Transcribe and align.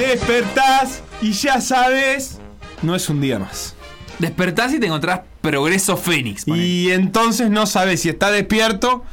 Despertás 0.00 1.02
y 1.20 1.32
ya 1.32 1.60
sabes, 1.60 2.38
no 2.80 2.96
es 2.96 3.10
un 3.10 3.20
día 3.20 3.38
más. 3.38 3.74
Despertás 4.18 4.72
y 4.72 4.80
te 4.80 4.86
encontrás 4.86 5.20
Progreso 5.42 5.98
Fénix. 5.98 6.48
Y 6.48 6.90
entonces 6.90 7.50
no 7.50 7.66
sabes 7.66 8.00
si 8.00 8.08
está 8.08 8.30
despierto 8.30 9.04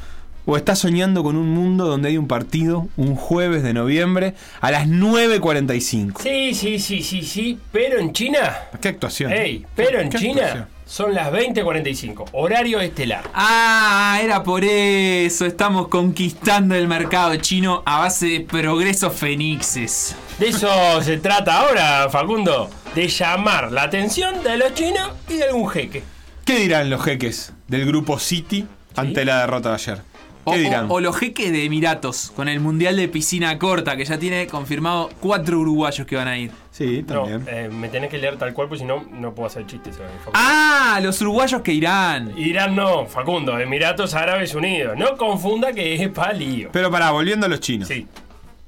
o 0.45 0.55
está 0.55 0.77
soñando 0.77 1.23
con 1.23 1.35
un 1.35 1.49
mundo 1.49 1.87
donde 1.87 2.07
hay 2.07 2.17
un 2.17 2.29
partido 2.29 2.87
un 2.95 3.17
jueves 3.17 3.63
de 3.63 3.73
noviembre 3.73 4.33
a 4.61 4.71
las 4.71 4.87
9.45. 4.87 6.21
Sí, 6.21 6.53
sí, 6.53 6.79
sí, 6.79 7.03
sí, 7.03 7.21
sí, 7.21 7.59
pero 7.73 7.99
en 7.99 8.13
China. 8.13 8.55
¿Qué 8.79 8.87
actuación? 8.87 9.33
Ey, 9.33 9.65
pero 9.75 9.99
en 9.99 10.09
¿Qué 10.09 10.17
China 10.19 10.41
actuación? 10.43 10.76
Son 10.87 11.13
las 11.13 11.31
20.45, 11.31 12.29
horario 12.31 12.79
estelar. 12.79 13.29
Ah, 13.33 14.19
era 14.23 14.41
por 14.41 14.63
eso. 14.63 15.45
Estamos 15.45 15.89
conquistando 15.89 16.73
el 16.75 16.87
mercado 16.87 17.35
chino 17.35 17.83
a 17.85 17.99
base 17.99 18.27
de 18.27 18.39
Progreso 18.41 19.11
Fénixes. 19.11 20.15
De 20.39 20.47
eso 20.47 21.01
se 21.01 21.17
trata 21.17 21.59
ahora, 21.59 22.09
Facundo, 22.09 22.69
de 22.95 23.07
llamar 23.07 23.71
la 23.71 23.83
atención 23.83 24.41
de 24.43 24.57
los 24.57 24.73
chinos 24.73 25.11
y 25.29 25.33
de 25.33 25.43
algún 25.43 25.67
jeque. 25.67 26.03
¿Qué 26.45 26.59
dirán 26.59 26.89
los 26.89 27.03
jeques 27.03 27.53
del 27.67 27.85
grupo 27.85 28.17
City 28.17 28.65
ante 28.95 29.25
la 29.25 29.41
derrota 29.41 29.69
de 29.69 29.75
ayer? 29.75 30.01
O, 30.47 30.53
¿Qué 30.53 30.59
dirán? 30.59 30.85
o- 30.89 30.93
o 30.95 30.99
los 31.01 31.15
jeques 31.17 31.51
de 31.51 31.65
Emiratos 31.65 32.31
con 32.35 32.47
el 32.47 32.59
Mundial 32.61 32.95
de 32.95 33.07
Piscina 33.09 33.57
Corta, 33.59 33.97
que 33.97 34.05
ya 34.05 34.17
tiene 34.17 34.47
confirmado 34.47 35.09
cuatro 35.19 35.59
uruguayos 35.59 36.07
que 36.07 36.15
van 36.15 36.27
a 36.29 36.37
ir. 36.37 36.51
sí, 36.71 37.03
No, 37.07 37.23
también. 37.23 37.43
eh, 37.47 37.69
me 37.71 37.89
tenés 37.89 38.09
que 38.09 38.17
leer 38.17 38.37
tal 38.37 38.53
cual, 38.53 38.67
porque 38.69 38.81
si 38.83 38.85
no, 38.87 39.03
no 39.11 39.33
puedo 39.35 39.47
hacer 39.47 39.65
chistes. 39.65 39.95
eh. 39.97 40.01
Ah, 40.33 40.99
los 41.03 41.19
uruguayos 41.21 41.61
que 41.61 41.73
irán. 41.73 42.31
Irán 42.37 42.75
no, 42.75 43.05
Facundo, 43.07 43.59
Emiratos 43.59 44.13
Árabes 44.13 44.55
Unidos. 44.55 44.95
No 44.97 45.17
confunda 45.17 45.73
que 45.73 45.95
es 45.95 46.07
palío. 46.09 46.69
Pero 46.71 46.89
pará, 46.89 47.11
volviendo 47.11 47.45
a 47.45 47.49
los 47.49 47.59
chinos. 47.59 47.87
Sí, 47.87 48.07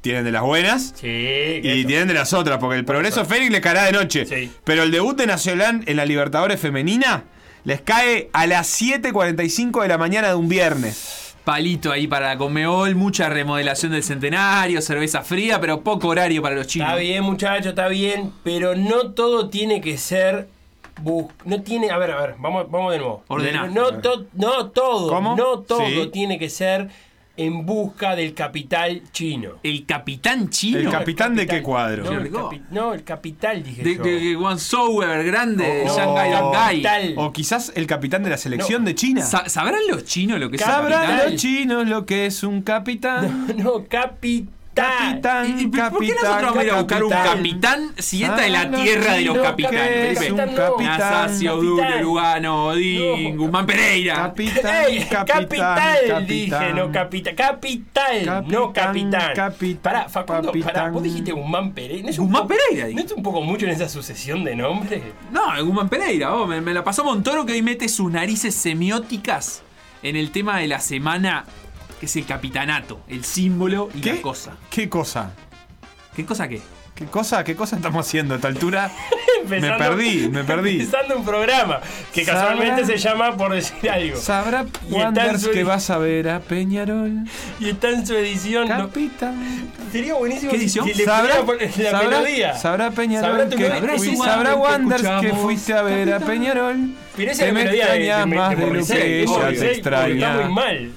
Tienen 0.01 0.23
de 0.23 0.31
las 0.31 0.41
buenas 0.43 0.93
sí. 0.95 1.07
y 1.07 1.61
eso. 1.67 1.87
tienen 1.87 2.07
de 2.07 2.13
las 2.13 2.33
otras, 2.33 2.57
porque 2.57 2.77
el 2.77 2.85
progreso 2.85 3.25
Fénix 3.25 3.51
les 3.51 3.61
caerá 3.61 3.83
de 3.85 3.91
noche. 3.91 4.25
Sí. 4.25 4.51
Pero 4.63 4.83
el 4.83 4.91
debut 4.91 5.17
de 5.17 5.27
Nacional 5.27 5.81
en 5.85 5.95
la 5.97 6.05
Libertadores 6.05 6.59
Femenina 6.59 7.23
les 7.65 7.81
cae 7.81 8.29
a 8.33 8.47
las 8.47 8.67
7.45 8.81 9.81
de 9.81 9.87
la 9.89 9.97
mañana 9.97 10.29
de 10.29 10.35
un 10.35 10.47
viernes. 10.49 11.28
Palito 11.53 11.91
ahí 11.91 12.05
para 12.05 12.27
la 12.27 12.37
Conmebol, 12.37 12.93
mucha 12.93 13.27
remodelación 13.27 13.91
del 13.91 14.03
centenario, 14.03 14.83
cerveza 14.83 15.23
fría, 15.23 15.59
pero 15.59 15.81
poco 15.81 16.09
horario 16.09 16.43
para 16.43 16.53
los 16.53 16.67
chinos. 16.67 16.89
Está 16.89 16.99
bien, 16.99 17.23
muchachos, 17.23 17.65
está 17.65 17.87
bien, 17.87 18.31
pero 18.43 18.75
no 18.75 19.13
todo 19.13 19.49
tiene 19.49 19.81
que 19.81 19.97
ser. 19.97 20.47
No 21.45 21.61
tiene. 21.63 21.89
A 21.89 21.97
ver, 21.97 22.11
a 22.11 22.21
ver, 22.21 22.35
vamos, 22.37 22.69
vamos 22.69 22.91
de 22.91 22.99
nuevo. 22.99 23.23
Ordená. 23.29 23.65
No, 23.65 23.99
to- 23.99 24.27
no 24.33 24.67
todo. 24.67 25.09
¿Cómo? 25.09 25.35
No 25.35 25.61
todo 25.61 25.87
Sí. 25.87 26.09
tiene 26.13 26.37
que 26.37 26.51
ser 26.51 26.89
en 27.39 27.65
busca 27.65 28.15
del 28.15 28.33
capital 28.33 29.01
chino. 29.11 29.51
El 29.63 29.85
capitán 29.85 30.49
chino. 30.49 30.77
El 30.79 30.85
No, 30.85 30.91
capitán 30.91 31.35
de 31.35 31.47
qué 31.47 31.61
cuadro? 31.61 32.03
No, 32.03 32.11
el, 32.11 32.23
Llegó. 32.23 32.49
capi- 32.51 32.61
no, 32.71 32.93
el 32.93 33.03
capital, 33.03 33.63
dije 33.63 33.81
de, 33.83 33.95
yo. 33.95 34.03
de, 34.03 34.19
de 34.19 34.35
Guangzhou, 34.35 35.01
Evergrande, 35.01 35.63
de 35.65 35.85
No, 35.85 35.95
Shanghai, 35.95 36.31
no, 36.31 36.53
Shanghai. 36.53 37.13
O 37.17 37.31
quizás 37.31 37.71
el 37.75 37.87
capitán 37.87 38.23
de 38.23 38.29
la 38.31 38.37
selección 38.37 38.81
No. 38.83 38.87
de 38.89 38.95
China. 38.95 39.21
Sa- 39.21 39.47
¿Sabrán 39.47 39.79
los 39.89 40.03
chinos 40.05 40.39
lo 40.39 40.49
que 40.49 40.57
es 40.57 40.61
un 40.61 40.67
¿Sabrán 40.67 41.01
capitán? 41.07 41.31
los 41.31 41.41
chinos 41.41 41.87
lo 41.87 42.05
que 42.05 42.25
es 42.25 42.43
un 42.43 42.61
capitán? 42.61 43.47
No, 43.57 43.85
capital. 43.87 43.89
Capitán, 43.89 44.58
¿Y, 44.79 45.63
y 45.63 45.67
por 45.67 45.99
qué 45.99 46.13
nosotros 46.13 46.19
capitán, 46.21 46.41
vamos 46.45 46.57
a 46.57 46.63
ir 46.63 46.71
a 46.71 46.75
buscar 46.77 47.03
un 47.03 47.09
capitán. 47.09 47.37
capitán 47.37 47.93
si 47.97 48.23
esta 48.23 48.45
es 48.45 48.51
la 48.51 48.61
Sabrán 48.63 48.81
tierra 48.83 49.13
de 49.13 49.21
los 49.21 49.37
capitanes? 49.39 50.21
es 50.21 50.31
un 50.31 50.37
Capitán 50.37 50.55
capitán. 50.55 50.99
Nasacio, 50.99 51.55
Duro, 51.57 51.77
Capitán. 51.77 52.03
Lugano, 52.03 52.65
Odín. 52.67 53.37
Guzmán 53.37 53.65
Pereira. 53.65 54.15
Capitán, 54.15 54.61
capitán, 54.63 55.25
capital, 55.25 55.97
capitán. 56.07 56.27
dije, 56.27 56.73
no 56.73 56.91
capital. 56.91 57.35
Capital, 57.35 58.45
no 58.47 58.71
Capitán, 58.73 59.11
capitán. 59.11 59.33
capitán, 59.35 59.81
Pará, 59.81 60.07
Facundo, 60.09 60.51
pará, 60.51 60.63
capitán. 60.63 60.93
vos 60.93 61.03
dijiste 61.03 61.31
Guzmán 61.33 61.73
Pereira. 61.73 62.03
¿No 62.03 62.09
es 62.09 62.19
un 62.19 62.25
Guzmán 62.27 62.47
Pereira. 62.47 62.87
¿No 62.93 63.01
es 63.01 63.11
un 63.11 63.23
poco 63.23 63.41
mucho 63.41 63.65
en 63.65 63.71
esa 63.71 63.89
sucesión 63.89 64.43
de 64.45 64.55
nombres? 64.55 65.01
No, 65.31 65.41
Guzmán 65.65 65.89
Pereira, 65.89 66.33
me 66.45 66.73
la 66.73 66.83
pasó 66.85 67.03
Montoro 67.03 67.45
que 67.45 67.51
hoy 67.53 67.61
mete 67.61 67.89
sus 67.89 68.09
narices 68.11 68.55
semióticas 68.55 69.61
en 70.03 70.15
el 70.15 70.31
tema 70.31 70.57
de 70.59 70.67
la 70.67 70.79
semana, 70.79 71.43
que 71.99 72.05
es 72.05 72.15
el 72.15 72.25
capitanato, 72.25 73.01
el 73.07 73.23
símbolo 73.23 73.89
y 73.93 74.01
¿Qué 74.01 74.13
la 74.15 74.21
cosa. 74.21 74.51
¿Qué 74.69 74.87
cosa? 74.89 75.31
¿Qué 76.15 76.25
cosa 76.25 76.47
qué? 76.47 76.61
¿Qué 76.95 77.05
cosa? 77.05 77.43
¿Qué 77.45 77.55
cosa 77.55 77.77
estamos 77.77 78.05
haciendo 78.05 78.33
a 78.33 78.37
esta 78.37 78.49
altura? 78.49 78.91
Empezando- 79.41 79.77
perdí, 79.77 80.27
me 80.29 80.43
perdí. 80.43 80.81
Empezando 80.81 81.17
un 81.17 81.23
programa 81.23 81.79
que 82.13 82.25
casualmente 82.25 82.85
se 82.85 82.97
llama 82.97 83.37
Por 83.37 83.53
Decir 83.53 83.89
Algo. 83.89 84.17
¿Sabrá 84.17 84.65
Wanders 84.89 85.47
que 85.47 85.63
vas 85.63 85.89
a 85.91 85.97
ver 85.97 86.27
a 86.27 86.41
Peñarol? 86.41 87.23
Y 87.59 87.69
está 87.69 87.89
en 87.91 88.05
su 88.05 88.15
edición. 88.15 88.67
no- 88.67 88.77
Capitán. 88.89 89.71
sería 89.93 90.15
buenísimo 90.15 90.51
¿Qué 90.51 90.57
si- 90.57 90.63
edición? 90.65 90.87
si 90.87 90.93
le 90.95 91.05
¿Sabrá, 91.05 91.41
poner 91.43 91.71
la 91.77 91.91
sabrá- 91.91 92.09
melodía. 92.09 92.53
sabrá 92.57 92.91
Peñarol 92.91 93.29
Sabrá 93.49 93.95
que 93.95 94.15
sabrá 94.17 94.55
Wanders 94.55 95.03
que 95.21 95.33
fuiste 95.33 95.73
a 95.73 95.81
ver 95.83 96.09
a 96.09 96.19
capitán. 96.19 96.27
Pero 96.27 96.39
Peñarol. 96.39 96.89
esa 97.17 97.51
me 97.53 97.63
extrañas 97.63 98.27
más 98.27 98.57
de 98.57 98.67
lo 98.67 98.85
que 98.85 99.21
ella 99.23 99.49
te 99.57 99.71
extraña. 99.71 100.31
Está 100.31 100.45
muy 100.45 100.53
mal. 100.53 100.91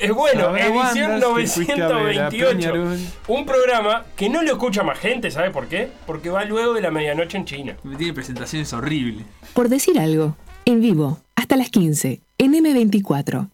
Es 0.00 0.12
bueno, 0.12 0.56
edición 0.56 0.76
Wanders 1.22 1.24
que 1.36 1.46
fuiste 1.46 1.82
a 1.82 1.88
ver 1.88 2.18
a 2.20 2.30
928. 2.30 2.56
Peñarol. 2.56 2.98
Un 3.26 3.46
programa 3.46 4.04
que 4.16 4.28
no 4.28 4.42
lo 4.42 4.52
escucha 4.52 4.82
más 4.84 4.98
gente, 4.98 5.30
¿sabe 5.30 5.50
por 5.50 5.66
qué? 5.66 5.88
Porque 6.06 6.30
va 6.30 6.44
luego 6.44 6.74
de 6.74 6.82
la 6.82 6.90
medianoche 6.90 7.36
en 7.36 7.44
China. 7.44 7.76
Tiene 7.96 8.12
presentaciones 8.12 8.72
horribles. 8.72 9.26
Por 9.54 9.68
decir 9.68 9.98
algo, 9.98 10.36
en 10.64 10.80
vivo, 10.80 11.20
hasta 11.34 11.56
las 11.56 11.70
15, 11.70 12.20
en 12.38 12.52
M24. 12.54 13.48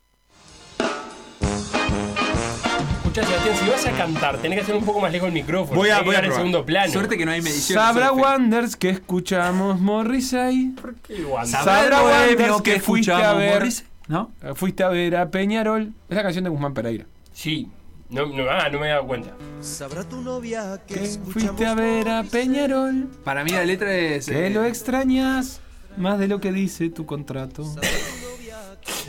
Escuchá, 2.96 3.24
Sebastián, 3.26 3.56
si 3.62 3.70
vas 3.70 3.86
a 3.86 3.90
cantar, 3.92 4.38
tenés 4.38 4.58
que 4.58 4.62
hacer 4.64 4.74
un 4.74 4.84
poco 4.84 5.00
más 5.00 5.12
lejos 5.12 5.28
el 5.28 5.34
micrófono. 5.34 5.76
Voy 5.78 5.88
a- 5.90 6.02
voy 6.02 6.14
a 6.14 6.18
dar 6.18 6.24
en 6.24 6.30
probar. 6.30 6.40
segundo 6.42 6.66
plano. 6.66 6.92
Suerte 6.92 7.16
que 7.16 7.24
no 7.24 7.30
hay 7.30 7.40
medición. 7.42 7.78
Sabrá 7.78 8.08
Suerte. 8.08 8.22
Wanders 8.22 8.76
que 8.76 8.90
escuchamos 8.90 9.80
Morrissey. 9.80 10.72
¿Por 10.80 10.96
qué 10.96 11.24
Wanda? 11.24 11.46
Sabrá 11.62 11.74
¿Sabrá 11.82 11.98
el 11.98 12.04
Wanders 12.04 12.36
bohemio 12.36 12.62
que 12.64 12.80
fuiste 12.80 13.12
a 13.12 13.14
escuchamos, 13.16 13.38
ver? 13.38 13.54
Morris? 13.54 13.84
¿No? 14.08 14.32
Fuiste 14.54 14.84
a 14.84 14.88
ver 14.88 15.16
a 15.16 15.30
Peñarol. 15.30 15.92
Es 16.08 16.16
la 16.16 16.22
canción 16.22 16.44
de 16.44 16.50
Guzmán 16.50 16.74
Pereira. 16.74 17.06
Sí. 17.32 17.68
No, 18.10 18.26
no, 18.26 18.44
ah, 18.50 18.68
no 18.70 18.78
me 18.78 18.86
he 18.86 18.90
dado 18.90 19.06
cuenta. 19.06 19.30
Sabrá 19.60 20.04
tu 20.04 20.20
novia 20.20 20.80
que 20.86 20.96
fuiste 20.96 21.66
a 21.66 21.74
ver 21.74 22.08
a 22.08 22.22
Peñarol. 22.22 23.08
Para 23.24 23.42
mí 23.44 23.50
la 23.50 23.64
letra 23.64 23.92
es. 23.94 24.26
Que 24.26 24.46
eh, 24.46 24.50
lo 24.50 24.64
extrañas 24.64 25.60
más 25.96 26.18
de 26.18 26.28
lo 26.28 26.40
que 26.40 26.52
dice 26.52 26.90
tu 26.90 27.06
contrato. 27.06 27.64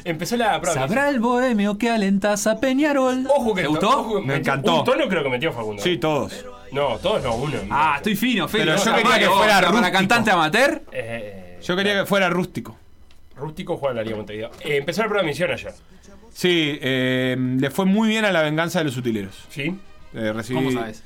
Empezó 0.05 0.37
la 0.37 0.59
prueba. 0.61 0.79
Sabrá 0.79 1.09
el 1.09 1.19
bohemio 1.19 1.77
que 1.77 1.89
alentas 1.89 2.47
a 2.47 2.59
Peñarol. 2.59 3.27
Ojo 3.27 3.53
que 3.53 3.63
¿Te 3.63 3.67
gustó? 3.67 3.89
ojo, 4.01 4.21
Me 4.21 4.35
encantó. 4.37 4.79
Un 4.79 4.85
tono 4.85 5.07
creo 5.09 5.23
que 5.23 5.29
metió 5.29 5.51
Facundo. 5.51 5.81
Sí, 5.81 5.97
todos. 5.97 6.45
No, 6.71 6.97
todos 6.99 7.23
no, 7.23 7.35
uno. 7.35 7.57
Ah, 7.69 7.95
estoy 7.97 8.15
fino, 8.15 8.47
fino. 8.47 8.65
Pero 8.65 8.77
yo 8.77 8.95
quería 8.95 9.19
que 9.19 9.25
fuera 9.29 9.55
Para 9.55 9.67
rústico. 9.71 9.91
cantante 9.91 10.31
amateur. 10.31 10.81
Eh, 10.91 11.59
Yo 11.63 11.75
quería 11.75 11.99
que 12.01 12.05
fuera 12.05 12.29
rústico. 12.29 12.77
Rústico 13.37 13.77
juega 13.77 13.91
en 13.91 13.97
la 13.97 14.03
Liga 14.03 14.15
Montevideo. 14.17 14.51
Eh, 14.61 14.77
empezó 14.77 15.01
la 15.01 15.07
prueba 15.07 15.23
de 15.23 15.29
misión 15.29 15.51
ayer. 15.51 15.73
Sí, 16.33 16.77
eh, 16.81 17.35
le 17.39 17.69
fue 17.69 17.85
muy 17.85 18.09
bien 18.09 18.25
a 18.25 18.31
la 18.31 18.41
venganza 18.41 18.79
de 18.79 18.85
los 18.85 18.97
utileros. 18.97 19.45
¿Sí? 19.49 19.77
Eh, 20.13 20.31
recibí- 20.33 20.55
¿Cómo 20.55 20.71
sabes? 20.71 21.03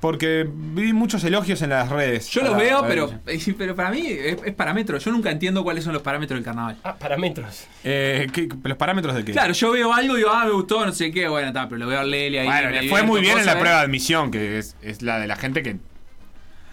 Porque 0.00 0.46
vi 0.48 0.92
muchos 0.92 1.24
elogios 1.24 1.62
en 1.62 1.70
las 1.70 1.88
redes. 1.88 2.28
Yo 2.28 2.42
los 2.42 2.52
la- 2.52 2.58
veo, 2.58 2.82
la 2.82 2.88
pero, 2.88 3.10
eh, 3.26 3.54
pero 3.56 3.74
para 3.74 3.90
mí 3.90 4.06
es, 4.06 4.36
es 4.44 4.54
parámetro. 4.54 4.98
Yo 4.98 5.10
nunca 5.10 5.30
entiendo 5.30 5.64
cuáles 5.64 5.84
son 5.84 5.94
los 5.94 6.02
parámetros 6.02 6.36
del 6.38 6.44
carnaval. 6.44 6.76
Ah, 6.84 6.96
parámetros. 6.96 7.66
Eh, 7.82 8.26
¿qué- 8.32 8.46
¿Los 8.62 8.76
parámetros 8.76 9.14
de 9.14 9.24
qué? 9.24 9.32
Claro, 9.32 9.54
yo 9.54 9.72
veo 9.72 9.92
algo 9.92 10.14
y 10.14 10.18
digo, 10.18 10.30
ah, 10.30 10.44
me 10.44 10.52
gustó, 10.52 10.84
no 10.84 10.92
sé 10.92 11.10
qué, 11.10 11.26
bueno, 11.28 11.48
está, 11.48 11.66
pero 11.68 11.78
lo 11.78 11.86
veo 11.86 12.00
a 12.00 12.04
Lele 12.04 12.40
ahí. 12.40 12.46
Bueno, 12.46 12.66
me 12.68 12.72
le 12.74 12.80
divierto, 12.82 12.96
fue 12.98 13.06
muy 13.06 13.20
bien 13.22 13.38
en 13.38 13.46
la 13.46 13.58
prueba 13.58 13.78
de 13.78 13.84
admisión, 13.84 14.30
que 14.30 14.58
es, 14.58 14.76
es 14.82 15.00
la 15.00 15.18
de 15.18 15.26
la 15.26 15.36
gente 15.36 15.62
que, 15.62 15.78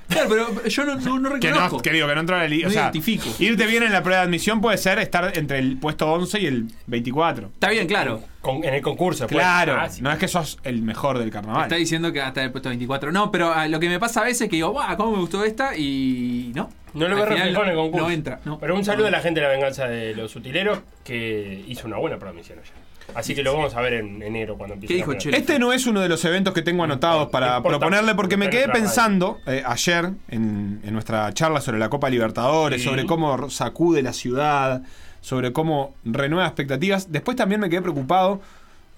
Claro, 0.10 0.30
pero 0.30 0.66
yo 0.68 0.86
no, 0.86 0.96
no, 0.98 1.20
no 1.20 1.40
que 1.40 1.48
reconozco. 1.48 1.78
no, 1.78 1.82
que 1.82 1.92
digo, 1.92 2.08
que 2.08 2.14
no 2.16 2.22
entró 2.22 2.36
a 2.36 2.40
la 2.40 2.48
liga. 2.48 2.64
No 2.66 2.70
o 2.70 2.74
sea, 2.74 2.84
identifico. 2.84 3.30
irte 3.40 3.66
bien 3.66 3.84
en 3.84 3.92
la 3.92 4.04
prueba 4.04 4.22
de 4.22 4.28
admisión 4.28 4.62
puede 4.62 4.78
ser 4.78 5.00
estar 5.00 5.38
entre 5.38 5.60
el 5.60 5.78
puesto 5.78 6.12
11 6.12 6.40
y 6.42 6.46
el 6.46 6.66
24. 6.88 7.48
Está 7.54 7.70
bien, 7.70 7.88
claro. 7.88 8.22
Con- 8.42 8.64
en 8.64 8.74
el 8.74 8.82
concurso. 8.82 9.26
pues. 9.28 9.38
Claro, 9.40 9.78
Ah, 9.80 9.90
sí. 9.90 10.02
no 10.02 10.12
es 10.12 10.18
que 10.20 10.28
sos 10.28 10.60
el 10.64 10.82
mejor 10.82 11.18
del 11.20 11.32
carnaval. 11.32 11.64
Está 11.64 11.76
diciendo 11.76 12.12
que 12.12 12.22
hasta 12.22 12.44
el 12.44 12.52
puesto 12.52 12.70
24. 12.70 13.12
No, 13.12 13.32
pero 13.32 13.54
ah, 13.54 13.68
lo 13.68 13.80
que 13.80 13.88
me 13.90 14.00
pasa 14.00 14.22
a 14.22 14.24
veces 14.26 14.42
es 14.42 14.50
que 14.50 14.58
digo, 14.58 14.70
¡guau! 14.72 14.96
¿Cómo 14.98 15.12
me 15.14 15.18
gustó 15.20 15.44
esta? 15.44 15.76
Y 15.78 16.52
no. 16.54 16.70
No 16.94 17.08
lo 17.08 17.16
Al 17.16 17.22
ve 17.22 17.28
final 17.28 17.38
reflejado 17.40 17.64
en 17.64 17.70
el 17.72 17.76
concurso. 17.78 18.06
No 18.06 18.12
entra. 18.12 18.40
No. 18.46 18.60
Pero 18.60 18.76
un 18.76 18.86
saludo 18.86 19.08
a 19.08 19.12
la 19.12 19.22
gente 19.22 19.40
de 19.40 19.48
la 19.48 19.52
venganza 19.54 19.88
de 19.88 20.14
los 20.14 20.36
utileros 20.36 20.80
que 21.04 21.64
hizo 21.68 21.88
una 21.88 21.98
buena 21.98 22.18
prueba 22.18 22.34
de 22.34 22.42
misión 22.42 22.60
ayer. 22.60 22.83
Así 23.16 23.36
que 23.36 23.44
lo 23.44 23.54
vamos 23.54 23.76
a 23.76 23.82
ver 23.82 23.94
en 23.94 24.22
enero 24.24 24.58
cuando 24.58 24.74
empiece. 24.76 24.94
¿Qué 24.94 24.98
dijo. 24.98 25.14
Chelo? 25.16 25.38
Este 25.38 25.60
no 25.60 25.72
es 25.74 25.86
uno 25.86 26.02
de 26.02 26.10
los 26.10 26.24
eventos 26.26 26.54
que 26.54 26.62
tengo 26.62 26.84
anotados 26.84 27.30
para 27.30 27.58
importa. 27.58 27.78
proponerle 27.80 28.16
porque 28.16 28.38
me 28.38 28.50
quedé 28.50 28.70
pensando 28.70 29.40
eh, 29.46 29.62
ayer 29.66 30.12
en, 30.30 30.80
en 30.84 30.94
nuestra 30.94 31.32
charla 31.34 31.62
sobre 31.62 31.80
la 31.80 31.90
Copa 31.90 32.10
Libertadores, 32.10 32.82
Sí. 32.82 32.88
sobre 32.90 33.06
cómo 33.06 33.50
sacude 33.50 34.02
la 34.02 34.14
ciudad, 34.14 34.82
sobre 35.22 35.54
cómo 35.54 35.94
renueva 36.06 36.46
expectativas. 36.48 37.12
Después 37.12 37.38
también 37.38 37.62
me 37.62 37.70
quedé 37.70 37.82
preocupado 37.82 38.42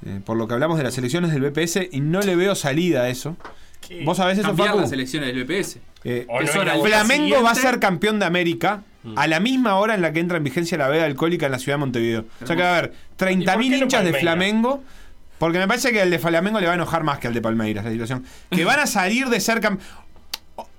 eh, 0.05 0.19
por 0.25 0.37
lo 0.37 0.47
que 0.47 0.53
hablamos 0.53 0.77
de 0.77 0.83
las 0.83 0.97
elecciones 0.97 1.31
del 1.31 1.41
BPS 1.49 1.79
y 1.91 1.99
no 2.01 2.21
le 2.21 2.35
veo 2.35 2.55
salida 2.55 3.01
a 3.03 3.09
eso. 3.09 3.35
¿Qué? 3.85 4.03
¿Vos 4.03 4.17
sabés 4.17 4.37
eso, 4.37 4.47
Cambiar 4.47 4.69
Facu? 4.69 4.81
las 4.81 4.91
elecciones 4.91 5.33
del 5.33 5.43
BPS. 5.43 5.79
Eh, 6.03 6.25
no 6.29 6.39
el. 6.39 6.47
Flamengo 6.81 7.41
va 7.43 7.51
a 7.51 7.55
ser 7.55 7.79
campeón 7.79 8.19
de 8.19 8.25
América 8.25 8.83
a 9.15 9.27
la 9.27 9.39
misma 9.39 9.75
hora 9.75 9.93
en 9.93 10.01
la 10.01 10.11
que 10.13 10.19
entra 10.19 10.37
en 10.37 10.43
vigencia 10.43 10.79
la 10.79 10.87
veda 10.87 11.05
alcohólica 11.05 11.45
en 11.45 11.51
la 11.51 11.59
ciudad 11.59 11.75
de 11.75 11.79
Montevideo. 11.79 12.25
O 12.41 12.47
sea 12.47 12.55
que 12.55 12.61
va 12.63 12.77
a 12.79 12.81
¿Y 12.81 12.89
30.000 13.17 13.45
por 13.45 13.61
qué 13.61 13.69
no 13.69 13.75
hinchas 13.77 14.03
de? 14.05 14.13
Flamengo. 14.13 14.83
Porque 15.37 15.57
me 15.59 15.67
parece 15.67 15.91
que 15.91 16.01
el 16.01 16.09
de 16.09 16.19
Flamengo 16.19 16.59
le 16.59 16.65
va 16.67 16.71
a 16.73 16.75
enojar 16.75 17.03
más 17.03 17.19
que 17.19 17.27
al 17.27 17.33
de 17.33 17.41
Palmeiras 17.41 17.83
la 17.85 17.91
situación. 17.91 18.23
Que 18.49 18.63
van 18.65 18.79
a 18.79 18.87
salir 18.87 19.27
de 19.27 19.39
ser 19.39 19.59
cam- 19.61 19.79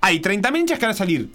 hay 0.00 0.20
30.000 0.20 0.56
hinchas 0.58 0.78
que 0.78 0.86
van 0.86 0.94
a 0.94 0.98
salir 0.98 1.30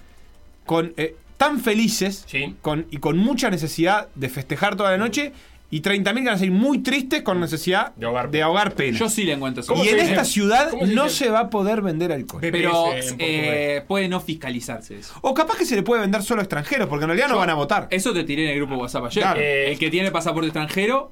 con, 0.65 0.94
eh, 0.98 1.15
tan 1.38 1.59
felices 1.59 2.24
Sí. 2.27 2.56
con, 2.62 2.88
y 2.92 2.98
con 2.98 3.18
mucha 3.18 3.50
necesidad 3.50 4.07
de 4.15 4.30
festejar 4.30 4.75
toda 4.75 4.92
la 4.92 4.98
noche 4.98 5.33
y 5.71 5.81
30.000 5.81 6.03
que 6.03 6.25
van 6.25 6.27
a 6.35 6.38
salir 6.38 6.51
muy 6.51 6.79
tristes 6.79 7.21
con 7.23 7.39
necesidad 7.39 7.95
De 7.95 8.06
ahogar- 8.06 8.29
de 8.29 8.41
ahogar 8.44 8.73
pena. 8.73 8.97
Yo 9.00 9.09
sí 9.09 9.23
le 9.23 9.33
encuentro 9.33 9.62
eso. 9.63 9.71
¿Cómo 9.73 9.83
y 9.83 9.89
en 9.89 9.95
dice? 9.95 10.09
esta 10.12 10.25
ciudad 10.25 10.69
¿Cómo 10.69 10.85
se 10.85 10.94
no 10.94 11.09
se 11.09 11.29
va 11.29 11.39
a 11.39 11.50
poder 11.50 11.81
vender 11.81 12.12
alcohol. 12.12 12.41
Pero 12.41 12.89
eh, 13.18 13.83
puede 13.88 14.07
no 14.09 14.19
fiscalizarse 14.19 15.00
eso. 15.00 15.13
O 15.21 15.33
capaz 15.33 15.57
que 15.57 15.65
se 15.65 15.75
le 15.75 15.81
puede 15.83 16.01
vender 16.01 16.21
solo 16.23 16.41
a 16.41 16.44
extranjeros, 16.44 16.88
porque 16.89 17.06
en 17.06 17.09
realidad 17.09 17.29
no 17.29 17.38
van 17.38 17.50
a 17.50 17.53
votar. 17.56 17.88
Eso 17.89 18.13
te 18.13 18.23
tiré 18.23 18.44
en 18.45 18.50
el 18.51 18.57
grupo 18.57 18.75
WhatsApp 18.75 19.06
ayer. 19.06 19.23
Claro. 19.23 19.39
Eh, 19.39 19.71
el 19.71 19.79
que 19.79 19.89
tiene 19.89 20.12
pasaporte 20.12 20.47
extranjero, 20.47 21.12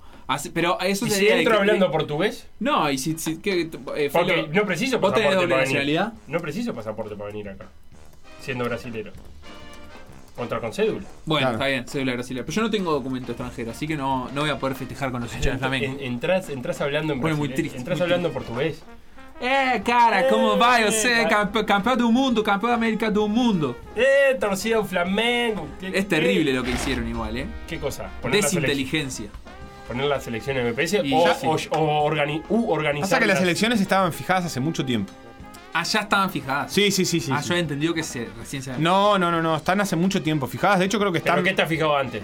pero 0.53 0.79
eso 0.81 1.07
¿Y 1.07 1.09
si 1.09 1.27
entro 1.27 1.53
que- 1.53 1.59
hablando 1.59 1.89
portugués? 1.89 2.45
No, 2.59 2.91
y 2.91 2.97
si, 2.97 3.17
si 3.17 3.37
que, 3.37 3.61
eh, 3.95 4.09
fue 4.09 4.09
Porque 4.11 4.37
lo- 4.41 4.47
no 4.49 4.65
preciso 4.65 4.99
¿Vos 4.99 5.13
tenés 5.13 5.29
pasaporte 5.29 5.35
doble 5.35 5.47
para 5.47 5.61
venir. 5.63 5.75
nacionalidad? 5.77 6.13
No 6.27 6.39
preciso 6.39 6.73
pasaporte 6.75 7.15
para 7.15 7.27
venir 7.31 7.47
acá. 7.49 7.65
Siendo 8.41 8.65
brasilero. 8.65 9.11
Contra 10.39 10.59
con 10.61 10.71
cédula. 10.73 11.05
Bueno, 11.25 11.41
Claro. 11.47 11.53
está 11.57 11.67
bien, 11.67 11.87
cédula 11.87 12.13
brasileña. 12.13 12.45
Pero 12.45 12.55
yo 12.55 12.61
no 12.63 12.69
tengo 12.71 12.91
documento 12.93 13.33
extranjero, 13.33 13.71
así 13.71 13.85
que 13.85 13.97
no, 13.97 14.29
no 14.33 14.41
voy 14.41 14.49
a 14.49 14.57
poder 14.57 14.75
festejar 14.77 15.11
con 15.11 15.21
los 15.21 15.35
hinchas 15.35 15.53
de 15.53 15.59
Flamengo. 15.59 15.85
En- 15.85 15.99
entras, 16.13 16.49
entras 16.49 16.79
hablando 16.79 17.11
en 17.13 17.19
Pone 17.19 17.33
muy 17.35 17.49
triste, 17.49 17.77
Entras 17.77 17.97
muy 17.99 18.03
hablando 18.05 18.31
portugués. 18.31 18.81
Eh, 19.41 19.81
cara, 19.85 20.27
como 20.29 20.57
vai? 20.57 20.83
Você 20.85 21.09
é 21.11 21.21
Eh, 21.23 21.27
campe- 21.29 21.63
campeão 21.65 21.95
do 21.97 22.11
mundo, 22.11 22.41
campeão 22.43 22.69
da 22.69 22.75
América 22.75 23.09
do 23.11 23.27
mundo. 23.27 23.75
¡Eh, 23.95 24.35
torcido 24.39 24.83
Flamengo! 24.85 25.67
¿Qué- 25.79 25.91
Es 25.93 26.07
terrible 26.07 26.51
lo 26.53 26.63
que 26.63 26.71
hicieron 26.71 27.07
igual, 27.07 27.35
¿eh? 27.37 27.47
¿Qué, 27.67 27.77
cosa? 27.79 28.09
Poner 28.21 28.41
la, 28.43 28.47
selección, 28.49 28.61
Desinteligencia. 28.63 29.29
poner 29.87 30.05
la 30.07 30.19
selección 30.19 30.57
en 30.57 30.67
MPS 30.67 31.01
Y 31.05 31.13
o, 31.13 31.33
sí. 31.35 31.69
o, 31.71 31.77
o 31.79 32.09
organi- 32.09 32.43
u 32.49 32.69
organizar. 32.71 33.09
Pasa 33.09 33.19
que 33.19 33.25
las 33.27 33.35
las- 33.35 33.43
elecciones 33.43 33.79
estaban 33.81 34.11
fijadas 34.13 34.45
hace 34.45 34.59
mucho 34.59 34.85
tiempo. 34.85 35.11
Allá 35.79 35.99
estaban 36.01 36.29
fijadas. 36.29 36.71
Sí, 36.73 36.91
sí, 36.91 37.05
sí, 37.05 37.19
sí. 37.19 37.31
ah, 37.33 37.41
sí. 37.41 37.49
yo 37.49 37.55
he 37.55 37.59
entendido 37.59 37.93
que 37.93 38.03
se, 38.03 38.27
recién 38.37 38.61
se 38.61 38.77
No, 38.77 39.17
no, 39.17 39.31
no, 39.31 39.41
no. 39.41 39.55
Están 39.55 39.79
hace 39.81 39.95
mucho 39.95 40.21
tiempo 40.21 40.47
fijadas. 40.47 40.79
De 40.79 40.85
hecho, 40.85 40.99
creo 40.99 41.11
que 41.11 41.19
¿Pero 41.21 41.33
están. 41.35 41.43
qué 41.45 41.53
te 41.53 41.61
has 41.61 41.69
fijado 41.69 41.95
antes? 41.95 42.21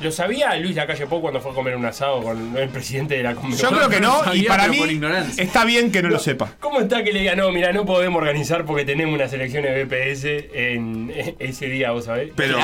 ¿Lo 0.00 0.10
sabía 0.10 0.56
Luis 0.56 0.74
Lacalle 0.74 1.06
Pou 1.06 1.20
cuando 1.20 1.40
fue 1.40 1.52
a 1.52 1.54
comer 1.54 1.76
un 1.76 1.86
asado 1.86 2.20
con 2.20 2.56
el 2.56 2.68
presidente 2.68 3.16
de 3.16 3.22
la 3.22 3.30
Yo 3.32 3.40
Convención? 3.40 3.74
creo 3.74 3.88
que 3.88 4.00
no, 4.00 4.22
y 4.34 4.42
para 4.42 4.64
pero 4.68 4.86
mí 4.86 5.00
está 5.38 5.64
bien 5.64 5.92
que 5.92 6.02
no 6.02 6.08
lo 6.08 6.18
sepa. 6.18 6.52
¿Cómo 6.58 6.80
está 6.80 7.04
que 7.04 7.12
le 7.12 7.20
diga, 7.20 7.36
no, 7.36 7.52
mira, 7.52 7.72
no 7.72 7.86
podemos 7.86 8.20
organizar 8.20 8.64
porque 8.64 8.84
tenemos 8.84 9.14
unas 9.14 9.32
elecciones 9.32 9.72
de 9.72 9.84
BPS 9.84 10.24
en 10.52 11.12
ese 11.38 11.66
día, 11.66 11.92
vos 11.92 12.06
sabés? 12.06 12.32
Pero-. 12.34 12.58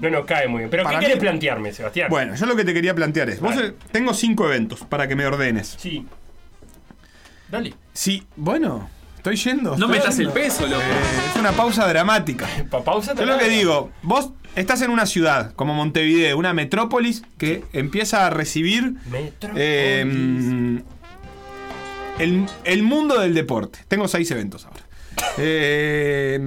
No 0.00 0.10
nos 0.10 0.24
cae 0.26 0.46
muy 0.46 0.60
bien. 0.60 0.70
¿Pero 0.70 0.84
qué 0.88 0.98
querés 1.00 1.16
mí- 1.16 1.20
plantearme, 1.22 1.72
Sebastián? 1.72 2.08
Bueno, 2.08 2.36
yo 2.36 2.46
lo 2.46 2.54
que 2.54 2.64
te 2.64 2.72
quería 2.72 2.94
plantear 2.94 3.30
es: 3.30 3.40
vos 3.40 3.56
Vale. 3.56 3.74
tengo 3.90 4.14
cinco 4.14 4.46
eventos 4.46 4.80
para 4.84 5.08
que 5.08 5.16
me 5.16 5.26
ordenes. 5.26 5.74
Sí. 5.78 6.06
Dale. 7.48 7.74
Sí, 7.92 8.24
bueno, 8.36 8.88
estoy 9.30 9.52
yendo. 9.52 9.76
No 9.76 9.88
metas 9.88 10.18
el 10.18 10.30
peso, 10.30 10.66
loco. 10.66 10.82
Eh, 10.82 11.30
es 11.30 11.40
una 11.40 11.52
pausa 11.52 11.86
dramática. 11.88 12.46
Pa 12.70 12.84
pausa 12.84 13.14
Yo 13.14 13.26
lo 13.26 13.38
que 13.38 13.48
digo, 13.48 13.90
vos 14.02 14.30
estás 14.54 14.82
en 14.82 14.90
una 14.90 15.06
ciudad 15.06 15.52
como 15.54 15.74
Montevideo, 15.74 16.38
una 16.38 16.52
metrópolis 16.52 17.22
que 17.38 17.64
empieza 17.72 18.26
a 18.26 18.30
recibir 18.30 18.94
eh, 19.56 20.00
el, 22.18 22.46
el 22.64 22.82
mundo 22.82 23.20
del 23.20 23.34
deporte. 23.34 23.80
Tengo 23.88 24.06
seis 24.08 24.30
eventos 24.30 24.64
ahora. 24.66 24.82
Eh, 25.38 26.38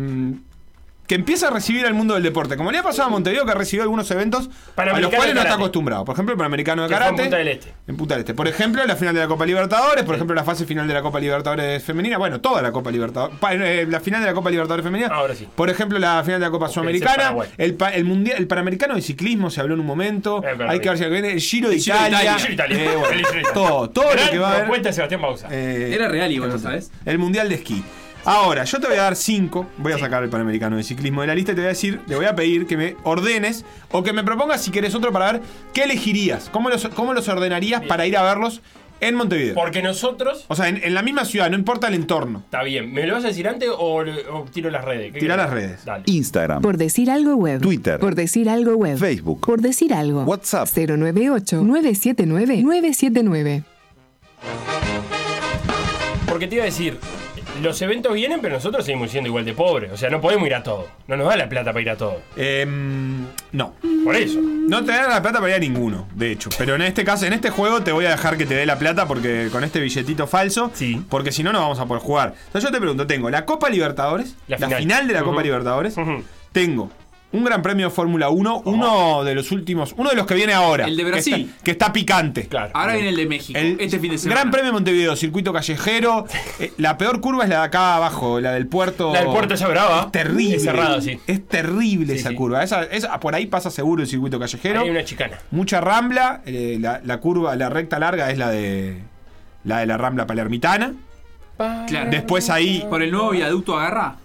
que 1.09 1.15
empieza 1.15 1.47
a 1.47 1.50
recibir 1.50 1.85
al 1.88 1.95
mundo 1.95 2.13
del 2.13 2.21
deporte. 2.21 2.56
Como 2.56 2.71
le 2.71 2.77
ha 2.77 2.83
pasado 2.83 3.07
a 3.07 3.09
Montevideo, 3.11 3.44
que 3.44 3.51
ha 3.51 3.56
recibido 3.56 3.81
algunos 3.83 4.09
eventos 4.11 4.47
a 4.77 4.85
los 4.85 5.09
cuales 5.09 5.09
no 5.09 5.17
está 5.17 5.33
karate. 5.41 5.53
acostumbrado. 5.56 6.06
Por 6.06 6.13
ejemplo, 6.13 6.33
el 6.33 6.38
Panamericano 6.38 6.83
de 6.83 6.88
Que 6.89 6.94
fue 6.95 7.03
en 7.03 7.09
Karate. 7.09 7.23
Punta 7.23 7.38
del 7.38 7.47
Este. 7.47 7.73
En 7.88 7.97
Punta 7.97 8.13
del 8.13 8.19
Este. 8.21 8.33
Por 8.35 8.47
ejemplo, 8.47 8.85
la 8.85 8.95
final 8.95 9.15
de 9.15 9.19
la 9.21 9.27
Copa 9.27 9.45
Libertadores. 9.47 10.03
Por 10.06 10.13
ejemplo, 10.13 10.35
la 10.35 10.44
fase 10.44 10.65
final 10.67 10.88
de 10.88 10.94
la 10.94 11.01
Copa 11.01 11.19
Libertadores 11.19 11.83
Femenina. 11.83 12.19
Bueno, 12.19 12.39
toda 12.41 12.61
la 12.61 12.71
Copa 12.71 12.91
Libertadores. 12.91 13.35
eh, 13.51 13.88
la 13.89 14.00
final 14.00 14.21
de 14.21 14.27
la 14.27 14.33
Copa 14.35 14.51
Libertadores 14.51 14.85
Femenina. 14.85 15.09
Ahora 15.11 15.33
sí. 15.33 15.47
Por 15.56 15.69
ejemplo, 15.71 15.97
la 15.97 16.21
final 16.23 16.39
de 16.39 16.45
la 16.45 16.51
Copa 16.51 16.69
Sudamericana. 16.69 17.33
El, 17.57 17.73
pa- 17.73 17.89
el, 17.89 18.06
mundial, 18.06 18.38
el 18.38 18.45
Panamericano 18.47 18.94
de 18.94 19.01
Ciclismo 19.01 19.50
se 19.50 19.61
habló 19.61 19.73
en 19.73 19.79
un 19.79 19.88
momento. 19.88 20.44
Hay 20.67 20.79
que 20.79 20.89
ver 20.89 20.97
si 21.00 21.06
viene. 21.06 21.31
El 21.33 21.39
Giro 21.41 21.69
de 21.69 21.75
El 21.77 21.81
Giro 21.81 21.97
de 21.97 22.07
Italia. 22.09 22.19
Italia. 22.19 22.35
El 22.35 22.39
Giro 22.39 22.47
de 22.47 22.53
Italia. 22.53 22.77
Eh, 22.83 22.95
bueno, 22.95 23.07
El 23.13 23.17
Giro 23.17 23.31
de 23.31 23.39
Italia. 23.39 23.53
todo, 23.56 23.89
todo 23.89 24.13
lo 24.13 24.29
que 24.31 24.38
va 24.38 24.51
a 24.51 24.56
haber. 24.57 24.81
de 24.83 24.94
Sebastián 24.94 25.21
Bausa. 25.23 25.47
eh, 25.50 25.91
Era 25.91 26.07
real 26.07 26.31
igual, 26.31 26.59
¿sabes? 26.59 26.91
El 27.03 27.17
Mundial 27.17 27.50
de 27.50 27.56
Esquí. 27.56 27.83
Ahora, 28.25 28.63
yo 28.66 28.80
te 28.80 28.88
voy 28.88 28.98
a 28.98 29.04
dar 29.04 29.16
cinco. 29.16 29.68
Voy 29.77 29.94
a 29.94 29.98
sacar 29.98 30.24
el 30.24 30.30
Panamericano 30.30 30.75
de 30.77 30.83
Ciclismo 30.83 31.21
de 31.21 31.27
la 31.27 31.36
lista 31.36 31.54
y 31.54 31.56
te 31.56 31.62
voy 31.62 31.68
a 31.68 31.69
decir, 31.69 32.01
te 32.06 32.16
voy 32.16 32.25
a 32.25 32.36
pedir 32.36 32.68
que 32.68 32.75
me 32.77 32.95
ordenes 33.04 33.63
o 33.92 34.04
que 34.04 34.12
me 34.13 34.24
propongas 34.24 34.62
si 34.63 34.69
querés 34.71 34.94
otro 34.94 35.12
para 35.12 35.31
ver 35.33 35.42
qué 35.74 35.83
elegirías. 35.83 36.50
¿Cómo 36.51 36.69
los, 36.69 36.88
cómo 36.89 37.13
los 37.13 37.27
ordenarías 37.30 37.81
para 37.86 38.06
ir 38.06 38.18
a 38.18 38.24
verlos 38.24 38.62
en 39.00 39.16
Montevideo? 39.16 39.56
Porque 39.56 39.81
nosotros. 39.81 40.44
O 40.50 40.56
sea, 40.56 40.68
en, 40.68 40.81
en 40.83 40.94
la 40.94 41.01
misma 41.01 41.24
ciudad, 41.25 41.50
no 41.50 41.56
importa 41.57 41.88
el 41.88 41.94
entorno. 41.95 42.39
Está 42.45 42.62
bien. 42.63 42.92
¿Me 42.94 43.07
lo 43.07 43.13
vas 43.13 43.24
a 43.24 43.27
decir 43.30 43.48
antes 43.48 43.69
o, 43.69 44.04
o 44.04 44.45
tiro 44.51 44.69
las 44.69 44.83
redes? 44.83 45.13
¿Qué 45.13 45.19
Tira 45.21 45.38
las 45.38 45.50
redes. 45.50 45.86
Dale. 45.86 46.04
Instagram, 46.06 46.62
Por 46.62 46.75
decir 46.77 47.10
algo 47.10 47.36
web. 47.36 47.62
Twitter. 47.62 48.00
Por 48.00 48.16
decir 48.16 48.50
algo 48.50 48.75
web. 48.75 48.98
Facebook. 48.98 49.39
Por 49.45 49.62
decir 49.62 49.94
algo. 49.94 50.24
WhatsApp. 50.24 50.68
098-979-979. 50.68 53.63
Porque 56.27 56.48
te 56.48 56.56
iba 56.56 56.63
a 56.63 56.66
decir, 56.66 56.98
los 57.61 57.81
eventos 57.81 58.13
vienen, 58.13 58.39
pero 58.41 58.56
nosotros 58.56 58.85
seguimos 58.85 59.11
siendo 59.11 59.27
igual 59.27 59.45
de 59.45 59.53
pobres. 59.53 59.91
O 59.91 59.97
sea, 59.97 60.09
no 60.09 60.21
podemos 60.21 60.45
ir 60.47 60.56
a 60.56 60.63
todo. 60.63 60.88
No 61.07 61.17
nos 61.17 61.27
da 61.27 61.38
la 61.38 61.50
plata 61.50 61.71
para 61.71 61.81
ir 61.81 61.89
a 61.89 61.95
todo. 61.97 62.21
Em, 62.35 63.25
no. 63.51 63.73
Por 64.03 64.15
eso. 64.15 64.39
No 64.41 64.83
te 64.83 64.91
dan 64.91 65.09
la 65.09 65.21
plata 65.21 65.39
para 65.39 65.50
ir 65.50 65.56
a 65.56 65.59
ninguno, 65.59 66.07
de 66.15 66.31
hecho. 66.31 66.50
Pero 66.57 66.75
en 66.75 66.81
este 66.83 67.03
caso, 67.03 67.25
en 67.25 67.33
este 67.33 67.50
juego 67.50 67.81
te 67.81 67.91
voy 67.91 68.06
a 68.06 68.11
dejar 68.11 68.38
que 68.38 68.45
te 68.45 68.53
dé 68.56 68.65
la 68.65 68.77
plata 68.79 69.07
porque 69.07 69.50
con 69.51 69.63
este 69.63 69.79
billetito 69.79 70.27
falso. 70.27 70.71
Sí. 70.73 71.01
Porque 71.09 71.31
si 71.31 71.44
no, 71.44 71.51
no 71.51 71.59
vamos 71.59 71.79
a 71.79 71.85
poder 71.85 72.03
jugar. 72.03 72.33
Entonces 72.47 72.69
yo 72.69 72.71
te 72.73 72.79
pregunto, 72.79 73.07
tengo 73.07 73.29
la 73.29 73.45
Copa 73.45 73.69
Libertadores, 73.69 74.35
La 74.47 74.57
la, 74.57 74.69
final. 74.77 75.07
de 75.07 75.13
la 75.13 75.23
Copa. 75.23 75.41
Libertadores. 75.44 75.95
Tengo 76.51 76.91
un 77.31 77.44
Gran 77.44 77.62
Premio 77.62 77.90
de 77.90 77.92
Fórmula 77.92 78.30
1, 78.30 78.64
uno 78.66 79.24
de 79.24 79.36
los 79.36 79.52
últimos, 79.52 79.94
uno 79.98 80.10
de 80.10 80.16
los 80.16 80.26
que 80.26 80.34
viene 80.34 80.54
ahora. 80.54 80.86
El 80.86 80.98
de 80.98 81.04
que 81.04 81.10
Brasil. 81.12 81.48
está- 81.52 81.64
Que 81.64 81.72
está, 81.72 81.94
picante. 81.94 82.48
Claro. 82.48 82.72
Ahora 82.74 82.94
viene 82.94 83.10
el 83.10 83.16
de 83.18 83.28
México. 83.28 83.60
El 83.60 83.78
este 83.80 84.00
fin 84.00 84.12
de 84.12 84.18
semana. 84.18 84.42
Gran 84.42 84.52
Premio 84.52 84.68
de 84.68 84.72
Montevideo, 84.74 85.16
circuito 85.16 85.54
callejero. 85.54 86.26
Eh, 86.60 86.74
la 86.78 86.98
peor 86.98 87.22
curva 87.22 87.44
es 87.44 87.50
la 87.50 87.60
de 87.60 87.66
acá 87.66 87.96
abajo, 87.96 88.42
la 88.42 88.52
del 88.52 88.68
puerto. 88.68 89.14
La 89.14 89.20
del 89.22 89.30
puerto 89.30 89.54
esa 89.54 89.68
brava. 89.70 90.02
Es 90.08 90.12
terrible. 90.12 90.56
Es 90.56 90.64
cerrada, 90.64 91.00
sí. 91.02 91.20
Es 91.28 91.48
terrible 91.48 92.14
Sí, 92.16 92.20
esa 92.20 92.30
sí. 92.30 92.36
curva. 92.36 92.64
Esa, 92.64 92.84
esa- 92.84 93.18
por 93.20 93.34
ahí 93.36 93.46
pasa 93.46 93.70
seguro 93.72 94.02
el 94.02 94.08
circuito 94.10 94.38
callejero. 94.40 94.81
Hay 94.81 94.90
una 94.90 95.04
chicana. 95.06 95.38
Mucha 95.52 95.80
rambla. 95.80 96.42
eh, 96.46 96.78
la, 96.81 97.00
la 97.06 97.18
curva, 97.20 97.56
la 97.56 97.70
recta 97.70 97.98
larga 98.00 98.30
es 98.31 98.38
la 98.38 98.50
de. 98.50 98.98
La 99.64 99.80
de 99.80 99.86
la 99.86 99.98
rambla 99.98 100.26
palermitana. 100.28 100.94
Claro. 101.58 102.10
Después 102.10 102.50
ahí. 102.50 102.86
Por 102.90 103.02
el 103.04 103.12
nuevo 103.12 103.30
viaducto 103.31 103.78
agarra. 103.78 104.16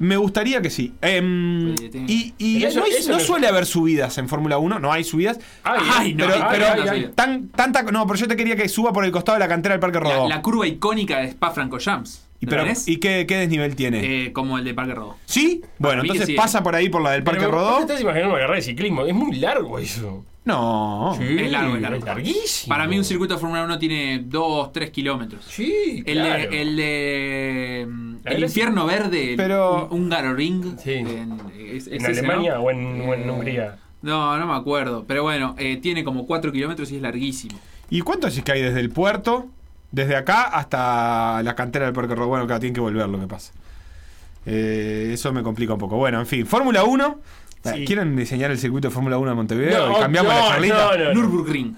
Me 0.00 0.16
gustaría 0.16 0.60
que 0.62 0.70
sí. 0.70 0.94
Em, 1.02 1.74
y 2.08 2.34
y 2.38 2.64
eso- 2.64 2.80
no, 2.80 2.86
hay- 3.16 3.20
suele 3.24 3.46
haber 3.46 3.66
subidas 3.66 4.16
en 4.18 4.28
Fórmula 4.28 4.56
1, 4.58 4.78
no 4.80 4.90
hay 4.92 5.04
subidas. 5.04 5.38
Ay, 5.62 5.80
Ay, 5.92 6.14
no, 6.14 6.26
pero 6.26 6.34
ay, 6.36 6.42
pero 6.50 6.66
ay, 6.66 6.88
ay. 6.90 7.10
tan, 7.14 7.48
tanta. 7.50 7.82
No, 7.82 8.06
pero 8.06 8.18
yo 8.18 8.26
te 8.26 8.34
quería 8.34 8.56
que 8.56 8.68
suba 8.68 8.92
por 8.94 9.04
el 9.04 9.12
costado 9.12 9.36
de 9.36 9.40
la 9.40 9.48
cantera 9.48 9.74
del 9.74 9.80
Parque 9.80 10.00
Rodó. 10.00 10.28
la 10.28 10.40
curva 10.42 10.66
icónica 10.66 11.18
de 11.20 11.26
Spa 11.28 11.50
Francorchamps. 11.50 12.26
¿Y, 12.40 12.46
¿La 12.46 12.50
pero? 12.64 12.72
¿y 12.86 12.96
qué, 12.96 13.26
qué 13.28 13.36
desnivel 13.36 13.76
tiene? 13.76 14.24
Eh, 14.24 14.32
como 14.32 14.56
el 14.56 14.64
de 14.64 14.72
Parque 14.72 14.94
Rodó. 14.94 15.16
¿Sí? 15.26 15.60
Bueno, 15.78 16.00
entonces 16.00 16.26
sí. 16.26 16.32
pasa 16.34 16.62
por 16.62 16.74
ahí 16.74 16.88
por 16.88 17.02
la 17.02 17.10
del 17.10 17.22
Parque 17.22 17.40
Pero, 17.44 17.52
¿vos 17.52 17.60
Rodó. 17.60 17.76
te 17.76 17.82
estás 17.82 18.00
imaginando 18.00 18.30
una 18.34 18.40
carrera 18.40 18.56
de 18.56 18.62
ciclismo? 18.62 19.04
Es 19.04 19.14
muy 19.14 19.36
largo 19.36 19.78
eso. 19.78 20.24
No. 20.50 21.14
Es 21.20 21.50
largo, 21.50 21.76
es 21.76 21.82
largo. 21.82 21.98
Es 21.98 22.04
larguísimo. 22.04 22.68
Para 22.74 22.86
mí 22.86 22.98
un 22.98 23.04
circuito 23.04 23.34
de 23.34 23.40
Fórmula 23.40 23.64
1 23.64 23.78
tiene 23.78 24.22
2, 24.26 24.72
3 24.72 24.90
kilómetros. 24.90 25.44
Sí, 25.48 26.02
El, 26.06 26.18
claro. 26.18 26.50
de, 26.50 26.62
el 26.62 26.76
de. 26.76 27.82
El 28.24 28.42
infierno 28.42 28.86
verde, 28.86 29.30
el 29.30 29.36
Pero- 29.36 29.86
un- 29.90 30.02
Húngaro 30.04 30.34
Ring. 30.34 30.76
Sí. 30.78 30.92
En, 30.94 31.40
es- 31.58 31.86
es 31.86 31.92
¿En 31.92 32.10
ese, 32.10 32.20
Alemania 32.20 32.54
¿no? 32.54 32.60
o 32.62 32.70
en, 32.70 33.00
o 33.02 33.14
en 33.14 33.22
Eh, 33.22 33.30
Hungría? 33.30 33.78
No, 34.02 34.38
no 34.38 34.46
me 34.46 34.54
acuerdo. 34.54 35.04
Pero 35.06 35.22
bueno, 35.22 35.54
eh, 35.58 35.76
tiene 35.76 36.04
como 36.04 36.26
4 36.26 36.52
kilómetros 36.52 36.90
y 36.92 36.96
es 36.96 37.02
larguísimo. 37.02 37.58
¿Y 37.90 38.00
cuánto 38.02 38.26
es 38.28 38.40
que 38.42 38.52
hay 38.52 38.62
desde 38.62 38.80
el 38.80 38.90
puerto, 38.90 39.48
desde 39.90 40.16
acá 40.16 40.42
hasta 40.44 41.42
la 41.42 41.54
cantera 41.54 41.84
del 41.86 41.94
Parque? 41.94 42.14
Bueno, 42.14 42.46
claro, 42.46 42.60
tienen 42.60 42.74
que 42.74 42.80
volver 42.80 43.08
lo 43.08 43.18
que 43.20 43.26
pasa. 43.26 43.52
Eh, 44.46 45.10
eso 45.12 45.32
me 45.32 45.42
complica 45.42 45.72
un 45.74 45.78
poco. 45.78 45.96
Bueno, 45.96 46.20
en 46.20 46.26
fin, 46.26 46.46
Fórmula 46.46 46.84
1. 46.84 47.20
Sí. 47.64 47.84
¿Quieren 47.84 48.16
diseñar 48.16 48.50
el 48.50 48.58
circuito 48.58 48.88
de 48.88 48.94
Fórmula 48.94 49.18
1 49.18 49.30
de 49.30 49.36
Montevideo? 49.36 49.88
No, 49.88 49.96
y 49.98 50.00
cambiamos 50.00 50.32
no, 50.32 50.38
la 50.40 50.48
charlita. 50.48 50.74
no, 50.76 50.96
no, 50.96 51.04
no. 51.04 51.14
Nürburgring. 51.14 51.76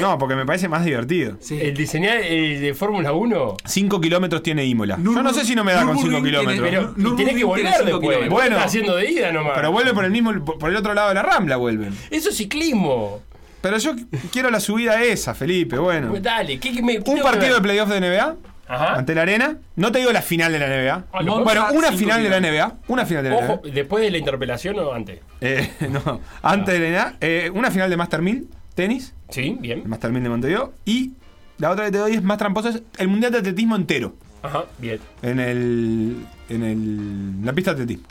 No, 0.00 0.18
porque 0.18 0.34
me 0.36 0.44
parece 0.44 0.68
más 0.68 0.84
divertido. 0.84 1.36
Sí. 1.40 1.58
El 1.60 1.74
diseñar 1.74 2.18
el 2.18 2.60
de 2.60 2.74
Fórmula 2.74 3.12
1. 3.12 3.56
5 3.64 4.00
kilómetros 4.00 4.42
tiene 4.42 4.64
Imola. 4.66 4.98
Yo 5.02 5.22
no 5.22 5.32
sé 5.32 5.44
si 5.44 5.54
no 5.54 5.64
me 5.64 5.72
da 5.72 5.84
con 5.84 5.96
5 5.96 6.08
Nürburgring 6.10 6.46
tiene- 6.46 6.54
kilómetros. 6.70 6.94
Pero 6.96 7.12
y 7.12 7.16
tenés 7.16 7.36
que 7.36 7.44
volver 7.44 7.62
tiene 7.64 7.78
después. 7.78 8.00
kilómetros. 8.00 8.28
Vos 8.28 8.38
Bueno. 8.38 8.56
estás 8.56 8.66
haciendo 8.66 8.96
de 8.96 9.10
ida 9.10 9.32
nomás. 9.32 9.52
Pero 9.54 9.72
vuelve 9.72 9.94
por 9.94 10.04
el 10.04 10.10
mismo 10.10 10.44
por 10.44 10.70
el 10.70 10.76
otro 10.76 10.94
lado 10.94 11.08
de 11.08 11.14
la 11.14 11.22
Rambla 11.22 11.56
vuelven. 11.56 11.94
Eso 12.10 12.28
es 12.30 12.36
ciclismo. 12.36 13.20
Pero 13.60 13.76
yo 13.78 13.92
quiero 14.30 14.50
la 14.50 14.60
subida 14.60 15.02
esa, 15.02 15.34
Felipe, 15.34 15.78
bueno. 15.78 16.14
Dale, 16.20 16.60
¿qué, 16.60 16.80
me, 16.82 16.98
Un 17.00 17.20
partido 17.22 17.56
de 17.56 17.60
playoff 17.60 17.88
de 17.88 18.00
NBA 18.00 18.36
Ajá. 18.68 18.94
ante 18.96 19.14
la 19.14 19.22
arena. 19.22 19.56
No 19.76 19.90
te 19.92 19.98
digo 19.98 20.12
la 20.12 20.22
final 20.22 20.52
de 20.52 20.58
la 20.58 20.66
NBA. 20.68 21.04
Ah, 21.12 21.22
lo 21.22 21.32
bueno, 21.42 21.44
podemos 21.44 21.72
una 21.72 21.92
final 21.92 22.22
de 22.22 22.28
la. 22.28 22.40
NBA. 22.40 22.72
Una 22.88 23.06
final 23.06 23.24
de 23.24 23.30
la 23.30 23.36
Ojo, 23.36 23.60
NBA. 23.64 23.72
¿después 23.74 24.04
de 24.04 24.10
la 24.10 24.18
interpelación 24.18 24.78
o 24.78 24.92
antes? 24.92 25.20
Eh, 25.40 25.70
no, 25.90 26.20
antes 26.42 26.78
de 26.78 26.90
la 26.90 27.04
NBA. 27.10 27.14
eh, 27.20 27.50
una 27.54 27.70
final 27.70 27.88
de 27.90 27.96
Master 27.96 28.20
1000, 28.22 28.48
tenis. 28.74 29.14
Sí, 29.30 29.56
bien. 29.60 29.82
Master 29.88 30.10
1000 30.12 30.22
de 30.22 30.28
Montevideo. 30.28 30.72
Y 30.84 31.12
la 31.58 31.70
otra 31.70 31.86
que 31.86 31.92
te 31.92 31.98
doy 31.98 32.12
es 32.14 32.22
más 32.22 32.38
tramposa, 32.38 32.68
es 32.70 32.82
el 32.98 33.08
Mundial 33.08 33.32
de 33.32 33.38
Atletismo 33.38 33.74
entero. 33.76 34.14
Ajá, 34.42 34.64
bien. 34.78 35.00
En 35.22 35.40
el. 35.40 36.16
En 36.48 36.62
el. 36.62 36.70
en 36.72 37.40
la 37.44 37.52
pista 37.52 37.72
de 37.74 37.82
atletismo. 37.82 38.06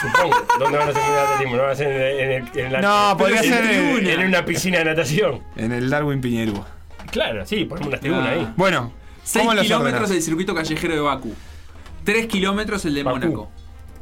Supongo. 0.00 0.36
¿Dónde 0.60 0.78
van 0.78 0.88
a 0.88 0.90
hacer 0.92 1.02
el 1.12 1.18
atletismo? 1.18 1.56
¿No 1.56 1.62
van 1.62 1.70
a 1.70 1.72
hacer 1.72 1.90
en, 2.20 2.30
el- 2.32 2.58
en 2.58 2.72
la- 2.72 2.80
No, 2.80 3.16
podría 3.16 3.40
en 3.40 3.44
ser 3.44 4.10
en 4.20 4.26
una 4.28 4.44
piscina 4.44 4.78
de 4.78 4.84
natación? 4.86 5.40
En 5.56 5.72
el 5.72 5.90
Darwin 5.90 6.20
Piñerúa. 6.20 6.66
Claro, 7.10 7.44
sí, 7.46 7.64
ponemos 7.64 7.88
una 7.88 7.98
tribuna 7.98 8.26
Ah. 8.26 8.32
ahí. 8.32 8.52
Bueno, 8.56 8.92
6 9.28 9.42
¿cómo 9.44 9.54
los 9.54 9.62
kilómetros 9.64 10.08
del 10.10 10.22
circuito 10.22 10.54
callejero 10.54 10.94
de 10.94 11.00
Bakú. 11.00 11.34
3 12.04 12.26
kilómetros 12.26 12.84
el 12.86 12.94
de 12.94 13.02
Bakú. 13.02 13.18
Mónaco. 13.18 13.50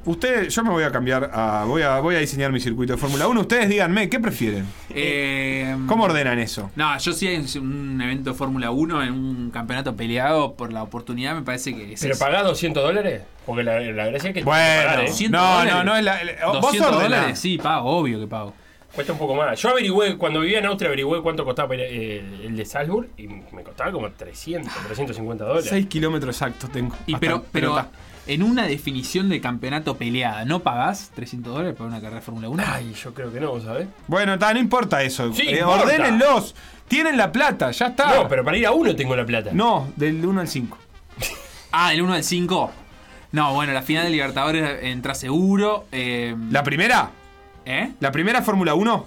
Usted, 0.04 0.49
yo 0.50 0.62
me 0.62 0.71
voy 0.71 0.85
a 0.85 0.92
cambiar 0.92 1.33
a. 1.35 1.64
Voy 1.66 1.83
a, 1.83 1.99
voy 1.99 2.14
a 2.14 2.21
diseñar 2.21 2.52
mi 2.52 2.61
circuito 2.61 2.92
de 2.92 2.97
Fórmula 2.97 3.26
1. 3.26 3.40
Ustedes 3.40 3.68
díganme, 3.68 4.09
¿qué 4.09 4.21
prefieren? 4.21 4.64
Eh, 4.90 5.76
¿Cómo 5.88 6.04
ordenan 6.04 6.38
eso? 6.38 6.71
No, 6.76 6.97
yo 6.97 7.12
sí 7.12 7.26
en 7.26 7.45
un 7.61 8.00
evento 8.00 8.30
de 8.30 8.37
Fórmula 8.37 8.71
1, 8.71 9.02
en 9.02 9.12
un 9.12 9.50
campeonato 9.50 9.97
peleado 9.97 10.54
por 10.54 10.73
la 10.73 10.85
oportunidad, 10.85 11.35
me 11.35 11.42
parece 11.42 11.75
que 11.75 11.95
es 11.95 12.00
¿Pero 12.00 12.14
eso. 12.14 12.25
pagás 12.25 12.45
200 12.45 12.85
dólares? 12.85 13.23
Porque 13.45 13.64
la, 13.64 13.80
la 13.80 14.06
gracia 14.06 14.30
es 14.30 14.35
que 14.35 14.45
Bueno, 14.45 14.62
que 14.80 14.87
pagar, 14.87 15.00
¿eh? 15.00 15.09
200 15.09 15.40
no, 15.40 15.49
dólares. 15.59 15.75
no, 15.75 15.85
no 15.85 15.97
es 15.97 16.04
la. 16.04 16.21
el- 16.21 16.28
Vos 16.47 16.61
200 16.61 16.87
ordenás. 16.92 17.02
dólares, 17.11 17.38
sí, 17.40 17.59
pago, 17.59 17.90
obvio 17.90 18.21
que 18.21 18.26
pago. 18.28 18.54
Cuesta 18.97 19.12
un 19.12 19.19
poco 19.19 19.35
más. 19.37 19.61
Yo 19.61 19.69
averigüé, 19.69 20.17
cuando 20.17 20.41
vivía 20.41 20.59
en 20.59 20.67
Austria, 20.67 20.88
averigüé 20.88 21.23
cuánto 21.23 21.45
costaba 21.45 21.75
el 21.75 22.57
de 22.57 22.65
Salzburg 22.65 23.09
y 23.19 23.29
me 23.29 23.62
costaba 23.62 23.93
como 23.93 24.11
300, 24.11 24.73
350 24.87 25.45
dólares. 25.45 25.69
6 25.71 25.87
kilómetros 25.87 26.35
exactos 26.35 26.71
tengo. 26.73 26.97
Y 27.07 27.12
Hasta- 27.15 27.21
pero, 27.21 27.45
pero 27.53 27.87
en 28.26 28.43
una 28.43 28.67
definición 28.67 29.29
de 29.29 29.41
campeonato 29.41 29.97
peleada, 29.97 30.45
¿no 30.47 30.61
pagás 30.61 31.11
300 31.15 31.53
dólares 31.55 31.76
por 31.76 31.87
una 31.87 31.97
carrera 32.00 32.17
de 32.17 32.23
Fórmula 32.23 32.49
1? 32.49 32.65
Ay, 32.67 32.93
yo 32.95 33.12
creo 33.15 33.31
que 33.33 33.38
no, 33.38 33.61
¿sabes? 33.61 33.87
Bueno, 34.09 34.33
está, 34.35 34.53
no 34.55 34.59
importa 34.61 35.03
eso. 35.03 35.33
Sí, 35.33 35.43
Eh, 35.47 35.59
importa. 35.61 35.83
ordénenlos. 35.85 36.55
Tienen 36.88 37.17
la 37.19 37.31
plata, 37.31 37.71
ya 37.73 37.88
está. 37.88 38.15
No, 38.15 38.29
pero 38.29 38.45
para 38.45 38.57
ir 38.57 38.67
a 38.67 38.73
uno 38.73 38.97
tengo 38.97 39.15
la 39.15 39.26
plata. 39.26 39.50
No, 39.53 39.88
del 39.97 40.25
1 40.25 40.41
al 40.41 40.49
5. 40.49 40.79
Ah, 41.71 41.91
del 41.91 42.00
1 42.00 42.15
al 42.15 42.25
5. 42.25 42.73
No, 43.33 43.53
bueno, 43.53 43.75
la 43.75 43.83
final 43.83 44.05
de 44.05 44.11
Libertadores 44.11 44.83
entra 44.85 45.15
seguro. 45.15 45.85
eh, 45.93 46.35
¿La 46.50 46.62
primera? 46.62 47.11
¿Eh? 47.66 47.92
¿La 48.00 48.12
primera 48.12 48.42
Fórmula 48.42 48.75
1? 48.75 49.06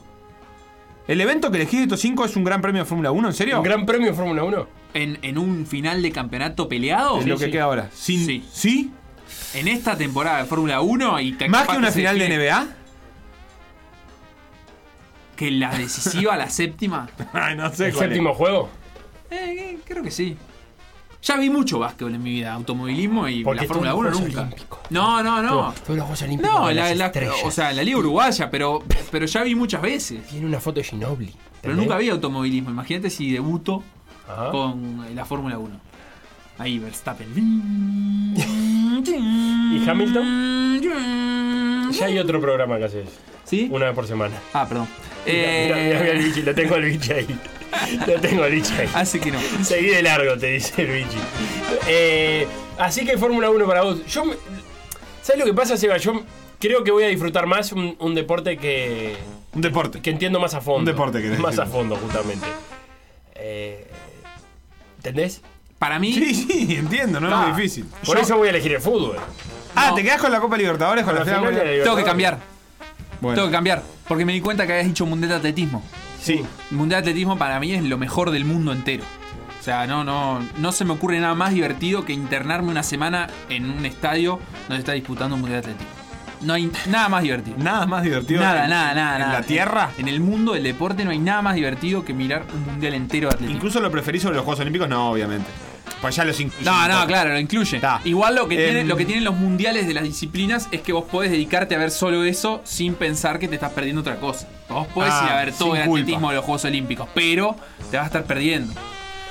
¿El 1.07 1.21
evento 1.21 1.49
que 1.49 1.57
elegí 1.57 1.77
de 1.77 1.83
estos 1.83 2.01
5 2.01 2.25
es 2.25 2.35
un 2.35 2.43
gran 2.43 2.61
premio 2.61 2.81
de 2.81 2.85
Fórmula 2.85 3.11
1? 3.11 3.29
¿En 3.29 3.33
serio? 3.33 3.57
¿Un 3.57 3.63
gran 3.63 3.85
premio 3.85 4.07
de 4.07 4.13
Fórmula 4.13 4.43
1? 4.43 4.67
En, 4.93 5.17
en 5.21 5.37
un 5.37 5.65
final 5.65 6.01
de 6.01 6.11
campeonato 6.11 6.67
peleado. 6.69 7.19
Es 7.19 7.25
lo 7.25 7.37
que 7.37 7.45
sí. 7.45 7.51
queda 7.51 7.63
ahora. 7.63 7.89
Sin, 7.93 8.25
Sí. 8.25 8.45
¿Sí? 8.51 8.91
En 9.53 9.67
esta 9.67 9.97
temporada 9.97 10.39
de 10.39 10.45
Fórmula 10.45 10.81
1 10.81 11.21
y 11.21 11.37
¿Más 11.47 11.67
que 11.67 11.77
una 11.77 11.91
final 11.91 12.19
de 12.19 12.25
define 12.27 12.45
NBA? 12.51 12.67
Que 15.35 15.51
la 15.51 15.71
decisiva, 15.77 16.35
la 16.35 16.49
séptima. 16.49 17.09
Ay, 17.33 17.55
no 17.55 17.71
sé 17.73 17.87
¿El 17.87 17.93
cuál 17.93 18.05
es. 18.05 18.09
séptimo 18.09 18.33
juego? 18.33 18.69
Eh, 19.31 19.55
eh, 19.57 19.79
creo 19.85 20.03
que 20.03 20.11
sí. 20.11 20.35
Ya 21.21 21.35
vi 21.35 21.49
mucho 21.49 21.79
básquetbol 21.79 22.15
en 22.15 22.23
mi 22.23 22.31
vida, 22.31 22.53
automovilismo 22.53 23.27
y 23.27 23.43
Porque 23.43 23.61
la 23.63 23.67
Fórmula 23.67 23.91
todos 23.91 23.99
1 24.01 24.09
los 24.09 24.19
Juegos 24.19 24.45
nunca. 24.49 24.55
No, 24.89 25.21
no, 25.21 25.43
no. 25.43 25.55
Los 25.67 25.79
Juegos 25.85 26.21
Olímpicos. 26.21 26.51
No, 26.51 26.71
la, 26.71 26.95
las 26.95 27.13
la- 27.15 27.31
o 27.43 27.51
sea, 27.51 27.73
la 27.73 27.83
Liga 27.83 27.97
Uruguaya, 27.97 28.49
pero, 28.49 28.83
pero 29.11 29.25
ya 29.25 29.43
vi 29.43 29.53
muchas 29.53 29.81
veces. 29.81 30.25
Tiene 30.27 30.45
una 30.45 30.59
foto 30.61 30.79
de 30.79 30.85
Ginobili. 30.85 31.33
Pero 31.61 31.75
nunca 31.75 31.97
vi 31.97 32.09
automovilismo. 32.09 32.69
Imagínate 32.69 33.09
si 33.09 33.31
debuto 33.31 33.83
Ajá. 34.29 34.49
con 34.51 35.05
eh, 35.09 35.13
la 35.13 35.25
Fórmula 35.25 35.57
1. 35.59 35.75
Ahí 36.57 36.79
Verstappen. 36.79 37.27
¿Y 39.75 39.89
Hamilton? 39.89 40.81
Ya 41.91 42.05
hay 42.05 42.17
otro 42.19 42.39
programa 42.39 42.77
que 42.77 42.85
haces. 42.85 43.09
¿Sí? 43.43 43.67
Una 43.71 43.85
vez 43.87 43.95
por 43.95 44.07
semana. 44.07 44.35
Ah, 44.53 44.65
perdón. 44.67 44.87
Mira, 45.25 45.37
mira, 45.47 45.75
mira, 45.75 45.99
mira 45.99 46.11
el 46.13 46.21
Eh, 46.21 46.23
bichi, 46.23 46.41
lo 46.43 46.55
tengo 46.55 46.75
al 46.75 46.83
bichi 46.85 47.11
ahí. 47.11 47.27
Lo 48.07 48.19
tengo 48.21 48.45
bichi 48.47 48.73
ahí. 48.73 48.89
hace 48.93 49.19
que 49.19 49.31
no. 49.31 49.39
Seguí 49.63 49.87
de 49.87 50.01
largo, 50.03 50.37
te 50.37 50.47
dice 50.47 50.81
el 50.81 50.87
bichi. 50.91 51.17
Eh, 51.87 52.47
así 52.77 53.05
que 53.05 53.17
Fórmula 53.17 53.49
1 53.49 53.65
para 53.67 53.81
vos. 53.83 54.05
Yo, 54.07 54.23
¿Sabes 55.21 55.39
lo 55.39 55.45
que 55.45 55.53
pasa, 55.53 55.77
Seba? 55.77 55.97
Yo 55.97 56.23
creo 56.59 56.83
que 56.83 56.91
voy 56.91 57.03
a 57.03 57.07
disfrutar 57.07 57.45
más 57.45 57.71
un, 57.71 57.95
un 57.99 58.15
deporte 58.15 58.57
que, 58.57 59.15
Un 59.53 59.61
deporte. 59.61 60.01
que 60.01 60.09
entiendo 60.09 60.39
más 60.39 60.53
a 60.53 60.61
fondo. 60.61 60.79
Un 60.79 60.85
deporte, 60.85 61.21
querés 61.21 61.39
Más 61.39 61.55
decir. 61.55 61.63
a 61.69 61.71
fondo, 61.71 61.95
justamente. 61.95 62.47
Eh, 63.35 63.87
¿Entendés? 64.97 65.41
Para 65.77 65.97
mí, 65.99 66.11
Sí, 66.13 66.33
sí, 66.35 66.75
entiendo, 66.75 67.19
no 67.21 67.29
Ah, 67.33 67.43
es 67.43 67.47
muy 67.53 67.55
difícil. 67.61 67.85
Por 68.05 68.17
Yo- 68.17 68.23
eso 68.23 68.37
voy 68.37 68.47
a 68.47 68.49
elegir 68.51 68.73
el 68.73 68.81
fútbol. 68.81 69.15
Ah, 69.75 69.89
no. 69.91 69.95
¿te 69.95 70.03
quedas 70.03 70.19
con 70.19 70.31
la 70.31 70.41
Copa 70.41 70.57
Libertadores? 70.57 71.05
Con 71.05 71.13
la, 71.13 71.19
la 71.21 71.25
final? 71.25 71.39
final 71.39 71.55
de 71.65 71.77
la 71.77 71.83
tengo 71.83 71.95
que 71.95 72.03
cambiar. 72.03 72.37
Bueno, 73.21 73.35
Tengo 73.35 73.47
que 73.47 73.53
cambiar. 73.53 73.83
Porque 74.07 74.25
me 74.25 74.33
di 74.33 74.41
cuenta 74.41 74.65
que 74.65 74.73
habías 74.73 74.87
dicho 74.87 75.05
Mundial 75.05 75.29
de 75.29 75.35
Atletismo. 75.37 75.83
Sí. 76.19 76.41
El 76.71 76.77
Mundial 76.77 77.03
de 77.03 77.09
Atletismo 77.11 77.37
para 77.37 77.59
mí 77.59 77.73
es 77.73 77.83
lo 77.83 77.97
mejor 77.97 78.31
del 78.31 78.45
mundo 78.45 78.71
entero. 78.71 79.03
O 79.59 79.63
sea, 79.63 79.87
no, 79.87 80.03
no, 80.03 80.39
no 80.57 80.71
se 80.71 80.85
me 80.85 80.93
ocurre 80.93 81.19
nada 81.19 81.35
más 81.35 81.51
divertido 81.53 82.05
que 82.05 82.13
internarme 82.13 82.69
una 82.71 82.83
semana 82.83 83.27
en 83.49 83.69
un 83.69 83.85
estadio 83.85 84.39
donde 84.67 84.79
está 84.79 84.93
disputando 84.93 85.35
un 85.35 85.41
Mundial 85.41 85.61
de 85.61 85.71
Atletismo. 85.71 85.93
No 86.41 86.53
hay 86.53 86.71
nada 86.87 87.09
más 87.09 87.21
divertido. 87.23 87.57
Nada 87.59 87.85
más 87.85 88.01
divertido. 88.01 88.39
Nada, 88.41 88.63
en- 88.63 88.69
nada, 88.69 88.93
nada. 88.93 89.15
¿En 89.15 89.21
nada. 89.23 89.33
la 89.41 89.45
tierra? 89.45 89.89
En 89.97 90.07
el 90.07 90.21
mundo 90.21 90.53
del 90.53 90.63
deporte 90.63 91.03
no 91.03 91.11
hay 91.11 91.19
nada 91.19 91.41
más 91.41 91.55
divertido 91.55 92.05
que 92.05 92.13
mirar 92.13 92.45
un 92.53 92.65
mundial 92.65 92.93
entero 92.93 93.27
de 93.27 93.33
atletismo. 93.35 93.55
Incluso 93.57 93.81
lo 93.81 93.91
preferís 93.91 94.21
sobre 94.21 94.35
los 94.37 94.45
Juegos 94.45 94.61
Olímpicos, 94.61 94.87
no, 94.87 95.11
obviamente. 95.11 95.49
Pues 96.01 96.15
ya 96.15 96.23
los 96.25 96.39
incluyen. 96.39 96.65
No, 96.65 96.87
no, 96.87 97.05
claro, 97.07 97.31
lo 97.33 97.39
incluye. 97.39 97.81
Igual 98.05 98.35
lo 98.35 98.47
que, 98.47 98.55
Em, 98.55 98.73
tiene, 98.73 98.85
lo 98.87 98.95
que 98.97 99.05
tienen 99.05 99.23
los 99.23 99.35
mundiales 99.35 99.87
de 99.87 99.93
las 99.93 100.03
disciplinas 100.03 100.67
es 100.71 100.81
que 100.81 100.93
vos 100.93 101.03
podés 101.05 101.31
dedicarte 101.31 101.75
a 101.75 101.77
ver 101.77 101.91
solo 101.91 102.23
eso 102.23 102.61
sin 102.63 102.93
pensar 102.95 103.39
que 103.39 103.47
te 103.47 103.55
estás 103.55 103.71
perdiendo 103.73 104.01
otra 104.01 104.15
cosa. 104.17 104.47
Vos 104.69 104.87
podés 104.87 105.11
Ah, 105.13 105.23
ir 105.25 105.31
a 105.33 105.35
ver 105.45 105.53
todo 105.53 105.75
el 105.75 105.83
culpa. 105.85 105.99
atletismo 106.01 106.29
de 106.29 106.35
los 106.37 106.45
Juegos 106.45 106.65
Olímpicos, 106.65 107.09
pero 107.13 107.55
te 107.91 107.97
vas 107.97 108.03
a 108.03 108.07
estar 108.07 108.23
perdiendo. 108.23 108.73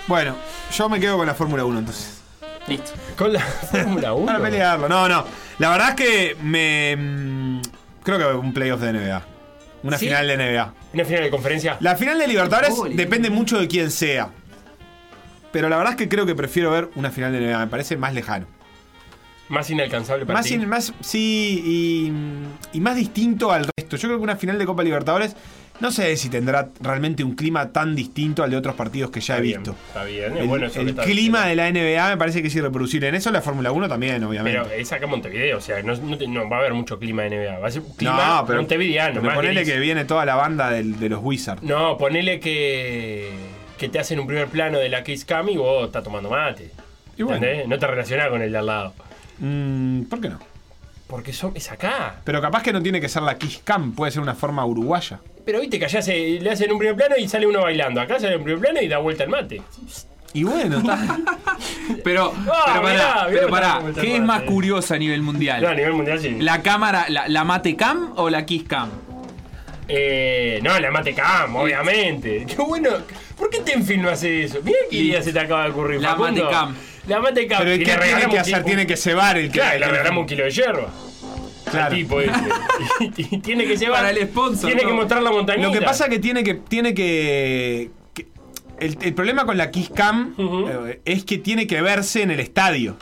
Bueno, 0.07 0.35
yo 0.77 0.88
me 0.88 0.99
quedo 1.00 1.17
con 1.17 1.27
la 1.27 1.35
Fórmula 1.35 1.65
1 1.65 1.79
entonces. 1.79 2.21
Listo. 2.67 2.91
Con 3.17 3.33
la 3.33 3.41
Fórmula 3.71 4.12
1. 4.12 4.27
Para 4.27 4.41
pelearlo. 4.41 4.88
No, 4.88 5.09
no. 5.09 5.25
La 5.59 5.71
verdad 5.71 5.88
es 5.91 5.95
que 5.97 6.37
me. 6.43 6.97
mm, 6.97 7.61
Creo 8.03 8.19
que 8.19 8.25
un 8.38 8.53
playoff 8.53 8.81
de 8.81 8.93
NBA. 8.93 9.23
Una 9.83 9.97
¿Sí? 9.99 10.07
final 10.07 10.27
de 10.27 10.37
NBA. 10.37 10.73
Una 10.95 11.05
final 11.05 11.23
de 11.25 11.31
conferencia. 11.31 11.77
La 11.81 11.95
final 11.97 12.19
de 12.19 12.27
Libertadores 12.27 12.75
depende 12.97 13.31
mucho 13.31 13.59
de 13.59 13.69
quién 13.69 13.91
sea. 13.91 14.31
Pero 15.52 15.69
la 15.69 15.76
verdad 15.76 15.93
es 15.95 15.97
que 15.99 16.09
creo 16.09 16.26
que 16.26 16.35
prefiero 16.35 16.71
ver 16.71 16.90
una 16.95 17.11
final 17.11 17.33
de 17.33 17.40
NBA. 17.40 17.59
Me 17.59 17.67
parece 17.69 17.97
más 17.97 18.14
lejano. 18.14 18.47
Más 19.49 19.71
inalcanzable 19.71 20.26
para 20.26 20.38
Más, 20.40 20.47
ti. 20.47 20.55
in- 20.55 20.69
más 20.69 20.93
sí, 21.00 21.62
y, 21.64 22.76
y 22.76 22.81
más 22.81 22.97
distinto 22.97 23.50
al 23.50 23.67
resto. 23.76 23.97
Yo 23.97 24.09
creo 24.09 24.19
que 24.19 24.25
una 24.25 24.37
final 24.37 24.59
de 24.59 24.67
Copa 24.67 24.83
Libertadores, 24.83 25.35
no 25.81 25.90
sé 25.90 26.14
si 26.19 26.28
tendrá 26.28 26.69
realmente 26.83 27.25
un 27.25 27.35
clima 27.35 27.73
tan 27.73 27.97
distinto 27.97 28.43
al 28.43 28.50
de 28.50 28.59
otros 28.59 28.75
partidos 28.75 29.11
que 29.11 29.21
ya 29.21 29.37
Está 29.37 29.38
he 29.38 29.40
bien, 29.47 29.62
visto. 29.62 29.76
Está 29.87 30.05
bien, 30.05 30.37
El, 30.37 30.47
bueno 30.49 30.67
eso 30.67 30.83
el 30.83 30.95
clima 30.97 31.47
de 31.47 31.57
la 31.57 31.71
NBA 31.73 32.09
me 32.11 32.17
parece 32.19 32.43
que 32.43 32.49
es 32.49 32.55
irreproducible. 32.57 33.09
En 33.09 33.14
eso 33.14 33.31
la 33.31 33.40
Fórmula 33.40 33.73
1 33.73 33.88
también, 33.88 34.23
obviamente. 34.23 34.61
Pero 34.61 34.71
es 34.75 34.93
acá 34.93 35.07
Montevideo, 35.07 35.57
o 35.57 35.61
sea, 35.62 35.83
no, 35.83 35.97
no 35.97 36.19
te- 36.19 36.28
no 36.28 36.47
va 36.50 36.57
a 36.57 36.59
haber 36.61 36.75
mucho 36.75 36.99
clima 36.99 37.23
de 37.23 37.31
NBA. 37.31 37.59
Va 37.59 37.69
a 37.69 37.71
ser 37.71 37.81
un 37.81 37.95
clima 37.97 38.26
no, 38.40 38.45
pero, 38.47 38.59
montevideano. 38.59 39.23
pero 39.23 39.35
ponele 39.35 39.62
gris. 39.62 39.73
que 39.73 39.81
viene 39.81 40.05
toda 40.05 40.26
la 40.26 40.35
banda 40.35 40.69
del- 40.69 40.99
de 41.00 41.09
los 41.09 41.21
Wizards. 41.23 41.62
No, 41.62 41.97
ponele 41.97 42.38
que, 42.38 43.31
que 43.78 43.88
te 43.88 43.99
hacen 43.99 44.18
un 44.20 44.26
primer 44.26 44.49
plano 44.49 44.78
de 44.78 44.88
la 44.88 45.02
Kiss 45.02 45.25
Cam 45.25 45.49
y 45.49 45.56
vos 45.56 45.87
estás 45.87 46.04
tomando 46.04 46.28
mate. 46.28 46.70
Y 47.16 47.23
bueno. 47.23 47.47
No 47.66 47.78
te 47.78 47.87
relacionás 47.87 48.28
con 48.28 48.42
el 48.42 48.52
de 48.52 48.58
al 48.58 48.66
lado. 48.66 48.92
Mm, 49.38 50.02
¿Por 50.02 50.20
qué 50.20 50.28
no? 50.28 50.38
Porque 51.06 51.32
son, 51.32 51.52
es 51.54 51.70
acá. 51.70 52.16
Pero 52.25 52.42
capaz 52.42 52.62
que 52.62 52.73
no 52.73 52.82
tiene 52.82 53.00
que 53.00 53.08
ser 53.08 53.23
la 53.23 53.38
Kiss 53.38 53.61
Cam, 53.64 53.92
puede 53.94 54.12
ser 54.12 54.20
una 54.20 54.35
forma 54.35 54.64
uruguaya. 54.66 55.20
Pero 55.47 55.61
viste 55.61 55.78
que 55.78 55.87
allá 55.87 56.02
se, 56.02 56.38
le 56.40 56.50
hacen 56.50 56.70
un 56.70 56.78
primer 56.78 56.94
plano 56.97 57.16
y 57.16 57.26
sale 57.26 57.47
uno 57.47 57.62
bailando. 57.62 58.00
Acá 58.02 58.20
sale 58.20 58.37
un 58.37 58.44
primer 58.44 58.61
plano 58.61 58.82
y 58.82 58.88
da 58.88 58.99
vuelta 58.99 59.25
el 59.25 59.30
mate. 59.30 59.62
Y 60.35 60.44
bueno. 60.44 60.82
Pero, 62.04 62.35
Ah, 62.37 62.64
pero 62.66 62.82
pará, 62.82 62.90
mirá, 62.90 63.26
pero 63.30 63.49
pará, 63.49 63.80
¿qué 63.99 64.16
es 64.16 64.23
más 64.23 64.42
curioso 64.42 64.92
a 64.94 64.99
nivel 64.99 65.23
mundial? 65.23 65.62
No, 65.62 65.68
a 65.68 65.75
nivel 65.75 65.94
mundial 65.94 66.20
sí. 66.20 66.37
¿La 66.38 66.61
cámara, 66.62 67.06
la, 67.08 67.26
la 67.28 67.44
mate 67.44 67.76
cam 67.76 68.12
o 68.16 68.28
la 68.28 68.44
kiss 68.44 68.64
cam? 68.64 68.90
Eh, 69.88 70.61
no, 70.62 70.78
la 70.78 70.90
mate 70.90 71.14
cam, 71.14 71.56
obviamente. 71.56 72.44
Qué 72.47 72.56
bueno. 72.56 72.90
¿Por 73.38 73.50
qué 73.50 73.61
Tenfield 73.61 74.02
no 74.02 74.11
hace 74.11 74.45
eso? 74.45 74.59
Mira 74.62 74.78
qué 74.90 74.97
idea 74.97 75.23
se 75.23 75.33
te 75.33 75.38
acaba 75.40 75.64
de 75.64 75.71
ocurrir. 75.71 76.00
La 76.00 76.11
Facundo. 76.11 76.45
mate 76.45 76.54
cam. 76.54 76.75
La 77.07 77.21
mate 77.21 77.47
cam. 77.47 77.59
Pero 77.61 77.75
Y 77.75 77.78
¿qué 77.78 77.85
tiene 77.97 78.28
que 78.30 78.38
hacer? 78.38 78.64
Tiene 78.64 78.87
que 78.87 78.97
cebar 78.97 79.38
el 79.38 79.50
Claro, 79.50 79.75
el- 79.75 79.80
le 79.80 79.87
regalamos 79.88 80.21
un 80.23 80.26
kilo 80.26 80.45
de 80.45 80.50
hierba. 80.50 80.88
Claro. 81.71 81.95
Tipo 81.95 82.21
y 83.00 83.38
tiene 83.38 83.66
que 83.66 83.76
llevar. 83.76 83.99
Para 84.00 84.11
el 84.11 84.26
sponsor, 84.28 84.66
Tiene 84.71 84.80
que 84.83 84.88
¿no? 84.88 84.95
mostrar 84.97 85.23
la 85.23 85.30
montañita. 85.30 85.66
Lo 85.68 85.73
que 85.73 85.83
pasa 85.83 86.09
que 86.09 86.18
tiene 86.18 86.42
que. 86.42 86.54
Tiene 86.54 86.95
que, 86.95 87.90
que- 88.14 88.26
el, 88.80 88.97
el 89.02 89.14
problema 89.14 89.45
con 89.45 89.57
la 89.59 89.71
Kiss 89.71 89.90
Cam 89.95 90.35
eh, 90.38 91.00
es 91.04 91.25
que 91.25 91.38
tiene 91.38 91.66
que 91.66 91.80
verse 91.83 92.23
en 92.23 92.30
el 92.30 92.40
estadio. 92.40 92.97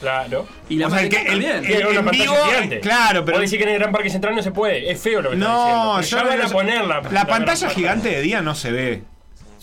Claro. 0.00 0.46
Y 0.68 0.76
la 0.76 0.88
O 0.88 0.90
sea, 0.90 1.02
el 1.02 1.08
que- 1.08 1.22
el- 1.22 1.38
una 1.38 1.56
en 1.60 2.04
pantalla 2.04 2.10
vivo, 2.24 2.34
gigante. 2.46 2.80
claro, 2.80 3.24
pero- 3.24 3.38
decís 3.38 3.56
que 3.56 3.62
en 3.62 3.68
el 3.70 3.78
Gran 3.78 3.92
Parque 3.92 4.10
Central 4.10 4.34
no 4.34 4.42
se 4.42 4.50
puede. 4.50 4.90
Es 4.90 5.00
feo 5.00 5.22
lo 5.22 5.30
que 5.30 5.36
No, 5.36 5.98
diciendo. 5.98 6.00
yo 6.02 6.16
ya 6.16 6.24
van 6.24 6.38
no 6.40 6.46
a 6.46 6.50
poner 6.50 6.84
la, 6.84 7.00
La 7.12 7.26
pantalla 7.26 7.70
gigante 7.70 8.08
de 8.10 8.20
día 8.22 8.42
no 8.42 8.54
se 8.56 8.72
ve. 8.72 9.02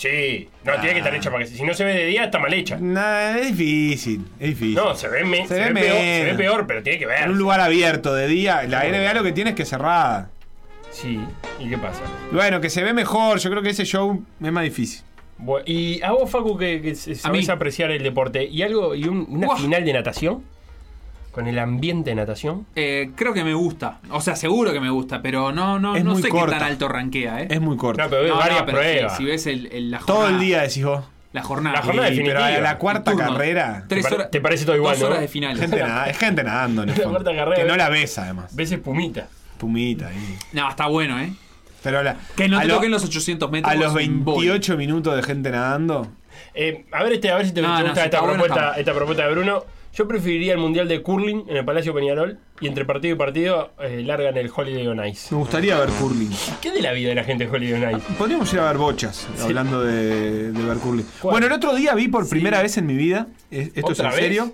Sí, 0.01 0.49
no, 0.63 0.73
tiene 0.79 0.93
que 0.93 0.97
estar 0.97 1.13
hecha 1.13 1.29
para 1.29 1.43
que 1.43 1.51
si 1.51 1.61
no 1.61 1.75
se 1.75 1.83
ve 1.83 1.93
de 1.93 2.05
día 2.07 2.23
está 2.23 2.39
mal 2.39 2.51
hecha. 2.51 2.75
Nah, 2.81 3.37
es 3.37 3.55
difícil, 3.55 4.25
es 4.39 4.49
difícil. 4.49 4.73
No, 4.73 4.95
se 4.95 5.07
ve, 5.07 5.23
me- 5.23 5.43
Se 5.47 5.49
se 5.49 5.59
ve 5.59 5.73
ve 5.73 5.81
peor, 5.81 5.95
se 5.97 6.03
menos. 6.23 6.37
ve 6.37 6.43
peor, 6.43 6.65
pero 6.67 6.81
tiene 6.81 6.97
que 6.97 7.05
ver. 7.05 7.21
en 7.21 7.29
un 7.29 7.37
lugar 7.37 7.59
abierto 7.61 8.15
de 8.15 8.27
día. 8.27 8.63
La 8.63 8.83
NBA 8.87 9.13
lo 9.13 9.21
que 9.23 9.31
tiene 9.31 9.51
es 9.51 9.55
que 9.55 9.63
cerrada. 9.63 10.31
Sí, 10.89 11.19
¿y 11.59 11.69
qué 11.69 11.77
pasa? 11.77 12.01
Bueno, 12.31 12.59
que 12.61 12.71
se 12.71 12.81
ve 12.83 12.93
mejor. 12.93 13.37
Yo 13.37 13.51
creo 13.51 13.61
que 13.61 13.69
ese 13.69 13.85
show 13.85 14.23
es 14.43 14.51
más 14.51 14.63
difícil. 14.63 15.03
Y 15.67 16.01
a 16.01 16.11
vos, 16.13 16.29
Facu, 16.31 16.57
que, 16.57 16.81
que 16.81 16.95
sabés 16.95 17.49
apreciar 17.49 17.91
el 17.91 18.01
deporte, 18.01 18.43
¿y 18.43 18.63
algo 18.63 18.95
y 18.95 19.05
un- 19.05 19.27
una 19.29 19.55
final 19.55 19.85
de 19.85 19.93
natación? 19.93 20.43
¿Con 21.31 21.47
el 21.47 21.57
ambiente 21.59 22.09
de 22.09 22.15
natación? 22.17 22.65
Eh, 22.75 23.11
creo 23.15 23.33
que 23.33 23.43
me 23.45 23.53
gusta. 23.53 23.99
O 24.09 24.19
sea, 24.19 24.35
seguro 24.35 24.73
que 24.73 24.81
me 24.81 24.89
gusta, 24.89 25.21
pero 25.21 25.51
no, 25.53 25.79
no, 25.79 25.95
Es 25.95 26.03
no 26.03 26.11
muy 26.13 26.21
sé 26.21 26.27
corta. 26.29 26.55
qué 26.55 26.59
tan 26.59 26.67
alto 26.71 26.87
rankea, 26.89 27.43
¿eh? 27.43 27.47
Es 27.49 27.61
muy 27.61 27.77
corto. 27.77 28.03
No, 28.03 28.09
pero 28.09 28.21
ves 28.23 28.29
No, 28.31 28.35
no, 28.35 28.41
varias 28.41 28.63
pero 28.63 28.77
si- 28.77 28.83
pruebas. 28.83 29.17
Si, 29.17 29.23
ves 29.25 29.47
el, 29.47 29.65
el- 29.71 29.91
la 29.91 29.99
jornada. 29.99 30.19
Todo 30.27 30.29
el 30.35 30.39
día 30.41 30.61
decís 30.61 30.83
vos. 30.83 31.05
La 31.31 31.41
jornada. 31.43 31.77
La 31.77 31.81
jornada 31.83 32.07
Sí, 32.09 32.15
definitiva. 32.15 32.45
pero 32.47 32.57
a 32.57 32.61
la 32.61 32.77
cuarta 32.77 33.11
Turno. 33.11 33.31
carrera. 33.31 33.85
Tres 33.87 34.01
¿Te 34.03 34.03
pare- 34.09 34.15
horas, 34.15 34.31
te 34.31 34.41
parece 34.41 34.65
todo 34.65 34.75
igual, 34.75 34.95
Dos 34.95 35.01
no? 35.03 35.07
horas 35.07 35.21
de 35.21 35.27
finales. 35.29 35.59
Gente 35.61 35.79
nada, 35.79 36.09
es 36.09 36.17
gente 36.17 36.43
nadando 36.43 36.83
en 36.83 36.89
el 36.89 36.95
La 36.97 37.03
fondo. 37.03 37.19
cuarta 37.19 37.35
carrera, 37.39 37.55
Que 37.63 37.67
no 37.69 37.77
la 37.77 37.87
ves 37.89 38.17
además. 38.17 38.53
Ves 38.53 38.71
espumita. 38.73 39.27
Pumita 39.57 40.07
ahí. 40.09 40.37
No, 40.51 40.69
está 40.69 40.87
bueno, 40.87 41.17
¿eh? 41.19 41.31
Pero 41.81 42.03
la, 42.03 42.17
Que 42.35 42.49
no 42.49 42.57
a 42.57 42.61
te 42.63 42.67
lo- 42.67 42.75
toquen 42.75 42.91
los 42.91 43.05
800 43.05 43.49
metros. 43.49 43.71
A 43.71 43.75
los 43.77 43.95
es 43.95 44.07
un 44.09 44.25
boli. 44.25 44.47
28 44.49 44.75
minutos 44.75 45.15
de 45.15 45.23
gente 45.23 45.49
nadando. 45.49 46.09
Eh, 46.53 46.85
a 46.91 47.03
ver, 47.03 47.13
este, 47.13 47.31
a 47.31 47.37
ver 47.37 47.45
si 47.45 47.53
te, 47.53 47.61
No, 47.61 47.69
te 47.77 47.83
no, 47.83 47.89
gusta 47.89 48.01
si 48.01 48.05
esta, 48.07 48.17
está 48.17 48.19
bueno, 48.27 48.33
propuesta, 48.43 48.67
está. 48.69 48.79
esta 48.81 48.93
propuesta 48.93 49.25
de 49.25 49.31
Bruno. 49.31 49.63
Yo 49.93 50.07
preferiría 50.07 50.53
el 50.53 50.59
Mundial 50.59 50.87
de 50.87 51.01
Curling 51.03 51.43
en 51.49 51.57
el 51.57 51.65
Palacio 51.65 51.93
Peñarol 51.93 52.39
y 52.61 52.67
entre 52.67 52.85
partido 52.85 53.13
y 53.13 53.17
partido 53.17 53.71
eh, 53.81 54.01
largan 54.05 54.37
el 54.37 54.49
Holiday 54.55 54.87
on 54.87 55.05
Ice. 55.05 55.27
Me 55.35 55.39
gustaría 55.39 55.77
ver 55.77 55.89
curling. 55.89 56.29
¿Qué 56.61 56.71
de 56.71 56.81
la 56.81 56.93
vida 56.93 57.09
de 57.09 57.15
la 57.15 57.23
gente 57.25 57.45
de 57.45 57.51
Holiday 57.51 57.83
on 57.83 57.97
Ice? 57.97 58.07
Podríamos 58.17 58.53
ir 58.53 58.59
a 58.61 58.67
ver 58.67 58.77
bochas, 58.77 59.27
hablando 59.41 59.81
de, 59.81 60.53
de 60.53 60.63
ver 60.65 60.77
curling. 60.77 61.05
¿Cuál? 61.21 61.33
Bueno, 61.33 61.47
el 61.47 61.53
otro 61.53 61.75
día 61.75 61.93
vi 61.93 62.07
por 62.07 62.27
primera 62.29 62.61
vez 62.61 62.77
en 62.77 62.85
mi 62.85 62.95
vida, 62.95 63.27
es- 63.51 63.71
esto 63.75 63.91
es 63.91 63.99
en 63.99 64.11
serio. 64.13 64.53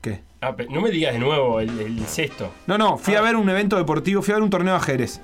¿Qué? 0.00 0.20
Ah, 0.40 0.54
no 0.70 0.80
me 0.82 0.90
digas 0.90 1.14
de 1.14 1.18
nuevo 1.18 1.58
el, 1.58 1.80
el 1.80 2.06
sexto. 2.06 2.52
No, 2.68 2.78
no, 2.78 2.96
fui 2.96 3.16
a 3.16 3.20
ver 3.22 3.34
un 3.34 3.48
evento 3.50 3.76
deportivo, 3.76 4.22
fui 4.22 4.32
a 4.32 4.36
ver 4.36 4.44
un 4.44 4.50
torneo 4.50 4.74
de 4.74 4.78
ajedrez. 4.78 5.20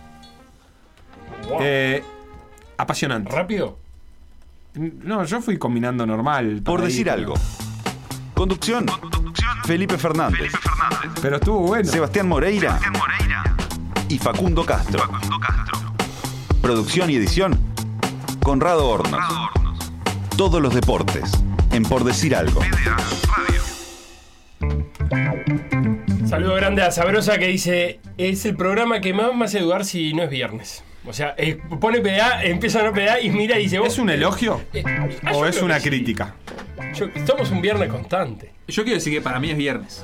Wow. 1.48 1.58
Eh, 1.62 2.02
apasionante. 2.78 3.30
¿Rápido? 3.30 3.78
No, 4.74 5.24
yo 5.24 5.40
fui 5.40 5.56
combinando 5.58 6.04
normal. 6.04 6.62
Por 6.64 6.80
decir 6.82 7.02
ir, 7.06 7.10
algo. 7.10 7.34
Conducción. 8.34 8.86
Felipe 9.70 9.96
Fernández. 9.98 10.50
Pero 11.22 11.36
estuvo 11.36 11.60
bueno. 11.60 11.88
Sebastián 11.88 12.26
Moreira. 12.26 12.80
Y 14.08 14.18
Facundo 14.18 14.66
Castro. 14.66 15.04
Producción 16.60 17.08
y 17.08 17.14
edición. 17.14 17.56
Conrado 18.42 18.88
Hornos. 18.88 19.20
Todos 20.36 20.60
los 20.60 20.74
deportes. 20.74 21.30
En 21.70 21.84
Por 21.84 22.02
decir 22.02 22.34
algo. 22.34 22.60
Saludo 26.26 26.54
grande 26.56 26.82
a 26.82 26.90
Sabrosa 26.90 27.38
que 27.38 27.46
dice: 27.46 28.00
Es 28.18 28.44
el 28.46 28.56
programa 28.56 29.00
que 29.00 29.14
más 29.14 29.32
me 29.36 29.44
hace 29.44 29.60
dudar 29.60 29.84
si 29.84 30.14
no 30.14 30.24
es 30.24 30.30
viernes. 30.30 30.82
O 31.06 31.12
sea, 31.12 31.36
eh, 31.38 31.60
pone 31.80 32.00
PDA, 32.00 32.42
empieza 32.42 32.80
a 32.80 32.82
no 32.82 32.92
PDA 32.92 33.20
y 33.20 33.30
mira 33.30 33.56
y 33.56 33.62
dice: 33.62 33.78
¿Es 33.86 33.98
un 33.98 34.10
elogio? 34.10 34.62
Eh, 34.72 34.82
ah, 35.24 35.30
yo 35.32 35.38
¿O 35.38 35.46
es 35.46 35.62
una 35.62 35.78
sí. 35.78 35.88
crítica? 35.90 36.34
Yo- 36.94 37.06
somos 37.24 37.52
un 37.52 37.62
viernes 37.62 37.88
constante. 37.88 38.58
Yo 38.70 38.82
quiero 38.84 38.98
decir 38.98 39.12
que 39.12 39.20
para 39.20 39.38
mí 39.40 39.50
es 39.50 39.56
viernes. 39.56 40.02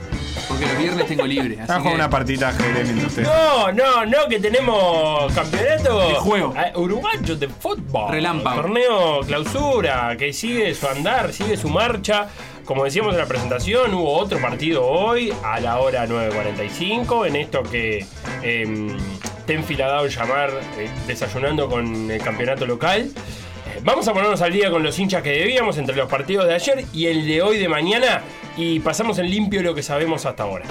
Porque 0.48 0.66
los 0.66 0.78
viernes 0.78 1.06
tengo 1.06 1.26
libre. 1.26 1.58
Así 1.60 1.72
Ah, 1.74 1.80
que 1.82 1.88
una 1.88 2.08
partita 2.10 2.52
de 2.52 2.56
ajedrez 2.58 2.84
mientras 2.86 3.10
usted. 3.12 3.22
No, 3.24 3.72
no, 3.72 4.06
no, 4.06 4.28
que 4.28 4.38
tenemos 4.40 5.32
campeonato 5.32 6.08
De 6.08 6.14
juego. 6.14 6.54
eh, 6.56 6.72
uruguayo 6.76 7.36
de 7.36 7.48
fútbol. 7.48 8.10
Relámpago. 8.12 8.62
Torneo 8.62 9.20
clausura, 9.26 10.16
que 10.16 10.32
sigue 10.32 10.74
su 10.74 10.86
andar, 10.88 11.32
sigue 11.32 11.56
su 11.56 11.68
marcha. 11.68 12.28
Como 12.64 12.84
decíamos 12.84 13.12
en 13.14 13.20
la 13.20 13.26
presentación, 13.26 13.94
hubo 13.94 14.12
otro 14.18 14.40
partido 14.40 14.84
hoy 14.84 15.32
a 15.44 15.60
la 15.60 15.78
hora 15.78 16.06
9.45 16.06 17.26
en 17.28 17.36
esto 17.36 17.62
que 17.62 18.04
eh, 18.42 18.96
Tenfield 19.46 19.82
ha 19.82 19.86
dado 19.88 20.06
en 20.06 20.10
llamar 20.12 20.50
eh, 20.78 20.88
desayunando 21.06 21.68
con 21.68 22.10
el 22.10 22.20
campeonato 22.20 22.66
local. 22.66 23.10
Vamos 23.86 24.08
a 24.08 24.12
ponernos 24.12 24.42
al 24.42 24.52
día 24.52 24.68
con 24.68 24.82
los 24.82 24.98
hinchas 24.98 25.22
que 25.22 25.30
debíamos 25.30 25.78
entre 25.78 25.94
los 25.94 26.10
partidos 26.10 26.48
de 26.48 26.54
ayer 26.54 26.84
y 26.92 27.06
el 27.06 27.24
de 27.24 27.40
hoy 27.40 27.56
de 27.56 27.68
mañana 27.68 28.20
y 28.56 28.80
pasamos 28.80 29.16
en 29.20 29.30
limpio 29.30 29.62
lo 29.62 29.76
que 29.76 29.82
sabemos 29.84 30.26
hasta 30.26 30.42
ahora. 30.42 30.66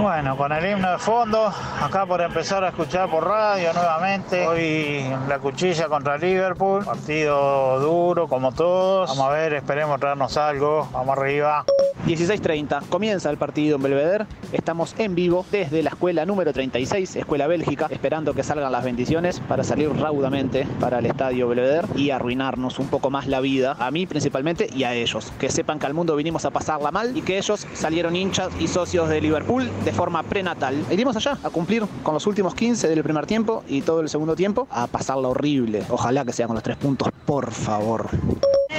Bueno, 0.00 0.36
con 0.36 0.52
el 0.52 0.64
himno 0.64 0.92
de 0.92 0.98
fondo, 0.98 1.52
acá 1.82 2.06
por 2.06 2.20
empezar 2.20 2.64
a 2.64 2.68
escuchar 2.68 3.10
por 3.10 3.26
radio 3.26 3.72
nuevamente. 3.72 4.46
Hoy 4.46 5.04
la 5.28 5.38
cuchilla 5.38 5.88
contra 5.88 6.16
Liverpool, 6.16 6.84
partido 6.84 7.80
duro 7.80 8.28
como 8.28 8.52
todos. 8.52 9.10
Vamos 9.10 9.26
a 9.26 9.30
ver, 9.30 9.54
esperemos 9.54 10.00
traernos 10.00 10.36
algo. 10.36 10.88
Vamos 10.92 11.18
arriba. 11.18 11.64
16.30, 12.06 12.88
comienza 12.88 13.30
el 13.30 13.36
partido 13.36 13.76
en 13.76 13.82
Belvedere. 13.82 14.26
Estamos 14.52 14.94
en 14.98 15.14
vivo 15.14 15.44
desde 15.50 15.82
la 15.82 15.90
escuela 15.90 16.24
número 16.24 16.52
36, 16.52 17.16
Escuela 17.16 17.46
Bélgica, 17.46 17.88
esperando 17.90 18.32
que 18.32 18.44
salgan 18.44 18.70
las 18.70 18.84
bendiciones 18.84 19.40
para 19.40 19.64
salir 19.64 19.90
raudamente 19.98 20.68
para 20.78 21.00
el 21.00 21.06
estadio 21.06 21.48
Belvedere 21.48 21.88
y 21.96 22.10
arruinarnos 22.10 22.78
un 22.78 22.88
poco 22.88 23.10
más 23.10 23.26
la 23.26 23.40
vida, 23.40 23.76
a 23.78 23.90
mí 23.90 24.06
principalmente 24.06 24.68
y 24.72 24.84
a 24.84 24.94
ellos. 24.94 25.32
Que 25.40 25.50
sepan 25.50 25.80
que 25.80 25.86
al 25.86 25.94
mundo 25.94 26.14
vinimos 26.14 26.44
a 26.44 26.50
pasarla 26.50 26.92
mal 26.92 27.16
y 27.16 27.22
que 27.22 27.38
ellos 27.38 27.66
salieron 27.74 28.14
hinchas 28.14 28.50
y 28.60 28.68
socios 28.68 29.08
de 29.08 29.20
Liverpool 29.20 29.65
de 29.84 29.92
forma 29.92 30.22
prenatal. 30.22 30.84
Iremos 30.90 31.16
allá 31.16 31.38
a 31.42 31.50
cumplir 31.50 31.84
con 32.02 32.14
los 32.14 32.26
últimos 32.26 32.54
15 32.54 32.88
del 32.88 33.02
primer 33.02 33.26
tiempo 33.26 33.62
y 33.68 33.82
todo 33.82 34.00
el 34.00 34.08
segundo 34.08 34.36
tiempo 34.36 34.66
a 34.70 34.86
pasarla 34.86 35.28
horrible. 35.28 35.84
Ojalá 35.90 36.24
que 36.24 36.32
sea 36.32 36.46
con 36.46 36.54
los 36.54 36.62
tres 36.62 36.76
puntos, 36.76 37.08
por 37.24 37.50
favor. 37.50 38.08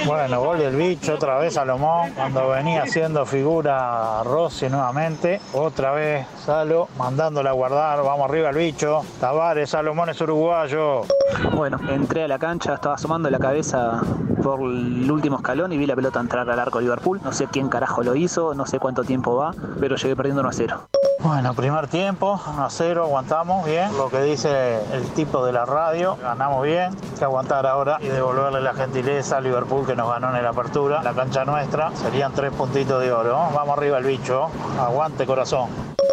Bueno, 0.06 0.40
gol 0.40 0.58
del 0.58 0.76
bicho, 0.76 1.14
otra 1.14 1.38
vez 1.38 1.54
Salomón, 1.54 2.12
cuando 2.14 2.48
venía 2.48 2.82
haciendo 2.82 3.26
figura 3.26 4.22
Rossi 4.22 4.68
nuevamente. 4.68 5.40
Otra 5.52 5.92
vez 5.92 6.26
Salo, 6.44 6.88
mandándola 6.96 7.50
a 7.50 7.52
guardar. 7.52 8.02
Vamos 8.02 8.28
arriba 8.28 8.50
el 8.50 8.56
bicho. 8.56 9.02
Tavares, 9.20 9.70
Salomón 9.70 10.08
es 10.08 10.20
uruguayo. 10.20 11.02
Bueno, 11.54 11.78
entré 11.90 12.24
a 12.24 12.28
la 12.28 12.38
cancha, 12.38 12.74
estaba 12.74 12.94
asomando 12.94 13.28
la 13.28 13.38
cabeza 13.38 14.00
por 14.56 14.70
el 14.70 15.10
último 15.10 15.36
escalón 15.36 15.72
y 15.72 15.78
vi 15.78 15.86
la 15.86 15.94
pelota 15.94 16.20
entrar 16.20 16.48
al 16.48 16.58
arco 16.58 16.78
de 16.78 16.84
Liverpool. 16.84 17.20
No 17.22 17.32
sé 17.32 17.46
quién 17.46 17.68
carajo 17.68 18.02
lo 18.02 18.14
hizo, 18.14 18.54
no 18.54 18.66
sé 18.66 18.78
cuánto 18.78 19.04
tiempo 19.04 19.36
va, 19.36 19.52
pero 19.80 19.96
llegué 19.96 20.16
perdiendo 20.16 20.40
1 20.40 20.48
a 20.48 20.52
0. 20.52 20.88
Bueno, 21.20 21.52
primer 21.52 21.88
tiempo, 21.88 22.40
1 22.54 22.64
a 22.64 22.70
0, 22.70 23.04
aguantamos 23.04 23.66
bien. 23.66 23.96
Lo 23.96 24.08
que 24.08 24.22
dice 24.22 24.78
el 24.92 25.02
tipo 25.14 25.44
de 25.44 25.52
la 25.52 25.64
radio, 25.64 26.16
ganamos 26.22 26.62
bien. 26.62 26.92
Hay 26.94 27.18
que 27.18 27.24
aguantar 27.24 27.66
ahora 27.66 27.98
y 28.00 28.06
devolverle 28.06 28.60
la 28.60 28.74
gentileza 28.74 29.38
a 29.38 29.40
Liverpool 29.40 29.84
que 29.84 29.96
nos 29.96 30.08
ganó 30.08 30.34
en 30.36 30.42
la 30.42 30.50
apertura. 30.50 31.02
La 31.02 31.14
cancha 31.14 31.44
nuestra 31.44 31.90
serían 31.96 32.32
tres 32.32 32.52
puntitos 32.52 33.02
de 33.02 33.12
oro. 33.12 33.36
Vamos 33.52 33.76
arriba 33.76 33.98
el 33.98 34.04
bicho. 34.04 34.48
Aguante 34.78 35.26
corazón. 35.26 35.68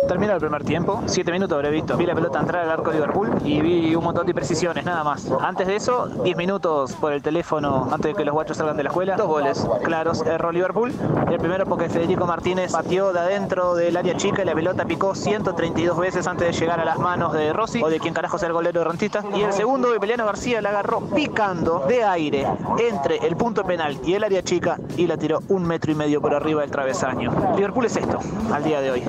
Termina 0.07 0.33
el 0.33 0.39
primer 0.39 0.63
tiempo, 0.63 1.01
7 1.07 1.31
minutos 1.31 1.55
habré 1.55 1.71
visto. 1.71 1.97
Vi 1.97 2.05
la 2.05 2.13
pelota 2.13 2.39
entrar 2.39 2.63
al 2.63 2.69
arco 2.69 2.91
de 2.91 2.97
Liverpool 2.97 3.31
y 3.43 3.59
vi 3.59 3.95
un 3.95 4.03
montón 4.03 4.25
de 4.25 4.31
imprecisiones, 4.31 4.85
nada 4.85 5.03
más. 5.03 5.27
Antes 5.41 5.65
de 5.65 5.75
eso, 5.75 6.07
10 6.07 6.37
minutos 6.37 6.93
por 6.93 7.11
el 7.11 7.23
teléfono 7.23 7.87
antes 7.91 8.11
de 8.11 8.13
que 8.13 8.24
los 8.25 8.33
guachos 8.33 8.57
salgan 8.57 8.75
de 8.75 8.83
la 8.83 8.89
escuela. 8.89 9.15
Dos 9.15 9.27
goles 9.27 9.67
claros, 9.83 10.25
erró 10.25 10.51
Liverpool. 10.51 10.93
El 11.31 11.37
primero 11.37 11.65
porque 11.65 11.89
Federico 11.89 12.25
Martínez 12.25 12.71
pateó 12.71 13.13
de 13.13 13.19
adentro 13.19 13.75
del 13.75 13.95
área 13.95 14.17
chica 14.17 14.41
y 14.41 14.45
la 14.45 14.53
pelota 14.53 14.85
picó 14.85 15.15
132 15.15 15.97
veces 15.97 16.27
antes 16.27 16.47
de 16.47 16.53
llegar 16.53 16.79
a 16.79 16.85
las 16.85 16.97
manos 16.97 17.33
de 17.33 17.53
Rossi 17.53 17.81
o 17.83 17.89
de 17.89 17.99
quien 17.99 18.13
carajo 18.13 18.37
sea 18.37 18.47
el 18.47 18.53
golero 18.53 18.79
de 18.79 18.85
rentista. 18.85 19.23
Y 19.35 19.41
el 19.41 19.53
segundo, 19.53 19.93
Emiliano 19.93 20.25
García 20.25 20.61
la 20.61 20.69
agarró 20.69 21.01
picando 21.01 21.85
de 21.87 22.03
aire 22.03 22.47
entre 22.79 23.17
el 23.17 23.35
punto 23.35 23.63
penal 23.63 23.97
y 24.03 24.13
el 24.13 24.23
área 24.23 24.43
chica 24.43 24.77
y 24.97 25.07
la 25.07 25.17
tiró 25.17 25.39
un 25.49 25.63
metro 25.63 25.91
y 25.91 25.95
medio 25.95 26.21
por 26.21 26.33
arriba 26.33 26.61
del 26.61 26.71
travesaño. 26.71 27.31
Liverpool 27.55 27.85
es 27.85 27.95
esto, 27.95 28.19
al 28.51 28.63
día 28.63 28.81
de 28.81 28.91
hoy. 28.91 29.03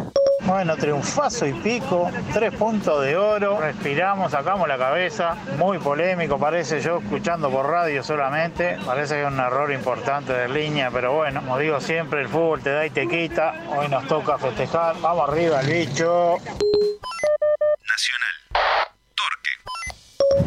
Bueno, 0.46 0.76
triunfazo 0.76 1.44
y 1.44 1.52
pico, 1.54 2.08
tres 2.32 2.54
puntos 2.54 3.04
de 3.04 3.16
oro, 3.16 3.60
respiramos, 3.60 4.30
sacamos 4.30 4.68
la 4.68 4.78
cabeza, 4.78 5.34
muy 5.58 5.78
polémico 5.78 6.38
parece 6.38 6.80
yo 6.80 6.98
escuchando 6.98 7.50
por 7.50 7.66
radio 7.66 8.00
solamente, 8.04 8.78
parece 8.86 9.16
que 9.16 9.22
es 9.22 9.28
un 9.28 9.40
error 9.40 9.72
importante 9.72 10.32
de 10.32 10.48
línea, 10.48 10.90
pero 10.92 11.14
bueno, 11.14 11.40
como 11.40 11.58
digo 11.58 11.80
siempre, 11.80 12.20
el 12.20 12.28
fútbol 12.28 12.62
te 12.62 12.70
da 12.70 12.86
y 12.86 12.90
te 12.90 13.08
quita, 13.08 13.54
hoy 13.76 13.88
nos 13.88 14.06
toca 14.06 14.38
festejar, 14.38 14.94
vamos 15.00 15.28
arriba 15.28 15.60
el 15.62 15.66
bicho. 15.66 16.36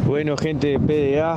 Bueno, 0.06 0.36
gente 0.38 0.78
de 0.78 0.80
PDA, 0.80 1.36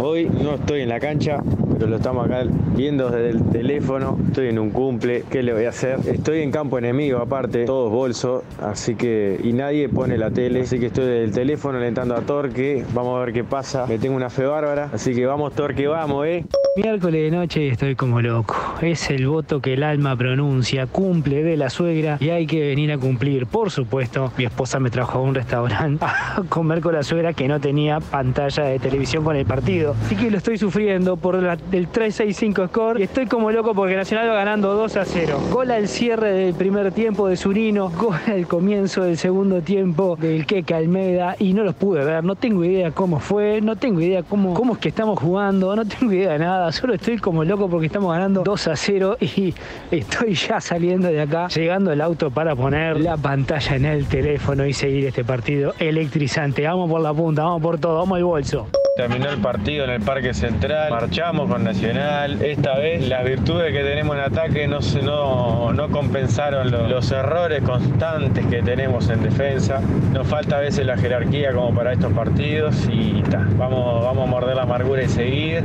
hoy 0.00 0.28
no 0.28 0.56
estoy 0.56 0.82
en 0.82 0.88
la 0.88 0.98
cancha, 0.98 1.38
lo 1.86 1.96
estamos 1.96 2.26
acá 2.26 2.44
viendo 2.76 3.10
desde 3.10 3.30
el 3.30 3.44
teléfono. 3.50 4.18
Estoy 4.28 4.48
en 4.48 4.58
un 4.58 4.70
cumple, 4.70 5.24
¿qué 5.30 5.42
le 5.42 5.52
voy 5.52 5.64
a 5.64 5.70
hacer? 5.70 5.98
Estoy 6.06 6.40
en 6.40 6.50
campo 6.50 6.78
enemigo, 6.78 7.18
aparte, 7.18 7.64
todos 7.64 7.90
bolsos, 7.90 8.42
así 8.60 8.94
que. 8.94 9.40
y 9.42 9.52
nadie 9.52 9.88
pone 9.88 10.18
la 10.18 10.30
tele, 10.30 10.62
así 10.62 10.78
que 10.78 10.86
estoy 10.86 11.06
desde 11.06 11.24
el 11.24 11.32
teléfono 11.32 11.78
alentando 11.78 12.14
a 12.14 12.20
Torque. 12.20 12.84
Vamos 12.94 13.16
a 13.16 13.24
ver 13.24 13.32
qué 13.32 13.44
pasa. 13.44 13.86
Me 13.86 13.98
tengo 13.98 14.16
una 14.16 14.30
fe 14.30 14.44
bárbara, 14.44 14.90
así 14.92 15.14
que 15.14 15.26
vamos, 15.26 15.54
Torque, 15.54 15.86
vamos, 15.86 16.26
eh. 16.26 16.44
Miércoles 16.76 17.30
de 17.30 17.36
noche 17.36 17.68
estoy 17.68 17.96
como 17.96 18.20
loco. 18.20 18.56
Es 18.80 19.10
el 19.10 19.26
voto 19.26 19.60
que 19.60 19.74
el 19.74 19.82
alma 19.82 20.16
pronuncia, 20.16 20.86
cumple 20.86 21.42
de 21.42 21.56
la 21.56 21.68
suegra 21.68 22.16
y 22.20 22.30
hay 22.30 22.46
que 22.46 22.60
venir 22.60 22.92
a 22.92 22.98
cumplir. 22.98 23.46
Por 23.46 23.72
supuesto, 23.72 24.32
mi 24.38 24.44
esposa 24.44 24.78
me 24.78 24.88
trajo 24.88 25.18
a 25.18 25.22
un 25.22 25.34
restaurante 25.34 26.04
a 26.08 26.42
comer 26.48 26.80
con 26.80 26.94
la 26.94 27.02
suegra 27.02 27.32
que 27.32 27.48
no 27.48 27.60
tenía 27.60 27.98
pantalla 27.98 28.64
de 28.64 28.78
televisión 28.78 29.24
con 29.24 29.34
el 29.34 29.46
partido. 29.46 29.96
Así 30.04 30.14
que 30.14 30.30
lo 30.30 30.38
estoy 30.38 30.58
sufriendo 30.58 31.16
por 31.16 31.34
la 31.42 31.56
del 31.70 31.90
3-6-5 31.90 32.68
score. 32.68 33.00
Y 33.00 33.04
estoy 33.04 33.26
como 33.26 33.50
loco 33.50 33.74
porque 33.74 33.96
Nacional 33.96 34.28
va 34.28 34.34
ganando 34.34 34.74
2 34.74 34.96
a 34.96 35.04
0. 35.04 35.40
Gol 35.52 35.70
al 35.70 35.88
cierre 35.88 36.32
del 36.32 36.54
primer 36.54 36.92
tiempo 36.92 37.28
de 37.28 37.36
Zurino, 37.36 37.90
gol 37.90 38.16
al 38.26 38.46
comienzo 38.46 39.02
del 39.02 39.16
segundo 39.16 39.62
tiempo 39.62 40.16
del 40.16 40.46
Keke 40.46 40.74
Almeida. 40.74 41.36
Y 41.38 41.52
no 41.54 41.62
los 41.62 41.74
pude 41.74 42.04
ver, 42.04 42.24
no 42.24 42.34
tengo 42.34 42.64
idea 42.64 42.90
cómo 42.90 43.20
fue, 43.20 43.60
no 43.60 43.76
tengo 43.76 44.00
idea 44.00 44.22
cómo, 44.22 44.54
cómo 44.54 44.74
es 44.74 44.78
que 44.78 44.88
estamos 44.88 45.18
jugando, 45.18 45.74
no 45.76 45.84
tengo 45.84 46.12
idea 46.12 46.32
de 46.32 46.38
nada, 46.40 46.72
solo 46.72 46.94
estoy 46.94 47.18
como 47.18 47.44
loco 47.44 47.68
porque 47.68 47.86
estamos 47.86 48.12
ganando 48.12 48.42
2 48.42 48.68
a 48.68 48.76
0 48.76 49.16
y 49.20 49.54
estoy 49.90 50.34
ya 50.34 50.60
saliendo 50.60 51.08
de 51.08 51.20
acá, 51.20 51.48
llegando 51.48 51.90
al 51.90 52.00
auto 52.00 52.30
para 52.30 52.54
poner 52.56 53.00
la 53.00 53.16
pantalla 53.16 53.76
en 53.76 53.84
el 53.84 54.06
teléfono 54.06 54.66
y 54.66 54.72
seguir 54.72 55.06
este 55.06 55.24
partido 55.24 55.74
electrizante. 55.78 56.66
Vamos 56.66 56.90
por 56.90 57.00
la 57.00 57.14
punta, 57.14 57.44
vamos 57.44 57.62
por 57.62 57.78
todo, 57.78 57.98
vamos 57.98 58.16
al 58.16 58.24
bolso. 58.24 58.66
Terminó 59.00 59.30
el 59.30 59.38
partido 59.38 59.84
en 59.84 59.90
el 59.92 60.02
Parque 60.02 60.34
Central, 60.34 60.90
marchamos 60.90 61.48
con 61.50 61.64
Nacional. 61.64 62.42
Esta 62.42 62.76
vez 62.78 63.08
las 63.08 63.24
virtudes 63.24 63.72
que 63.72 63.82
tenemos 63.82 64.14
en 64.14 64.20
ataque 64.24 64.68
no, 64.68 64.80
no, 65.02 65.72
no 65.72 65.88
compensaron 65.88 66.70
lo- 66.70 66.86
los 66.86 67.10
errores 67.10 67.62
constantes 67.62 68.44
que 68.44 68.60
tenemos 68.60 69.08
en 69.08 69.22
defensa. 69.22 69.80
Nos 70.12 70.28
falta 70.28 70.58
a 70.58 70.60
veces 70.60 70.84
la 70.84 70.98
jerarquía 70.98 71.50
como 71.54 71.74
para 71.74 71.94
estos 71.94 72.12
partidos 72.12 72.76
y 72.92 73.22
ta, 73.22 73.42
vamos, 73.56 74.04
vamos 74.04 74.28
a 74.28 74.30
morder 74.30 74.56
la 74.56 74.62
amargura 74.64 75.02
y 75.02 75.08
seguir. 75.08 75.64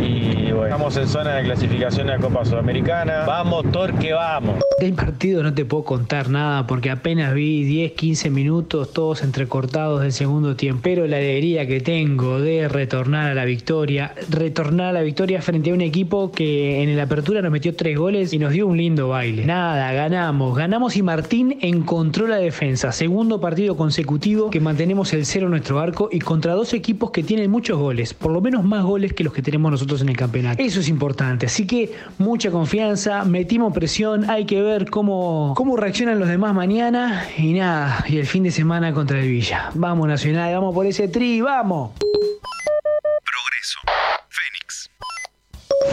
Y 0.00 0.50
bueno, 0.52 0.64
estamos 0.64 0.96
en 0.96 1.08
zona 1.08 1.36
de 1.36 1.44
clasificación 1.44 2.08
a 2.08 2.16
la 2.16 2.18
Copa 2.18 2.44
Sudamericana. 2.44 3.24
Vamos, 3.26 3.70
Torque, 3.70 4.12
vamos. 4.14 4.56
Del 4.78 4.94
partido 4.94 5.42
no 5.42 5.52
te 5.52 5.66
puedo 5.66 5.84
contar 5.84 6.30
nada 6.30 6.66
porque 6.66 6.90
apenas 6.90 7.34
vi 7.34 7.64
10, 7.64 7.92
15 7.92 8.30
minutos 8.30 8.92
todos 8.94 9.22
entrecortados 9.22 10.00
del 10.00 10.12
segundo 10.12 10.56
tiempo. 10.56 10.80
Pero 10.82 11.06
la 11.06 11.18
alegría 11.18 11.66
que 11.66 11.80
tengo 11.80 12.40
de 12.40 12.66
retornar 12.68 13.30
a 13.30 13.34
la 13.34 13.44
victoria, 13.44 14.14
retornar 14.30 14.86
a 14.86 14.92
la 14.92 15.02
victoria 15.02 15.42
frente 15.42 15.70
a 15.70 15.74
un 15.74 15.82
equipo 15.82 16.32
que 16.32 16.82
en 16.82 16.96
la 16.96 17.02
apertura 17.02 17.42
nos 17.42 17.52
metió 17.52 17.76
tres 17.76 17.98
goles 17.98 18.32
y 18.32 18.38
nos 18.38 18.52
dio 18.52 18.66
un 18.66 18.78
lindo 18.78 19.08
baile. 19.08 19.44
Nada, 19.44 19.92
ganamos, 19.92 20.56
ganamos 20.56 20.96
y 20.96 21.02
Martín 21.02 21.58
encontró 21.60 22.26
la 22.26 22.36
defensa. 22.36 22.90
Segundo 22.92 23.38
partido 23.38 23.76
consecutivo 23.76 24.48
que 24.48 24.60
mantenemos 24.60 25.12
el 25.12 25.26
cero 25.26 25.46
en 25.46 25.50
nuestro 25.50 25.78
arco 25.78 26.08
y 26.10 26.20
contra 26.20 26.54
dos 26.54 26.72
equipos 26.72 27.10
que 27.10 27.22
tienen 27.22 27.50
muchos 27.50 27.78
goles, 27.78 28.14
por 28.14 28.32
lo 28.32 28.40
menos 28.40 28.64
más 28.64 28.82
goles 28.84 29.12
que 29.12 29.24
los 29.24 29.34
que 29.34 29.42
tenemos 29.42 29.70
nosotros 29.70 29.89
en 30.00 30.08
el 30.08 30.16
campeonato. 30.16 30.62
Eso 30.62 30.80
es 30.80 30.88
importante, 30.88 31.46
así 31.46 31.66
que 31.66 31.92
mucha 32.18 32.50
confianza, 32.50 33.24
metimos 33.24 33.72
presión, 33.72 34.30
hay 34.30 34.46
que 34.46 34.62
ver 34.62 34.88
cómo, 34.88 35.54
cómo 35.56 35.76
reaccionan 35.76 36.18
los 36.18 36.28
demás 36.28 36.54
mañana 36.54 37.26
y 37.36 37.52
nada, 37.54 38.04
y 38.08 38.18
el 38.18 38.26
fin 38.26 38.44
de 38.44 38.50
semana 38.50 38.92
contra 38.94 39.20
el 39.20 39.28
Villa. 39.28 39.70
Vamos 39.74 40.08
Nacional, 40.08 40.52
vamos 40.54 40.74
por 40.74 40.86
ese 40.86 41.08
tri, 41.08 41.40
vamos. 41.40 41.90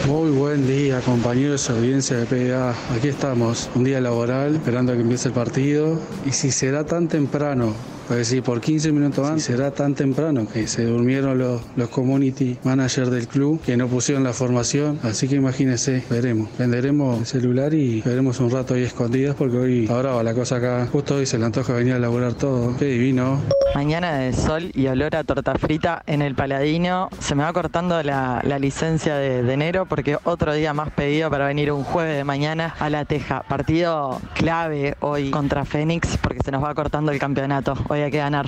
Muy 0.06 0.30
buen 0.30 0.66
día, 0.66 1.00
compañeros 1.00 1.68
de 1.68 1.74
audiencia 1.74 2.16
de 2.16 2.24
PDA. 2.24 2.74
Aquí 2.96 3.08
estamos, 3.08 3.68
un 3.74 3.84
día 3.84 4.00
laboral, 4.00 4.54
esperando 4.54 4.92
a 4.92 4.94
que 4.94 5.02
empiece 5.02 5.28
el 5.28 5.34
partido. 5.34 6.00
Y 6.24 6.32
si 6.32 6.50
será 6.50 6.86
tan 6.86 7.08
temprano, 7.08 7.74
es 8.10 8.16
decir, 8.16 8.42
por 8.42 8.60
15 8.60 8.92
minutos 8.92 9.26
antes, 9.28 9.44
será 9.44 9.70
tan 9.70 9.94
temprano 9.94 10.46
que 10.50 10.66
se 10.66 10.84
durmieron 10.84 11.38
los, 11.38 11.62
los 11.76 11.88
community 11.88 12.58
managers 12.64 13.10
del 13.10 13.28
club, 13.28 13.60
que 13.62 13.76
no 13.76 13.88
pusieron 13.88 14.24
la 14.24 14.32
formación. 14.32 14.98
Así 15.02 15.28
que 15.28 15.36
imagínense, 15.36 16.02
veremos. 16.10 16.48
Venderemos 16.58 17.20
el 17.20 17.26
celular 17.26 17.74
y 17.74 18.00
veremos 18.02 18.40
un 18.40 18.50
rato 18.50 18.74
ahí 18.74 18.84
escondidas, 18.84 19.34
porque 19.34 19.56
hoy 19.56 19.88
ahora 19.88 20.12
va 20.12 20.22
la 20.22 20.34
cosa 20.34 20.56
acá. 20.56 20.86
Justo 20.90 21.16
hoy 21.16 21.26
se 21.26 21.38
le 21.38 21.44
antoja 21.44 21.72
venir 21.72 21.94
a 21.94 21.98
laburar 21.98 22.34
todo. 22.34 22.76
Qué 22.76 22.86
divino. 22.86 23.40
Mañana 23.74 24.16
de 24.16 24.32
sol 24.32 24.70
y 24.74 24.86
olor 24.86 25.14
a 25.14 25.24
torta 25.24 25.54
frita 25.54 26.02
en 26.06 26.22
el 26.22 26.34
Paladino. 26.34 27.10
Se 27.20 27.34
me 27.34 27.42
va 27.42 27.52
cortando 27.52 28.02
la, 28.02 28.40
la 28.44 28.58
licencia 28.58 29.16
de, 29.16 29.42
de 29.42 29.52
enero 29.52 29.86
porque 29.86 30.16
otro 30.24 30.54
día 30.54 30.72
más 30.72 30.90
pedido 30.90 31.30
para 31.30 31.46
venir 31.46 31.70
un 31.70 31.84
jueves 31.84 32.16
de 32.16 32.24
mañana 32.24 32.74
a 32.78 32.90
La 32.90 33.04
Teja. 33.04 33.42
Partido 33.42 34.20
clave 34.34 34.96
hoy 35.00 35.30
contra 35.30 35.64
Fénix 35.64 36.16
porque 36.16 36.40
se 36.44 36.50
nos 36.50 36.64
va 36.64 36.74
cortando 36.74 37.12
el 37.12 37.18
campeonato. 37.18 37.74
Hoy 37.88 37.97
que 38.10 38.18
ganar. 38.18 38.46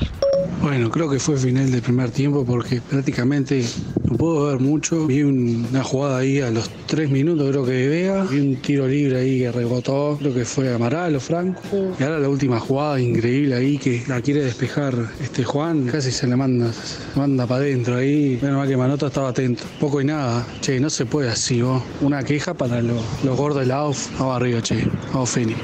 Bueno, 0.63 0.91
creo 0.91 1.09
que 1.09 1.19
fue 1.19 1.39
final 1.39 1.71
del 1.71 1.81
primer 1.81 2.11
tiempo 2.11 2.45
porque 2.45 2.83
prácticamente 2.83 3.65
no 4.05 4.17
puedo 4.19 4.47
ver 4.49 4.61
mucho. 4.61 5.07
Vi 5.07 5.23
un- 5.23 5.67
una 5.71 5.83
jugada 5.83 6.19
ahí 6.19 6.41
a 6.41 6.51
los 6.51 6.69
tres 6.87 7.09
minutos, 7.11 7.49
creo 7.49 7.65
que 7.65 7.73
de 7.73 7.89
Vega. 7.89 8.25
Vi 8.25 8.41
un 8.41 8.57
tiro 8.57 8.87
libre 8.87 9.21
ahí 9.21 9.39
que 9.41 9.53
rebotó, 9.53 10.17
creo 10.21 10.35
que 10.35 10.45
fue 10.45 10.73
Amaral 10.75 11.17
o 11.17 11.21
Franco. 11.21 11.63
Y 11.99 12.03
ahora 12.03 12.19
la 12.19 12.29
última 12.29 12.61
jugada 12.61 13.01
increíble 13.01 13.55
ahí 13.55 13.79
que 13.79 14.03
la 14.07 14.21
quiere 14.21 14.45
despejar 14.45 14.95
este 15.23 15.45
Juan. 15.45 15.87
Casi 15.87 16.11
se 16.13 16.27
le 16.27 16.37
manda, 16.37 16.71
se 16.73 17.19
manda 17.19 17.47
para 17.47 17.63
adentro 17.63 17.97
ahí. 17.97 18.39
Menos 18.43 18.59
mal 18.59 18.69
que 18.69 18.77
Manota 18.77 19.07
estaba 19.07 19.31
atento. 19.31 19.63
Poco 19.81 20.01
y 20.03 20.05
nada. 20.05 20.47
Che, 20.61 20.79
no 20.79 20.91
se 20.91 21.07
puede 21.07 21.31
así, 21.31 21.63
vos. 21.63 21.83
Una 22.03 22.23
queja 22.23 22.53
para 22.53 22.83
los, 22.83 23.03
los 23.25 23.37
gordos 23.37 23.61
de 23.63 23.67
la 23.67 23.77
AUF. 23.77 24.11
Vamos 24.19 24.37
arriba, 24.37 24.61
che. 24.61 24.87
Vamos, 25.13 25.31
Feni. 25.31 25.55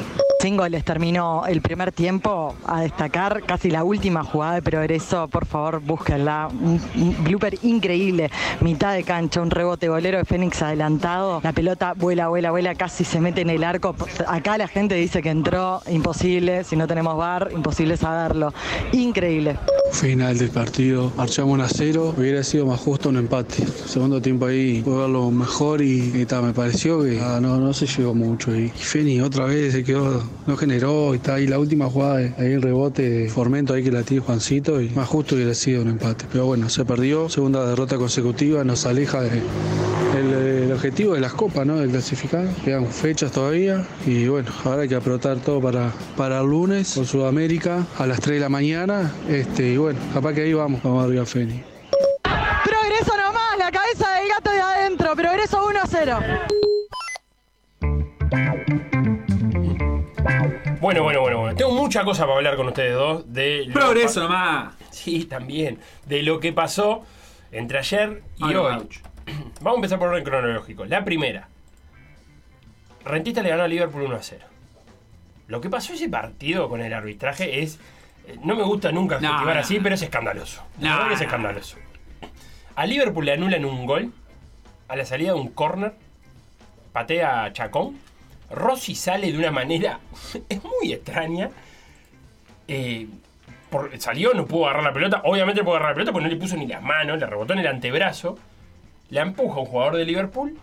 Goles 0.55 0.85
terminó 0.85 1.47
el 1.47 1.63
primer 1.63 1.93
tiempo. 1.93 2.55
A 2.67 2.83
destacar 2.83 3.43
casi 3.45 3.71
la 3.71 3.83
última 3.83 4.23
jugada 4.23 4.55
de 4.55 4.63
progreso. 4.63 5.27
Por 5.29 5.47
favor, 5.47 5.81
búsquenla. 5.81 6.49
Un, 6.49 6.81
blooper 7.25 7.59
increíble. 7.63 8.31
Mitad 8.61 8.95
de 8.95 9.03
cancha, 9.03 9.41
un 9.41 9.51
rebote 9.51 9.89
golero 9.89 10.19
de 10.19 10.25
Fénix 10.25 10.63
adelantado. 10.63 11.41
La 11.43 11.53
pelota 11.53 11.95
vuela, 11.95 12.29
vuela, 12.29 12.51
vuela, 12.51 12.75
casi 12.75 13.03
se 13.03 13.21
mete 13.21 13.41
en 13.41 13.51
el 13.51 13.65
arco. 13.65 13.97
Acá 14.29 14.59
la 14.59 14.69
gente 14.69 14.95
dice 14.95 15.23
que 15.23 15.31
entró. 15.31 15.81
Imposible. 15.89 16.63
Si 16.65 16.77
no 16.77 16.87
tenemos 16.87 17.17
bar, 17.17 17.49
imposible 17.53 17.97
saberlo. 17.97 18.53
Increíble. 18.93 19.59
Final 19.93 20.37
del 20.37 20.51
partido, 20.51 21.13
marchamos 21.17 21.55
1 21.55 21.65
a 21.65 21.69
0, 21.69 22.15
hubiera 22.19 22.43
sido 22.43 22.67
más 22.67 22.81
justo 22.81 23.09
un 23.09 23.17
empate. 23.17 23.65
Segundo 23.87 24.21
tiempo 24.21 24.47
ahí 24.47 24.83
pude 24.83 24.99
verlo 24.99 25.31
mejor 25.31 25.81
y, 25.81 26.11
y 26.11 26.27
me 26.43 26.53
pareció 26.53 27.03
que 27.03 27.19
ah, 27.21 27.39
no, 27.41 27.73
se 27.73 27.87
llegó 27.87 28.15
mucho. 28.15 28.55
Y 28.55 28.69
Feni 28.69 29.21
otra 29.21 29.47
vez 29.47 29.73
se 29.73 29.85
quedó, 29.85 30.23
no 30.46 30.57
generó 30.57 31.14
y 31.14 31.16
está 31.16 31.35
ahí 31.35 31.46
la 31.46 31.59
última 31.59 31.87
jugada, 31.87 32.16
ahí 32.16 32.53
el 32.53 32.62
rebote 32.62 33.09
de 33.09 33.29
Formento 33.29 33.75
ahí 33.75 33.83
que 33.83 33.90
la 33.90 34.03
tiene 34.03 34.22
Juancito 34.22 34.81
y 34.81 34.90
más 34.90 35.09
justo 35.09 35.35
hubiera 35.35 35.55
sido 35.55 35.83
un 35.83 35.88
empate. 35.88 36.27
Pero 36.31 36.46
bueno, 36.46 36.68
se 36.68 36.85
perdió, 36.85 37.29
segunda 37.29 37.66
derrota 37.68 37.96
consecutiva, 37.96 38.64
nos 38.64 38.87
aleja 38.87 39.20
de, 39.22 39.42
el, 40.18 40.72
objetivo 40.72 41.14
de 41.14 41.20
las 41.20 41.33
copas, 41.33 41.66
¿no? 41.66 41.77
De 41.77 41.88
clasificar. 41.88 42.46
Quedan 42.64 42.87
fechas 42.87 43.33
todavía 43.33 43.87
y 44.07 44.27
bueno, 44.29 44.51
ahora 44.64 44.83
hay 44.83 44.88
que 44.88 44.94
apretar 44.94 45.38
todo 45.38 45.61
para, 45.61 45.92
para 46.16 46.40
el 46.40 46.46
lunes 46.46 46.94
por 46.94 47.07
Sudamérica 47.07 47.87
a 47.99 48.07
las 48.07 48.20
3 48.20 48.37
de 48.37 48.40
la 48.40 48.49
mañana. 48.49 49.12
Este, 49.29 49.72
y 49.72 49.77
bueno, 49.77 49.99
capaz 50.12 50.35
que 50.35 50.42
ahí 50.42 50.53
vamos, 50.53 50.83
vamos 50.83 51.05
arriba 51.05 51.25
Feni. 51.27 51.62
Progreso 52.22 53.16
nomás, 53.16 53.59
la 53.59 53.70
cabeza 53.70 54.11
del 54.18 54.29
gato 54.29 54.51
de 54.51 54.61
adentro. 54.61 55.16
Progreso 55.16 55.66
1 55.66 55.81
a 55.81 55.87
0. 55.87 56.18
Bueno, 60.81 61.03
bueno, 61.03 61.21
bueno, 61.21 61.39
bueno. 61.41 61.57
Tengo 61.57 61.73
mucha 61.73 62.05
cosa 62.05 62.25
para 62.25 62.37
hablar 62.37 62.57
con 62.57 62.67
ustedes 62.69 62.95
dos. 62.95 63.33
De 63.33 63.69
Progreso 63.73 64.21
nomás. 64.25 64.75
Sí, 64.91 65.25
también. 65.25 65.79
De 66.07 66.23
lo 66.23 66.41
que 66.41 66.53
pasó 66.53 67.05
entre 67.53 67.79
ayer 67.79 68.23
y 68.39 68.45
Ay, 68.45 68.55
hoy. 68.57 68.75
ouch. 68.75 68.99
Vamos 69.61 69.73
a 69.73 69.75
empezar 69.77 69.99
por 69.99 70.09
orden 70.09 70.25
cronológico. 70.25 70.85
La 70.85 71.05
primera. 71.05 71.49
Rentista 73.05 73.43
le 73.43 73.51
ganó 73.51 73.62
a 73.62 73.69
Liverpool 73.69 74.03
1 74.03 74.17
a 74.17 74.23
0. 74.23 74.45
Lo 75.49 75.61
que 75.61 75.71
pasó 75.71 75.93
ese 75.93 76.09
partido 76.09 76.69
con 76.69 76.81
el 76.81 76.93
arbitraje 76.93 77.62
es. 77.62 77.79
eh, 78.27 78.37
No 78.43 78.57
me 78.57 78.65
gusta 78.65 78.91
nunca 78.91 79.21
No, 79.21 79.33
así, 79.51 79.79
pero 79.81 79.95
es 79.95 80.03
escandaloso. 80.03 80.62
La 80.81 80.97
No, 81.07 81.11
es 81.12 81.21
escandaloso. 81.21 81.77
A 82.75 82.85
Liverpool 82.85 83.25
le 83.25 83.33
anulan 83.33 83.65
un 83.65 83.87
gol 83.87 84.12
a 84.89 84.97
la 84.97 85.05
salida 85.05 85.33
de 85.35 85.41
un 85.41 85.49
córner. 85.49 85.95
Patea 86.93 87.45
a 87.45 87.53
Chacón. 87.53 87.97
Rossi 88.51 88.95
sale 88.95 89.33
de 89.33 89.39
una 89.39 89.51
manera. 89.51 90.01
es 90.49 90.63
muy 90.63 90.93
extraña. 90.93 91.51
Eh, 92.69 93.07
por- 93.71 93.99
salió, 94.01 94.35
no 94.35 94.47
pudo 94.47 94.67
agarrar 94.67 94.85
la 94.85 94.93
pelota. 94.93 95.23
Obviamente 95.25 95.63
pudo 95.63 95.75
agarrar 95.77 95.91
la 95.91 95.95
pelota 95.95 96.13
porque 96.13 96.29
no 96.29 96.35
le 96.35 96.41
puso 96.41 96.57
ni 96.57 96.67
las 96.67 96.83
manos, 96.83 97.19
le 97.19 97.27
rebotó 97.27 97.53
en 97.53 97.61
el 97.61 97.67
antebrazo. 97.67 98.39
La 99.11 99.23
empuja 99.23 99.61
un 99.61 99.67
jugador 99.67 99.97
de 99.97 100.05
Liverpool. 100.05 100.57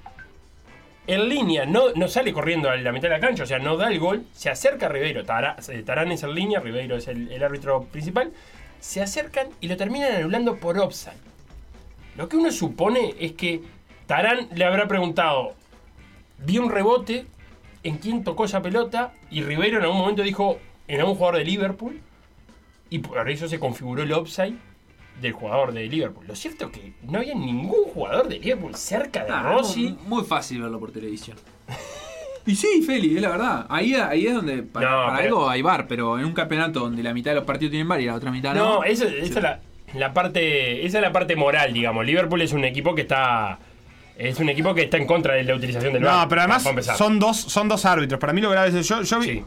En 1.05 1.27
línea, 1.27 1.65
no, 1.65 1.91
no 1.95 2.07
sale 2.07 2.31
corriendo 2.31 2.69
a 2.69 2.77
la 2.77 2.91
mitad 2.93 3.09
de 3.09 3.15
la 3.15 3.19
cancha, 3.19 3.43
o 3.43 3.45
sea, 3.45 3.59
no 3.59 3.75
da 3.75 3.89
el 3.89 3.99
gol. 3.99 4.25
Se 4.33 4.49
acerca 4.49 4.85
a 4.85 4.89
Ribeiro. 4.89 5.21
Eh, 5.21 5.83
Tarán 5.83 6.11
es 6.13 6.23
en 6.23 6.33
línea, 6.33 6.59
Ribeiro 6.61 6.95
es 6.95 7.07
el, 7.09 7.29
el 7.31 7.43
árbitro 7.43 7.83
principal. 7.83 8.31
Se 8.79 9.01
acercan 9.01 9.47
y 9.59 9.67
lo 9.67 9.75
terminan 9.77 10.13
anulando 10.13 10.57
por 10.57 10.77
offside. 10.79 11.13
Lo 12.15 12.29
que 12.29 12.37
uno 12.37 12.51
supone 12.51 13.15
es 13.19 13.33
que 13.33 13.61
Tarán 14.07 14.47
le 14.53 14.63
habrá 14.65 14.87
preguntado, 14.87 15.55
vi 16.37 16.57
un 16.57 16.69
rebote, 16.71 17.25
en 17.83 17.97
quién 17.97 18.23
tocó 18.23 18.45
esa 18.45 18.61
pelota, 18.61 19.13
y 19.29 19.41
Ribeiro 19.43 19.77
en 19.77 19.83
algún 19.83 19.97
momento 19.99 20.21
dijo, 20.23 20.59
en 20.87 20.99
algún 20.99 21.15
jugador 21.15 21.37
de 21.39 21.45
Liverpool, 21.45 21.99
y 22.89 22.99
por 22.99 23.29
eso 23.29 23.47
se 23.47 23.59
configuró 23.59 24.03
el 24.03 24.11
offside 24.13 24.55
del 25.21 25.31
jugador 25.33 25.73
de 25.73 25.85
Liverpool. 25.87 26.25
Lo 26.27 26.35
cierto 26.35 26.65
es 26.65 26.71
que 26.71 26.93
no 27.03 27.19
había 27.19 27.35
ningún 27.35 27.85
jugador 27.93 28.27
de 28.27 28.39
Liverpool 28.39 28.75
cerca 28.75 29.23
de 29.23 29.31
Ah, 29.31 29.53
Rossi. 29.53 29.95
Muy, 30.07 30.23
fácil 30.23 30.61
verlo 30.61 30.79
por 30.79 30.91
televisión. 30.91 31.37
Y 32.45 32.55
sí, 32.55 32.83
Feli, 32.85 33.15
es 33.15 33.21
la 33.21 33.29
verdad. 33.29 33.65
Ahí, 33.69 33.93
ahí 33.95 34.27
es 34.27 34.33
donde 34.33 34.63
para, 34.63 34.89
No, 34.91 35.05
para 35.05 35.17
pero- 35.21 35.27
algo 35.37 35.49
hay 35.49 35.61
bar, 35.61 35.87
pero 35.87 36.19
en 36.19 36.25
un 36.25 36.33
campeonato 36.33 36.81
donde 36.81 37.01
la 37.01 37.13
mitad 37.13 37.31
de 37.31 37.35
los 37.35 37.45
partidos 37.45 37.71
tienen 37.71 37.87
bar 37.87 38.01
y 38.01 38.05
la 38.05 38.15
otra 38.15 38.31
mitad 38.31 38.53
no. 38.53 38.65
No, 38.79 38.83
esa 38.83 39.05
es 39.05 39.33
la, 39.35 39.61
la 39.93 40.13
parte, 40.13 40.85
esa 40.85 40.97
es 40.97 41.01
la 41.01 41.13
parte 41.13 41.37
moral, 41.37 41.71
digamos. 41.71 42.05
Liverpool 42.05 42.41
es 42.41 42.51
un 42.51 42.65
equipo 42.65 42.95
que 42.95 43.03
está 43.03 43.59
es 44.17 44.39
un 44.39 44.49
equipo 44.49 44.73
que 44.75 44.83
está 44.83 44.97
en 44.97 45.05
contra 45.05 45.33
de 45.35 45.43
la 45.43 45.55
utilización 45.55 45.93
del 45.93 46.03
VAR. 46.03 46.23
No, 46.23 46.29
pero 46.29 46.41
además 46.41 46.63
son 46.97 47.19
dos, 47.19 47.37
son 47.37 47.67
dos 47.67 47.85
árbitros. 47.85 48.19
Para 48.19 48.33
mí 48.33 48.41
lo 48.41 48.49
grave 48.49 48.77
es 48.77 48.87
yo, 48.87 49.01
yo 49.01 49.19
vi- 49.19 49.43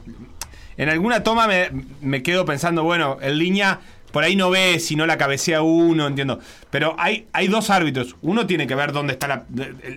en 0.78 0.88
alguna 0.88 1.22
toma 1.22 1.46
me, 1.46 1.70
me 2.02 2.22
quedo 2.22 2.44
pensando, 2.44 2.82
bueno, 2.84 3.16
en 3.22 3.38
línea 3.38 3.80
por 4.12 4.24
ahí 4.24 4.36
no 4.36 4.50
ve 4.50 4.78
si 4.80 4.96
no 4.96 5.06
la 5.06 5.18
cabecea 5.18 5.62
uno, 5.62 6.06
entiendo. 6.06 6.38
Pero 6.70 6.94
hay, 6.98 7.26
hay 7.32 7.48
dos 7.48 7.70
árbitros. 7.70 8.16
Uno 8.22 8.46
tiene 8.46 8.66
que 8.66 8.74
ver 8.74 8.92
dónde 8.92 9.12
está 9.14 9.28
la- 9.28 9.44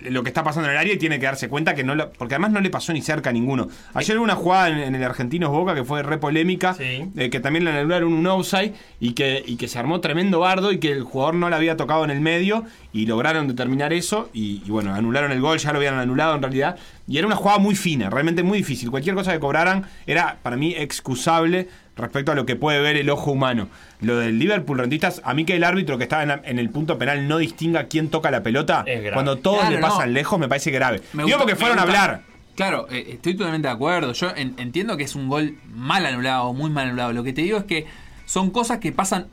lo 0.08 0.22
que 0.22 0.28
está 0.28 0.44
pasando 0.44 0.68
en 0.68 0.72
el 0.74 0.78
área 0.78 0.94
y 0.94 0.98
tiene 0.98 1.18
que 1.18 1.26
darse 1.26 1.48
cuenta 1.48 1.74
que 1.74 1.84
no 1.84 1.94
la- 1.94 2.10
porque 2.10 2.34
además 2.34 2.52
no 2.52 2.60
le 2.60 2.70
pasó 2.70 2.92
ni 2.92 3.02
cerca 3.02 3.30
a 3.30 3.32
ninguno. 3.32 3.68
Ayer 3.94 4.16
hubo 4.16 4.24
una 4.24 4.34
jugada 4.34 4.68
en, 4.68 4.78
en 4.78 4.94
el 4.94 5.02
Argentinos 5.04 5.50
Boca 5.50 5.74
que 5.74 5.84
fue 5.84 6.02
re 6.02 6.18
polémica, 6.18 6.74
eh, 7.16 7.30
que 7.30 7.40
también 7.40 7.64
le 7.64 7.70
anularon 7.72 8.12
un 8.12 8.26
offside 8.26 8.72
y 9.00 9.12
que, 9.12 9.42
y 9.46 9.56
que 9.56 9.68
se 9.68 9.78
armó 9.78 10.00
tremendo 10.00 10.40
bardo 10.40 10.72
y 10.72 10.78
que 10.78 10.92
el 10.92 11.02
jugador 11.02 11.34
no 11.34 11.48
la 11.50 11.56
había 11.56 11.76
tocado 11.76 12.04
en 12.04 12.10
el 12.10 12.20
medio 12.20 12.64
y 12.92 13.06
lograron 13.06 13.48
determinar 13.48 13.92
eso 13.92 14.28
y, 14.32 14.62
y 14.66 14.70
bueno, 14.70 14.94
anularon 14.94 15.32
el 15.32 15.40
gol, 15.40 15.58
ya 15.58 15.72
lo 15.72 15.78
habían 15.78 15.94
anulado 15.94 16.34
en 16.34 16.42
realidad. 16.42 16.76
Y 17.06 17.18
era 17.18 17.26
una 17.26 17.36
jugada 17.36 17.58
muy 17.58 17.74
fina, 17.74 18.08
realmente 18.10 18.42
muy 18.42 18.58
difícil. 18.58 18.90
Cualquier 18.90 19.14
cosa 19.16 19.32
que 19.32 19.40
cobraran 19.40 19.84
era 20.06 20.38
para 20.42 20.56
mí 20.56 20.74
excusable 20.76 21.68
respecto 21.96 22.32
a 22.32 22.34
lo 22.34 22.46
que 22.46 22.56
puede 22.56 22.80
ver 22.80 22.96
el 22.96 23.10
ojo 23.10 23.30
humano. 23.32 23.68
Lo 24.00 24.16
del 24.16 24.38
Liverpool 24.38 24.78
rentistas, 24.78 25.20
a 25.24 25.34
mí 25.34 25.44
que 25.44 25.56
el 25.56 25.64
árbitro 25.64 25.98
que 25.98 26.04
estaba 26.04 26.22
en, 26.22 26.28
la- 26.28 26.40
en 26.44 26.58
el 26.58 26.70
punto 26.70 26.96
penal 26.98 27.28
no 27.28 27.38
distinga 27.38 27.84
quién 27.84 28.08
toca 28.08 28.30
la 28.30 28.42
pelota, 28.42 28.84
cuando 29.12 29.36
todos 29.36 29.58
Claro, 29.60 29.74
le 29.76 29.80
no. 29.80 29.86
pasan 29.88 30.12
lejos 30.14 30.38
me 30.38 30.48
parece 30.48 30.70
grave. 30.70 31.02
Me 31.12 31.24
Digo 31.24 31.36
gusta- 31.36 31.38
porque 31.38 31.56
fueron 31.56 31.78
a 31.78 31.82
hablar. 31.82 32.22
Claro, 32.54 32.86
eh, 32.90 33.06
estoy 33.12 33.34
totalmente 33.34 33.68
de 33.68 33.74
acuerdo. 33.74 34.12
Yo 34.12 34.30
en- 34.36 34.54
entiendo 34.58 34.96
que 34.96 35.04
es 35.04 35.14
un 35.14 35.28
gol 35.28 35.56
mal 35.72 36.04
anulado, 36.06 36.52
muy 36.52 36.70
mal 36.70 36.88
anulado. 36.88 37.12
Lo 37.12 37.22
que 37.22 37.32
te 37.32 37.42
digo 37.42 37.58
es 37.58 37.64
que 37.64 37.86
son 38.26 38.50
cosas 38.50 38.78
que 38.78 38.92
pasan. 38.92 39.28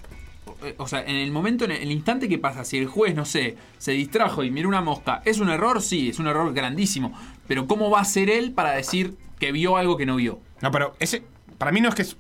eh, 0.64 0.76
O 0.78 0.88
sea, 0.88 1.02
en 1.02 1.16
el 1.18 1.32
momento, 1.32 1.66
en 1.66 1.72
el, 1.72 1.82
el 1.84 1.92
instante 1.92 2.28
que 2.30 2.38
pasa, 2.38 2.64
si 2.64 2.78
el 2.78 2.88
juez, 2.88 3.16
no 3.16 3.26
sé, 3.26 3.58
se 3.78 3.92
distrajo 3.92 4.44
y 4.44 4.50
miró 4.52 4.70
una 4.70 4.82
mosca, 4.82 5.22
¿es 5.26 5.40
un 5.40 5.50
error? 5.50 5.82
Sí, 5.82 6.10
es 6.10 6.20
un 6.20 6.28
error 6.28 6.54
grandísimo. 6.54 7.14
Pero 7.48 7.68
¿cómo 7.68 7.90
va 7.90 8.00
a 8.02 8.06
ser 8.06 8.30
él 8.30 8.52
para 8.54 8.72
decir 8.72 9.16
que 9.40 9.52
vio 9.52 9.78
algo 9.78 9.98
que 9.98 10.06
no 10.06 10.16
vio? 10.16 10.40
No, 10.62 10.72
pero 10.72 10.96
ese 11.00 11.24
para 11.58 11.72
mí 11.72 11.82
no 11.82 11.90
es 11.90 11.96
que 11.96 12.02
es 12.04 12.18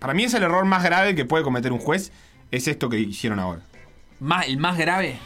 para 0.00 0.14
mí 0.14 0.24
es 0.24 0.34
el 0.34 0.42
error 0.42 0.64
más 0.64 0.82
grave 0.82 1.14
que 1.14 1.24
puede 1.24 1.44
cometer 1.44 1.72
un 1.72 1.78
juez 1.78 2.10
es 2.50 2.66
esto 2.66 2.88
que 2.88 2.98
hicieron 2.98 3.38
ahora. 3.38 3.62
Más, 4.18 4.48
¿El 4.48 4.58
más 4.58 4.76
grave? 4.76 5.18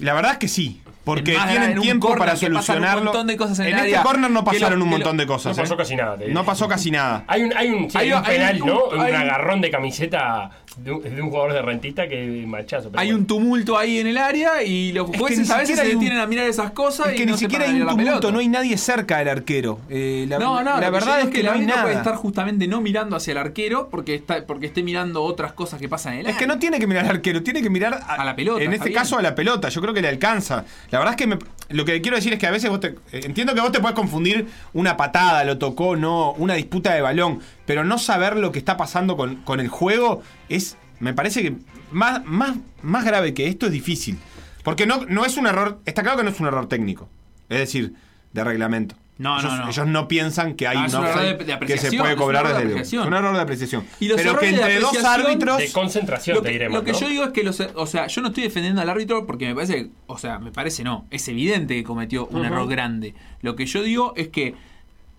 La 0.00 0.12
verdad 0.12 0.32
es 0.32 0.38
que 0.38 0.48
sí. 0.48 0.82
Porque 1.04 1.32
tienen 1.48 1.80
tiempo 1.80 2.08
córner 2.08 2.18
para 2.28 2.38
que 2.38 2.46
pasan 2.46 2.56
un 2.56 2.62
solucionarlo. 2.62 3.04
montón 3.04 3.26
de 3.26 3.36
cosas 3.36 3.58
en 3.60 3.66
el 3.66 3.72
este 3.72 3.80
área, 3.82 4.02
córner 4.02 4.30
no 4.30 4.40
que 4.44 4.50
pasaron 4.50 4.78
lo- 4.78 4.84
un 4.84 4.90
que 4.90 4.96
montón 4.96 5.16
lo- 5.16 5.22
de 5.22 5.26
cosas. 5.26 5.56
no 5.56 5.62
pasó 5.62 5.74
¿eh? 5.74 5.76
casi 5.78 5.96
nada, 5.96 6.16
te 6.18 6.24
digo. 6.26 6.34
No 6.34 6.44
pasó 6.44 6.68
casi 6.68 6.90
nada. 6.90 7.24
Hay 7.26 7.42
un, 7.44 7.56
hay 7.56 7.68
un, 7.70 7.90
sí, 7.90 7.98
hay 7.98 8.12
un 8.12 8.18
hay 8.18 8.24
penal, 8.36 8.62
un- 8.62 8.68
¿no? 8.68 9.02
hay 9.02 9.10
un 9.10 9.16
agarrón 9.16 9.60
de 9.62 9.70
camiseta 9.70 10.50
de 10.76 10.92
un, 10.92 11.02
de 11.02 11.20
un 11.22 11.30
jugador 11.30 11.52
de 11.54 11.62
rentista 11.62 12.06
que 12.06 12.44
machazo. 12.46 12.90
pero 12.90 13.00
Hay 13.00 13.08
bueno. 13.08 13.18
un 13.20 13.26
tumulto 13.26 13.76
ahí 13.78 13.98
en 13.98 14.06
el 14.06 14.18
área 14.18 14.62
y 14.62 14.92
los 14.92 15.10
que 15.10 15.18
jueces 15.18 15.48
ni 15.48 15.54
a 15.54 15.56
veces 15.58 15.78
se 15.78 15.84
detienen 15.86 16.18
a 16.18 16.26
mirar 16.26 16.46
esas 16.46 16.70
cosas 16.72 17.08
Es 17.08 17.14
que 17.14 17.22
y 17.22 17.26
ni 17.26 17.32
no 17.32 17.38
siquiera 17.38 17.64
hay 17.64 17.80
un 17.80 17.88
tumulto, 17.88 18.30
no 18.30 18.38
hay 18.38 18.48
nadie 18.48 18.76
cerca 18.76 19.18
del 19.18 19.28
arquero. 19.30 19.80
Eh, 19.88 20.26
la, 20.28 20.38
no, 20.38 20.62
no, 20.62 20.78
la 20.78 20.80
que 20.86 20.90
verdad 20.90 21.20
es 21.20 21.28
que, 21.30 21.40
el 21.40 21.46
no 21.46 21.52
hay 21.52 21.56
árbitro 21.58 21.74
nada. 21.76 21.82
puede 21.86 21.96
estar 21.96 22.14
justamente 22.16 22.68
no 22.68 22.80
mirando 22.80 23.16
hacia 23.16 23.32
el 23.32 23.38
arquero 23.38 23.88
porque 23.90 24.14
está 24.14 24.44
porque 24.46 24.66
esté 24.66 24.82
mirando 24.82 25.22
otras 25.22 25.52
cosas 25.54 25.80
que 25.80 25.88
pasan 25.88 26.14
en 26.14 26.20
el 26.20 26.26
Es 26.26 26.32
que 26.36 26.44
área. 26.44 26.54
no 26.54 26.60
tiene 26.60 26.78
que 26.78 26.86
mirar 26.86 27.04
al 27.06 27.10
arquero, 27.12 27.42
tiene 27.42 27.62
que 27.62 27.70
mirar 27.70 28.00
a, 28.06 28.24
la 28.24 28.36
pelota, 28.36 28.62
En 28.62 28.72
este 28.72 28.92
caso 28.92 29.18
a 29.18 29.22
la 29.22 29.34
pelota, 29.34 29.68
yo 29.70 29.80
creo 29.80 29.92
que 29.94 30.02
le 30.02 30.08
alcanza. 30.08 30.64
La 30.90 30.98
verdad 30.98 31.14
es 31.14 31.16
que 31.18 31.26
me- 31.26 31.38
lo 31.68 31.84
que 31.84 32.00
quiero 32.00 32.16
decir 32.16 32.32
es 32.32 32.38
que 32.38 32.46
a 32.46 32.50
veces 32.50 32.68
vos 32.70 32.80
te. 32.80 32.88
eh, 33.12 33.20
Entiendo 33.24 33.54
que 33.54 33.60
vos 33.60 33.70
te 33.72 33.80
puedes 33.80 33.94
confundir 33.94 34.46
una 34.72 34.96
patada, 34.96 35.44
lo 35.44 35.56
tocó, 35.58 35.94
no, 35.96 36.32
una 36.32 36.54
disputa 36.54 36.92
de 36.94 37.00
balón, 37.00 37.40
pero 37.66 37.84
no 37.84 37.96
saber 37.98 38.36
lo 38.36 38.50
que 38.52 38.58
está 38.58 38.76
pasando 38.76 39.16
con, 39.16 39.36
con 39.36 39.60
el 39.60 39.68
juego 39.68 40.22
es. 40.48 40.76
Me 40.98 41.14
parece 41.14 41.42
que 41.42 41.54
más, 41.92 42.24
más, 42.26 42.56
más 42.82 43.04
grave 43.04 43.32
que 43.34 43.46
esto 43.46 43.66
es 43.66 43.72
difícil. 43.72 44.18
Porque 44.64 44.86
no, 44.86 45.06
no 45.06 45.24
es 45.24 45.36
un 45.38 45.46
error. 45.46 45.80
Está 45.86 46.02
claro 46.02 46.18
que 46.18 46.24
no 46.24 46.30
es 46.30 46.40
un 46.40 46.46
error 46.46 46.68
técnico. 46.68 47.08
Es 47.48 47.58
decir, 47.58 47.94
de 48.32 48.44
reglamento. 48.44 48.94
No, 49.20 49.38
ellos, 49.38 49.52
no, 49.52 49.64
no. 49.64 49.70
ellos 49.70 49.86
no 49.86 50.08
piensan 50.08 50.54
que 50.54 50.66
hay 50.66 50.78
No, 50.78 50.98
un 51.00 51.06
offside 51.06 51.22
de- 51.24 51.32
de 51.32 51.36
que 51.38 51.44
se 51.46 51.52
apreciación, 51.52 52.02
puede 52.02 52.16
cobrar 52.16 52.46
error 52.46 52.58
de 52.58 52.74
desde 52.74 52.96
el. 52.96 53.06
Un 53.06 53.12
error 53.14 53.34
de 53.34 53.40
apreciación. 53.42 53.84
Y 54.00 54.08
los 54.08 54.16
pero 54.16 54.38
que 54.38 54.46
de 54.46 54.52
entre 54.54 54.80
dos 54.80 55.04
árbitros. 55.04 55.58
De 55.58 55.72
concentración, 55.72 56.36
lo 56.36 56.42
te 56.42 56.48
que, 56.48 56.52
diremos. 56.54 56.78
lo 56.78 56.84
que 56.84 56.92
¿no? 56.92 56.98
yo 57.00 57.08
digo 57.08 57.24
es 57.24 57.30
que 57.32 57.42
los, 57.44 57.60
o 57.60 57.86
sea, 57.86 58.06
yo 58.06 58.22
no 58.22 58.28
estoy 58.28 58.44
defendiendo 58.44 58.80
al 58.80 58.88
árbitro 58.88 59.26
porque 59.26 59.46
me 59.46 59.54
parece, 59.54 59.90
o 60.06 60.16
sea, 60.16 60.38
me 60.38 60.50
parece 60.52 60.82
no, 60.84 61.06
es 61.10 61.28
evidente 61.28 61.74
que 61.74 61.84
cometió 61.84 62.26
un 62.28 62.44
error 62.46 62.66
grande. 62.66 63.14
Lo 63.42 63.56
que 63.56 63.66
yo 63.66 63.82
digo 63.82 64.14
es 64.16 64.28
que 64.28 64.54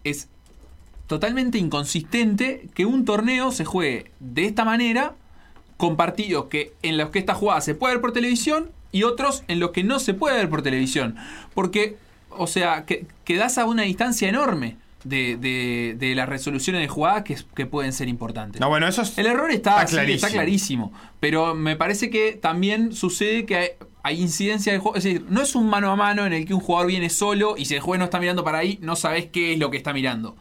es 0.03 0.27
totalmente 1.07 1.57
inconsistente 1.59 2.67
que 2.73 2.85
un 2.85 3.05
torneo 3.05 3.51
se 3.51 3.65
juegue 3.65 4.11
de 4.19 4.45
esta 4.45 4.65
manera 4.65 5.13
con 5.77 5.95
partidos 5.97 6.45
que 6.45 6.73
en 6.83 6.97
los 6.97 7.09
que 7.09 7.19
esta 7.19 7.33
jugada 7.35 7.61
se 7.61 7.75
puede 7.75 7.95
ver 7.95 8.01
por 8.01 8.13
televisión 8.13 8.71
y 8.91 9.03
otros 9.03 9.43
en 9.47 9.59
los 9.59 9.71
que 9.71 9.83
no 9.83 9.99
se 9.99 10.13
puede 10.13 10.37
ver 10.37 10.49
por 10.49 10.61
televisión. 10.61 11.15
Porque, 11.53 11.97
o 12.37 12.47
sea, 12.47 12.85
que, 12.85 13.05
quedas 13.23 13.57
a 13.57 13.65
una 13.65 13.83
distancia 13.83 14.27
enorme 14.29 14.77
de, 15.03 15.35
de- 15.37 15.95
de 15.97 16.13
las 16.15 16.29
resoluciones 16.29 16.81
de 16.81 16.87
jugadas 16.87 17.23
que, 17.23 17.35
que 17.55 17.65
pueden 17.65 17.91
ser 17.93 18.07
importantes. 18.07 18.59
No, 18.61 18.69
bueno, 18.69 18.87
eso 18.87 19.01
es- 19.01 19.17
El 19.17 19.25
error 19.27 19.49
está, 19.51 19.81
está 19.83 20.03
sí, 20.05 20.11
está 20.13 20.27
clarísimo. 20.29 20.31
clarísimo. 20.89 20.93
Pero 21.19 21.55
me 21.55 21.75
parece 21.75 22.09
que 22.09 22.33
también 22.33 22.93
sucede 22.93 23.45
que 23.45 23.55
hay, 23.55 23.67
hay 24.03 24.21
incidencia 24.21 24.71
del 24.71 24.81
juego. 24.81 24.97
Es 24.97 25.03
decir, 25.03 25.25
no 25.29 25.41
es 25.41 25.55
un 25.55 25.67
mano 25.69 25.91
a 25.91 25.95
mano 25.95 26.25
en 26.25 26.33
el 26.33 26.45
que 26.45 26.53
un 26.53 26.59
jugador 26.59 26.87
viene 26.87 27.09
solo 27.09 27.55
y 27.57 27.65
si 27.65 27.75
el 27.75 27.81
juez 27.81 27.97
no 27.99 28.05
está 28.05 28.19
mirando 28.19 28.43
para 28.43 28.59
ahí, 28.59 28.77
no 28.81 28.95
sabes 28.95 29.25
qué 29.31 29.53
es 29.53 29.59
lo 29.59 29.71
que 29.71 29.77
está 29.77 29.91
mirando. 29.93 30.35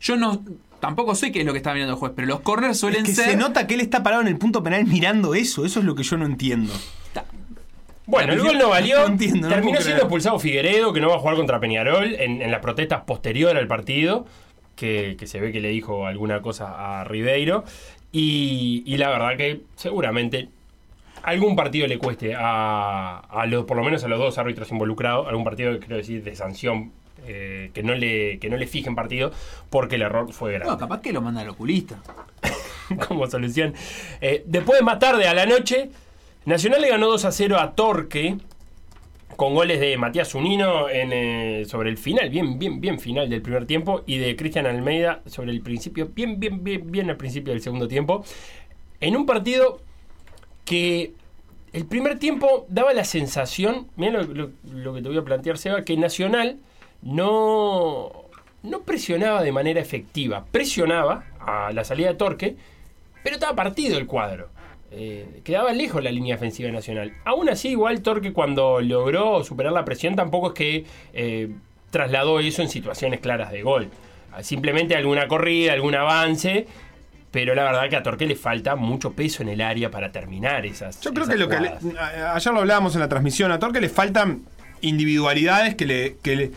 Yo 0.00 0.16
no 0.16 0.44
tampoco 0.80 1.14
sé 1.14 1.32
qué 1.32 1.40
es 1.40 1.46
lo 1.46 1.52
que 1.52 1.58
está 1.58 1.72
mirando 1.72 1.94
el 1.94 1.98
juez, 1.98 2.12
pero 2.14 2.28
los 2.28 2.40
corners 2.40 2.78
suelen 2.78 3.04
Es 3.06 3.08
que 3.08 3.14
ser. 3.14 3.30
se 3.30 3.36
nota 3.38 3.66
que 3.66 3.72
él 3.72 3.80
está 3.80 4.02
parado 4.02 4.20
en 4.20 4.28
el 4.28 4.36
punto 4.36 4.62
penal 4.62 4.84
mirando 4.84 5.34
eso. 5.34 5.64
Eso 5.64 5.80
es 5.80 5.86
lo 5.86 5.94
que 5.94 6.02
yo 6.02 6.18
no 6.18 6.26
entiendo. 6.26 6.74
Bueno, 8.06 8.32
el 8.34 8.40
gol 8.40 8.58
no 8.58 8.68
valió. 8.68 9.00
No 9.00 9.06
entiendo, 9.06 9.48
no 9.48 9.54
Terminó 9.54 9.80
siendo 9.80 10.02
expulsado 10.02 10.38
Figueredo, 10.38 10.92
que 10.92 11.00
no 11.00 11.08
va 11.08 11.16
a 11.16 11.18
jugar 11.18 11.36
contra 11.36 11.60
Peñarol 11.60 12.14
en, 12.14 12.42
en 12.42 12.50
las 12.50 12.60
protestas 12.60 13.02
posterior 13.02 13.56
al 13.56 13.66
partido, 13.66 14.26
que, 14.76 15.16
que 15.18 15.26
se 15.26 15.40
ve 15.40 15.52
que 15.52 15.60
le 15.60 15.68
dijo 15.70 16.06
alguna 16.06 16.42
cosa 16.42 17.00
a 17.00 17.04
Ribeiro. 17.04 17.64
Y, 18.12 18.82
y 18.86 18.96
la 18.98 19.08
verdad 19.08 19.36
que 19.36 19.62
seguramente 19.76 20.48
algún 21.22 21.56
partido 21.56 21.86
le 21.86 21.98
cueste 21.98 22.34
a, 22.36 23.18
a 23.20 23.46
los, 23.46 23.64
por 23.64 23.76
lo 23.76 23.82
menos 23.82 24.04
a 24.04 24.08
los 24.08 24.18
dos 24.18 24.36
árbitros 24.38 24.70
involucrados, 24.70 25.26
algún 25.26 25.42
partido, 25.44 25.78
quiero 25.78 25.96
decir, 25.96 26.22
de 26.22 26.36
sanción. 26.36 26.92
eh, 27.26 27.70
que 27.72 27.82
no 27.82 27.94
le 27.94 28.38
que 28.38 28.50
no 28.50 28.56
le 28.58 28.66
fijen 28.66 28.94
partido 28.94 29.32
porque 29.70 29.94
el 29.94 30.02
error 30.02 30.30
fue 30.32 30.52
grave 30.52 30.70
No, 30.70 30.76
capaz 30.76 31.00
que 31.00 31.10
lo 31.12 31.22
manda 31.22 31.40
al 31.40 31.48
oculista. 31.48 31.96
como 33.08 33.26
solución. 33.26 33.72
Eh, 34.20 34.42
después, 34.46 34.82
más 34.82 34.98
tarde, 34.98 35.26
a 35.26 35.32
la 35.32 35.46
noche, 35.46 35.88
Nacional 36.46 36.82
le 36.82 36.88
ganó 36.90 37.06
2 37.08 37.24
a 37.24 37.32
0 37.32 37.58
a 37.58 37.74
Torque. 37.74 38.36
Con 39.36 39.52
goles 39.52 39.80
de 39.80 39.96
Matías 39.96 40.28
Zunino 40.30 40.88
en, 40.88 41.12
eh, 41.12 41.64
sobre 41.66 41.90
el 41.90 41.98
final, 41.98 42.30
bien, 42.30 42.56
bien, 42.56 42.80
bien 42.80 43.00
final 43.00 43.28
del 43.28 43.42
primer 43.42 43.66
tiempo. 43.66 44.02
Y 44.06 44.18
de 44.18 44.36
Cristian 44.36 44.66
Almeida 44.66 45.22
sobre 45.26 45.50
el 45.50 45.60
principio, 45.60 46.10
bien, 46.14 46.38
bien, 46.38 46.62
bien, 46.62 46.88
bien 46.90 47.10
al 47.10 47.16
principio 47.16 47.52
del 47.52 47.60
segundo 47.60 47.88
tiempo. 47.88 48.24
En 49.00 49.16
un 49.16 49.26
partido 49.26 49.80
que 50.64 51.14
el 51.72 51.86
primer 51.86 52.20
tiempo 52.20 52.66
daba 52.68 52.92
la 52.92 53.04
sensación, 53.04 53.88
mira 53.96 54.22
lo 54.22 54.94
que 54.94 55.02
te 55.02 55.08
voy 55.08 55.18
a 55.18 55.22
plantear, 55.22 55.58
Seba, 55.58 55.82
que 55.82 55.96
Nacional 55.96 56.58
no, 57.02 58.12
no 58.62 58.82
presionaba 58.82 59.42
de 59.42 59.50
manera 59.50 59.80
efectiva. 59.80 60.44
Presionaba 60.52 61.24
a 61.40 61.72
la 61.72 61.82
salida 61.82 62.08
de 62.08 62.14
Torque, 62.14 62.56
pero 63.24 63.34
estaba 63.34 63.56
partido 63.56 63.98
el 63.98 64.06
cuadro. 64.06 64.53
Eh, 64.96 65.40
quedaba 65.44 65.72
lejos 65.72 66.02
la 66.02 66.10
línea 66.12 66.36
ofensiva 66.36 66.70
nacional. 66.70 67.12
Aún 67.24 67.48
así, 67.48 67.70
igual 67.70 68.00
Torque 68.02 68.32
cuando 68.32 68.80
logró 68.80 69.42
superar 69.44 69.72
la 69.72 69.84
presión 69.84 70.14
tampoco 70.14 70.48
es 70.48 70.54
que 70.54 70.84
eh, 71.12 71.50
trasladó 71.90 72.38
eso 72.40 72.62
en 72.62 72.68
situaciones 72.68 73.20
claras 73.20 73.50
de 73.52 73.62
gol. 73.62 73.88
Simplemente 74.42 74.96
alguna 74.96 75.28
corrida, 75.28 75.72
algún 75.72 75.94
avance, 75.94 76.66
pero 77.30 77.54
la 77.54 77.64
verdad 77.64 77.88
que 77.88 77.96
a 77.96 78.02
Torque 78.02 78.26
le 78.26 78.36
falta 78.36 78.76
mucho 78.76 79.12
peso 79.12 79.42
en 79.42 79.48
el 79.48 79.60
área 79.60 79.90
para 79.90 80.10
terminar 80.12 80.66
esas. 80.66 81.00
Yo 81.00 81.12
creo 81.12 81.24
esas 81.24 81.34
que 81.34 81.40
lo 81.40 81.48
que 81.48 81.60
le- 81.60 81.98
ayer 81.98 82.52
lo 82.52 82.60
hablábamos 82.60 82.94
en 82.94 83.00
la 83.00 83.08
transmisión, 83.08 83.50
a 83.52 83.58
Torque 83.58 83.80
le 83.80 83.88
faltan 83.88 84.42
individualidades 84.80 85.74
que 85.74 85.86
le, 85.86 86.16
que 86.22 86.36
le- 86.36 86.50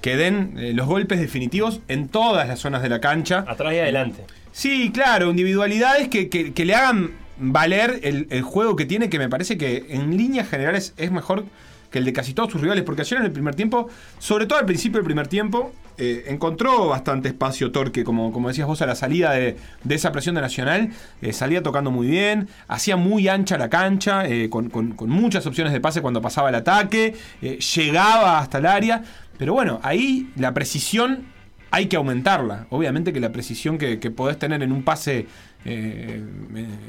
que 0.00 0.16
den 0.16 0.54
eh, 0.58 0.72
los 0.72 0.86
golpes 0.86 1.20
definitivos 1.20 1.80
en 1.88 2.08
todas 2.08 2.48
las 2.48 2.58
zonas 2.60 2.82
de 2.82 2.88
la 2.88 3.00
cancha. 3.00 3.44
Atrás 3.46 3.74
y 3.74 3.78
adelante. 3.78 4.24
Sí, 4.52 4.90
claro, 4.92 5.30
individualidades 5.30 6.08
que, 6.08 6.28
que- 6.28 6.52
que 6.54 6.64
le 6.64 6.74
hagan 6.74 7.12
valer 7.40 8.00
el, 8.02 8.26
el 8.30 8.42
juego 8.42 8.76
que 8.76 8.84
tiene, 8.86 9.08
que 9.08 9.18
me 9.18 9.28
parece 9.28 9.56
que 9.58 9.86
en 9.88 10.16
líneas 10.16 10.48
generales 10.48 10.94
es 10.96 11.10
mejor 11.10 11.44
que 11.90 11.98
el 11.98 12.04
de 12.04 12.12
casi 12.12 12.34
todos 12.34 12.52
sus 12.52 12.60
rivales, 12.60 12.84
porque 12.84 13.02
ayer 13.02 13.18
en 13.18 13.24
el 13.24 13.32
primer 13.32 13.56
tiempo, 13.56 13.88
sobre 14.20 14.46
todo 14.46 14.60
al 14.60 14.64
principio 14.66 14.98
del 14.98 15.04
primer 15.04 15.26
tiempo, 15.26 15.72
eh, 15.98 16.26
encontró 16.28 16.86
bastante 16.86 17.26
espacio 17.28 17.72
Torque, 17.72 18.04
como, 18.04 18.32
como 18.32 18.46
decías 18.46 18.68
vos, 18.68 18.80
a 18.80 18.86
la 18.86 18.94
salida 18.94 19.32
de, 19.32 19.56
de 19.82 19.94
esa 19.96 20.12
presión 20.12 20.36
de 20.36 20.40
Nacional, 20.40 20.90
eh, 21.20 21.32
salía 21.32 21.64
tocando 21.64 21.90
muy 21.90 22.06
bien, 22.06 22.48
hacía 22.68 22.96
muy 22.96 23.26
ancha 23.26 23.58
la 23.58 23.68
cancha, 23.68 24.24
eh, 24.28 24.48
con, 24.48 24.70
con- 24.70 24.94
muchas 25.08 25.44
opciones 25.46 25.72
de 25.72 25.80
pase 25.80 26.00
cuando 26.00 26.22
pasaba 26.22 26.48
el 26.50 26.54
ataque, 26.54 27.16
llegaba 27.40 28.38
hasta 28.38 28.58
el 28.58 28.66
área, 28.66 29.02
pero 29.36 29.52
bueno, 29.52 29.80
ahí 29.82 30.30
la 30.36 30.54
precisión 30.54 31.24
hay 31.72 31.86
que 31.86 31.96
aumentarla. 31.96 32.66
Obviamente 32.70 33.12
que 33.12 33.20
la 33.20 33.32
precisión 33.32 33.78
que, 33.78 33.98
que 33.98 34.10
podés 34.10 34.38
tener 34.38 34.62
en 34.62 34.70
un 34.72 34.82
pase 34.84 35.26
eh, 35.64 36.22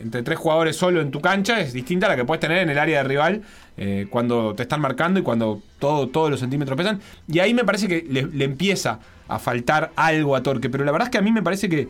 entre 0.01 0.23
tres 0.23 0.37
jugadores 0.37 0.75
solo 0.75 1.01
en 1.01 1.11
tu 1.11 1.19
cancha 1.19 1.59
es 1.59 1.73
distinta 1.73 2.05
a 2.05 2.09
la 2.09 2.15
que 2.15 2.23
puedes 2.23 2.39
tener 2.39 2.59
en 2.59 2.69
el 2.69 2.79
área 2.79 3.03
de 3.03 3.07
rival 3.07 3.41
eh, 3.77 4.07
cuando 4.09 4.55
te 4.55 4.63
están 4.63 4.79
marcando 4.79 5.19
y 5.19 5.23
cuando 5.23 5.61
todo, 5.79 6.07
todos 6.07 6.29
los 6.29 6.39
centímetros 6.39 6.77
pesan. 6.77 6.99
Y 7.27 7.39
ahí 7.39 7.53
me 7.53 7.63
parece 7.63 7.87
que 7.87 8.05
le 8.09 8.45
empieza 8.45 8.99
a 9.31 9.39
faltar 9.39 9.91
algo 9.95 10.35
a 10.35 10.43
Torque. 10.43 10.69
Pero 10.69 10.83
la 10.83 10.91
verdad 10.91 11.07
es 11.07 11.11
que 11.11 11.17
a 11.17 11.21
mí 11.21 11.31
me 11.31 11.41
parece 11.41 11.69
que, 11.69 11.87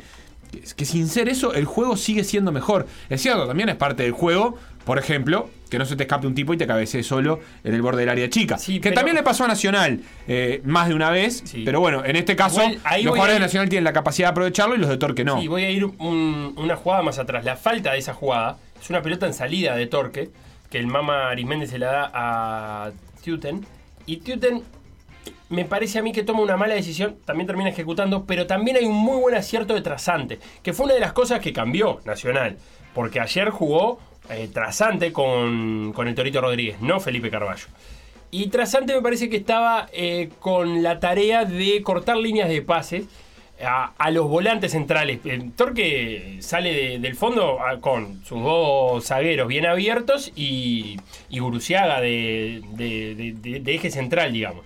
que, 0.51 0.61
que 0.75 0.85
sin 0.85 1.07
ser 1.07 1.29
eso, 1.29 1.53
el 1.53 1.65
juego 1.65 1.97
sigue 1.97 2.23
siendo 2.23 2.51
mejor. 2.51 2.87
Es 3.09 3.21
cierto, 3.21 3.47
también 3.47 3.69
es 3.69 3.75
parte 3.75 4.03
del 4.03 4.11
juego. 4.11 4.57
Por 4.85 4.97
ejemplo, 4.97 5.47
que 5.69 5.77
no 5.77 5.85
se 5.85 5.95
te 5.95 6.03
escape 6.03 6.25
un 6.25 6.33
tipo 6.33 6.53
y 6.53 6.57
te 6.57 6.65
cabecee 6.65 7.03
solo 7.03 7.39
en 7.63 7.75
el 7.75 7.83
borde 7.83 7.99
del 8.01 8.09
área 8.09 8.29
chica. 8.31 8.57
que 8.57 8.79
pero- 8.81 8.95
también 8.95 9.15
le 9.15 9.21
pasó 9.21 9.43
a 9.43 9.47
Nacional 9.47 10.01
eh, 10.27 10.59
más 10.65 10.87
de 10.89 10.95
una 10.95 11.11
vez. 11.11 11.43
Pero 11.63 11.79
bueno, 11.79 12.03
en 12.03 12.15
este 12.15 12.35
caso, 12.35 12.61
Igual, 12.63 13.03
los 13.03 13.11
jugadores 13.11 13.35
de 13.35 13.39
Nacional 13.41 13.69
tienen 13.69 13.83
la 13.83 13.93
capacidad 13.93 14.29
de 14.29 14.31
aprovecharlo 14.31 14.73
y 14.75 14.79
los 14.79 14.89
de 14.89 14.97
Torque 14.97 15.23
no. 15.23 15.39
Sí, 15.39 15.47
voy 15.47 15.63
a 15.65 15.69
ir 15.69 15.85
un- 15.85 16.53
una 16.57 16.75
jugada 16.75 17.03
más 17.03 17.19
atrás. 17.19 17.45
La 17.45 17.57
falta 17.57 17.91
de 17.91 17.99
esa 17.99 18.15
jugada 18.15 18.57
es 18.81 18.89
una 18.89 19.03
pelota 19.03 19.27
en 19.27 19.35
salida 19.35 19.75
de 19.75 19.85
Torque, 19.85 20.31
que 20.71 20.79
el 20.79 20.87
Mama 20.87 21.29
Arismendi 21.29 21.67
se 21.67 21.77
la 21.77 21.91
da 21.91 22.11
a 22.13 22.91
Tuten. 23.23 23.63
Y 24.07 24.17
Tuten 24.17 24.63
me 25.51 25.65
parece 25.65 25.99
a 25.99 26.01
mí 26.01 26.11
que 26.11 26.23
toma 26.23 26.41
una 26.41 26.57
mala 26.57 26.73
decisión, 26.73 27.17
también 27.25 27.45
termina 27.45 27.69
ejecutando, 27.69 28.25
pero 28.25 28.47
también 28.47 28.77
hay 28.77 28.85
un 28.85 28.95
muy 28.95 29.19
buen 29.19 29.35
acierto 29.35 29.73
de 29.75 29.81
Trasante, 29.81 30.39
que 30.63 30.73
fue 30.73 30.85
una 30.85 30.95
de 30.95 30.99
las 31.01 31.13
cosas 31.13 31.39
que 31.41 31.53
cambió 31.53 31.99
Nacional. 32.05 32.57
Porque 32.95 33.19
ayer 33.19 33.49
jugó 33.51 33.99
eh, 34.29 34.49
Trasante 34.51 35.13
con, 35.13 35.93
con 35.93 36.07
el 36.07 36.15
Torito 36.15 36.41
Rodríguez, 36.41 36.81
no 36.81 36.99
Felipe 36.99 37.29
Carballo. 37.29 37.65
Y 38.31 38.47
Trasante 38.47 38.95
me 38.95 39.01
parece 39.01 39.29
que 39.29 39.37
estaba 39.37 39.87
eh, 39.93 40.29
con 40.39 40.81
la 40.83 40.99
tarea 40.99 41.43
de 41.45 41.81
cortar 41.83 42.17
líneas 42.17 42.47
de 42.49 42.61
pases 42.61 43.05
a, 43.63 44.09
los 44.11 44.27
volantes 44.27 44.71
centrales. 44.71 45.19
El 45.25 45.51
Torque 45.51 46.37
sale 46.39 46.73
de- 46.73 46.99
del 46.99 47.15
fondo 47.15 47.59
ah, 47.59 47.77
con 47.79 48.23
sus 48.25 48.41
dos 48.41 49.05
zagueros 49.05 49.47
bien 49.47 49.65
abiertos 49.67 50.31
y, 50.35 50.97
y 51.29 51.39
Guruciaga 51.39 52.01
de- 52.01 52.61
de 52.73 53.73
eje 53.75 53.91
central, 53.91 54.33
digamos. 54.33 54.65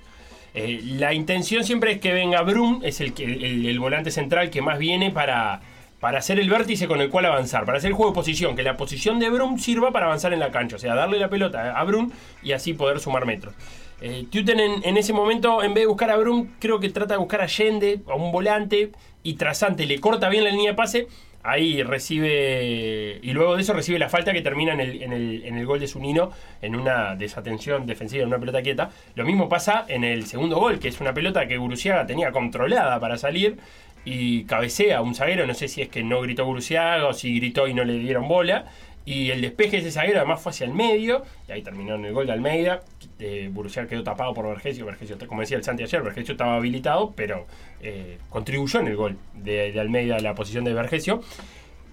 Eh, 0.56 0.80
la 0.84 1.14
intención 1.14 1.66
siempre 1.66 1.92
es 1.92 2.00
que 2.00 2.14
venga 2.14 2.42
Brum, 2.42 2.80
es 2.84 3.02
el, 3.02 3.14
el, 3.18 3.66
el 3.66 3.80
volante 3.80 4.10
central 4.10 4.50
que 4.50 4.62
más 4.62 4.80
viene 4.80 5.12
para, 5.12 5.60
para 6.00 6.20
hacer 6.20 6.40
el 6.40 6.50
vértice 6.50 6.88
con 6.88 7.02
el 7.02 7.10
cual 7.10 7.26
avanzar, 7.26 7.66
para 7.66 7.78
hacer 7.78 7.90
el 7.90 7.94
juego 7.94 8.12
de 8.12 8.16
posición, 8.16 8.56
que 8.56 8.64
la 8.64 8.78
posición 8.78 9.20
de 9.20 9.30
Brum 9.30 9.60
sirva 9.60 9.92
para 9.92 10.06
avanzar 10.06 10.32
en 10.32 10.40
la 10.40 10.52
cancha, 10.52 10.78
o 10.78 10.80
sea, 10.80 10.96
darle 10.96 11.20
la 11.20 11.30
pelota 11.30 11.78
a 11.78 11.84
Brum 11.84 12.10
y 12.42 12.54
así 12.54 12.74
poder 12.74 13.02
sumar 13.02 13.26
metros. 13.26 13.54
Eh, 14.00 14.26
Tuten 14.32 14.60
en, 14.60 14.82
en 14.84 14.98
ese 14.98 15.12
momento, 15.12 15.62
en 15.62 15.74
vez 15.74 15.84
de 15.84 15.88
buscar 15.88 16.10
a 16.10 16.18
Brum, 16.18 16.48
creo 16.60 16.80
que 16.80 16.90
trata 16.90 17.16
de 17.16 17.20
buscar 17.20 17.42
a 17.42 17.46
Allende, 17.46 18.00
a 18.08 18.16
un 18.16 18.32
volante, 18.32 18.92
y 19.24 19.34
Trasante 19.34 19.86
le 19.86 20.00
corta 20.00 20.30
bien 20.30 20.46
la 20.46 20.52
línea 20.52 20.72
de 20.72 20.76
pase, 20.76 21.08
ahí 21.46 21.84
recibe, 21.84 23.20
y 23.22 23.32
luego 23.32 23.56
de 23.56 23.62
eso 23.62 23.74
recibe 23.74 24.00
la 24.00 24.10
falta 24.10 24.34
que 24.34 24.42
termina 24.42 24.74
en 24.74 24.80
el, 24.80 25.04
en 25.04 25.14
el, 25.14 25.46
en 25.46 25.58
el 25.58 25.66
gol 25.66 25.80
de 25.80 25.88
Zunino, 25.88 26.32
en 26.62 26.76
una 26.76 27.16
desatención 27.16 27.86
defensiva, 27.86 28.24
en 28.24 28.30
una 28.30 28.40
pelota 28.40 28.62
quieta. 28.62 28.90
Lo 29.16 29.26
mismo 29.26 29.48
pasa 29.48 29.86
en 29.88 30.04
el 30.04 30.26
segundo 30.26 30.58
gol, 30.58 30.80
que 30.80 30.88
es 30.88 31.00
una 31.00 31.14
pelota 31.14 31.48
que 31.48 31.58
Guruciaga 31.58 32.06
tenía 32.06 32.32
controlada 32.32 33.00
para 33.00 33.18
salir, 33.18 33.58
y 34.06 34.44
cabecea 34.44 35.02
un 35.02 35.16
zaguero, 35.16 35.48
no 35.48 35.54
sé 35.56 35.68
si 35.68 35.82
es 35.82 35.90
que 35.90 36.04
no 36.04 36.22
gritó 36.22 36.46
Guruciaga 36.46 37.08
o 37.08 37.14
si 37.14 37.40
gritó 37.40 37.68
y 37.68 37.74
no 37.74 37.84
le 37.84 37.98
dieron 37.98 38.28
bola. 38.28 38.66
Y 39.06 39.30
el 39.30 39.42
despeje 39.42 39.78
de 39.78 39.78
ese 39.84 39.92
zaguero 39.92 40.18
además 40.18 40.42
fue 40.42 40.50
hacia 40.50 40.66
el 40.66 40.74
medio, 40.74 41.24
y 41.48 41.52
ahí 41.52 41.62
terminó 41.62 41.96
en 41.96 42.06
el 42.06 42.14
gol 42.14 42.26
de 42.26 42.34
Almeida. 42.34 42.82
Eh, 43.20 43.50
Buruciaga 43.54 43.88
quedó 43.88 44.04
tapado 44.04 44.34
por 44.34 44.48
Vergesio. 44.48 44.86
Vergesio, 44.86 45.18
como 45.28 45.42
decía 45.42 45.58
el 45.58 45.64
Santi 45.64 45.84
ayer, 45.84 46.02
Vergesio 46.02 46.32
estaba 46.32 46.56
habilitado, 46.56 47.14
pero 47.16 47.46
eh, 47.82 48.18
contribuyó 48.30 48.80
en 48.80 48.88
el 48.88 48.96
gol 48.96 49.18
de, 49.36 49.80
Almeida 49.80 50.16
a 50.16 50.20
la 50.20 50.34
posición 50.34 50.64
de 50.66 50.74
Vergesio. 50.74 51.22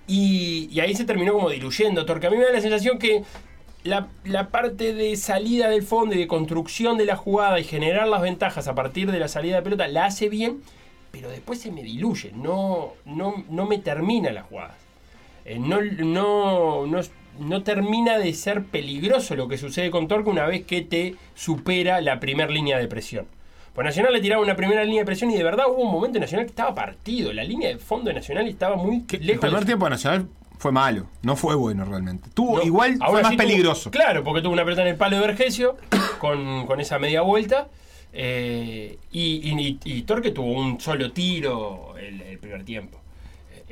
Y, 0.07 0.69
y 0.73 0.81
ahí 0.81 0.95
se 0.95 1.05
terminó 1.05 1.35
como 1.35 1.51
diluyendo, 1.51 2.07
porque 2.07 2.27
a 2.27 2.31
mí 2.31 2.37
me 2.37 2.45
da 2.45 2.53
la 2.53 2.61
sensación 2.61 2.99
que 2.99 3.23
la, 3.85 4.09
la 4.25 4.49
parte 4.49 4.95
de 4.95 5.17
salida 5.17 5.69
del 5.69 5.83
fondo 5.83 6.15
y 6.15 6.19
de 6.19 6.27
construcción 6.27 6.99
de 6.99 7.05
la 7.05 7.17
jugada 7.17 7.59
y 7.61 7.65
generar 7.65 8.09
las 8.09 8.23
ventajas 8.23 8.69
a 8.69 8.75
partir 8.75 9.11
de 9.11 9.19
la 9.19 9.29
salida 9.29 9.57
de 9.57 9.63
pelota 9.63 9.89
la 9.89 10.07
hace 10.07 10.29
bien, 10.29 10.63
pero 11.11 11.29
después 11.31 11.61
se 11.61 11.71
me 11.71 11.83
diluye, 11.83 12.33
no, 12.35 12.95
no, 13.05 13.45
no 13.51 13.67
me 13.67 13.79
termina 13.79 14.31
la 14.31 14.43
jugada. 14.43 14.77
Eh, 15.45 15.59
no, 15.59 15.81
no, 15.83 16.87
no, 16.87 17.01
no 17.41 17.63
termina 17.63 18.19
de 18.19 18.33
ser 18.35 18.65
peligroso 18.65 19.35
lo 19.37 19.49
que 19.49 19.59
sucede 19.59 19.91
con 19.91 20.07
Torque 20.09 20.31
una 20.31 20.47
vez 20.47 20.65
que 20.65 20.83
te 20.83 21.17
supera 21.35 22.01
la 22.01 22.21
primera 22.21 22.51
línea 22.51 22.79
de 22.79 22.87
presión. 22.89 23.27
Pues 23.75 23.85
Nacional 23.87 24.13
le 24.13 24.21
tiraba 24.21 24.43
una 24.43 24.55
primera 24.55 24.85
línea 24.85 25.01
de 25.01 25.07
presión 25.07 25.31
y 25.31 25.37
de 25.37 25.43
verdad 25.43 25.65
hubo 25.69 25.83
un 25.83 25.91
momento 25.93 26.19
en 26.19 26.23
Nacional 26.23 26.45
que 26.47 26.51
estaba 26.51 26.75
partido. 26.75 27.33
La 27.33 27.43
línea 27.43 27.69
de 27.71 27.79
fondo 27.79 28.09
de 28.09 28.15
Nacional 28.15 28.47
estaba 28.47 28.77
muy 28.77 29.05
El 29.11 29.27
lejos. 29.27 29.41
primer 29.41 29.61
de- 29.61 29.67
tiempo 29.67 29.87
de 29.87 29.91
Nacional 29.91 30.29
fue 30.59 30.73
malo, 30.73 31.07
no 31.23 31.35
fue 31.37 31.55
bueno 31.57 31.85
realmente. 31.85 32.29
Tuvo, 32.35 32.59
No, 32.59 32.63
igual 32.65 32.99
fue 32.99 33.23
más 33.23 33.31
sí 33.33 33.37
tuvo- 33.37 33.47
peligroso. 33.49 33.91
claro, 33.91 34.23
porque 34.23 34.43
tuvo 34.43 34.53
una 34.53 34.65
pelota 34.65 34.83
en 34.83 34.89
el 34.89 34.97
palo 34.97 35.17
de 35.19 35.27
Vergesio 35.27 35.77
con, 36.19 36.67
con 36.67 36.81
esa 36.81 36.99
media 36.99 37.23
vuelta. 37.23 37.69
eh, 38.15 38.99
y, 39.11 39.51
y- 39.59 39.79
y 39.85 40.03
Torque 40.03 40.33
tuvo 40.33 40.53
un 40.53 40.79
solo 40.79 41.13
tiro 41.13 41.95
el, 41.99 42.21
el 42.21 42.39
primer 42.39 42.63
tiempo. 42.63 43.01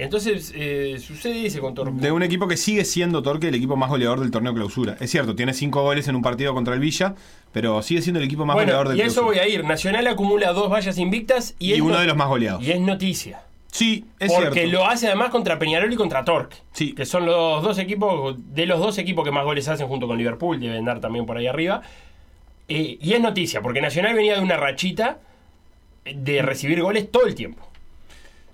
Entonces 0.03 0.53
eh, 0.57 0.97
sucede 0.99 1.47
ese 1.47 1.61
con 1.61 1.75
Torque. 1.75 1.93
De 2.01 2.11
un 2.13 2.23
equipo 2.23 2.49
que 2.49 2.57
sigue 2.57 2.85
siendo 2.85 3.23
Torque 3.23 3.49
el 3.49 3.55
equipo 3.55 3.77
más 3.77 3.91
goleador 3.91 4.21
del 4.21 4.31
torneo 4.31 4.55
clausura. 4.55 4.97
Es 5.01 5.11
cierto, 5.11 5.35
tiene 5.37 5.53
cinco 5.55 5.83
goles 5.83 6.09
en 6.09 6.17
un 6.17 6.23
partido 6.23 6.55
contra 6.55 6.75
el 6.75 6.81
Villa, 6.81 7.15
pero 7.53 7.83
sigue 7.83 8.03
siendo 8.03 8.19
el 8.21 8.27
equipo 8.27 8.47
más 8.47 8.55
goleador 8.57 8.89
del 8.89 8.99
y 8.99 9.03
a 9.03 9.07
eso 9.07 9.23
voy 9.25 9.39
a 9.39 9.47
ir. 9.47 9.65
Nacional 9.65 10.07
acumula 10.07 10.53
dos 10.53 10.71
vallas 10.71 10.97
invictas 10.99 11.55
y, 11.59 11.71
Y 11.71 11.73
es 11.75 11.81
uno 11.81 11.95
no- 11.95 12.01
de 12.01 12.07
los 12.07 12.17
más 12.17 12.29
goleados. 12.29 12.63
Y 12.63 12.71
es 12.73 12.81
noticia. 12.81 13.43
Sí, 13.73 14.05
es 14.19 14.33
Porque 14.33 14.63
cierto. 14.63 14.73
lo 14.73 14.87
hace 14.87 15.07
además 15.07 15.31
contra 15.31 15.59
Peñarol 15.59 15.93
y 15.93 15.97
contra 15.97 16.25
Torque. 16.25 16.57
Que 16.97 17.07
son 17.07 17.25
los 17.27 17.63
dos 17.63 17.79
equipos, 17.79 18.37
de 18.53 18.67
los 18.67 18.81
dos 18.81 18.99
equipos 18.99 19.25
que 19.25 19.31
más 19.31 19.45
goles 19.45 19.69
hacen 19.69 19.87
junto 19.87 20.09
con 20.09 20.19
Liverpool, 20.19 20.59
deben 20.59 20.85
dar 20.85 21.01
también 21.01 21.25
por 21.25 21.37
ahí 21.37 21.47
arriba. 21.47 21.83
Eh, 22.69 22.99
y 23.01 23.13
es 23.13 23.21
noticia, 23.21 23.61
porque 23.63 23.81
Nacional 23.81 24.15
venía 24.15 24.35
de 24.35 24.41
una 24.41 24.57
rachita 24.57 25.19
de 26.05 26.43
recibir 26.43 26.83
goles 26.83 27.11
todo 27.13 27.27
el 27.27 27.35
tiempo. 27.35 27.69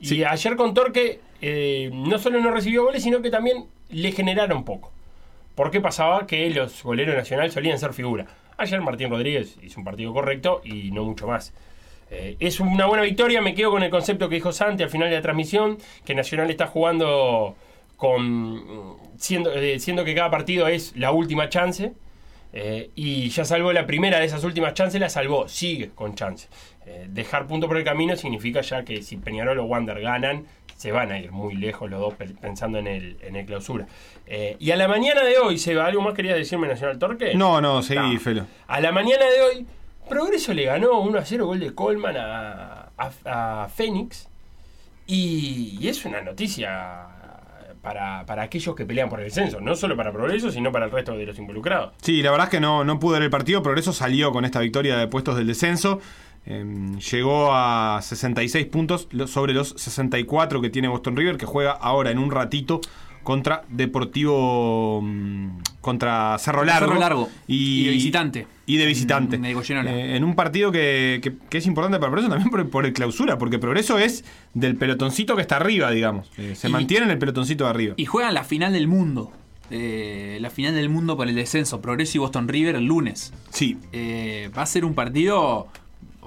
Y 0.01 0.25
ayer 0.25 0.57
con 0.57 0.75
Torque 0.75 1.21
eh, 1.41 1.91
no 1.93 2.19
solo 2.19 2.41
no 2.41 2.51
recibió 2.51 2.85
goles, 2.85 3.03
sino 3.03 3.23
que 3.23 3.31
también 3.31 3.67
le 3.91 4.13
generaron 4.13 4.65
poco. 4.65 4.93
Porque 5.55 5.81
pasaba 5.81 6.27
que 6.27 6.51
los 6.51 6.83
goleros 6.83 7.17
Nacional 7.17 7.51
solían 7.51 7.79
ser 7.79 7.93
figura. 7.93 8.27
Ayer 8.59 8.81
Martín 8.81 9.11
Rodríguez 9.11 9.57
hizo 9.63 9.81
un 9.81 9.85
partido 9.85 10.13
correcto 10.13 10.61
y 10.65 10.91
no 10.91 11.05
mucho 11.05 11.27
más. 11.27 11.53
Eh, 12.11 12.37
es 12.39 12.61
una 12.61 12.87
buena 12.87 13.03
victoria, 13.03 13.41
me 13.41 13.55
quedo 13.55 13.71
con 13.71 13.83
el 13.83 13.91
concepto 13.91 14.29
que 14.29 14.37
dijo 14.37 14.53
Santi 14.53 14.83
al 14.83 14.91
final 14.91 15.11
de 15.11 15.17
la 15.17 15.23
transmisión, 15.23 15.79
que 16.05 16.15
Nacional 16.15 16.51
está 16.51 16.67
jugando 16.67 17.57
con 17.97 18.97
siendo, 19.17 19.53
eh, 19.55 19.79
que 19.79 20.15
cada 20.15 20.31
partido 20.31 20.69
es 20.69 20.95
la 20.97 21.11
última 21.11 21.49
chance. 21.49 21.95
y 22.95 23.29
ya 23.29 23.45
salvó 23.45 23.73
la 23.73 23.87
primera 23.87 24.19
de 24.19 24.27
esas 24.27 24.43
últimas 24.45 24.73
chances, 24.73 24.99
la 25.01 25.11
salvó, 25.11 25.47
sigue 25.49 25.91
con 25.95 26.15
chance. 26.15 26.49
Dejar 27.09 27.47
punto 27.47 27.69
por 27.69 27.77
el 27.77 27.85
camino 27.85 28.17
significa 28.17 28.63
ya 28.63 28.83
que 28.85 29.03
si 29.03 29.17
Peñarol 29.17 29.59
o 29.59 29.65
Wander 29.65 30.01
ganan, 30.01 30.47
se 30.77 30.93
van 30.93 31.11
a 31.11 31.19
ir 31.19 31.33
muy 31.33 31.55
lejos 31.55 31.91
los 31.91 32.01
dos 32.01 32.15
pe- 32.15 32.29
pensando 32.41 32.79
en 32.79 32.87
el, 32.87 33.17
en 33.23 33.35
el 33.37 33.47
clausura. 33.47 33.87
Eh, 34.27 34.57
y 34.61 34.71
a 34.71 34.77
la 34.77 34.89
mañana 34.89 35.23
de 35.25 35.39
hoy, 35.39 35.59
Seba, 35.59 35.87
¿algo 35.87 36.03
más 36.03 36.15
querías 36.15 36.37
decirme 36.37 36.69
Nacional 36.69 36.99
Torque? 36.99 37.35
No, 37.35 37.61
no, 37.61 37.83
seguí, 37.83 38.19
Felo. 38.19 38.47
A 38.67 38.81
la 38.81 38.93
mañana 38.93 39.25
de 39.27 39.41
hoy, 39.43 39.67
Progreso 40.09 40.55
le 40.55 40.65
ganó 40.67 41.01
1 41.01 41.19
a 41.19 41.25
0 41.25 41.47
gol 41.47 41.61
de 41.61 41.75
Colman 41.75 42.17
a, 42.17 42.91
a, 42.97 43.63
a 43.65 43.69
Fénix. 43.69 44.29
Y, 45.07 45.79
y 45.81 45.89
es 45.89 46.05
una 46.05 46.21
noticia 46.21 47.07
para, 47.83 48.25
para 48.27 48.43
aquellos 48.43 48.75
que 48.75 48.85
pelean 48.85 49.09
por 49.09 49.21
el 49.21 49.27
descenso. 49.27 49.61
No 49.61 49.75
solo 49.77 49.97
para 49.97 50.13
Progreso, 50.13 50.51
sino 50.51 50.73
para 50.73 50.87
el 50.87 50.91
resto 50.91 51.17
de 51.17 51.25
los 51.27 51.39
involucrados. 51.39 51.93
Sí, 52.03 52.23
la 52.23 52.31
verdad 52.33 52.47
es 52.47 52.51
que 52.51 52.61
no, 52.61 52.85
no 52.85 52.99
pude 52.99 53.15
ver 53.15 53.23
el 53.23 53.31
partido. 53.31 53.63
Progreso 53.63 53.93
salió 53.93 54.33
con 54.33 54.45
esta 54.45 54.61
victoria 54.61 54.97
de 54.97 55.07
puestos 55.07 55.37
del 55.37 55.47
descenso. 55.47 56.01
Eh, 56.47 56.65
llegó 57.11 57.51
a 57.53 58.01
66 58.03 58.67
puntos 58.67 59.09
sobre 59.27 59.53
los 59.53 59.71
64 59.77 60.61
que 60.61 60.71
tiene 60.71 60.89
Boston 60.89 61.17
River, 61.17 61.37
que 61.37 61.47
juega 61.47 61.73
ahora 61.73 62.11
en 62.11 62.19
un 62.19 62.31
ratito 62.31 62.81
contra 63.25 63.63
Deportivo. 63.69 65.01
mm, 65.03 65.49
contra 65.81 66.37
Cerro 66.39 66.65
Largo. 66.65 66.89
Cerro 66.89 67.01
Largo. 67.01 67.29
Y, 67.49 67.81
Y 67.83 67.85
de 67.87 67.91
visitante. 67.93 68.47
Y 68.67 68.77
de 68.77 68.87
visitante. 68.87 69.37
En. 69.37 69.45
Eh, 69.45 70.17
en 70.17 70.25
un 70.25 70.35
partido 70.35 70.71
que, 70.73 71.21
que- 71.23 71.35
que 71.49 71.59
es 71.59 71.67
importante 71.67 71.99
para 71.99 72.11
Progreso 72.13 72.29
también 72.31 72.51
por, 72.51 72.69
por 72.71 72.87
el 72.87 72.93
clausura, 72.93 73.39
porque 73.39 73.59
Progreso 73.59 73.99
es 73.99 74.25
del 74.55 74.77
pelotoncito 74.77 75.35
que 75.37 75.43
está 75.43 75.57
arriba, 75.57 75.91
digamos. 75.91 76.31
Eh, 76.39 76.55
se 76.55 76.69
Y- 76.69 76.73
mantiene 76.73 77.07
en 77.07 77.11
el 77.13 77.19
pelotoncito 77.19 77.65
de 77.65 77.71
arriba. 77.71 77.95
Y 77.97 78.05
juegan 78.07 78.35
la 78.35 78.45
final 78.45 78.73
del 78.73 78.87
mundo. 78.89 79.33
Eh, 79.71 80.39
la 80.41 80.51
final 80.51 80.75
del 80.77 80.89
mundo 80.89 81.17
por 81.17 81.29
el 81.29 81.35
descenso. 81.35 81.81
Progreso 81.81 82.19
y 82.19 82.21
Boston 82.21 82.47
River 82.47 82.77
el 82.77 82.85
lunes. 82.87 83.33
Sí. 83.51 83.77
Va 84.57 84.63
a 84.63 84.67
ser 84.67 84.85
un 84.85 84.95
partido, 84.95 85.67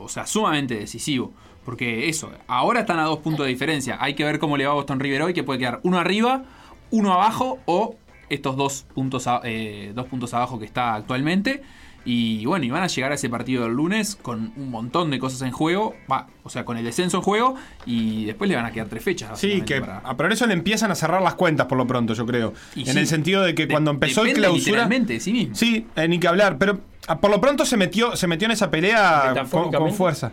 o 0.02 0.10
sea, 0.10 0.26
sumamente 0.28 0.76
decisivo. 0.76 1.34
Porque 1.66 2.10
eso, 2.10 2.32
ahora 2.48 2.80
están 2.82 3.00
a 3.00 3.04
dos 3.04 3.20
puntos 3.20 3.46
de 3.46 3.52
diferencia. 3.52 3.98
Hay 4.00 4.16
que 4.16 4.24
ver 4.24 4.40
cómo 4.40 4.58
le 4.58 4.66
va 4.66 4.72
a 4.72 4.76
Boston 4.76 5.00
River 5.00 5.22
hoy, 5.24 5.34
que 5.34 5.44
puede 5.44 5.60
quedar 5.60 5.80
uno 5.84 6.00
arriba, 6.00 6.44
uno 6.90 7.14
abajo 7.14 7.60
o 7.66 7.96
estos 8.30 8.56
dos 8.56 8.86
puntos, 8.96 9.28
a- 9.28 9.42
eh, 9.44 9.92
dos 9.94 10.08
puntos 10.08 10.34
abajo 10.34 10.58
que 10.58 10.66
está 10.66 10.96
actualmente. 10.96 11.62
Y 12.06 12.46
bueno, 12.46 12.66
y 12.66 12.70
van 12.70 12.82
a 12.82 12.88
llegar 12.88 13.12
a 13.12 13.16
ese 13.16 13.30
partido 13.30 13.64
del 13.66 13.74
lunes 13.74 14.16
con 14.16 14.54
un 14.56 14.72
montón 14.72 15.12
de 15.12 15.20
cosas 15.20 15.42
en 15.44 15.52
juego. 15.52 15.94
Va, 16.12 16.28
o 16.44 16.50
sea, 16.50 16.64
con 16.66 16.78
el 16.78 16.84
descenso 16.86 17.18
en 17.18 17.24
juego. 17.24 17.56
Y 17.86 18.26
después 18.26 18.50
le 18.50 18.56
van 18.56 18.66
a 18.66 18.72
quedar 18.72 18.88
tres 18.88 19.04
fechas. 19.04 19.38
Sí, 19.38 19.62
que 19.62 19.82
para- 19.82 19.98
a 20.00 20.16
Progreso 20.18 20.48
le 20.48 20.54
empiezan 20.54 20.90
a 20.92 20.96
cerrar 20.96 21.22
las 21.22 21.36
cuentas 21.36 21.68
por 21.68 21.78
lo 21.78 21.86
pronto, 21.86 22.14
yo 22.14 22.26
creo. 22.26 22.54
Y 22.74 22.82
en 22.88 22.94
sí. 22.94 23.00
el 23.00 23.06
sentido 23.08 23.44
de 23.44 23.54
que 23.54 23.68
De- 23.68 23.74
cuando 23.74 23.92
empezó 23.92 24.24
el 24.24 24.34
clausura. 24.34 24.58
literalmente 24.66 25.14
de 25.14 25.20
sí 25.20 25.34
mismo. 25.34 25.56
Sí, 25.56 25.86
eh, 25.98 26.08
ni 26.08 26.20
que 26.20 26.28
hablar. 26.30 26.58
Pero 26.58 26.80
por 27.22 27.32
lo 27.32 27.42
pronto 27.42 27.66
se 27.66 27.78
metió, 27.78 28.16
se 28.16 28.28
metió 28.28 28.46
en 28.46 28.52
esa 28.52 28.70
pelea 28.70 29.46
con, 29.50 29.94
fuerza. 29.94 30.32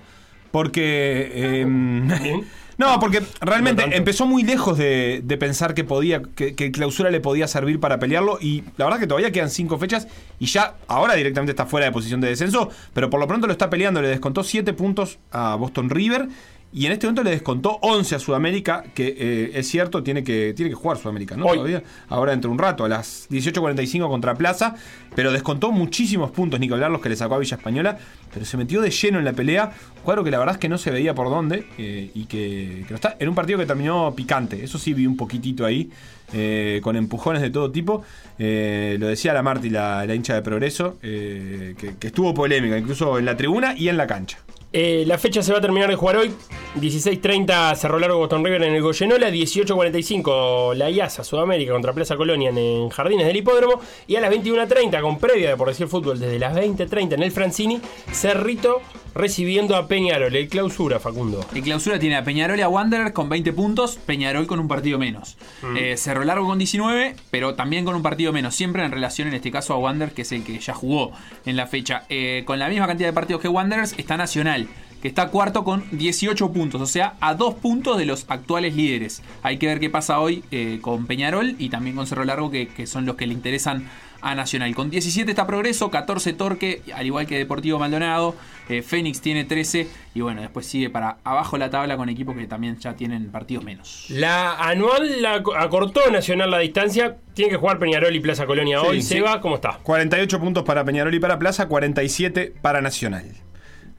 Porque. 0.50 1.32
eh, 1.34 1.64
no, 2.78 3.00
porque 3.00 3.22
realmente 3.40 3.86
No 3.86 3.94
empezó 3.94 4.26
muy 4.26 4.42
lejos 4.42 4.76
de, 4.76 5.20
de 5.24 5.36
pensar 5.38 5.74
que 5.74 5.84
podía, 5.84 6.22
que, 6.22 6.54
clausura 6.72 7.10
le 7.10 7.20
podía 7.20 7.48
servir 7.48 7.80
para 7.80 7.98
pelearlo. 7.98 8.38
Y 8.40 8.64
la 8.76 8.84
verdad 8.84 9.00
que 9.00 9.06
todavía 9.06 9.32
quedan 9.32 9.50
cinco 9.50 9.78
fechas. 9.78 10.08
Y 10.38 10.46
ya 10.46 10.74
ahora 10.86 11.14
directamente 11.14 11.52
está 11.52 11.66
fuera 11.66 11.86
de 11.86 11.92
posición 11.92 12.20
de 12.20 12.28
descenso. 12.28 12.70
Pero 12.92 13.10
por 13.10 13.20
lo 13.20 13.26
pronto 13.26 13.46
lo 13.46 13.52
está 13.52 13.70
peleando. 13.70 14.02
Le 14.02 14.08
descontó 14.08 14.44
7 14.44 14.72
puntos 14.74 15.18
a 15.30 15.56
Boston 15.56 15.90
River. 15.90 16.28
Y 16.72 16.84
en 16.84 16.92
este 16.92 17.06
momento 17.06 17.22
le 17.22 17.30
descontó 17.30 17.78
11 17.80 18.16
a 18.16 18.18
Sudamérica, 18.18 18.84
que 18.94 19.16
eh, 19.18 19.50
es 19.54 19.66
cierto, 19.68 20.02
tiene 20.02 20.22
que, 20.22 20.52
tiene 20.54 20.68
que 20.68 20.74
jugar 20.74 20.98
Sudamérica, 20.98 21.34
¿no? 21.34 21.46
Hoy. 21.46 21.56
Todavía. 21.56 21.82
Ahora 22.08 22.32
dentro 22.32 22.50
de 22.50 22.52
un 22.52 22.58
rato, 22.58 22.84
a 22.84 22.88
las 22.88 23.28
18.45 23.30 24.08
contra 24.08 24.34
Plaza. 24.34 24.74
Pero 25.14 25.32
descontó 25.32 25.72
muchísimos 25.72 26.32
puntos, 26.32 26.60
ni 26.60 26.68
que 26.68 26.74
hablar 26.74 26.90
los 26.90 27.00
que 27.00 27.08
le 27.08 27.16
sacó 27.16 27.36
a 27.36 27.38
Villa 27.38 27.56
Española. 27.56 27.96
Pero 28.34 28.44
se 28.44 28.58
metió 28.58 28.82
de 28.82 28.90
lleno 28.90 29.18
en 29.18 29.24
la 29.24 29.32
pelea. 29.32 29.72
Cuadro 30.04 30.22
que 30.22 30.30
la 30.30 30.38
verdad 30.38 30.56
es 30.56 30.60
que 30.60 30.68
no 30.68 30.76
se 30.76 30.90
veía 30.90 31.14
por 31.14 31.30
dónde. 31.30 31.66
eh, 31.78 32.10
y 32.14 32.24
que, 32.26 32.84
que 32.86 32.90
no 32.90 32.96
está. 32.96 33.16
En 33.18 33.28
un 33.30 33.34
partido 33.34 33.58
que 33.58 33.64
terminó 33.64 34.14
picante. 34.14 34.62
Eso 34.62 34.76
sí 34.78 34.92
vi 34.92 35.06
un 35.06 35.16
poquitito 35.16 35.64
ahí. 35.64 35.90
eh, 36.34 36.80
con 36.82 36.96
empujones 36.96 37.40
de 37.40 37.48
todo 37.50 37.70
tipo. 37.70 38.02
Lo 38.38 39.06
decía 39.06 39.32
la 39.32 39.42
Marti, 39.42 39.70
la, 39.70 40.04
la 40.04 40.14
hincha 40.14 40.34
de 40.34 40.42
Progreso. 40.42 40.98
que, 41.00 41.74
que 41.98 42.06
estuvo 42.08 42.34
polémica, 42.34 42.76
incluso 42.76 43.18
en 43.18 43.24
la 43.24 43.36
tribuna 43.36 43.74
y 43.74 43.88
en 43.88 43.96
la 43.96 44.06
cancha. 44.06 44.38
Eh, 44.78 45.04
la 45.06 45.16
fecha 45.16 45.42
se 45.42 45.52
va 45.52 45.58
a 45.58 45.60
terminar 45.62 45.88
de 45.88 45.96
jugar 45.96 46.18
hoy. 46.18 46.30
16.30 46.74 47.76
Cerro 47.76 47.98
Largo 47.98 48.18
Boston 48.18 48.44
River 48.44 48.62
en 48.64 48.74
el 48.74 48.82
Goyenola. 48.82 49.30
18.45 49.30 50.74
La 50.74 50.90
IASA 50.90 51.24
Sudamérica 51.24 51.72
contra 51.72 51.94
Plaza 51.94 52.14
Colonia 52.14 52.50
en, 52.50 52.58
en 52.58 52.90
Jardines 52.90 53.26
del 53.26 53.36
Hipódromo. 53.36 53.80
Y 54.06 54.16
a 54.16 54.20
las 54.20 54.30
21.30 54.30 55.00
con 55.00 55.18
previa 55.18 55.48
de 55.48 55.56
por 55.56 55.68
decir 55.68 55.88
fútbol 55.88 56.20
desde 56.20 56.38
las 56.38 56.54
20.30 56.54 57.14
en 57.14 57.22
el 57.22 57.32
Francini. 57.32 57.80
Cerrito 58.12 58.82
recibiendo 59.16 59.76
a 59.76 59.88
Peñarol. 59.88 60.36
El 60.36 60.48
clausura, 60.48 61.00
Facundo. 61.00 61.44
El 61.54 61.62
clausura 61.62 61.98
tiene 61.98 62.16
a 62.16 62.24
Peñarol 62.24 62.58
y 62.58 62.62
a 62.62 62.68
Wanderer 62.68 63.12
con 63.12 63.28
20 63.28 63.52
puntos, 63.54 63.96
Peñarol 63.96 64.46
con 64.46 64.60
un 64.60 64.68
partido 64.68 64.98
menos. 64.98 65.38
Mm. 65.62 65.76
Eh, 65.76 65.96
Cerro 65.96 66.22
Largo 66.24 66.46
con 66.46 66.58
19, 66.58 67.16
pero 67.30 67.54
también 67.54 67.84
con 67.84 67.94
un 67.96 68.02
partido 68.02 68.32
menos, 68.32 68.54
siempre 68.54 68.84
en 68.84 68.92
relación 68.92 69.28
en 69.28 69.34
este 69.34 69.50
caso 69.50 69.72
a 69.72 69.78
Wanderer, 69.78 70.14
que 70.14 70.22
es 70.22 70.32
el 70.32 70.44
que 70.44 70.58
ya 70.58 70.74
jugó 70.74 71.12
en 71.46 71.56
la 71.56 71.66
fecha. 71.66 72.04
Eh, 72.10 72.42
con 72.44 72.58
la 72.58 72.68
misma 72.68 72.86
cantidad 72.86 73.08
de 73.08 73.14
partidos 73.14 73.40
que 73.40 73.48
Wanderers 73.48 73.94
está 73.96 74.16
Nacional, 74.16 74.65
que 75.02 75.08
está 75.08 75.28
cuarto 75.28 75.62
con 75.64 75.84
18 75.92 76.52
puntos, 76.52 76.80
o 76.80 76.86
sea, 76.86 77.14
a 77.20 77.34
dos 77.34 77.54
puntos 77.54 77.98
de 77.98 78.06
los 78.06 78.24
actuales 78.28 78.74
líderes. 78.74 79.22
Hay 79.42 79.58
que 79.58 79.66
ver 79.66 79.78
qué 79.80 79.90
pasa 79.90 80.20
hoy 80.20 80.42
eh, 80.50 80.78
con 80.80 81.06
Peñarol 81.06 81.54
y 81.58 81.68
también 81.68 81.96
con 81.96 82.06
Cerro 82.06 82.24
Largo, 82.24 82.50
que, 82.50 82.68
que 82.68 82.86
son 82.86 83.06
los 83.06 83.16
que 83.16 83.26
le 83.26 83.34
interesan 83.34 83.88
a 84.22 84.34
Nacional. 84.34 84.74
Con 84.74 84.90
17 84.90 85.30
está 85.30 85.46
Progreso, 85.46 85.90
14 85.90 86.32
Torque, 86.32 86.82
al 86.94 87.06
igual 87.06 87.26
que 87.26 87.36
Deportivo 87.38 87.78
Maldonado. 87.78 88.34
eh, 88.68 88.82
Fénix 88.82 89.20
tiene 89.20 89.44
13 89.44 89.86
y 90.14 90.20
bueno, 90.22 90.40
después 90.40 90.66
sigue 90.66 90.90
para 90.90 91.18
abajo 91.22 91.58
la 91.58 91.70
tabla 91.70 91.96
con 91.96 92.08
equipos 92.08 92.34
que 92.34 92.46
también 92.48 92.78
ya 92.78 92.94
tienen 92.94 93.30
partidos 93.30 93.62
menos. 93.62 94.06
La 94.08 94.54
anual 94.54 95.22
la 95.22 95.42
ac- 95.42 95.54
acortó 95.56 96.10
Nacional 96.10 96.50
la 96.50 96.58
distancia. 96.58 97.18
Tiene 97.34 97.50
que 97.52 97.56
jugar 97.58 97.78
Peñarol 97.78 98.16
y 98.16 98.20
Plaza 98.20 98.46
Colonia 98.46 98.80
Sí, 98.80 98.86
hoy. 98.88 99.02
sí. 99.02 99.08
Seba, 99.16 99.40
¿cómo 99.42 99.56
está? 99.56 99.78
48 99.82 100.40
puntos 100.40 100.64
para 100.64 100.82
Peñarol 100.84 101.14
y 101.14 101.20
para 101.20 101.38
Plaza, 101.38 101.68
47 101.68 102.54
para 102.62 102.80
Nacional. 102.80 103.26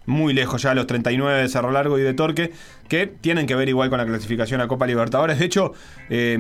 Muy 0.08 0.34
lejos 0.34 0.62
ya 0.64 0.74
los 0.74 0.88
39 0.88 1.42
de 1.44 1.48
Cerro 1.50 1.70
Largo 1.72 2.00
y 2.00 2.02
de 2.02 2.14
Torque, 2.16 2.52
que 2.88 3.06
tienen 3.08 3.46
que 3.46 3.54
ver 3.56 3.70
igual 3.70 3.90
con 3.90 4.00
la 4.00 4.06
clasificación 4.08 4.60
a 4.62 4.68
Copa 4.68 4.88
Libertadores. 4.88 5.38
De 5.38 5.46
hecho, 5.46 5.74
eh, 6.10 6.38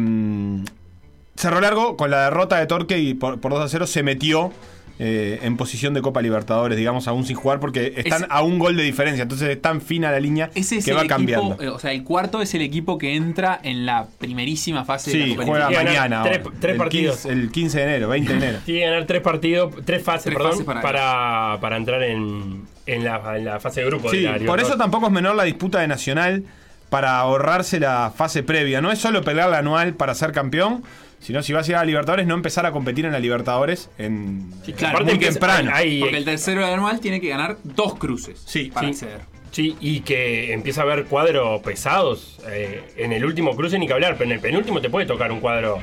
Cerro 1.35 1.61
Largo, 1.61 1.97
con 1.97 2.09
la 2.09 2.23
derrota 2.25 2.57
de 2.59 2.65
Torque 2.65 2.97
y 2.97 3.13
por, 3.13 3.39
por 3.39 3.51
2 3.51 3.61
a 3.65 3.67
0, 3.69 3.85
se 3.85 4.01
metió 4.01 4.51
eh, 4.99 5.39
en 5.43 5.55
posición 5.57 5.93
de 5.93 6.01
Copa 6.01 6.21
Libertadores, 6.23 6.75
digamos, 6.77 7.07
aún 7.07 7.23
sin 7.25 7.35
jugar, 7.35 7.59
porque 7.59 7.93
están 7.97 8.25
a 8.29 8.41
un 8.41 8.57
gol 8.57 8.75
de 8.75 8.81
diferencia. 8.83 9.21
Entonces 9.21 9.49
es 9.49 9.61
tan 9.61 9.79
fina 9.81 10.09
la 10.11 10.19
línea 10.19 10.49
Ese 10.55 10.77
es 10.77 10.85
que 10.85 10.93
va 10.93 11.01
equipo, 11.01 11.15
cambiando. 11.15 11.61
eh, 11.61 11.67
o 11.69 11.77
sea, 11.77 11.91
el 11.91 12.03
cuarto 12.03 12.41
es 12.41 12.55
el 12.55 12.63
equipo 12.63 12.97
que 12.97 13.15
entra 13.15 13.59
en 13.61 13.85
la 13.85 14.07
primerísima 14.17 14.83
fase 14.85 15.11
de 15.11 15.27
la 15.27 15.35
Copa 15.35 15.45
juega 15.45 15.69
Libertadores. 15.69 15.99
mañana. 16.01 16.23
tres- 16.23 16.37
ahora, 16.45 16.57
tres 16.59 16.71
el 16.71 16.77
partidos. 16.79 17.15
15 17.17 17.29
el 17.33 17.51
15 17.51 17.77
de 17.77 17.83
enero, 17.83 18.07
20 18.07 18.31
de 18.31 18.37
enero. 18.37 18.59
Tiene 18.65 18.79
que 18.79 18.85
ganar 18.87 19.05
tres 19.05 19.21
partidos, 19.21 19.75
tres 19.85 20.01
fases, 20.01 20.23
Tres 20.23 20.35
perdón, 20.37 20.51
fases 20.51 20.65
para 20.65 20.81
para, 20.81 21.57
para, 21.61 21.77
entrar 21.77 22.01
en, 22.01 22.63
en, 22.87 23.03
la, 23.03 23.37
en 23.37 23.45
la 23.45 23.59
fase 23.59 23.81
de 23.81 23.85
grupo. 23.87 24.09
Sí, 24.09 24.21
de 24.21 24.39
la 24.39 24.45
por 24.45 24.59
eso 24.59 24.75
tampoco 24.77 25.07
es 25.07 25.11
menor 25.11 25.35
la 25.35 25.43
disputa 25.43 25.79
de 25.79 25.87
Nacional 25.87 26.43
para 26.89 27.17
ahorrarse 27.19 27.79
la 27.79 28.11
fase 28.15 28.43
previa. 28.43 28.81
No 28.81 28.91
es 28.91 28.99
solo 28.99 29.21
pelear 29.23 29.49
la 29.49 29.59
anual 29.59 29.93
para 29.93 30.15
ser 30.15 30.31
campeón, 30.31 30.83
sino 31.19 31.43
si 31.43 31.51
vas 31.53 31.67
a 31.67 31.71
ir 31.71 31.75
a 31.75 31.79
la 31.79 31.85
Libertadores, 31.85 32.25
no 32.27 32.33
empezar 32.33 32.65
a 32.65 32.71
competir 32.71 33.05
en 33.05 33.11
la 33.11 33.19
Libertadores 33.19 33.89
en 33.97 34.51
Claro, 34.77 34.99
muy 35.03 35.13
porque 35.13 35.29
temprano. 35.31 35.71
hay- 35.73 35.99
Porque 35.99 36.17
el 36.17 36.25
tercero 36.25 36.61
del 36.61 36.73
anual 36.73 36.99
tiene 36.99 37.19
que 37.19 37.27
ganar 37.29 37.57
dos 37.63 37.95
cruces 37.95 38.41
Sí, 38.45 38.71
para 38.73 38.87
sí. 38.87 38.93
acceder. 38.93 39.21
Sí, 39.51 39.75
y 39.81 40.01
que 40.01 40.53
empieza 40.53 40.81
a 40.81 40.83
haber 40.83 41.05
cuadros 41.05 41.61
pesados. 41.61 42.37
eh, 42.49 42.83
en 42.97 43.11
el 43.13 43.25
último 43.25 43.55
cruce 43.55 43.77
ni 43.79 43.87
que 43.87 43.93
hablar, 43.93 44.13
pero 44.17 44.25
en 44.29 44.33
el 44.33 44.39
penúltimo 44.39 44.79
te 44.79 44.89
puede 44.89 45.05
tocar 45.05 45.31
un 45.31 45.39
cuadro, 45.39 45.79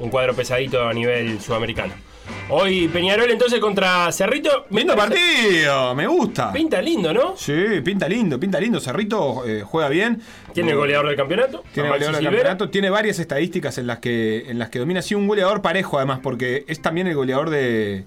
un 0.00 0.10
cuadro 0.10 0.34
pesadito 0.34 0.86
a 0.88 0.92
nivel 0.92 1.40
sudamericano. 1.40 1.94
Hoy 2.48 2.88
Peñarol 2.88 3.30
entonces 3.30 3.60
contra 3.60 4.10
Cerrito. 4.12 4.66
me 4.70 4.80
Lindo 4.80 4.94
partido, 4.96 5.94
me 5.94 6.06
gusta. 6.06 6.52
Pinta 6.52 6.82
lindo, 6.82 7.12
¿no? 7.12 7.34
Sí, 7.36 7.54
pinta 7.84 8.08
lindo, 8.08 8.38
pinta 8.38 8.60
lindo. 8.60 8.78
Cerrito 8.80 9.44
eh, 9.46 9.62
juega 9.64 9.88
bien. 9.88 10.20
Tiene 10.52 10.72
el 10.72 10.76
goleador 10.76 11.06
del 11.08 11.16
campeonato. 11.16 11.62
Tiene 11.72 11.88
Maxi 11.88 12.04
goleador 12.04 12.22
del 12.22 12.30
campeonato, 12.32 12.68
tiene 12.70 12.90
varias 12.90 13.18
estadísticas 13.18 13.78
en 13.78 13.86
las 13.86 13.98
que 14.00 14.50
en 14.50 14.58
las 14.58 14.68
que 14.70 14.78
domina. 14.78 15.00
Sí, 15.02 15.14
un 15.14 15.26
goleador 15.28 15.62
parejo 15.62 15.96
además, 15.98 16.20
porque 16.22 16.64
es 16.68 16.82
también 16.82 17.06
el 17.06 17.14
goleador 17.14 17.48
de 17.50 18.04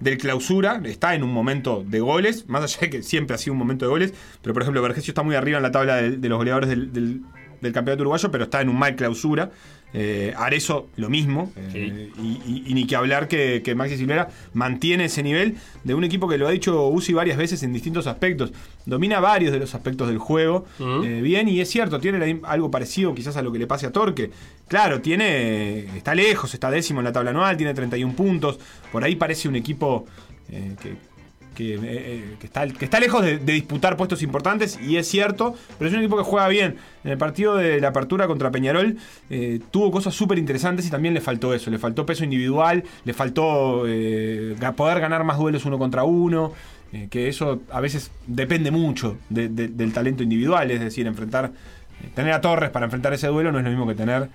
del 0.00 0.18
clausura, 0.18 0.78
está 0.84 1.14
en 1.14 1.22
un 1.22 1.32
momento 1.32 1.82
de 1.86 2.00
goles, 2.00 2.46
más 2.48 2.62
allá 2.64 2.80
de 2.82 2.90
que 2.90 3.02
siempre 3.02 3.34
ha 3.34 3.38
sido 3.38 3.54
un 3.54 3.58
momento 3.58 3.86
de 3.86 3.88
goles, 3.88 4.12
pero 4.42 4.52
por 4.52 4.60
ejemplo 4.60 4.82
Vergesio 4.82 5.10
está 5.12 5.22
muy 5.22 5.34
arriba 5.36 5.56
en 5.56 5.62
la 5.62 5.70
tabla 5.70 5.96
de, 5.96 6.10
de 6.18 6.28
los 6.28 6.36
goleadores 6.36 6.68
del, 6.68 6.92
del- 6.92 7.22
del 7.62 7.72
campeonato 7.72 8.02
uruguayo, 8.02 8.30
pero 8.30 8.44
está 8.44 8.60
en 8.60 8.68
un 8.68 8.78
mal 8.78 8.94
clausura. 8.96 9.50
Eh, 9.94 10.34
Arezo 10.36 10.88
lo 10.96 11.08
mismo, 11.08 11.52
eh, 11.56 12.10
y, 12.20 12.22
y- 12.22 12.62
y 12.66 12.74
ni 12.74 12.86
que 12.86 12.96
hablar 12.96 13.28
que, 13.28 13.62
que 13.64 13.74
Maxi 13.74 13.96
Silvera 13.96 14.28
mantiene 14.52 15.06
ese 15.06 15.22
nivel 15.22 15.56
de 15.84 15.94
un 15.94 16.04
equipo 16.04 16.28
que 16.28 16.36
lo 16.36 16.46
ha 16.46 16.50
dicho 16.50 16.88
Uzi 16.88 17.14
varias 17.14 17.38
veces 17.38 17.62
en 17.62 17.72
distintos 17.72 18.06
aspectos. 18.06 18.52
Domina 18.84 19.20
varios 19.20 19.52
de 19.52 19.58
los 19.58 19.74
aspectos 19.74 20.08
del 20.08 20.18
juego 20.18 20.66
eh, 21.04 21.20
bien, 21.22 21.48
y 21.48 21.60
es 21.60 21.70
cierto, 21.70 21.98
tiene 21.98 22.40
algo 22.42 22.70
parecido 22.70 23.14
quizás 23.14 23.36
a 23.38 23.42
lo 23.42 23.50
que 23.52 23.58
le 23.58 23.66
pase 23.66 23.86
a 23.86 23.92
Torque. 23.92 24.30
Claro, 24.68 25.00
tiene 25.00 25.86
está 25.96 26.14
lejos, 26.14 26.52
está 26.52 26.70
décimo 26.70 27.00
en 27.00 27.04
la 27.04 27.12
tabla 27.12 27.30
anual, 27.30 27.56
tiene 27.56 27.72
31 27.72 28.14
puntos. 28.14 28.58
Por 28.92 29.02
ahí 29.02 29.16
parece 29.16 29.48
un 29.48 29.56
equipo 29.56 30.04
eh, 30.50 30.74
que, 30.82 30.94
que, 31.56 31.74
eh, 31.74 31.80
eh, 31.82 32.34
que 32.38 32.46
está, 32.46 32.68
que 32.68 32.84
está 32.84 33.00
lejos 33.00 33.24
de, 33.24 33.38
disputar 33.38 33.96
puestos 33.96 34.22
importantes, 34.22 34.78
y 34.80 34.96
es 34.98 35.08
cierto, 35.08 35.56
pero 35.78 35.88
es 35.88 35.94
un 35.94 36.00
equipo 36.02 36.16
que 36.16 36.22
juega 36.22 36.46
bien. 36.46 36.76
En 37.02 37.10
el 37.10 37.18
partido 37.18 37.56
de 37.56 37.80
la 37.80 37.88
apertura 37.88 38.28
contra 38.28 38.50
Peñarol 38.52 38.96
eh, 39.30 39.58
tuvo 39.72 39.90
cosas 39.90 40.14
súper 40.14 40.38
interesantes 40.38 40.86
y 40.86 40.90
también 40.90 41.14
le 41.14 41.20
faltó 41.20 41.52
eso, 41.54 41.70
le 41.70 41.78
faltó 41.78 42.06
peso 42.06 42.22
individual, 42.22 42.84
le 43.04 43.12
faltó 43.14 43.84
eh, 43.88 44.54
poder 44.76 45.00
ganar 45.00 45.24
más 45.24 45.38
duelos 45.38 45.64
uno 45.64 45.78
contra 45.78 46.04
uno. 46.04 46.52
que 47.10 47.28
eso 47.28 47.60
a 47.72 47.80
veces 47.80 48.10
depende 48.26 48.70
mucho 48.70 49.16
de- 49.28 49.48
de- 49.48 49.68
del 49.68 49.92
talento 49.92 50.22
individual, 50.22 50.70
es 50.70 50.80
decir, 50.80 51.06
enfrentar, 51.06 51.50
tener 52.14 52.32
a 52.32 52.40
Torres 52.40 52.70
para 52.70 52.84
enfrentar 52.86 53.12
ese 53.12 53.26
duelo 53.26 53.50
no 53.52 53.58
es 53.58 53.64
lo 53.64 53.70
mismo 53.70 53.86
que 53.86 53.94
tener 53.94 54.28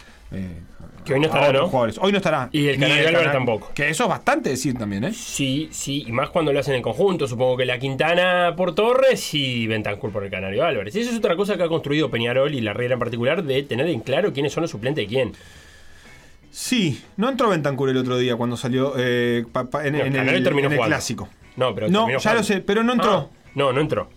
Que 1.05 1.13
hoy 1.15 1.19
no 1.19 1.25
estará, 1.27 1.51
¿no? 1.51 1.67
jugadores. 1.67 1.97
Hoy 1.99 2.11
no 2.11 2.17
estará. 2.17 2.49
Y 2.51 2.67
el 2.67 2.79
Canario 2.79 3.07
Álvarez 3.07 3.31
tampoco. 3.31 3.71
Que 3.73 3.89
eso 3.89 4.03
es 4.03 4.09
bastante 4.09 4.49
decir 4.51 4.77
también, 4.77 5.03
¿eh? 5.03 5.13
Sí, 5.13 5.67
sí, 5.71 6.03
y 6.07 6.11
más 6.11 6.29
cuando 6.29 6.53
lo 6.53 6.59
hacen 6.59 6.75
en 6.75 6.81
conjunto. 6.81 7.27
Supongo 7.27 7.57
que 7.57 7.65
la 7.65 7.79
Quintana 7.79 8.53
por 8.55 8.75
Torres 8.75 9.33
y 9.33 9.65
Bentancur 9.67 10.11
por 10.11 10.23
el 10.23 10.29
Canario 10.29 10.63
Álvarez. 10.63 10.95
Eso 10.95 11.09
es 11.09 11.17
otra 11.17 11.35
cosa 11.35 11.57
que 11.57 11.63
ha 11.63 11.67
construido 11.67 12.09
Peñarol 12.11 12.53
y 12.53 12.61
la 12.61 12.73
Riera 12.73 12.93
en 12.93 12.99
particular 12.99 13.43
de 13.43 13.63
tener 13.63 13.87
en 13.87 14.01
claro 14.01 14.31
quiénes 14.31 14.53
son 14.53 14.61
los 14.61 14.71
suplentes 14.71 15.03
de 15.03 15.07
quién. 15.07 15.33
Sí, 16.51 17.01
no 17.17 17.29
entró 17.29 17.49
Bentancur 17.49 17.89
el 17.89 17.97
otro 17.97 18.17
día 18.17 18.35
cuando 18.35 18.57
salió 18.57 18.93
eh, 18.97 19.45
pa- 19.51 19.69
pa- 19.69 19.87
en, 19.87 19.93
No, 19.93 19.99
en 20.05 20.15
el, 20.15 20.45
en 20.45 20.77
clásico. 20.81 21.29
No, 21.55 21.73
pero 21.73 21.89
No, 21.89 22.07
ya 22.19 22.33
lo 22.33 22.43
sé, 22.43 22.59
pero 22.61 22.83
no 22.83 22.93
entró. 22.93 23.29
Ah, 23.31 23.49
no, 23.55 23.71
no 23.73 23.81
entró. 23.81 24.09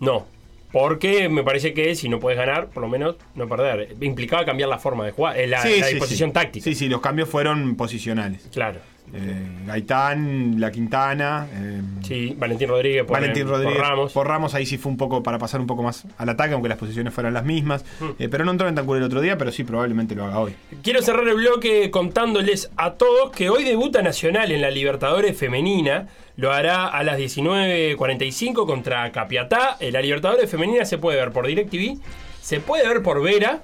No. 0.00 0.26
Porque 0.74 1.28
me 1.28 1.44
parece 1.44 1.72
que 1.72 1.94
si 1.94 2.08
no 2.08 2.18
puedes 2.18 2.36
ganar, 2.36 2.68
por 2.68 2.82
lo 2.82 2.88
menos 2.88 3.14
no 3.36 3.48
perder. 3.48 3.94
Implicaba 4.00 4.44
cambiar 4.44 4.68
la 4.68 4.78
forma 4.78 5.06
de 5.06 5.12
jugar, 5.12 5.38
eh, 5.38 5.46
la, 5.46 5.62
Sí, 5.62 5.78
la 5.78 5.86
sí, 5.86 5.92
disposición 5.94 6.30
sí. 6.30 6.34
táctica. 6.34 6.64
Sí, 6.64 6.74
sí, 6.74 6.88
los 6.88 7.00
cambios 7.00 7.28
fueron 7.28 7.76
posicionales. 7.76 8.48
Claro. 8.52 8.80
Eh, 9.16 9.64
Gaitán, 9.66 10.60
La 10.60 10.70
Quintana. 10.72 11.46
eh, 11.52 11.80
Sí, 12.02 12.34
Valentín 12.36 12.68
Rodríguez 12.68 13.04
por, 13.04 13.12
Valentín 13.18 13.44
por 13.44 13.52
Rodríguez. 13.52 13.78
Ramos. 13.80 14.12
Por 14.12 14.26
Ramos 14.26 14.54
ahí 14.54 14.66
sí 14.66 14.76
fue 14.76 14.90
un 14.92 14.98
poco 14.98 15.22
para 15.22 15.38
pasar 15.38 15.60
un 15.60 15.66
poco 15.66 15.82
más 15.82 16.04
al 16.18 16.28
ataque, 16.28 16.52
aunque 16.54 16.68
las 16.68 16.78
posiciones 16.78 17.14
fueran 17.14 17.32
las 17.32 17.44
mismas. 17.44 17.84
Mm. 18.00 18.04
Eh, 18.18 18.28
pero 18.28 18.44
no 18.44 18.50
entró 18.50 18.68
en 18.68 18.74
Tancur 18.74 18.96
el 18.96 19.04
otro 19.04 19.20
día, 19.20 19.38
pero 19.38 19.52
sí, 19.52 19.64
probablemente 19.64 20.14
lo 20.14 20.24
haga 20.24 20.38
hoy. 20.40 20.54
Quiero 20.82 21.00
cerrar 21.00 21.26
el 21.28 21.36
bloque 21.36 21.90
contándoles 21.90 22.70
a 22.76 22.94
todos 22.94 23.30
que 23.30 23.48
hoy 23.50 23.64
debuta 23.64 24.02
Nacional 24.02 24.50
en 24.52 24.60
la 24.60 24.70
Libertadores 24.70 25.36
Femenina. 25.36 26.08
Lo 26.36 26.52
hará 26.52 26.86
a 26.88 27.04
las 27.04 27.16
19.45 27.18 28.66
contra 28.66 29.10
Capiatá. 29.12 29.76
La 29.80 30.00
Libertadores 30.02 30.50
Femenina 30.50 30.84
se 30.84 30.98
puede 30.98 31.18
ver 31.18 31.30
por 31.32 31.46
DirecTV, 31.46 31.98
se 32.40 32.60
puede 32.60 32.86
ver 32.88 33.02
por 33.02 33.22
Vera, 33.22 33.62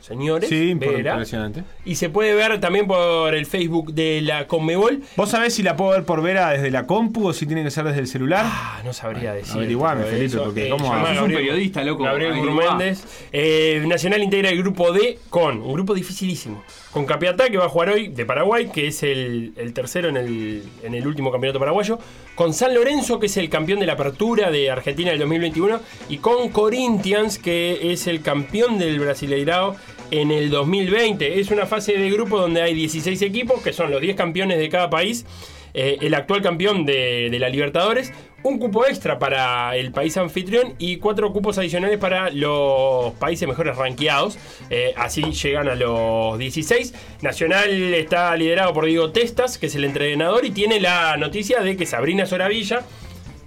señores. 0.00 0.48
Sí, 0.48 0.74
por- 0.74 0.92
Vera. 0.94 1.12
impresionante. 1.12 1.62
Y 1.84 1.94
se 1.96 2.08
puede 2.10 2.34
ver 2.34 2.60
también 2.60 2.86
por 2.86 3.34
el 3.34 3.46
Facebook 3.46 3.92
de 3.92 4.20
la 4.22 4.46
Conmebol. 4.46 5.02
¿Vos 5.16 5.30
sabés 5.30 5.54
si 5.54 5.62
la 5.62 5.76
puedo 5.76 5.90
ver 5.92 6.04
por 6.04 6.22
Vera 6.22 6.50
desde 6.50 6.70
la 6.70 6.86
compu 6.86 7.28
o 7.28 7.32
si 7.32 7.46
tiene 7.46 7.62
que 7.64 7.70
ser 7.70 7.84
desde 7.84 8.00
el 8.00 8.06
celular? 8.06 8.44
Ah, 8.46 8.80
no 8.84 8.92
sabría 8.92 9.32
decir. 9.34 9.54
Averiguame, 9.56 10.04
Felipe, 10.04 10.24
eso. 10.26 10.44
porque 10.44 10.66
Eh, 10.66 10.70
cómo 10.70 10.92
a 10.92 10.96
un 10.98 11.02
Gabriel- 11.04 11.34
periodista, 11.36 11.84
loco. 11.84 12.04
Gabriel 12.04 12.32
Averiguá. 12.32 12.52
Gurméndez. 12.64 13.04
Eh, 13.32 13.82
Nacional 13.86 14.22
integra 14.22 14.50
el 14.50 14.58
grupo 14.58 14.92
D 14.92 15.18
con 15.30 15.60
un 15.62 15.72
grupo 15.72 15.94
dificilísimo. 15.94 16.62
Con 16.92 17.06
Capiatá, 17.06 17.48
que 17.50 17.56
va 17.56 17.66
a 17.66 17.68
jugar 17.68 17.90
hoy 17.90 18.08
de 18.08 18.24
Paraguay, 18.26 18.68
que 18.72 18.88
es 18.88 19.02
el, 19.04 19.52
el 19.56 19.72
tercero 19.72 20.08
en 20.08 20.16
el, 20.16 20.62
en 20.82 20.94
el 20.94 21.06
último 21.06 21.30
campeonato 21.30 21.60
paraguayo. 21.60 21.98
Con 22.34 22.52
San 22.52 22.74
Lorenzo, 22.74 23.20
que 23.20 23.26
es 23.26 23.36
el 23.36 23.48
campeón 23.48 23.78
de 23.80 23.86
la 23.86 23.92
apertura 23.92 24.50
de 24.50 24.70
Argentina 24.70 25.10
del 25.10 25.20
2021. 25.20 25.78
Y 26.08 26.18
con 26.18 26.48
Corinthians, 26.48 27.38
que 27.38 27.92
es 27.92 28.06
el 28.08 28.22
campeón 28.22 28.78
del 28.78 28.98
Brasileirao 28.98 29.76
en 30.10 30.30
el 30.30 30.50
2020. 30.50 31.40
Es 31.40 31.50
una 31.50 31.66
fase 31.66 31.96
de 31.96 32.10
grupo 32.10 32.38
donde 32.38 32.62
hay 32.62 32.74
16 32.74 33.22
equipos, 33.22 33.62
que 33.62 33.72
son 33.72 33.90
los 33.90 34.00
10 34.00 34.16
campeones 34.16 34.58
de 34.58 34.68
cada 34.68 34.90
país. 34.90 35.24
Eh, 35.72 35.98
el 36.00 36.14
actual 36.14 36.42
campeón 36.42 36.84
de, 36.84 37.36
la 37.38 37.48
Libertadores, 37.48 38.12
un 38.42 38.58
cupo 38.58 38.86
extra 38.86 39.18
para 39.18 39.76
el 39.76 39.92
país 39.92 40.16
anfitrión 40.16 40.74
y 40.78 40.96
cuatro 40.96 41.32
cupos 41.32 41.58
adicionales 41.58 41.98
para 41.98 42.30
los 42.30 43.12
países 43.14 43.48
mejores 43.48 43.76
rankeados. 43.76 44.38
Eh, 44.68 44.92
así 44.96 45.22
llegan 45.22 45.68
a 45.68 45.74
los 45.74 46.38
16. 46.38 46.94
Nacional 47.22 47.70
está 47.94 48.36
liderado 48.36 48.72
por 48.72 48.86
Diego 48.86 49.12
Testas, 49.12 49.58
que 49.58 49.66
es 49.66 49.74
el 49.74 49.84
entrenador, 49.84 50.44
y 50.44 50.50
tiene 50.50 50.80
la 50.80 51.16
noticia 51.16 51.60
de 51.60 51.76
que 51.76 51.86
Sabrina 51.86 52.26
Soravilla, 52.26 52.82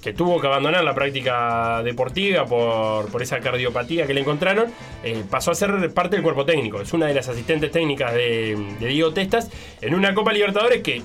que 0.03 0.13
tuvo 0.13 0.41
que 0.41 0.47
abandonar 0.47 0.83
la 0.83 0.93
práctica 0.93 1.81
deportiva 1.81 2.45
por, 2.45 3.09
por 3.09 3.21
esa 3.21 3.39
cardiopatía 3.39 4.05
que 4.05 4.13
le 4.13 4.21
encontraron, 4.21 4.71
eh, 5.03 5.23
pasó 5.29 5.51
a 5.51 5.55
ser 5.55 5.93
parte 5.93 6.17
del 6.17 6.23
cuerpo 6.23 6.45
técnico. 6.45 6.81
Es 6.81 6.91
una 6.93 7.07
de 7.07 7.13
las 7.13 7.29
asistentes 7.29 7.71
técnicas 7.71 8.13
de, 8.13 8.57
de 8.79 8.87
Diego 8.87 9.13
Testas 9.13 9.49
en 9.81 9.95
una 9.95 10.13
Copa 10.13 10.33
Libertadores 10.33 10.81
que 10.81 11.01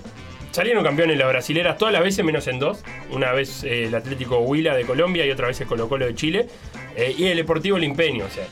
salieron 0.50 0.82
campeones 0.82 1.16
las 1.16 1.28
brasileras 1.28 1.78
todas 1.78 1.94
las 1.94 2.02
veces 2.02 2.24
menos 2.24 2.46
en 2.48 2.58
dos. 2.58 2.82
Una 3.12 3.32
vez 3.32 3.62
eh, 3.62 3.84
el 3.84 3.94
Atlético 3.94 4.38
Huila 4.40 4.74
de 4.74 4.84
Colombia 4.84 5.24
y 5.24 5.30
otra 5.30 5.46
vez 5.46 5.60
el 5.60 5.68
Colo 5.68 5.88
Colo 5.88 6.06
de 6.06 6.14
Chile. 6.14 6.48
eh, 6.96 7.14
y 7.16 7.26
el 7.26 7.36
Deportivo 7.36 7.78
Limpeño, 7.78 8.24
o 8.24 8.30
sea. 8.30 8.46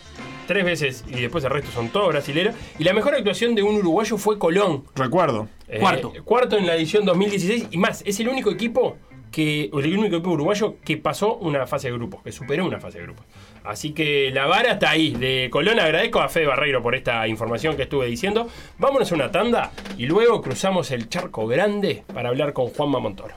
Tres 0.46 0.64
veces 0.64 1.04
y 1.08 1.20
después 1.22 1.42
el 1.42 1.50
resto 1.50 1.72
son 1.72 1.88
todos 1.88 2.08
brasileros. 2.10 2.54
Y 2.78 2.84
la 2.84 2.92
mejor 2.92 3.16
actuación 3.16 3.56
de 3.56 3.64
un 3.64 3.74
uruguayo 3.74 4.16
fue 4.16 4.38
Colón. 4.38 4.84
Recuerdo. 4.94 5.48
Eh, 5.66 5.80
Cuarto. 5.80 6.12
Cuarto 6.24 6.56
en 6.56 6.68
la 6.68 6.76
edición 6.76 7.04
2016. 7.04 7.66
Y 7.72 7.78
más, 7.78 8.04
es 8.06 8.20
el 8.20 8.28
único 8.28 8.52
equipo 8.52 8.96
que. 9.30 9.70
o 9.72 9.80
el 9.80 9.98
único 9.98 10.16
equipo 10.16 10.30
uruguayo 10.30 10.76
que 10.84 10.96
pasó 10.96 11.36
una 11.36 11.66
fase 11.66 11.88
de 11.88 11.94
grupos, 11.94 12.22
que 12.22 12.32
superó 12.32 12.64
una 12.64 12.80
fase 12.80 12.98
de 12.98 13.04
grupos. 13.04 13.24
Así 13.64 13.92
que 13.92 14.30
la 14.32 14.46
vara 14.46 14.72
está 14.72 14.90
ahí. 14.90 15.12
De 15.12 15.48
Colón 15.50 15.80
agradezco 15.80 16.20
a 16.20 16.28
Fede 16.28 16.46
Barreiro 16.46 16.82
por 16.82 16.94
esta 16.94 17.26
información 17.26 17.76
que 17.76 17.82
estuve 17.82 18.06
diciendo. 18.06 18.48
Vámonos 18.78 19.10
a 19.10 19.14
una 19.14 19.30
tanda 19.30 19.72
y 19.98 20.06
luego 20.06 20.40
cruzamos 20.40 20.90
el 20.90 21.08
charco 21.08 21.46
grande 21.46 22.04
para 22.12 22.28
hablar 22.28 22.52
con 22.52 22.68
Juanma 22.68 23.00
Montoro. 23.00 23.34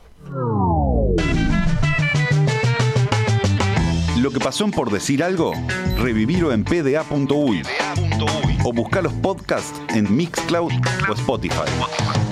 Lo 4.19 4.31
que 4.31 4.39
pasó 4.39 4.65
en 4.65 4.71
por 4.71 4.91
decir 4.91 5.23
algo, 5.23 5.53
revivirlo 5.97 6.51
en 6.51 6.63
pda.uy 6.65 7.63
o 8.65 8.73
buscar 8.73 9.03
los 9.03 9.13
podcasts 9.13 9.81
en 9.95 10.15
Mixcloud 10.15 10.71
o 11.07 11.13
Spotify. 11.13 12.28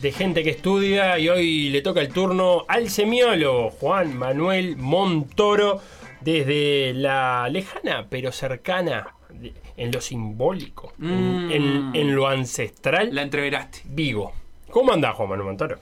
De 0.00 0.12
gente 0.12 0.42
que 0.42 0.50
estudia 0.50 1.18
y 1.18 1.28
hoy 1.28 1.70
le 1.70 1.80
toca 1.82 2.00
el 2.00 2.08
turno 2.08 2.64
al 2.68 2.90
semiólogo 2.90 3.70
Juan 3.70 4.16
Manuel 4.16 4.76
Montoro 4.76 5.80
desde 6.20 6.92
la 6.94 7.48
lejana 7.48 8.06
pero 8.10 8.32
cercana 8.32 9.14
de- 9.30 9.52
en 9.76 9.90
lo 9.92 10.00
simbólico, 10.00 10.92
en, 11.00 11.46
Mm. 11.46 11.52
en- 11.52 11.90
en 11.94 12.14
lo 12.14 12.26
ancestral. 12.28 13.14
La 13.14 13.22
entreveraste. 13.22 13.80
Vigo. 13.84 14.32
¿Cómo 14.70 14.92
andás, 14.92 15.14
Juan 15.14 15.28
Manuel 15.30 15.46
Montoro? 15.48 15.78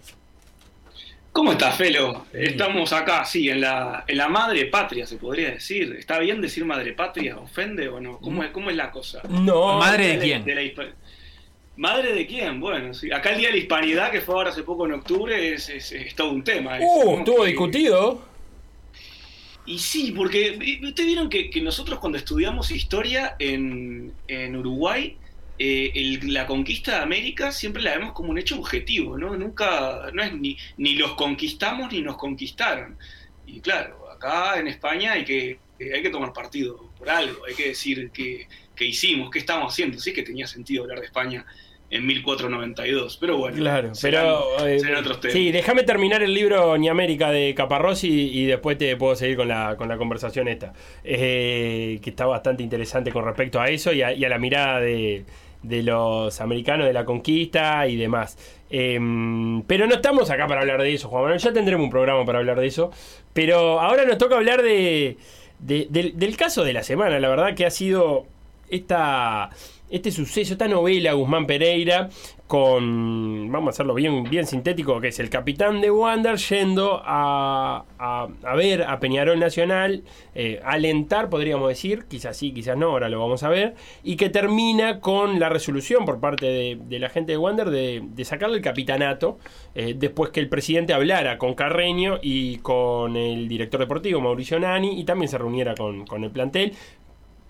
¿Cómo 1.32 1.52
estás, 1.52 1.74
Felo? 1.76 2.26
Estamos 2.34 2.92
acá, 2.92 3.24
sí, 3.24 3.48
en 3.48 3.62
la, 3.62 4.04
en 4.06 4.18
la 4.18 4.28
madre 4.28 4.66
patria, 4.66 5.06
se 5.06 5.16
podría 5.16 5.50
decir. 5.52 5.96
¿Está 5.98 6.18
bien 6.18 6.42
decir 6.42 6.64
madre 6.66 6.92
patria? 6.92 7.38
¿Ofende 7.38 7.88
o 7.88 7.98
no? 8.00 8.18
¿Cómo 8.18 8.42
es, 8.42 8.50
cómo 8.50 8.68
es 8.68 8.76
la 8.76 8.90
cosa? 8.90 9.22
No. 9.30 9.78
¿Madre 9.78 10.08
de 10.08 10.14
la- 10.16 10.22
quién? 10.44 10.54
la 10.54 10.62
hispa- 10.62 10.92
¿Madre 11.76 12.12
de 12.12 12.26
quién? 12.26 12.60
Bueno, 12.60 12.92
sí. 12.92 13.10
Acá 13.10 13.30
el 13.30 13.38
Día 13.38 13.48
de 13.48 13.52
la 13.54 13.58
Hispanidad, 13.60 14.10
que 14.10 14.20
fue 14.20 14.34
ahora 14.34 14.50
hace 14.50 14.62
poco 14.62 14.84
en 14.86 14.92
octubre, 14.92 15.54
es, 15.54 15.68
es- 15.70 15.92
es 15.92 16.14
todo 16.14 16.30
un 16.30 16.44
tema. 16.44 16.78
Es 16.78 16.84
Uh, 16.86 17.18
estuvo 17.18 17.42
que- 17.42 17.48
discutido. 17.48 18.22
Y 19.64 19.78
sí, 19.78 20.12
porque 20.12 20.48
eh, 20.60 20.80
ustedes 20.86 21.06
vieron 21.06 21.28
que, 21.28 21.48
que 21.48 21.60
nosotros 21.60 21.98
cuando 22.00 22.18
estudiamos 22.18 22.70
historia 22.70 23.36
en, 23.38 24.12
en 24.28 24.56
Uruguay, 24.56 25.16
eh, 25.58 25.92
el- 25.94 26.34
la 26.34 26.46
conquista 26.46 26.96
de 26.96 27.02
América 27.02 27.52
siempre 27.52 27.82
la 27.82 27.96
vemos 27.96 28.12
como 28.12 28.30
un 28.30 28.38
hecho 28.38 28.58
objetivo, 28.58 29.16
¿no? 29.16 29.36
Nunca, 29.36 30.10
no 30.12 30.22
es 30.22 30.32
ni, 30.34 30.58
ni 30.76 30.94
los 30.96 31.14
conquistamos 31.14 31.92
ni 31.92 32.02
nos 32.02 32.16
conquistaron. 32.16 32.98
Y 33.46 33.60
claro, 33.60 34.10
acá 34.10 34.58
en 34.58 34.66
España 34.68 35.12
hay 35.12 35.24
que, 35.24 35.58
hay 35.80 36.02
que 36.02 36.10
tomar 36.10 36.32
partido 36.32 36.90
por 36.98 37.08
algo, 37.08 37.44
hay 37.46 37.54
que 37.54 37.68
decir 37.68 38.10
qué 38.12 38.46
qué 38.82 38.88
hicimos, 38.88 39.30
qué 39.30 39.38
estamos 39.38 39.72
haciendo. 39.72 39.98
Sí 39.98 40.12
que 40.12 40.22
tenía 40.22 40.46
sentido 40.46 40.82
hablar 40.82 40.98
de 41.00 41.06
España 41.06 41.44
en 41.90 42.06
1492, 42.06 43.18
pero 43.20 43.36
bueno, 43.36 43.56
Claro, 43.58 43.94
serán- 43.94 44.24
pero. 44.56 44.66
eh, 44.66 44.80
serán 44.80 45.00
otros 45.00 45.20
temas. 45.20 45.34
sí, 45.34 45.52
déjame 45.52 45.82
terminar 45.82 46.22
el 46.22 46.32
libro 46.32 46.76
Ni 46.78 46.88
América 46.88 47.30
de 47.30 47.54
Caparrós 47.54 48.02
y, 48.04 48.30
y 48.30 48.46
después 48.46 48.78
te 48.78 48.96
puedo 48.96 49.14
seguir 49.14 49.36
con 49.36 49.46
la, 49.48 49.76
con 49.76 49.88
la 49.88 49.98
conversación 49.98 50.48
esta. 50.48 50.72
Eh, 51.04 52.00
que 52.02 52.10
está 52.10 52.24
bastante 52.26 52.62
interesante 52.62 53.12
con 53.12 53.24
respecto 53.24 53.60
a 53.60 53.68
eso 53.68 53.92
y 53.92 54.00
a, 54.02 54.12
y 54.14 54.24
a 54.24 54.28
la 54.30 54.38
mirada 54.38 54.80
de, 54.80 55.24
de 55.62 55.82
los 55.82 56.40
americanos 56.40 56.86
de 56.86 56.92
la 56.94 57.04
conquista 57.04 57.86
y 57.86 57.96
demás. 57.96 58.38
Eh, 58.70 58.98
pero 59.66 59.86
no 59.86 59.94
estamos 59.96 60.30
acá 60.30 60.46
para 60.46 60.62
hablar 60.62 60.80
de 60.80 60.94
eso, 60.94 61.08
Juan 61.10 61.24
Manuel. 61.24 61.40
Ya 61.40 61.52
tendremos 61.52 61.84
un 61.84 61.90
programa 61.90 62.24
para 62.24 62.38
hablar 62.38 62.58
de 62.58 62.66
eso. 62.68 62.90
Pero 63.34 63.80
ahora 63.80 64.06
nos 64.06 64.16
toca 64.16 64.36
hablar 64.36 64.62
de, 64.62 65.18
de- 65.58 65.86
del, 65.90 66.18
del 66.18 66.36
caso 66.38 66.64
de 66.64 66.72
la 66.72 66.82
semana. 66.82 67.20
La 67.20 67.28
verdad 67.28 67.54
que 67.54 67.66
ha 67.66 67.70
sido 67.70 68.26
esta, 68.72 69.50
este 69.90 70.10
suceso, 70.10 70.54
esta 70.54 70.68
novela 70.68 71.12
Guzmán 71.12 71.46
Pereira 71.46 72.08
con, 72.52 73.50
vamos 73.50 73.68
a 73.68 73.70
hacerlo 73.70 73.94
bien, 73.94 74.24
bien 74.24 74.46
sintético, 74.46 75.00
que 75.00 75.08
es 75.08 75.18
el 75.20 75.30
capitán 75.30 75.80
de 75.80 75.90
Wander 75.90 76.36
yendo 76.36 77.00
a, 77.02 77.86
a, 77.98 78.28
a 78.42 78.54
ver 78.54 78.82
a 78.82 79.00
Peñarol 79.00 79.40
Nacional, 79.40 80.02
eh, 80.34 80.60
alentar, 80.62 81.30
podríamos 81.30 81.66
decir, 81.70 82.04
quizás 82.10 82.36
sí, 82.36 82.52
quizás 82.52 82.76
no, 82.76 82.90
ahora 82.90 83.08
lo 83.08 83.20
vamos 83.20 83.42
a 83.42 83.48
ver, 83.48 83.74
y 84.02 84.16
que 84.16 84.28
termina 84.28 85.00
con 85.00 85.40
la 85.40 85.48
resolución 85.48 86.04
por 86.04 86.20
parte 86.20 86.76
de, 86.76 86.98
la 86.98 87.08
gente 87.08 87.32
de 87.32 87.38
Wander 87.38 87.70
de, 87.70 88.02
de 88.04 88.24
sacarle 88.26 88.56
el 88.56 88.62
capitanato, 88.62 89.38
eh, 89.74 89.94
después 89.96 90.30
que 90.30 90.40
el 90.40 90.50
presidente 90.50 90.92
hablara 90.92 91.38
con 91.38 91.54
Carreño 91.54 92.18
y 92.20 92.58
con 92.58 93.16
el 93.16 93.48
director 93.48 93.80
deportivo 93.80 94.20
Mauricio 94.20 94.60
Nani, 94.60 95.00
y 95.00 95.04
también 95.04 95.30
se 95.30 95.38
reuniera 95.38 95.74
con, 95.74 96.04
con 96.04 96.22
el 96.22 96.30
plantel. 96.30 96.74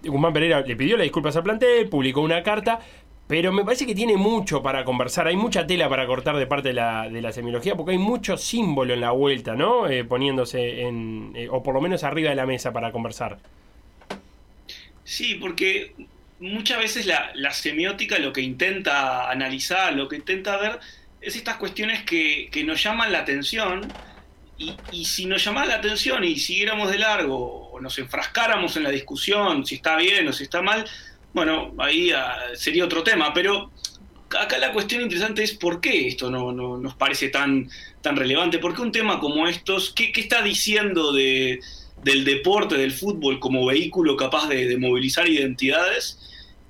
Guzmán 0.05 0.33
Pereira 0.33 0.61
le 0.61 0.77
pidió 0.77 0.97
las 0.97 1.05
disculpas 1.05 1.37
al 1.37 1.43
plantel, 1.43 1.89
publicó 1.89 2.21
una 2.21 2.43
carta, 2.43 2.81
pero 3.27 3.53
me 3.53 3.65
parece 3.65 3.87
que 3.87 3.95
tiene 3.95 4.17
mucho 4.17 4.63
para 4.63 4.85
conversar, 4.85 5.27
hay 5.27 5.37
mucha 5.37 5.67
tela 5.67 5.89
para 5.89 6.07
cortar 6.07 6.37
de 6.37 6.47
parte 6.47 6.69
de 6.69 6.75
la, 6.75 7.09
de 7.09 7.23
la 7.23 7.33
semiología, 7.33 7.75
porque 7.75 7.93
hay 7.93 7.99
mucho 7.99 8.37
símbolo 8.37 8.95
en 8.95 9.01
la 9.01 9.13
vuelta, 9.13 9.55
¿no? 9.55 9.89
Eh, 9.89 10.05
poniéndose 10.05 10.83
en, 10.83 11.33
eh, 11.35 11.49
o 11.51 11.63
por 11.63 11.75
lo 11.75 11.81
menos 11.81 12.05
arriba 12.05 12.31
de 12.31 12.37
la 12.37 12.47
mesa 12.47 12.73
para 12.73 12.93
conversar. 12.93 13.39
Sí, 15.05 15.37
porque 15.37 15.95
muchas 16.41 16.79
veces 16.79 17.07
la, 17.07 17.31
la 17.35 17.53
semiótica 17.53 18.19
lo 18.19 18.33
que 18.33 18.41
intenta 18.41 19.31
analizar, 19.31 19.95
lo 19.95 20.09
que 20.09 20.17
intenta 20.17 20.57
ver, 20.57 20.81
es 21.21 21.37
estas 21.37 21.57
cuestiones 21.57 22.03
que, 22.03 22.49
que 22.51 22.65
nos 22.65 22.83
llaman 22.83 23.13
la 23.13 23.21
atención 23.21 23.81
y, 24.63 24.77
y 25.01 25.05
si 25.05 25.27
nos 25.27 25.45
llamara 25.45 25.67
la 25.67 25.75
atención 25.77 26.23
y 26.25 26.37
siguiéramos 26.39 26.91
de 26.91 26.99
largo, 26.99 27.71
o 27.71 27.81
nos 27.81 27.99
enfrascáramos 27.99 28.77
en 28.77 28.85
la 28.85 28.91
discusión, 28.91 29.67
si 29.67 29.77
está 29.77 29.97
bien 29.97 30.29
o 30.29 30.33
si 30.33 30.45
está 30.45 30.63
mal, 30.63 30.85
bueno, 31.35 31.75
ahí 31.79 32.11
ah, 32.13 32.37
sería 32.55 32.85
otro 32.85 33.03
tema, 33.03 33.33
pero 33.35 33.71
acá 34.39 34.59
la 34.59 34.73
cuestión 34.73 35.03
interesante 35.03 35.43
es 35.43 35.53
por 35.55 35.81
qué 35.81 36.09
esto 36.09 36.31
no, 36.31 36.53
no- 36.53 36.77
nos 36.79 36.95
parece 36.95 37.29
tan, 37.29 37.69
tan 38.01 38.17
relevante, 38.17 38.59
por 38.59 38.75
qué 38.75 38.83
un 38.83 38.93
tema 38.93 39.19
como 39.19 39.47
estos, 39.49 39.93
qué, 39.93 40.13
qué 40.13 40.21
está 40.23 40.43
diciendo 40.43 41.13
de, 41.13 41.61
del 42.03 42.25
deporte, 42.25 42.77
del 42.77 42.93
fútbol 42.93 43.39
como 43.41 43.67
vehículo 43.67 44.17
capaz 44.17 44.49
de, 44.49 44.77
movilizar 44.79 45.29
identidades 45.29 46.19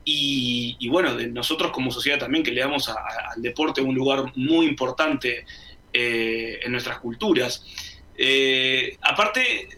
y, 0.04 0.76
y 0.80 0.88
bueno, 0.88 1.14
de 1.14 1.28
nosotros 1.28 1.70
como 1.72 1.90
sociedad 1.92 2.18
también 2.18 2.42
que 2.42 2.50
le 2.50 2.60
damos 2.60 2.88
al 2.88 3.40
deporte 3.42 3.80
un 3.80 3.94
lugar 3.94 4.32
muy 4.34 4.66
importante 4.66 5.44
eh, 5.92 6.60
en 6.62 6.72
nuestras 6.72 6.98
culturas. 6.98 7.64
Eh, 8.16 8.96
aparte, 9.02 9.68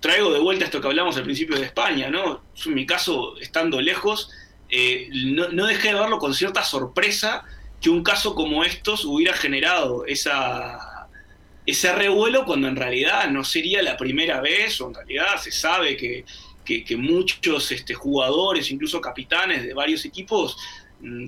traigo 0.00 0.32
de 0.32 0.40
vuelta 0.40 0.64
esto 0.64 0.80
que 0.80 0.88
hablamos 0.88 1.16
al 1.16 1.24
principio 1.24 1.56
de 1.58 1.66
España, 1.66 2.10
¿no? 2.10 2.42
En 2.66 2.74
mi 2.74 2.86
caso, 2.86 3.36
estando 3.38 3.80
lejos, 3.80 4.30
eh, 4.68 5.08
no, 5.12 5.66
dejé 5.66 5.88
de 5.88 5.94
verlo 5.94 6.18
con 6.18 6.34
cierta 6.34 6.62
sorpresa 6.64 7.44
que 7.80 7.90
un 7.90 8.02
caso 8.02 8.34
como 8.34 8.64
estos 8.64 9.04
hubiera 9.04 9.34
generado 9.34 10.06
esa, 10.06 11.08
ese 11.66 11.92
revuelo 11.92 12.44
cuando 12.44 12.68
en 12.68 12.76
realidad 12.76 13.28
no 13.30 13.44
sería 13.44 13.82
la 13.82 13.96
primera 13.96 14.40
vez, 14.40 14.80
o 14.80 14.88
en 14.88 14.94
realidad 14.94 15.36
se 15.40 15.50
sabe 15.50 15.96
que, 15.96 16.24
que- 16.64 16.96
muchos 16.96 17.72
este, 17.72 17.92
jugadores, 17.94 18.70
incluso 18.70 19.00
capitanes 19.00 19.64
de 19.64 19.74
varios 19.74 20.04
equipos, 20.04 20.56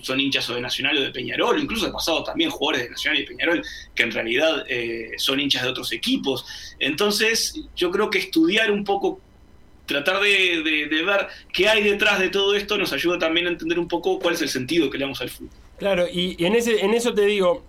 son 0.02 0.20
hinchas 0.20 0.48
o 0.50 0.54
de 0.54 0.60
Nacional 0.60 0.96
o 0.98 1.00
de 1.00 1.10
Peñarol, 1.10 1.60
incluso 1.60 1.86
ha 1.86 1.92
pasado 1.92 2.22
también 2.22 2.50
jugadores 2.50 2.84
de 2.84 2.90
Nacional 2.90 3.18
y 3.18 3.22
de 3.22 3.28
Peñarol 3.28 3.62
que 3.94 4.02
en 4.04 4.12
realidad 4.12 4.64
eh, 4.68 5.12
son 5.16 5.40
hinchas 5.40 5.62
de 5.64 5.68
otros 5.68 5.92
equipos. 5.92 6.46
Entonces, 6.78 7.60
yo 7.74 7.90
creo 7.90 8.08
que 8.10 8.18
estudiar 8.18 8.70
un 8.70 8.84
poco, 8.84 9.20
tratar 9.86 10.20
de, 10.20 10.88
ver 11.04 11.26
qué 11.52 11.68
hay 11.68 11.82
detrás 11.82 12.20
de 12.20 12.28
todo 12.28 12.54
esto, 12.54 12.78
nos 12.78 12.92
ayuda 12.92 13.18
también 13.18 13.46
a 13.46 13.50
entender 13.50 13.78
un 13.78 13.88
poco 13.88 14.18
cuál 14.18 14.34
es 14.34 14.42
el 14.42 14.48
sentido 14.48 14.88
que 14.90 14.98
le 14.98 15.04
damos 15.04 15.20
al 15.20 15.30
fútbol. 15.30 15.50
Claro, 15.78 16.06
y, 16.10 16.36
en, 16.44 16.54
ese, 16.54 16.84
en 16.84 16.94
eso 16.94 17.12
te 17.12 17.26
digo, 17.26 17.64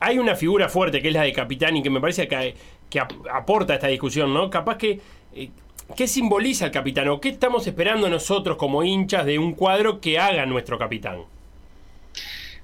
hay 0.00 0.18
una 0.18 0.34
figura 0.34 0.68
fuerte 0.68 1.02
que 1.02 1.08
es 1.08 1.14
la 1.14 1.22
de 1.22 1.32
capitán 1.32 1.76
y 1.76 1.82
que 1.82 1.90
me 1.90 2.00
parece 2.00 2.26
que, 2.26 2.54
que 2.88 3.00
ap- 3.00 3.12
aporta 3.32 3.74
a 3.74 3.76
esta 3.76 3.88
discusión, 3.88 4.32
¿no? 4.32 4.48
Capaz 4.50 4.76
que... 4.78 5.00
eh, 5.34 5.50
¿Qué 5.96 6.06
simboliza 6.06 6.66
el 6.66 6.70
capitán? 6.70 7.08
¿O 7.08 7.20
qué 7.20 7.30
estamos 7.30 7.66
esperando 7.66 8.08
nosotros 8.08 8.56
como 8.56 8.84
hinchas 8.84 9.26
de 9.26 9.40
un 9.40 9.54
cuadro 9.54 10.00
que 10.00 10.20
haga 10.20 10.46
nuestro 10.46 10.78
capitán? 10.78 11.22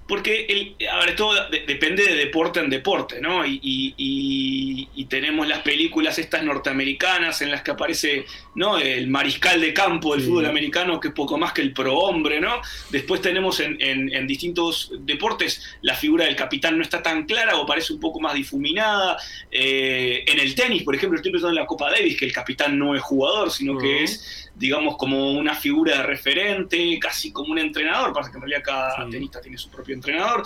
Porque, 0.08 0.46
el, 0.48 0.88
a 0.88 0.98
ver, 1.00 1.08
esto 1.10 1.32
de- 1.50 1.64
depende 1.66 2.04
de 2.04 2.14
deporte 2.14 2.60
en 2.60 2.70
deporte, 2.70 3.20
¿no? 3.20 3.44
Y, 3.44 3.58
y- 3.62 3.94
y- 3.96 4.88
y 4.94 5.04
tenemos 5.06 5.48
las 5.48 5.60
películas 5.62 6.18
estas 6.20 6.44
norteamericanas 6.44 7.42
en 7.42 7.50
las 7.50 7.62
que 7.62 7.72
aparece, 7.72 8.24
¿no? 8.54 8.78
El 8.78 9.08
mariscal 9.08 9.60
de 9.60 9.74
campo 9.74 10.12
del 10.12 10.22
Sí. 10.22 10.28
fútbol 10.28 10.46
americano, 10.46 11.00
que 11.00 11.08
es 11.08 11.14
poco 11.14 11.36
más 11.38 11.52
que 11.52 11.62
el 11.62 11.72
prohombre, 11.72 12.40
¿no? 12.40 12.60
Después 12.90 13.20
tenemos 13.20 13.58
en, 13.60 13.80
en- 13.80 14.14
en 14.14 14.26
distintos 14.28 14.92
deportes 15.00 15.60
la 15.82 15.94
figura 15.94 16.24
del 16.26 16.36
capitán 16.36 16.76
no 16.76 16.82
está 16.84 17.02
tan 17.02 17.24
clara 17.24 17.56
o 17.56 17.66
parece 17.66 17.92
un 17.92 17.98
poco 18.00 18.20
más 18.20 18.34
difuminada. 18.34 19.16
Eh, 19.50 20.24
en 20.28 20.38
el 20.38 20.54
tenis, 20.54 20.82
por 20.84 20.94
ejemplo, 20.94 21.16
estoy 21.16 21.32
pensando 21.32 21.50
en 21.56 21.62
la 21.62 21.66
Copa 21.66 21.90
Davis, 21.90 22.16
que 22.16 22.26
el 22.26 22.32
capitán 22.32 22.78
no 22.78 22.94
es 22.94 23.02
jugador, 23.02 23.50
sino 23.50 23.76
que 23.76 24.04
es 24.04 24.45
digamos, 24.56 24.96
como 24.96 25.32
una 25.32 25.54
figura 25.54 25.98
de 25.98 26.02
referente, 26.02 26.98
casi 26.98 27.30
como 27.30 27.52
un 27.52 27.58
entrenador, 27.58 28.12
pasa 28.12 28.30
que 28.30 28.38
en 28.38 28.42
realidad 28.42 28.62
cada 28.64 29.08
tenista 29.10 29.40
tiene 29.40 29.58
su 29.58 29.70
propio 29.70 29.94
entrenador. 29.94 30.42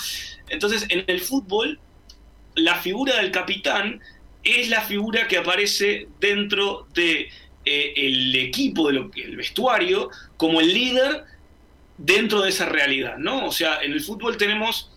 Entonces, 0.48 0.86
en 0.88 1.04
el 1.06 1.20
fútbol, 1.20 1.78
la 2.56 2.74
figura 2.76 3.16
del 3.16 3.30
capitán 3.30 4.00
es 4.42 4.68
la 4.68 4.80
figura 4.80 5.28
que 5.28 5.38
aparece 5.38 6.08
dentro 6.18 6.88
de 6.92 7.28
eh, 7.64 7.92
el 7.96 8.34
equipo, 8.34 8.88
de 8.88 8.94
lo 8.94 9.11
que, 9.11 9.22
el 9.22 9.36
vestuario, 9.36 10.11
como 10.36 10.61
el 10.61 10.72
líder 10.72 11.24
dentro 11.96 12.40
de 12.42 12.48
esa 12.48 12.66
realidad, 12.66 13.18
¿no? 13.18 13.46
O 13.46 13.52
sea, 13.52 13.80
en 13.82 13.92
el 13.92 14.00
fútbol 14.00 14.36
tenemos 14.36 14.90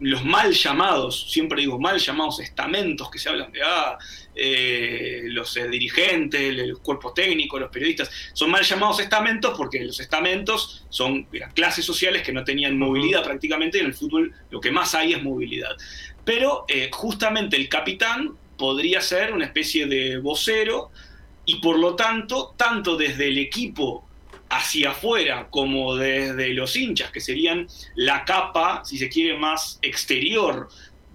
los 0.00 0.24
mal 0.24 0.52
llamados, 0.52 1.30
siempre 1.30 1.60
digo 1.60 1.78
mal 1.78 1.98
llamados 1.98 2.40
estamentos 2.40 3.10
que 3.10 3.18
se 3.18 3.28
hablan 3.28 3.52
de 3.52 3.60
ah, 3.62 3.98
eh, 4.40 5.22
los 5.24 5.56
eh, 5.56 5.68
dirigentes, 5.68 6.40
el, 6.40 6.60
el 6.60 6.78
cuerpo 6.78 7.12
técnico, 7.12 7.58
los 7.58 7.70
periodistas, 7.70 8.10
son 8.32 8.50
mal 8.50 8.62
llamados 8.62 9.00
estamentos 9.00 9.54
porque 9.56 9.84
los 9.84 9.98
estamentos 9.98 10.86
son 10.88 11.26
clases 11.54 11.84
sociales 11.84 12.22
que 12.22 12.32
no 12.32 12.44
tenían 12.44 12.78
movilidad 12.78 13.24
prácticamente, 13.24 13.78
y 13.78 13.80
en 13.80 13.88
el 13.88 13.94
fútbol 13.94 14.32
lo 14.50 14.60
que 14.60 14.70
más 14.70 14.94
hay 14.94 15.12
es 15.12 15.22
movilidad. 15.22 15.76
Pero 16.24 16.64
eh, 16.68 16.88
justamente 16.92 17.56
el 17.56 17.68
capitán 17.68 18.36
podría 18.56 19.00
ser 19.00 19.32
una 19.32 19.46
especie 19.46 19.86
de 19.86 20.18
vocero 20.18 20.90
y 21.44 21.56
por 21.56 21.78
lo 21.78 21.96
tanto, 21.96 22.54
tanto 22.56 22.96
desde 22.96 23.28
el 23.28 23.38
equipo 23.38 24.06
hacia 24.50 24.90
afuera 24.90 25.48
como 25.50 25.96
desde 25.96 26.54
los 26.54 26.76
hinchas, 26.76 27.10
que 27.10 27.20
serían 27.20 27.66
la 27.96 28.24
capa, 28.24 28.82
si 28.84 28.98
se 28.98 29.08
quiere, 29.08 29.36
más 29.36 29.78
exterior 29.82 30.68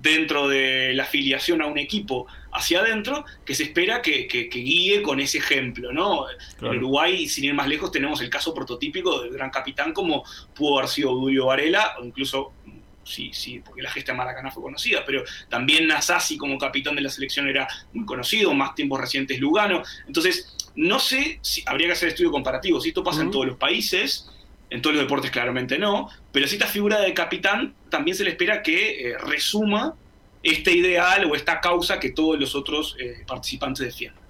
dentro 0.04 0.50
de 0.50 0.94
la 0.94 1.04
afiliación 1.04 1.62
a 1.62 1.66
un 1.66 1.78
equipo 1.78 2.28
hacia 2.52 2.80
adentro, 2.82 3.24
que 3.46 3.56
se 3.56 3.64
espera 3.64 4.02
que, 4.02 4.28
que- 4.28 4.50
que 4.50 4.60
guíe 4.60 5.02
con 5.02 5.22
ese 5.22 5.38
ejemplo, 5.38 5.94
¿no? 5.94 6.26
Claro. 6.60 6.74
En 6.74 6.80
Uruguay, 6.80 7.28
sin 7.30 7.46
ir 7.46 7.54
más 7.54 7.70
lejos, 7.70 7.90
tenemos 7.92 8.20
el 8.22 8.30
caso 8.30 8.54
prototípico 8.54 9.22
del 9.22 9.32
gran 9.32 9.50
capitán 9.50 9.94
como 9.94 10.24
pudo 10.54 10.78
haber 10.80 10.90
sido 10.90 11.18
Julio 11.18 11.46
Varela, 11.46 11.96
o 12.00 12.04
incluso, 12.04 12.52
sí, 13.06 13.32
sí, 13.34 13.62
porque 13.64 13.82
la 13.82 13.90
gesta 13.90 14.12
de 14.12 14.18
Maracaná 14.18 14.52
fue 14.52 14.62
conocida, 14.62 15.04
pero 15.06 15.24
también 15.50 15.88
Nasasi 15.88 16.38
como 16.38 16.58
capitán 16.58 16.96
de 16.96 17.02
la 17.02 17.10
selección 17.10 17.48
era 17.48 17.66
muy 17.94 18.06
conocido, 18.06 18.54
más 18.54 18.76
tiempos 18.76 19.00
recientes 19.00 19.40
Lugano. 19.40 19.82
Entonces, 20.06 20.54
no 20.76 21.00
sé 21.00 21.40
si 21.42 21.64
habría 21.66 21.88
que 21.88 21.94
hacer 21.94 22.10
estudio 22.10 22.30
comparativo, 22.32 22.82
si 22.82 22.90
esto 22.90 23.04
pasa 23.06 23.22
en 23.22 23.32
todos 23.32 23.46
los 23.48 23.58
países, 23.58 24.30
en 24.74 24.82
todos 24.82 24.96
los 24.96 25.06
deportes 25.06 25.30
claramente 25.30 25.78
no, 25.78 26.10
pero 26.32 26.48
si 26.48 26.56
esta 26.56 26.66
figura 26.66 27.00
de 27.00 27.14
capitán 27.14 27.76
también 27.90 28.18
se 28.18 28.24
le 28.24 28.32
espera 28.32 28.64
que 28.64 29.12
eh, 29.12 29.18
resuma 29.20 29.94
este 30.42 30.72
ideal 30.72 31.26
o 31.26 31.36
esta 31.36 31.62
causa 31.62 32.00
que 32.00 32.10
todos 32.10 32.40
los 32.40 32.56
otros 32.56 32.98
eh, 33.00 33.24
participantes 33.28 33.86
defienden. 33.86 34.24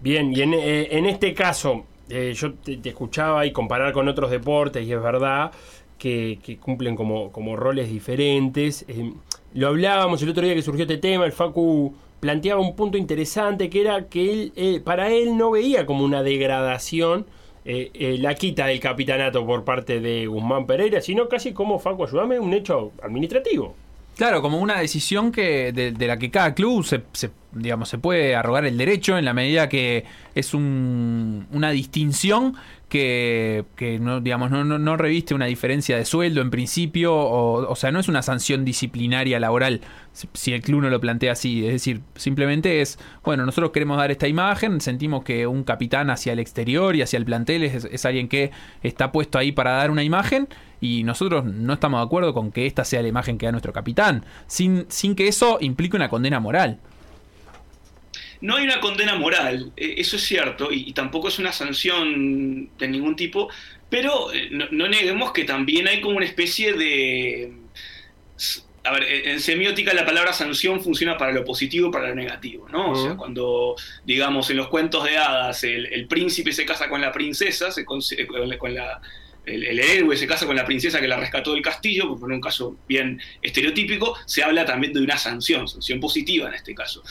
Bien, 0.00 0.32
y 0.34 0.40
en, 0.40 0.54
eh, 0.54 1.10
este 1.10 1.34
caso, 1.34 1.84
yo 2.08 2.54
te, 2.54 2.80
escuchaba 2.82 3.44
y 3.44 3.52
comparar 3.52 3.92
con 3.92 4.08
otros 4.08 4.30
deportes, 4.30 4.86
y 4.86 4.92
es 4.92 5.02
verdad 5.02 5.52
que, 5.98 6.58
cumplen 6.58 6.96
como, 6.96 7.30
como 7.30 7.56
roles 7.56 7.90
diferentes. 7.90 8.86
Lo 9.52 9.68
hablábamos 9.68 10.22
el 10.22 10.30
otro 10.30 10.44
día 10.44 10.54
que 10.54 10.62
surgió 10.62 10.82
este 10.82 10.96
tema, 10.96 11.26
el 11.26 11.32
Facu 11.32 11.94
planteaba 12.20 12.60
un 12.60 12.74
punto 12.74 12.96
interesante 12.96 13.68
que 13.68 13.82
era 13.82 14.08
que 14.08 14.50
él, 14.54 14.82
para 14.82 15.12
él 15.12 15.36
no 15.36 15.50
veía 15.50 15.84
como 15.84 16.04
una 16.04 16.22
degradación 16.22 17.26
eh, 17.66 17.90
eh, 17.94 18.16
la 18.20 18.34
quita 18.34 18.66
del 18.66 18.78
capitanato 18.80 19.44
por 19.44 19.64
parte 19.64 20.00
de 20.00 20.26
Guzmán 20.26 20.66
Pereira, 20.66 21.00
sino 21.00 21.28
casi 21.28 21.52
como, 21.52 21.78
Facu, 21.78 22.04
ayúdame, 22.04 22.38
un 22.38 22.54
hecho 22.54 22.92
administrativo. 23.02 23.74
Claro, 24.16 24.40
como 24.40 24.58
una 24.60 24.78
decisión 24.80 25.30
que 25.30 25.72
de, 25.72 25.92
de 25.92 26.06
la 26.06 26.16
que 26.18 26.30
cada 26.30 26.54
club 26.54 26.82
se, 26.84 27.02
se, 27.12 27.28
digamos, 27.52 27.90
se 27.90 27.98
puede 27.98 28.34
arrogar 28.34 28.64
el 28.64 28.78
derecho 28.78 29.18
en 29.18 29.26
la 29.26 29.34
medida 29.34 29.68
que 29.68 30.04
es 30.34 30.54
un- 30.54 31.46
una 31.52 31.70
distinción 31.70 32.54
que, 32.88 33.64
que 33.74 33.98
no, 33.98 34.20
digamos, 34.20 34.50
no, 34.50 34.64
no, 34.64 34.78
no 34.78 34.96
reviste 34.96 35.34
una 35.34 35.46
diferencia 35.46 35.96
de 35.96 36.04
sueldo 36.04 36.40
en 36.40 36.50
principio, 36.50 37.14
o, 37.16 37.68
o 37.70 37.74
sea, 37.76 37.90
no 37.90 37.98
es 37.98 38.08
una 38.08 38.22
sanción 38.22 38.64
disciplinaria 38.64 39.40
laboral 39.40 39.80
si- 40.12 40.28
si 40.34 40.52
el 40.52 40.62
club 40.62 40.82
no 40.82 40.88
lo 40.90 41.00
plantea 41.00 41.32
así, 41.32 41.66
es 41.66 41.72
decir, 41.72 42.00
simplemente 42.14 42.80
es, 42.80 42.98
bueno, 43.24 43.44
nosotros 43.44 43.72
queremos 43.72 43.98
dar 43.98 44.10
esta 44.12 44.28
imagen, 44.28 44.80
sentimos 44.80 45.24
que 45.24 45.46
un 45.48 45.64
capitán 45.64 46.10
hacia 46.10 46.32
el 46.32 46.38
exterior 46.38 46.94
y 46.94 47.02
hacia 47.02 47.16
el 47.18 47.24
plantel 47.24 47.64
es, 47.64 47.84
es 47.86 48.04
alguien 48.04 48.28
que 48.28 48.52
está 48.84 49.10
puesto 49.10 49.36
ahí 49.36 49.50
para 49.50 49.72
dar 49.72 49.90
una 49.90 50.04
imagen 50.04 50.48
y 50.80 51.02
nosotros 51.02 51.44
no 51.44 51.72
estamos 51.72 52.00
de 52.00 52.04
acuerdo 52.06 52.34
con 52.34 52.52
que 52.52 52.66
esta 52.66 52.84
sea 52.84 53.02
la 53.02 53.08
imagen 53.08 53.36
que 53.36 53.46
da 53.46 53.52
nuestro 53.52 53.72
capitán, 53.72 54.24
sin, 54.46 54.86
sin 54.88 55.16
que 55.16 55.26
eso 55.26 55.58
implique 55.60 55.96
una 55.96 56.08
condena 56.08 56.38
moral. 56.38 56.78
No 58.40 58.56
hay 58.56 58.64
una 58.64 58.80
condena 58.80 59.14
moral, 59.16 59.72
eh, 59.76 59.94
eso 59.98 60.16
es 60.16 60.22
cierto, 60.22 60.70
y, 60.72 60.88
y 60.88 60.92
tampoco 60.92 61.28
es 61.28 61.38
una 61.38 61.52
sanción 61.52 62.70
de 62.76 62.88
ningún 62.88 63.16
tipo, 63.16 63.48
pero 63.88 64.32
eh, 64.32 64.48
no, 64.50 64.66
no 64.70 64.88
neguemos 64.88 65.32
que 65.32 65.44
también 65.44 65.88
hay 65.88 66.00
como 66.00 66.16
una 66.16 66.26
especie 66.26 66.72
de... 66.74 67.52
A 68.84 68.92
ver, 68.92 69.02
en 69.02 69.30
en 69.30 69.40
semiótica 69.40 69.92
la 69.94 70.06
palabra 70.06 70.32
sanción 70.32 70.80
funciona 70.80 71.16
para 71.18 71.32
lo 71.32 71.44
positivo 71.44 71.88
y 71.88 71.90
para 71.90 72.08
lo 72.10 72.14
negativo, 72.14 72.68
¿no? 72.70 72.92
O 72.92 72.94
sea, 73.02 73.16
cuando, 73.16 73.74
digamos, 74.04 74.48
en 74.50 74.58
los 74.58 74.68
cuentos 74.68 75.02
de 75.04 75.16
hadas 75.16 75.64
el, 75.64 75.86
el 75.86 76.06
príncipe 76.06 76.52
se 76.52 76.64
casa 76.64 76.88
con 76.88 77.00
la 77.00 77.10
princesa, 77.10 77.72
se 77.72 77.84
con, 77.84 78.00
eh, 78.16 78.26
con 78.28 78.48
la- 78.48 78.58
con 78.58 78.74
la, 78.74 79.00
el, 79.44 79.64
el 79.64 79.80
héroe 79.80 80.16
se 80.16 80.28
casa 80.28 80.46
con 80.46 80.54
la 80.54 80.64
princesa 80.64 81.00
que 81.00 81.08
la 81.08 81.16
rescató 81.16 81.54
del 81.54 81.62
castillo, 81.62 82.06
por 82.08 82.20
poner 82.20 82.36
un 82.36 82.40
caso 82.40 82.76
bien 82.88 83.20
estereotípico, 83.42 84.16
se 84.24 84.44
habla 84.44 84.64
también 84.64 84.92
de 84.92 85.00
una 85.00 85.18
sanción, 85.18 85.66
sanción 85.66 85.98
positiva 85.98 86.48
en 86.48 86.54
este 86.54 86.72
caso. 86.72 87.02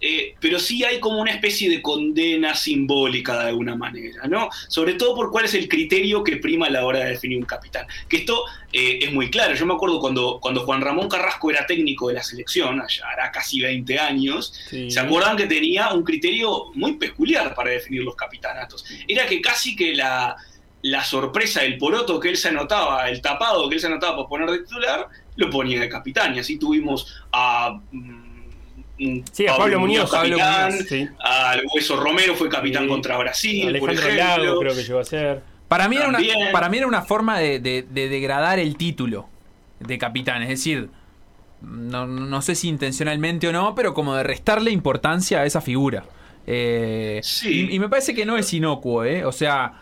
Eh, 0.00 0.34
pero 0.40 0.58
sí 0.58 0.82
hay 0.82 0.98
como 0.98 1.20
una 1.20 1.30
especie 1.30 1.68
de 1.68 1.82
condena 1.82 2.54
simbólica 2.54 3.38
de 3.42 3.48
alguna 3.50 3.76
manera, 3.76 4.26
¿no? 4.28 4.48
Sobre 4.68 4.94
todo 4.94 5.14
por 5.14 5.30
cuál 5.30 5.44
es 5.44 5.54
el 5.54 5.68
criterio 5.68 6.24
que 6.24 6.38
prima 6.38 6.66
a 6.66 6.70
la 6.70 6.86
hora 6.86 7.00
de 7.00 7.10
definir 7.10 7.36
un 7.38 7.44
capitán. 7.44 7.86
Que 8.08 8.18
esto 8.18 8.44
eh, 8.72 9.00
es 9.02 9.12
muy 9.12 9.30
claro. 9.30 9.54
Yo 9.54 9.66
me 9.66 9.74
acuerdo 9.74 10.00
cuando, 10.00 10.38
cuando 10.40 10.62
Juan 10.64 10.80
Ramón 10.80 11.08
Carrasco 11.08 11.50
era 11.50 11.66
técnico 11.66 12.08
de 12.08 12.14
la 12.14 12.22
selección, 12.22 12.80
allá 12.80 13.04
hará 13.12 13.30
casi 13.30 13.60
20 13.60 13.98
años, 13.98 14.54
Sí. 14.70 14.90
se 14.90 15.00
acuerdan 15.00 15.36
que 15.36 15.46
tenía 15.46 15.92
un 15.92 16.02
criterio 16.04 16.66
muy 16.74 16.94
peculiar 16.94 17.54
para 17.54 17.70
definir 17.70 18.02
los 18.02 18.16
capitanatos. 18.16 18.84
Era 19.06 19.26
que 19.26 19.40
casi 19.40 19.76
que 19.76 19.94
la, 19.94 20.34
la 20.82 21.04
sorpresa, 21.04 21.62
el 21.62 21.76
poroto 21.76 22.18
que 22.18 22.30
él 22.30 22.36
se 22.38 22.48
anotaba, 22.48 23.08
el 23.10 23.20
tapado 23.20 23.68
que 23.68 23.74
él 23.74 23.80
se 23.80 23.86
anotaba 23.88 24.16
para 24.16 24.28
poner 24.28 24.50
de 24.50 24.58
titular, 24.60 25.08
lo 25.36 25.50
ponía 25.50 25.80
de 25.80 25.88
capitán. 25.88 26.34
Y 26.34 26.38
así 26.38 26.58
tuvimos 26.58 27.22
a. 27.32 27.80
Sí, 29.32 29.46
a 29.46 29.56
Pablo 29.56 29.80
Muñoz, 29.80 30.10
Pablo 30.10 30.36
capitán, 30.36 30.72
Muñoz, 30.72 30.88
sí. 30.88 31.08
al 31.20 31.62
Hueso 31.74 31.96
Romero 31.96 32.34
fue 32.34 32.48
capitán 32.48 32.86
contra 32.88 33.16
Brasil, 33.18 33.76
por 33.78 33.90
Alejandro 33.90 34.14
ejemplo. 34.20 34.44
Lago 34.44 34.60
creo 34.60 34.74
que 34.74 34.82
llegó 34.84 34.98
a 35.00 35.04
ser. 35.04 35.42
Para 35.68 35.88
mí, 35.88 35.96
era 35.96 36.08
una, 36.08 36.18
para 36.52 36.68
mí 36.68 36.78
era 36.78 36.86
una 36.86 37.02
forma 37.02 37.38
de, 37.38 37.60
de- 37.60 37.86
de 37.88 38.08
degradar 38.08 38.58
el 38.58 38.76
título 38.76 39.28
de 39.78 39.96
capitán. 39.98 40.42
Es 40.42 40.48
decir, 40.48 40.88
no, 41.62 42.06
no 42.06 42.42
sé 42.42 42.54
si 42.54 42.68
intencionalmente 42.68 43.46
o 43.48 43.52
no, 43.52 43.74
pero 43.74 43.94
como 43.94 44.14
de 44.16 44.22
restarle 44.22 44.70
importancia 44.70 45.40
a 45.40 45.46
esa 45.46 45.60
figura. 45.60 46.04
Eh, 46.46 47.20
y, 47.44 47.74
y 47.74 47.78
me 47.78 47.88
parece 47.88 48.14
que 48.14 48.26
no 48.26 48.36
es 48.36 48.52
inocuo, 48.52 49.04
¿eh? 49.04 49.24
O 49.24 49.32
sea, 49.32 49.74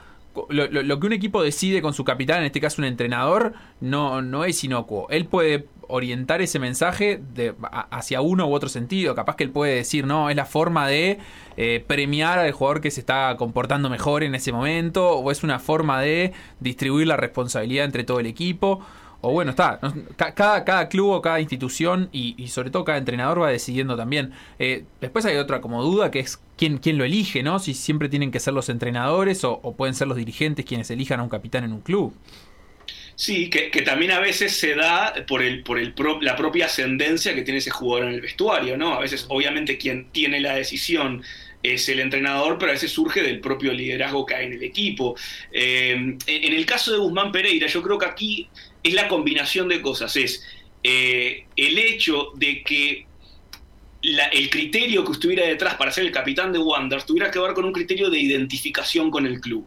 lo- 0.50 0.66
lo 0.68 1.00
que 1.00 1.06
un 1.06 1.12
equipo 1.14 1.42
decide 1.42 1.80
con 1.80 1.94
su 1.94 2.04
capitán, 2.04 2.40
en 2.40 2.44
este 2.46 2.60
caso 2.60 2.82
un 2.82 2.86
entrenador, 2.86 3.54
no, 3.80 4.20
no 4.22 4.44
es 4.44 4.62
inocuo. 4.64 5.06
Él 5.10 5.24
puede 5.26 5.66
orientar 5.88 6.40
ese 6.40 6.58
mensaje 6.58 7.20
de, 7.34 7.54
hacia 7.90 8.20
uno 8.20 8.46
u 8.46 8.52
otro 8.52 8.68
sentido. 8.68 9.14
Capaz 9.14 9.36
que 9.36 9.44
él 9.44 9.50
puede 9.50 9.74
decir, 9.74 10.06
no, 10.06 10.30
es 10.30 10.36
la 10.36 10.44
forma 10.44 10.86
de 10.86 11.18
eh, 11.56 11.84
premiar 11.86 12.38
al 12.38 12.52
jugador 12.52 12.80
que 12.80 12.90
se 12.90 13.00
está 13.00 13.34
comportando 13.36 13.90
mejor 13.90 14.22
en 14.22 14.34
ese 14.34 14.52
momento, 14.52 15.18
o 15.18 15.30
es 15.30 15.42
una 15.42 15.58
forma 15.58 16.00
de 16.00 16.32
distribuir 16.60 17.06
la 17.06 17.16
responsabilidad 17.16 17.84
entre 17.84 18.04
todo 18.04 18.20
el 18.20 18.26
equipo. 18.26 18.80
O 19.20 19.32
bueno, 19.32 19.50
está. 19.50 19.80
cada 20.16 20.88
club 20.88 21.10
o 21.10 21.20
cada 21.20 21.40
institución 21.40 22.08
y, 22.12 22.40
y 22.40 22.48
sobre 22.48 22.70
todo 22.70 22.84
cada 22.84 22.98
entrenador 22.98 23.42
va 23.42 23.50
decidiendo 23.50 23.96
también. 23.96 24.32
Eh, 24.60 24.84
después 25.00 25.24
hay 25.24 25.36
otra 25.36 25.60
como 25.60 25.82
duda 25.82 26.12
que 26.12 26.20
es 26.20 26.40
quién, 26.56 26.78
quién 26.78 26.98
lo 26.98 27.04
elige, 27.04 27.42
¿no? 27.42 27.58
Si 27.58 27.74
siempre 27.74 28.08
tienen 28.08 28.30
que 28.30 28.38
ser 28.38 28.54
los 28.54 28.68
entrenadores 28.68 29.42
o, 29.42 29.58
o 29.62 29.74
pueden 29.74 29.96
ser 29.96 30.06
los 30.06 30.16
dirigentes 30.16 30.64
quienes 30.64 30.88
elijan 30.92 31.18
a 31.18 31.24
un 31.24 31.28
capitán 31.28 31.64
en 31.64 31.72
un 31.72 31.80
club. 31.80 32.14
Sí, 33.20 33.50
que, 33.50 33.82
también 33.82 34.12
a 34.12 34.20
veces 34.20 34.56
se 34.56 34.76
da 34.76 35.12
por, 35.26 35.42
el, 35.42 35.64
por 35.64 35.80
el 35.80 35.92
pro- 35.92 36.20
la 36.22 36.36
propia 36.36 36.66
ascendencia 36.66 37.34
que 37.34 37.42
tiene 37.42 37.58
ese 37.58 37.70
jugador 37.70 38.06
en 38.06 38.14
el 38.14 38.20
vestuario, 38.20 38.76
¿no? 38.76 38.94
A 38.94 39.00
veces, 39.00 39.26
obviamente, 39.28 39.76
quien 39.76 40.12
tiene 40.12 40.38
la 40.38 40.54
decisión 40.54 41.24
es 41.60 41.88
el 41.88 41.98
entrenador, 41.98 42.58
pero 42.58 42.70
a 42.70 42.74
veces 42.74 42.92
surge 42.92 43.22
del 43.22 43.40
propio 43.40 43.72
liderazgo 43.72 44.24
que 44.24 44.36
hay 44.36 44.46
en 44.46 44.52
el 44.52 44.62
equipo. 44.62 45.16
Eh, 45.50 46.16
en, 46.26 46.52
el 46.52 46.64
caso 46.64 46.92
de 46.92 46.98
Guzmán 46.98 47.32
Pereira, 47.32 47.66
yo 47.66 47.82
creo 47.82 47.98
que 47.98 48.06
aquí 48.06 48.48
es 48.84 48.94
la 48.94 49.08
combinación 49.08 49.66
de 49.66 49.82
cosas. 49.82 50.14
Es 50.14 50.44
eh, 50.84 51.44
el 51.56 51.76
hecho 51.76 52.30
de 52.36 52.62
que 52.62 53.04
el 54.00 54.48
criterio 54.48 55.04
que 55.04 55.10
estuviera 55.10 55.44
detrás 55.44 55.74
para 55.74 55.90
ser 55.90 56.04
el 56.04 56.12
capitán 56.12 56.52
de 56.52 56.60
Wanderers 56.60 57.04
tuviera 57.04 57.32
que 57.32 57.40
ver 57.40 57.52
con 57.52 57.64
un 57.64 57.72
criterio 57.72 58.10
de 58.10 58.20
identificación 58.20 59.10
con 59.10 59.26
el 59.26 59.40
club. 59.40 59.66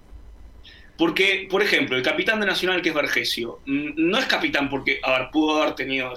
Porque, 1.01 1.47
por 1.49 1.63
ejemplo, 1.63 1.97
el 1.97 2.03
capitán 2.03 2.39
de 2.39 2.45
Nacional, 2.45 2.83
que 2.83 2.89
es 2.89 2.93
Vergesio, 2.95 3.59
no 3.65 4.19
es 4.19 4.25
capitán 4.25 4.69
porque, 4.69 4.99
a 5.01 5.17
ver, 5.17 5.29
pudo 5.31 5.59
haber 5.59 5.73
tenido 5.73 6.13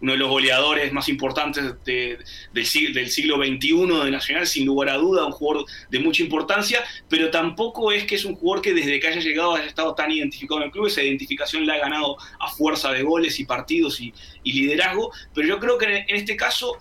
uno 0.00 0.12
de 0.12 0.18
los 0.18 0.28
goleadores 0.28 0.92
más 0.92 1.08
importantes 1.08 1.64
de- 1.84 2.18
del, 2.52 2.64
sig- 2.64 2.92
del 2.92 3.10
siglo 3.10 3.38
XXI 3.38 4.04
de 4.04 4.10
Nacional, 4.12 4.46
sin 4.46 4.66
lugar 4.66 4.90
a 4.90 4.98
duda, 4.98 5.26
un 5.26 5.32
jugador 5.32 5.66
de 5.90 5.98
mucha 5.98 6.22
importancia, 6.22 6.84
pero 7.08 7.28
tampoco 7.32 7.90
es 7.90 8.04
que 8.04 8.14
es 8.14 8.24
un 8.24 8.36
jugador 8.36 8.62
que 8.62 8.72
desde 8.72 9.00
que 9.00 9.08
haya 9.08 9.20
llegado 9.20 9.56
haya 9.56 9.66
estado 9.66 9.96
tan 9.96 10.12
identificado 10.12 10.60
en 10.60 10.66
el 10.66 10.70
club, 10.70 10.86
esa 10.86 11.02
identificación 11.02 11.66
la 11.66 11.74
ha 11.74 11.78
ganado 11.78 12.16
a 12.38 12.48
fuerza 12.52 12.92
de 12.92 13.02
goles 13.02 13.40
y 13.40 13.44
partidos 13.46 14.00
y, 14.00 14.14
y 14.44 14.52
liderazgo, 14.52 15.10
pero 15.34 15.48
yo 15.48 15.58
creo 15.58 15.76
que 15.76 15.86
en 16.06 16.14
este 16.14 16.36
caso 16.36 16.76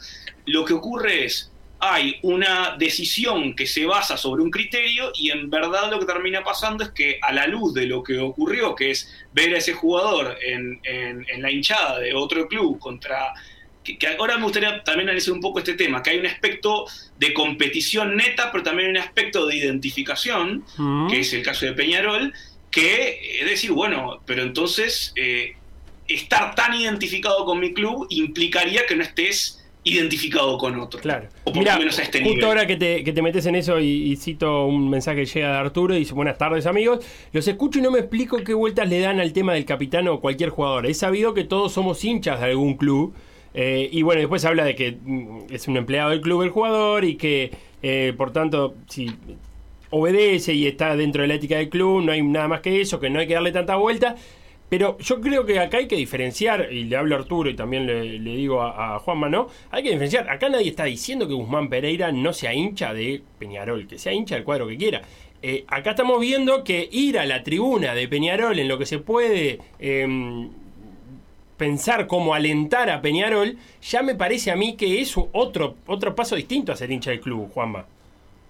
lo 0.46 0.66
que 0.66 0.74
ocurre 0.74 1.26
es, 1.26 1.50
hay 1.92 2.18
una 2.22 2.76
decisión 2.78 3.56
que 3.56 3.68
se 3.68 3.86
basa 3.86 4.16
sobre 4.18 4.42
un 4.42 4.50
criterio 4.52 5.12
y 5.16 5.32
en 5.32 5.50
verdad 5.50 5.92
lo 5.92 6.00
que 6.00 6.06
termina 6.06 6.44
pasando 6.44 6.84
es 6.84 6.92
que 6.92 7.20
a 7.22 7.34
la 7.34 7.46
luz 7.48 7.74
de 7.74 7.86
lo 7.88 8.02
que 8.04 8.20
ocurrió, 8.20 8.74
que 8.76 8.92
es 8.92 9.12
ver 9.34 9.54
a 9.54 9.58
ese 9.58 9.74
jugador 9.74 10.38
en, 10.46 10.80
en- 10.84 11.26
en 11.30 11.42
la 11.42 11.52
hinchada 11.52 12.00
de 12.00 12.14
otro 12.14 12.48
club 12.48 12.80
contra... 12.80 13.34
Que, 13.84 13.98
que 13.98 14.08
ahora 14.08 14.38
me 14.38 14.44
gustaría 14.44 14.82
también 14.86 15.10
analizar 15.10 15.34
un 15.34 15.42
poco 15.42 15.60
este 15.60 15.74
tema, 15.74 16.02
que 16.02 16.12
hay 16.12 16.18
un 16.20 16.26
aspecto 16.26 16.86
de 17.18 17.34
competición 17.34 18.16
neta, 18.16 18.50
pero 18.50 18.64
también 18.64 18.88
hay 18.88 18.92
un 18.92 18.98
aspecto 19.00 19.46
de 19.46 19.58
identificación, 19.58 20.64
que 21.10 21.20
es 21.20 21.34
el 21.34 21.44
caso 21.44 21.66
de 21.66 21.74
Peñarol, 21.74 22.34
que 22.72 23.40
es 23.42 23.46
decir, 23.50 23.72
bueno, 23.74 24.22
pero 24.26 24.42
entonces 24.44 25.12
eh, 25.18 25.56
estar 26.08 26.56
tan 26.56 26.74
identificado 26.76 27.44
con 27.46 27.60
mi 27.60 27.74
club 27.74 28.08
implicaría 28.10 28.86
que 28.86 28.96
no 28.96 29.04
estés 29.04 29.63
identificado 29.84 30.58
con 30.58 30.80
otro. 30.80 31.00
Claro. 31.02 31.28
O 31.44 31.52
por 31.54 31.60
Mira, 31.60 31.74
lo 31.74 31.80
menos 31.80 32.00
a 32.00 32.04
este 32.04 32.20
justo 32.20 32.30
nivel. 32.30 32.46
ahora 32.46 32.66
que 32.68 32.78
te, 32.78 33.04
que 33.04 33.12
te 33.14 33.22
metes 33.22 33.46
en 33.46 33.56
eso 33.56 33.80
y, 33.80 34.12
y 34.12 34.16
cito 34.16 34.66
un 34.66 34.90
mensaje 34.90 35.18
que 35.20 35.26
llega 35.26 35.52
de 35.52 35.58
Arturo, 35.58 35.94
dice 35.96 36.14
buenas 36.14 36.38
tardes 36.38 36.66
amigos, 36.66 37.06
los 37.34 37.48
escucho 37.48 37.80
y 37.80 37.82
no 37.82 37.92
me 37.92 38.00
explico 38.00 38.38
qué 38.44 38.54
vueltas 38.54 38.88
le 38.90 39.00
dan 39.00 39.20
al 39.20 39.34
tema 39.34 39.54
del 39.54 39.66
capitán 39.66 40.08
o 40.08 40.20
cualquier 40.22 40.50
jugador. 40.52 40.86
He 40.86 40.94
sabido 40.94 41.34
que 41.34 41.44
todos 41.44 41.74
somos 41.74 42.04
hinchas 42.04 42.40
de 42.40 42.46
algún 42.48 42.76
club. 42.76 43.14
eh, 43.54 43.90
y 43.92 44.02
bueno, 44.04 44.20
después 44.22 44.46
habla 44.46 44.64
de 44.66 44.76
que 44.76 44.98
mm, 45.04 45.40
es 45.52 45.68
un 45.68 45.78
empleado 45.78 46.10
del 46.12 46.22
club 46.22 46.44
el 46.44 46.50
jugador 46.50 47.04
y 47.06 47.16
que 47.16 47.52
eh, 47.84 48.14
por 48.18 48.32
tanto 48.32 48.76
si 48.88 49.12
obedece 49.90 50.54
y 50.54 50.66
está 50.68 50.96
dentro 50.96 51.22
de 51.22 51.28
la 51.28 51.36
ética 51.36 51.58
del 51.58 51.70
club, 51.70 52.02
no 52.04 52.12
hay 52.12 52.22
nada 52.24 52.48
más 52.48 52.62
que 52.62 52.82
eso, 52.82 53.00
que 53.00 53.10
no 53.10 53.20
hay 53.20 53.28
que 53.28 53.34
darle 53.36 53.52
tanta 53.52 53.76
vuelta. 53.76 54.16
Pero 54.74 54.98
yo 54.98 55.22
creo 55.22 55.46
que 55.46 55.60
acá 55.60 55.78
hay 55.78 55.88
que 55.88 55.96
diferenciar, 55.96 56.74
y 56.74 56.86
le 56.86 56.98
hablo 56.98 57.16
a 57.16 57.20
Arturo 57.20 57.48
y 57.48 57.54
también 57.54 57.86
le, 57.86 58.18
digo 58.18 58.60
a, 58.60 58.96
a 58.96 58.98
Juanma, 58.98 59.30
¿no? 59.30 59.48
Hay 59.70 59.84
que 59.84 59.90
diferenciar. 59.90 60.28
Acá 60.32 60.50
nadie 60.50 60.70
está 60.70 60.86
diciendo 60.86 61.28
que 61.28 61.36
Guzmán 61.36 61.70
Pereira 61.70 62.12
no 62.12 62.34
sea 62.34 62.56
hincha 62.56 62.92
de 62.92 63.22
Peñarol, 63.38 63.86
que 63.86 64.00
sea 64.00 64.14
hincha 64.14 64.34
del 64.34 64.44
cuadro 64.44 64.68
que 64.68 64.76
quiera. 64.76 65.04
Eh, 65.44 65.64
acá 65.68 65.92
estamos 65.92 66.20
viendo 66.20 66.64
que 66.64 66.90
ir 66.92 67.20
a 67.20 67.28
la 67.28 67.44
tribuna 67.44 67.94
de 67.94 68.08
Peñarol 68.08 68.58
en 68.58 68.68
lo 68.68 68.80
que 68.80 68.88
se 68.88 68.98
puede 68.98 69.60
em, 69.78 70.50
pensar 71.56 72.08
como 72.08 72.34
alentar 72.34 72.90
a 72.90 73.00
Peñarol, 73.00 73.56
ya 73.80 74.02
me 74.02 74.16
parece 74.16 74.50
a 74.50 74.56
mí 74.56 74.76
que 74.76 75.02
es 75.02 75.14
otro, 75.34 75.76
otro 75.86 76.16
paso 76.16 76.36
distinto 76.36 76.72
a 76.72 76.76
ser 76.76 76.92
hincha 76.92 77.12
del 77.12 77.22
club, 77.22 77.52
Juanma. 77.54 77.86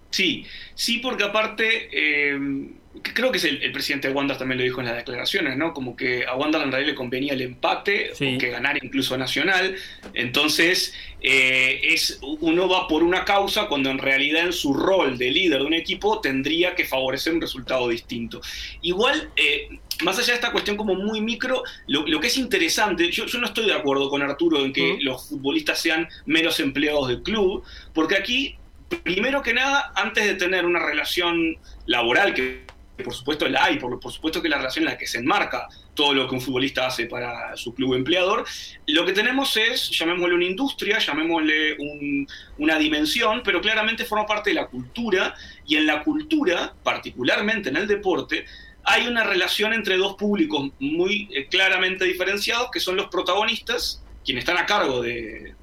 Sí, 0.10 0.46
sí, 0.74 1.00
porque 1.00 1.26
aparte, 1.26 1.90
que 1.90 2.70
creo 3.02 3.32
que 3.32 3.38
es 3.38 3.46
el, 3.46 3.64
el 3.64 3.72
presidente 3.72 4.08
de 4.08 4.14
Wander 4.14 4.38
también 4.38 4.60
lo 4.60 4.64
dijo 4.64 4.80
en 4.80 4.88
las 4.88 4.96
declaraciones, 4.96 5.58
¿no? 5.58 5.74
Como 5.74 5.96
que 5.96 6.26
a 6.26 6.36
Wander 6.36 6.62
en 6.62 6.72
realidad 6.72 6.92
le 6.92 6.96
convenía 6.96 7.34
el 7.34 7.42
empate, 7.42 8.12
o 8.14 8.18
que 8.18 8.50
ganar 8.50 8.78
incluso 8.84 9.16
a 9.16 9.18
Nacional. 9.18 9.76
Entonces, 10.14 10.94
eh, 11.22 11.82
es, 11.84 12.20
uno 12.22 12.70
va 12.70 12.88
por 12.88 13.04
una 13.04 13.26
causa 13.26 13.68
cuando 13.68 13.90
en 13.90 13.98
realidad 13.98 14.46
en 14.46 14.54
su 14.54 14.74
rol 14.74 15.18
de 15.18 15.32
líder 15.32 15.60
de 15.60 15.66
un 15.66 15.74
equipo 15.74 16.22
tendría 16.22 16.76
que 16.76 16.86
favorecer 16.86 17.34
un 17.34 17.42
resultado 17.42 17.90
distinto. 17.90 18.42
Igual, 18.82 19.30
eh, 19.36 19.70
más 20.04 20.20
allá 20.20 20.30
de 20.30 20.36
esta 20.36 20.52
cuestión 20.52 20.78
como 20.78 20.94
muy 20.96 21.22
micro, 21.22 21.64
lo, 21.88 22.06
lo 22.06 22.20
que 22.20 22.28
es 22.28 22.38
interesante, 22.38 23.10
yo, 23.12 23.26
yo 23.26 23.40
no 23.40 23.48
estoy 23.48 23.66
de 23.66 23.74
acuerdo 23.74 24.10
con 24.10 24.22
Arturo 24.22 24.64
en 24.64 24.72
que 24.74 24.98
los 25.02 25.30
futbolistas 25.30 25.82
sean 25.82 26.08
meros 26.26 26.60
empleados 26.60 27.08
del 27.08 27.24
club, 27.24 27.64
porque 27.94 28.18
aquí 28.18 28.58
primero 29.02 29.42
que 29.42 29.54
nada, 29.54 29.92
antes 29.96 30.26
de 30.26 30.36
tener 30.36 30.66
una 30.66 30.80
relación 30.80 31.58
laboral, 31.86 32.34
que 32.34 32.63
por 33.02 33.14
supuesto 33.14 33.48
la 33.48 33.64
hay, 33.64 33.80
por, 33.80 34.00
por 34.00 34.12
supuesto 34.12 34.42
que 34.42 34.50
la 34.50 34.58
relación 34.58 34.86
en 34.86 34.92
la 34.92 34.98
que 34.98 35.08
se 35.08 35.18
enmarca 35.18 35.68
todo 35.96 36.14
lo 36.14 36.28
que 36.28 36.36
un 36.36 36.42
futbolista 36.42 36.86
hace 36.86 37.08
para 37.08 37.56
su 37.58 37.74
club 37.74 37.96
empleador, 37.96 38.46
lo 38.88 39.06
que 39.06 39.14
tenemos 39.14 39.58
es, 39.58 39.90
llamémosle 39.90 40.36
una 40.36 40.46
industria, 40.46 41.00
llamémosle 41.00 41.76
un- 41.80 42.28
una 42.60 42.78
dimensión, 42.78 43.42
pero 43.44 43.62
claramente 43.62 44.06
forma 44.06 44.26
parte 44.28 44.52
de 44.52 44.56
la 44.56 44.68
cultura, 44.68 45.34
y 45.66 45.76
en 45.78 45.88
la 45.88 46.04
cultura, 46.04 46.74
particularmente 46.84 47.70
en 47.70 47.78
el 47.78 47.88
deporte, 47.88 48.46
hay 48.84 49.08
una 49.08 49.24
relación 49.24 49.74
entre 49.74 49.98
dos 49.98 50.16
públicos 50.16 50.70
muy 50.80 51.30
eh, 51.34 51.48
claramente 51.48 52.06
diferenciados, 52.06 52.70
que 52.72 52.80
son 52.80 52.96
los 52.96 53.08
protagonistas, 53.08 54.04
quienes 54.26 54.44
están 54.44 54.58
a 54.58 54.66
cargo 54.66 55.02
de, 55.02 55.56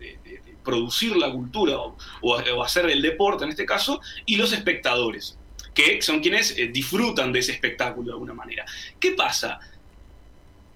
producir 0.63 1.17
la 1.17 1.31
cultura 1.33 1.79
o 2.21 2.63
hacer 2.63 2.89
el 2.91 3.01
deporte 3.01 3.45
en 3.45 3.51
este 3.51 3.65
caso, 3.65 4.01
y 4.27 4.37
los 4.37 4.53
espectadores, 4.53 5.39
que 5.81 6.03
son 6.03 6.21
quienes 6.21 6.57
eh, 6.59 6.69
disfrutan 6.69 7.33
de 7.33 7.41
ese 7.41 7.53
espectáculo 7.53 8.07
de 8.07 8.13
alguna 8.13 8.35
manera. 8.35 8.65
¿Qué 8.99 9.13
pasa? 9.13 9.59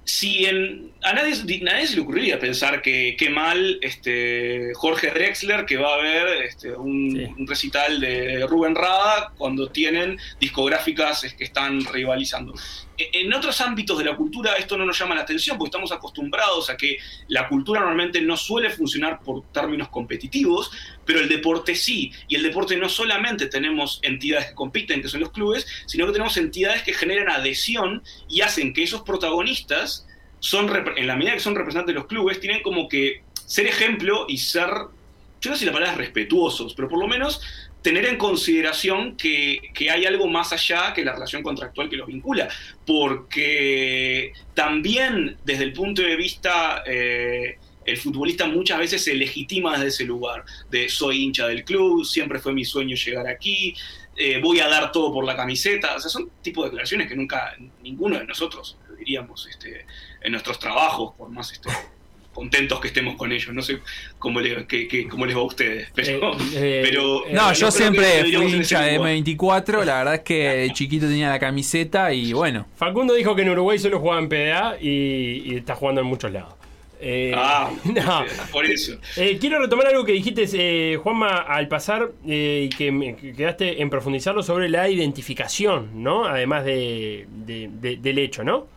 Si 0.05 0.44
en, 0.44 0.92
a, 1.02 1.14
nadie, 1.14 1.32
a 1.32 1.64
nadie 1.64 1.86
se 1.86 1.96
le 1.96 2.02
ocurriría 2.02 2.38
pensar 2.38 2.82
que 2.82 3.16
qué 3.18 3.30
mal 3.30 3.78
este, 3.80 4.72
Jorge 4.74 5.11
Drexler 5.11 5.64
que 5.64 5.78
va 5.78 5.94
a 5.94 5.98
ver 5.98 6.42
este, 6.42 6.72
un, 6.72 7.34
un 7.38 7.46
recital 7.46 8.00
de 8.00 8.46
Rubén 8.46 8.74
Rada 8.74 9.32
cuando 9.38 9.70
tienen 9.70 10.18
discográficas 10.38 11.22
que 11.36 11.44
están 11.44 11.84
rivalizando. 11.86 12.55
En 12.97 13.32
otros 13.32 13.61
ámbitos 13.61 13.99
de 13.99 14.05
la 14.05 14.16
cultura 14.16 14.55
esto 14.57 14.76
no 14.76 14.84
nos 14.84 14.99
llama 14.99 15.14
la 15.14 15.22
atención 15.22 15.59
porque 15.59 15.68
estamos 15.68 15.92
acostumbrados 15.92 16.70
a 16.70 16.76
que 16.76 16.99
la 17.28 17.49
cultura 17.49 17.80
normalmente 17.80 18.20
no 18.20 18.36
suele 18.36 18.70
funcionar 18.70 19.20
por 19.20 19.45
términos 19.53 19.88
competitivos, 19.88 20.70
pero 21.05 21.20
el 21.20 21.28
deporte 21.28 21.74
sí. 21.74 22.12
Y 22.28 22.36
el 22.36 22.42
deporte 22.42 22.76
no 22.76 22.88
solamente 22.88 23.47
tenemos 23.47 24.01
entidades 24.03 24.49
que 24.49 24.55
compiten, 24.55 25.03
que 25.03 25.09
son 25.09 25.20
los 25.20 25.32
clubes, 25.32 25.66
sino 25.86 26.07
que 26.07 26.12
tenemos 26.12 26.36
entidades 26.36 26.82
que 26.82 26.95
generan 26.95 27.30
adhesión 27.30 28.03
y 28.28 28.40
hacen 28.40 28.72
que 28.72 28.82
esos 28.82 29.03
protagonistas, 29.03 30.07
son 30.40 30.70
en 30.97 31.07
la 31.07 31.16
medida 31.16 31.32
que 31.32 31.40
son 31.40 31.55
representantes 31.55 31.95
de 31.95 31.99
los 32.01 32.07
clubes, 32.07 32.38
tienen 32.38 32.62
como 32.62 32.86
que 32.86 33.22
ser 33.47 33.66
ejemplo 33.66 34.26
y 34.28 34.36
ser, 34.36 34.68
yo 35.40 35.51
no 35.51 35.57
sé 35.57 35.61
si 35.61 35.64
la 35.64 35.72
palabra 35.72 35.92
es 35.92 35.99
respetuosos, 35.99 36.74
pero 36.74 36.86
por 36.86 36.99
lo 36.99 37.09
menos 37.09 37.40
tener 37.85 38.07
en 38.07 38.16
consideración 38.16 39.14
que, 39.14 39.61
que, 39.74 39.91
hay 39.91 40.07
algo 40.07 40.26
más 40.26 40.55
allá 40.55 40.95
que 40.95 41.05
la 41.05 41.12
relación 41.12 41.43
contractual 41.43 41.91
que 41.91 41.97
los 41.97 42.07
vincula, 42.07 42.49
porque 42.87 44.32
también 44.55 45.37
desde 45.45 45.64
el 45.64 45.74
punto 45.74 46.01
de 46.01 46.16
vista, 46.16 46.82
eh, 46.87 47.59
el 47.85 47.97
futbolista 47.99 48.47
muchas 48.47 48.78
veces 48.78 49.05
se 49.05 49.12
legitima 49.14 49.72
desde 49.72 49.89
ese 49.89 50.05
lugar, 50.05 50.47
de 50.70 50.89
soy 50.89 51.24
hincha 51.24 51.47
del 51.47 51.62
club, 51.62 52.07
siempre 52.07 52.39
fue 52.39 52.55
mi 52.55 52.64
sueño 52.64 52.97
llegar 52.97 53.26
aquí, 53.26 53.74
eh, 54.16 54.41
voy 54.41 54.61
a 54.61 54.68
dar 54.68 54.91
todo 54.91 55.12
por 55.12 55.26
la 55.26 55.37
camiseta, 55.37 55.95
o 55.95 56.01
sea, 56.01 56.09
son 56.09 56.30
tipo 56.41 56.62
de 56.62 56.70
declaraciones 56.70 57.07
que 57.07 57.16
nunca 57.16 57.55
ninguno 57.82 58.18
de 58.18 58.24
nosotros 58.24 58.78
diríamos 58.97 59.47
este, 59.47 59.85
en 60.22 60.32
nuestros 60.32 60.59
trabajos, 60.59 61.12
por 61.18 61.28
más 61.28 61.53
este, 61.53 61.68
contentos 62.35 62.80
que 62.80 62.89
estemos 62.89 63.14
con 63.16 63.32
ellos. 63.32 63.55
No 63.55 63.62
sé 63.62 63.78
cómo, 64.18 64.41
le, 64.41 64.66
que, 64.66 65.09
cómo 65.09 65.24
les 65.24 65.35
va 65.37 65.41
a 65.41 65.45
ustedes. 65.45 65.89
Pero, 65.95 66.37
Eh, 66.55 66.82
pero 66.85 67.22
no, 67.32 67.53
yo 67.55 67.70
siempre 67.70 68.24
fui 68.24 68.53
hincha 68.53 68.82
de 68.82 68.97
lugar. 68.97 69.12
M24. 69.12 69.85
La 69.85 69.99
verdad 69.99 70.14
es 70.16 70.20
que 70.20 70.68
chiquito 70.74 71.07
tenía 71.07 71.30
la 71.30 71.39
camiseta 71.39 72.12
y 72.12 72.32
bueno. 72.32 72.66
Facundo 72.76 73.14
dijo 73.14 73.35
que 73.35 73.43
en 73.43 73.51
Uruguay 73.51 73.78
solo 73.78 73.99
jugaba 74.01 74.20
en 74.20 74.28
PDA 74.28 74.76
y, 74.80 75.43
y 75.47 75.55
está 75.57 75.74
jugando 75.74 76.01
en 76.03 76.07
muchos 76.07 76.30
lados. 76.32 76.55
Eh, 77.07 77.32
Ah, 77.37 77.70
no. 77.85 78.24
por 78.51 78.64
eso. 78.64 78.97
Eh, 79.16 79.37
quiero 79.39 79.59
retomar 79.61 79.87
algo 79.89 80.05
que 80.05 80.12
dijiste, 80.12 80.47
eh, 80.55 80.97
Juanma, 80.97 81.39
al 81.39 81.68
pasar 81.68 82.11
eh, 82.26 82.62
y 82.70 82.74
que, 82.74 82.91
me- 82.93 83.14
que 83.16 83.32
quedaste 83.35 83.82
en 83.82 83.91
profundizarlo 83.91 84.43
sobre 84.43 84.68
la 84.70 84.89
identificación, 84.89 86.03
¿no? 86.03 86.24
Además 86.24 86.64
de, 86.64 87.26
de- 87.28 87.68
de- 87.72 87.97
del 87.97 88.18
hecho, 88.18 88.43
¿no? 88.43 88.68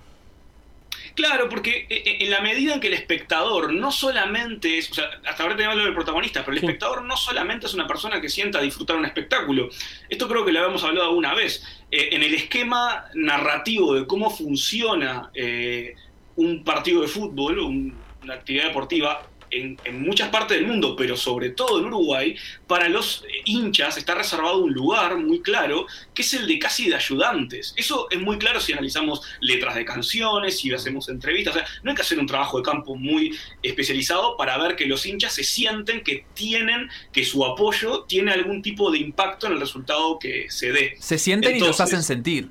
Claro, 1.18 1.49
porque 1.49 1.88
eh, 1.89 2.03
eh, 2.05 2.18
en 2.22 2.30
la 2.30 2.41
medida 2.41 2.76
en 2.76 2.80
que 2.80 2.88
el 2.88 2.93
espectador 2.93 3.74
no 3.74 3.91
solamente 3.91 4.78
es, 4.78 4.91
o 4.91 4.93
sea, 4.93 5.05
hasta 5.26 5.41
ahora 5.41 5.55
tenemos 5.55 5.76
lo 5.76 5.84
del 5.86 5.95
protagonista, 5.95 6.45
pero 6.45 6.51
el 6.55 6.63
espectador 6.63 7.01
no 7.03 7.18
solamente 7.18 7.65
es 7.65 7.74
una 7.74 7.88
persona 7.88 8.22
que 8.22 8.30
sienta 8.30 8.61
disfrutar 8.61 8.95
un 8.97 9.03
espectáculo. 9.05 9.68
Esto 10.09 10.28
creo 10.28 10.45
que 10.45 10.51
lo 10.51 10.59
habíamos 10.59 10.84
hablado 10.84 11.07
alguna 11.07 11.34
vez. 11.34 11.63
Eh, 11.89 12.09
en 12.11 12.22
el 12.22 12.36
esquema 12.36 13.05
narrativo 13.15 13.95
de 13.95 14.05
cómo 14.05 14.30
funciona 14.30 15.32
eh, 15.34 15.95
un 16.36 16.63
partido 16.63 17.01
de 17.01 17.07
fútbol, 17.07 17.57
un- 17.59 17.97
una 18.22 18.36
actividad 18.36 18.65
deportiva, 18.68 19.24
en, 19.52 19.78
en 19.84 20.02
muchas 20.02 20.30
partes 20.30 20.58
del 20.58 20.68
mundo, 20.68 20.95
pero 20.95 21.16
sobre 21.16 21.50
todo 21.52 21.80
en 21.80 21.86
Uruguay, 21.86 22.36
para 22.68 22.89
los 22.89 23.26
hinchas 23.45 23.98
está 23.98 24.16
reservado 24.16 24.60
un 24.60 24.74
lugar 24.74 25.18
muy 25.18 25.41
claro, 25.41 25.86
que 26.14 26.22
es 26.22 26.34
el 26.34 26.48
de 26.48 26.60
casi 26.60 26.89
de 26.89 26.95
ayudantes. 26.95 27.74
Eso 27.78 28.08
es 28.10 28.20
muy 28.20 28.38
claro 28.38 28.60
si 28.60 28.74
analizamos 28.74 29.22
letras 29.41 29.76
de 29.76 29.86
canciones, 29.86 30.60
si 30.60 30.74
hacemos 30.74 31.10
entrevistas. 31.10 31.56
O 31.56 31.60
sea, 31.60 31.68
no 31.84 31.91
hay 31.91 31.95
que 31.95 32.02
hacer 32.02 32.20
un 32.20 32.28
trabajo 32.28 32.58
de 32.58 32.64
campo 32.64 32.95
muy 32.95 33.38
especializado 33.64 34.38
para 34.38 34.58
ver 34.58 34.76
que 34.76 34.86
los 34.86 35.06
hinchas 35.06 35.34
se 35.34 35.43
sienten 35.43 36.02
que 36.04 36.26
tienen, 36.34 36.89
que 37.12 37.26
su 37.26 37.45
apoyo 37.45 38.04
tiene 38.04 38.32
algún 38.32 38.62
tipo 38.62 38.91
de 38.91 39.00
impacto 39.00 39.48
en 39.48 39.54
el 39.54 39.60
resultado 39.60 40.20
que 40.20 40.48
se 40.50 40.72
dé. 40.72 40.95
Se 41.00 41.18
sienten 41.18 41.56
y 41.56 41.60
los 41.60 41.80
hacen 41.80 42.04
sentir. 42.04 42.50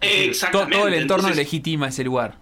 Exactamente. 0.00 0.72
Todo, 0.72 0.80
todo 0.80 0.88
el 0.88 0.94
entorno 0.94 1.28
Entonces, 1.28 1.44
legitima 1.44 1.88
ese 1.88 2.04
lugar. 2.04 2.38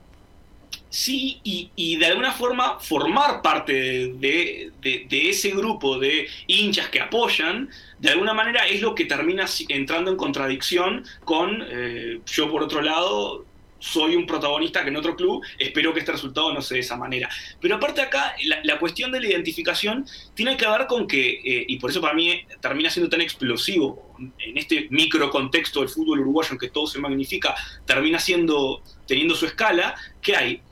Sí, 0.89 1.41
y, 1.43 1.73
y 1.75 1.97
de 1.97 2.07
alguna 2.07 2.33
forma 2.33 2.79
formar 2.79 3.43
parte 3.43 3.73
de, 3.73 4.73
de- 4.81 5.29
ese 5.29 5.51
grupo 5.51 5.99
de 5.99 6.29
hinchas 6.47 6.89
que 6.89 7.01
apoyan, 7.01 7.69
de 7.99 8.11
alguna 8.11 8.33
manera 8.35 8.67
es 8.67 8.81
lo 8.81 8.95
que 8.95 9.05
termina 9.05 9.47
entrando 9.69 10.11
en 10.13 10.17
contradicción 10.17 11.05
con 11.25 11.63
eh, 11.69 12.21
yo 12.27 12.51
por 12.51 12.63
otro 12.63 12.81
lado 12.83 13.45
soy 13.79 14.17
un 14.17 14.27
protagonista 14.27 14.83
que 14.83 14.89
en 14.89 14.97
otro 14.97 15.15
club 15.17 15.45
espero 15.59 15.93
que 15.93 16.01
este 16.01 16.13
resultado 16.13 16.53
no 16.55 16.63
sea 16.63 16.77
de 16.77 16.81
esa 16.81 16.97
manera. 16.97 17.29
Pero 17.61 17.77
aparte 17.77 18.01
acá, 18.01 18.35
la, 18.63 18.79
cuestión 18.79 19.13
de 19.13 19.21
la 19.21 19.27
identificación 19.29 20.07
tiene 20.35 20.57
que 20.57 20.67
ver 20.67 20.87
con 20.87 21.07
que, 21.07 21.41
eh, 21.45 21.65
y 21.69 21.79
por 21.79 21.91
eso 21.91 22.01
para 22.01 22.15
mí 22.15 22.41
termina 22.61 22.89
siendo 22.91 23.11
tan 23.11 23.21
explosivo 23.21 24.15
en 24.39 24.57
este 24.57 24.87
micro 24.91 25.31
contexto 25.31 25.81
del 25.81 25.91
fútbol 25.91 26.21
uruguayo 26.21 26.53
en 26.53 26.59
que 26.59 26.69
todo 26.71 26.87
se 26.87 26.99
magnifica, 26.99 27.55
termina 27.85 28.19
siendo, 28.19 28.83
teniendo 29.07 29.35
su 29.35 29.45
escala, 29.47 29.95
que 30.23 30.35
hay 30.35 30.63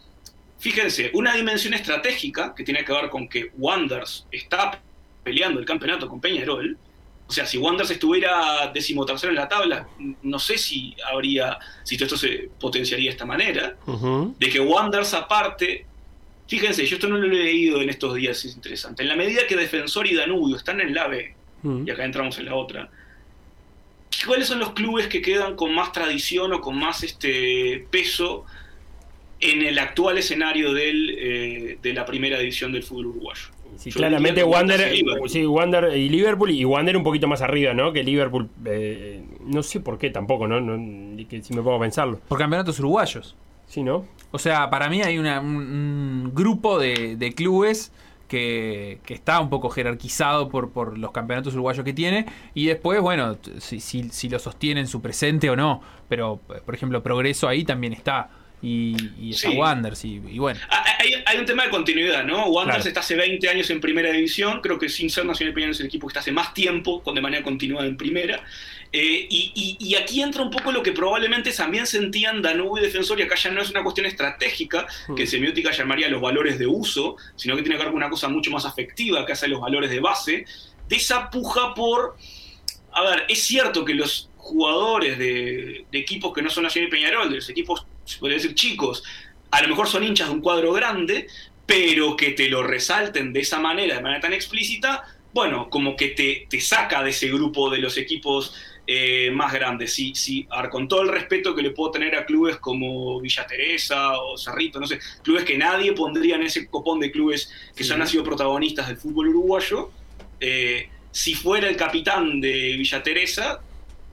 Fíjense, 0.64 1.10
una 1.12 1.34
dimensión 1.34 1.74
estratégica 1.74 2.54
que 2.54 2.64
tiene 2.64 2.86
que 2.86 2.92
ver 2.94 3.10
con 3.10 3.28
que 3.28 3.50
Wanders 3.58 4.26
está 4.30 4.80
peleando 5.22 5.60
el 5.60 5.66
campeonato 5.66 6.08
con 6.08 6.22
Peñarol. 6.22 6.78
O 7.26 7.30
sea, 7.30 7.44
si 7.44 7.58
Wanders 7.58 7.90
estuviera 7.90 8.70
decimotercero 8.72 9.30
en 9.30 9.36
la 9.36 9.46
tabla, 9.46 9.86
no 10.22 10.38
sé 10.38 10.56
si 10.56 10.96
habría, 11.12 11.58
si 11.82 11.98
todo 11.98 12.06
esto 12.06 12.16
se 12.16 12.48
potenciaría 12.58 13.10
de 13.10 13.12
esta 13.12 13.26
manera. 13.26 13.76
De 14.38 14.48
que 14.48 14.58
Wanders 14.58 15.12
aparte, 15.12 15.84
fíjense, 16.48 16.86
yo 16.86 16.96
esto 16.96 17.08
no 17.08 17.18
lo 17.18 17.26
he 17.26 17.44
leído 17.44 17.82
en 17.82 17.90
estos 17.90 18.14
días, 18.14 18.42
es 18.42 18.54
interesante. 18.54 19.02
En 19.02 19.10
la 19.10 19.16
medida 19.16 19.46
que 19.46 19.56
Defensor 19.56 20.06
y 20.06 20.14
Danubio 20.14 20.56
están 20.56 20.80
en 20.80 20.94
la 20.94 21.08
B, 21.08 21.34
y 21.84 21.90
acá 21.90 22.06
entramos 22.06 22.38
en 22.38 22.46
la 22.46 22.54
otra, 22.54 22.88
¿cuáles 24.26 24.48
son 24.48 24.60
los 24.60 24.72
clubes 24.72 25.08
que 25.08 25.20
quedan 25.20 25.56
con 25.56 25.74
más 25.74 25.92
tradición 25.92 26.54
o 26.54 26.62
con 26.62 26.78
más 26.78 27.02
este 27.02 27.86
peso 27.90 28.46
en 29.40 29.62
el 29.62 29.78
actual 29.78 30.18
escenario 30.18 30.72
del, 30.72 31.14
eh, 31.18 31.78
de 31.82 31.92
la 31.92 32.04
primera 32.06 32.38
división 32.38 32.72
del 32.72 32.82
fútbol 32.82 33.06
uruguayo? 33.06 33.42
Sí, 33.76 33.90
Yo 33.90 33.96
claramente 33.98 34.44
Wander, 34.44 34.92
Liverpool. 34.92 35.28
sí, 35.28 35.44
Wander 35.44 35.96
y 35.96 36.08
Liverpool 36.08 36.50
y 36.52 36.64
Wander 36.64 36.96
un 36.96 37.02
poquito 37.02 37.26
más 37.26 37.42
arriba, 37.42 37.74
¿no? 37.74 37.92
Que 37.92 38.04
Liverpool, 38.04 38.48
eh, 38.66 39.24
no 39.44 39.64
sé 39.64 39.80
por 39.80 39.98
qué 39.98 40.10
tampoco, 40.10 40.46
¿no? 40.46 40.60
no 40.60 41.16
que 41.28 41.42
si 41.42 41.54
me 41.54 41.62
puedo 41.62 41.80
pensarlo. 41.80 42.20
Por 42.28 42.38
campeonatos 42.38 42.78
uruguayos. 42.78 43.34
Sí, 43.66 43.82
¿no? 43.82 44.06
O 44.30 44.38
sea, 44.38 44.70
para 44.70 44.88
mí 44.88 45.02
hay 45.02 45.18
una- 45.18 45.40
un, 45.40 45.56
un 45.56 46.30
grupo 46.34 46.78
de, 46.78 47.16
de 47.16 47.32
clubes 47.32 47.90
que, 48.28 48.98
que 49.04 49.14
está 49.14 49.40
un 49.40 49.50
poco 49.50 49.68
jerarquizado 49.70 50.48
por, 50.48 50.70
por 50.70 50.96
los 50.96 51.10
campeonatos 51.10 51.54
uruguayos 51.54 51.84
que 51.84 51.92
tiene. 51.92 52.26
Y 52.54 52.66
después, 52.66 53.00
bueno, 53.00 53.36
si, 53.58 53.80
si, 53.80 54.08
si 54.10 54.28
lo 54.28 54.38
sostienen 54.38 54.86
su 54.86 55.02
presente 55.02 55.50
o 55.50 55.56
no. 55.56 55.80
Pero, 56.08 56.40
por 56.64 56.74
ejemplo, 56.74 57.02
Progreso 57.02 57.48
ahí 57.48 57.64
también 57.64 57.92
está. 57.92 58.30
Y, 58.64 58.96
y 59.20 59.30
está 59.32 59.50
Sí. 59.50 59.56
Wanderers. 59.56 60.04
Y, 60.06 60.22
y 60.30 60.38
bueno. 60.38 60.58
Ah, 60.70 60.84
Hay, 60.98 61.12
hay 61.26 61.38
un 61.38 61.44
tema 61.44 61.64
de 61.64 61.70
continuidad, 61.70 62.24
¿no? 62.24 62.46
Wanderers 62.46 62.84
Claro. 62.84 62.88
está 62.88 63.00
hace 63.00 63.14
20 63.14 63.46
años 63.48 63.68
en 63.70 63.80
primera 63.80 64.10
división, 64.10 64.60
creo 64.62 64.78
que 64.78 64.88
sin 64.88 65.10
ser 65.10 65.26
Nacional 65.26 65.52
Peñarol 65.52 65.72
es 65.74 65.80
el 65.80 65.86
equipo 65.86 66.06
que 66.06 66.12
está 66.12 66.20
hace 66.20 66.32
más 66.32 66.54
tiempo, 66.54 67.02
con 67.02 67.14
de 67.14 67.20
manera 67.20 67.42
continuada 67.42 67.86
en 67.86 67.96
primera. 67.96 68.42
Eh, 68.90 69.26
y, 69.28 69.52
y- 69.54 69.76
y 69.90 69.96
aquí 69.96 70.22
entra 70.22 70.40
un 70.42 70.50
poco 70.50 70.70
lo 70.72 70.82
que 70.82 70.92
probablemente 70.92 71.52
también 71.52 71.84
sentían 71.86 72.40
Danubio 72.40 72.82
y 72.82 72.86
Defensor, 72.86 73.18
y 73.18 73.24
acá 73.24 73.34
ya 73.34 73.50
no 73.50 73.60
es 73.60 73.68
una 73.70 73.82
cuestión 73.82 74.06
estratégica, 74.06 74.86
que 75.16 75.22
en 75.22 75.28
semiótica 75.28 75.72
llamaría 75.72 76.08
los 76.08 76.20
valores 76.22 76.58
de 76.58 76.66
uso, 76.66 77.16
sino 77.36 77.56
que 77.56 77.62
tiene 77.62 77.76
que 77.76 77.82
ver 77.82 77.88
con 77.92 77.96
una 77.96 78.08
cosa 78.08 78.28
mucho 78.28 78.50
más 78.52 78.64
afectiva, 78.64 79.26
que 79.26 79.32
hace 79.32 79.48
los 79.48 79.60
valores 79.60 79.90
de 79.90 80.00
base, 80.00 80.44
de 80.88 80.96
esa 80.96 81.28
puja 81.28 81.74
por... 81.74 82.16
A 82.92 83.02
ver, 83.02 83.24
es 83.28 83.42
cierto 83.42 83.84
que 83.84 83.94
los 83.94 84.30
jugadores 84.44 85.18
de, 85.18 85.86
de 85.90 85.98
equipos 85.98 86.32
que 86.34 86.42
no 86.42 86.50
son 86.50 86.64
Nacional 86.64 86.88
y 86.88 86.90
Peñarol, 86.90 87.30
de 87.30 87.36
los 87.36 87.48
equipos, 87.48 87.86
se 88.04 88.18
podría 88.18 88.36
decir 88.36 88.54
chicos, 88.54 89.02
a 89.50 89.62
lo 89.62 89.68
mejor 89.68 89.88
son 89.88 90.04
hinchas 90.04 90.28
de 90.28 90.34
un 90.34 90.40
cuadro 90.40 90.72
grande, 90.72 91.26
pero 91.66 92.14
que 92.16 92.32
te 92.32 92.48
lo 92.50 92.62
resalten 92.62 93.32
de 93.32 93.40
esa 93.40 93.58
manera, 93.58 93.96
de 93.96 94.02
manera 94.02 94.20
tan 94.20 94.32
explícita, 94.34 95.02
bueno, 95.32 95.68
como 95.70 95.96
que 95.96 96.08
te, 96.08 96.46
te 96.48 96.60
saca 96.60 97.02
de 97.02 97.10
ese 97.10 97.28
grupo 97.28 97.70
de 97.70 97.78
los 97.78 97.96
equipos 97.96 98.54
eh, 98.86 99.30
más 99.32 99.52
grandes. 99.52 99.94
Sí, 99.94 100.12
sí, 100.14 100.46
a 100.50 100.60
ver, 100.62 100.70
con 100.70 100.86
todo 100.88 101.00
el 101.02 101.08
respeto 101.08 101.54
que 101.54 101.62
le 101.62 101.70
puedo 101.70 101.90
tener 101.90 102.14
a 102.14 102.26
clubes 102.26 102.58
como 102.58 103.18
Villa 103.20 103.46
Teresa 103.46 104.20
o 104.20 104.36
Cerrito, 104.36 104.78
no 104.78 104.86
sé, 104.86 104.98
clubes 105.22 105.44
que 105.44 105.56
nadie 105.56 105.92
pondría 105.94 106.36
en 106.36 106.42
ese 106.42 106.68
copón 106.68 107.00
de 107.00 107.10
clubes 107.10 107.50
que 107.74 107.82
Sí. 107.82 107.88
son 107.88 108.02
han 108.02 108.08
sido 108.08 108.22
protagonistas 108.22 108.88
del 108.88 108.98
fútbol 108.98 109.28
uruguayo, 109.28 109.90
eh, 110.38 110.90
si 111.10 111.34
fuera 111.34 111.68
el 111.68 111.76
capitán 111.76 112.40
de 112.40 112.76
Villa 112.76 113.02
Teresa, 113.02 113.60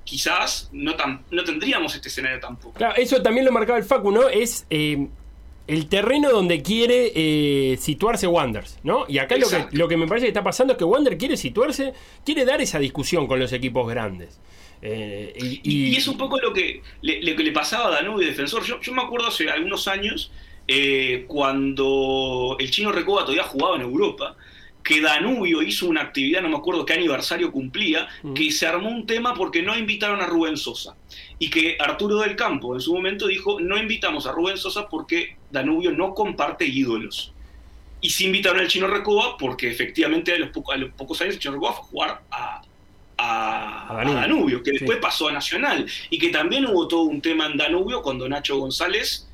quizás 0.03 0.69
no, 0.71 0.95
tan, 0.95 1.23
no 1.31 1.43
tendríamos 1.43 1.95
este 1.95 2.07
escenario 2.09 2.39
tampoco. 2.39 2.73
Claro, 2.77 2.95
eso 2.97 3.21
también 3.21 3.45
lo 3.45 3.51
marcaba 3.51 3.77
el 3.77 3.85
Facu, 3.85 4.11
¿no? 4.11 4.27
Es 4.29 4.65
eh, 4.69 5.07
el 5.67 5.87
terreno 5.87 6.31
donde 6.31 6.61
quiere 6.61 7.11
eh, 7.15 7.77
situarse 7.77 8.27
Wanders, 8.27 8.79
¿no? 8.83 9.05
Y 9.07 9.19
acá 9.19 9.37
lo 9.37 9.47
que, 9.47 9.67
lo 9.71 9.87
que 9.87 9.97
me 9.97 10.07
parece 10.07 10.25
que 10.25 10.29
está 10.31 10.43
pasando 10.43 10.73
es 10.73 10.77
que 10.79 10.83
Wander 10.85 11.17
quiere 11.17 11.37
situarse, 11.37 11.93
quiere 12.25 12.43
dar 12.45 12.59
esa 12.61 12.79
discusión 12.79 13.27
con 13.27 13.39
los 13.39 13.53
equipos 13.53 13.87
grandes. 13.89 14.39
Eh, 14.81 15.33
y, 15.39 15.45
Y, 15.45 15.61
y- 15.63 15.87
y 15.93 15.95
es 15.95 16.07
un 16.07 16.17
poco 16.17 16.39
lo 16.39 16.51
que 16.51 16.81
le, 17.01 17.21
lo 17.21 17.35
que 17.37 17.43
le 17.43 17.51
pasaba 17.51 17.87
a 17.87 17.91
Danubio 18.01 18.27
Defensor. 18.27 18.63
Yo, 18.63 18.81
yo 18.81 18.91
me 18.93 19.01
acuerdo 19.03 19.27
hace 19.27 19.49
algunos 19.49 19.87
años, 19.87 20.31
eh, 20.67 21.25
cuando 21.27 22.55
el 22.59 22.71
chino 22.71 22.91
Recoba 22.91 23.21
todavía 23.21 23.43
jugaba 23.43 23.75
en 23.75 23.83
Europa, 23.83 24.35
que 24.83 24.99
Danubio 25.01 25.61
hizo 25.61 25.87
una 25.87 26.01
actividad, 26.01 26.41
no 26.41 26.49
me 26.49 26.57
acuerdo 26.57 26.85
qué 26.85 26.93
aniversario 26.93 27.51
cumplía, 27.51 28.07
que 28.35 28.51
se 28.51 28.65
armó 28.65 28.89
un 28.89 29.05
tema 29.05 29.33
porque 29.33 29.61
no 29.61 29.77
invitaron 29.77 30.21
a 30.21 30.25
Rubén 30.25 30.57
Sosa. 30.57 30.95
Y 31.37 31.49
que 31.49 31.77
Arturo 31.79 32.17
del 32.19 32.35
Campo 32.35 32.73
en 32.73 32.81
su 32.81 32.93
momento 32.93 33.27
dijo, 33.27 33.59
no 33.59 33.77
invitamos 33.77 34.25
a 34.25 34.31
Rubén 34.31 34.57
Sosa 34.57 34.89
porque 34.89 35.35
Danubio 35.51 35.91
no 35.91 36.13
comparte 36.15 36.65
ídolos. 36.65 37.31
Y 38.01 38.09
sí 38.09 38.25
invitaron 38.25 38.59
al 38.59 38.67
Chino 38.67 38.87
Recoba 38.87 39.37
porque 39.37 39.69
efectivamente 39.69 40.33
a 40.33 40.37
los, 40.39 40.49
poco- 40.49 40.71
a 40.71 40.77
los 40.77 40.91
pocos 40.93 41.21
años 41.21 41.35
el 41.35 41.39
Chino 41.39 41.53
Recoba 41.53 41.73
fue 41.73 41.81
a 41.81 41.85
jugar 41.85 42.21
a, 42.31 42.61
a- 43.17 43.87
A 43.91 43.95
Danubio. 43.97 44.17
a 44.17 44.21
Danubio, 44.21 44.63
que 44.63 44.71
Sí. 44.71 44.77
después 44.79 44.97
pasó 44.99 45.27
a 45.27 45.31
Nacional. 45.31 45.85
Y 46.09 46.17
que 46.17 46.29
también 46.29 46.65
hubo 46.65 46.87
todo 46.87 47.03
un 47.03 47.21
tema 47.21 47.45
en 47.45 47.57
Danubio 47.57 48.01
cuando 48.01 48.27
Nacho 48.27 48.57
González 48.57 49.27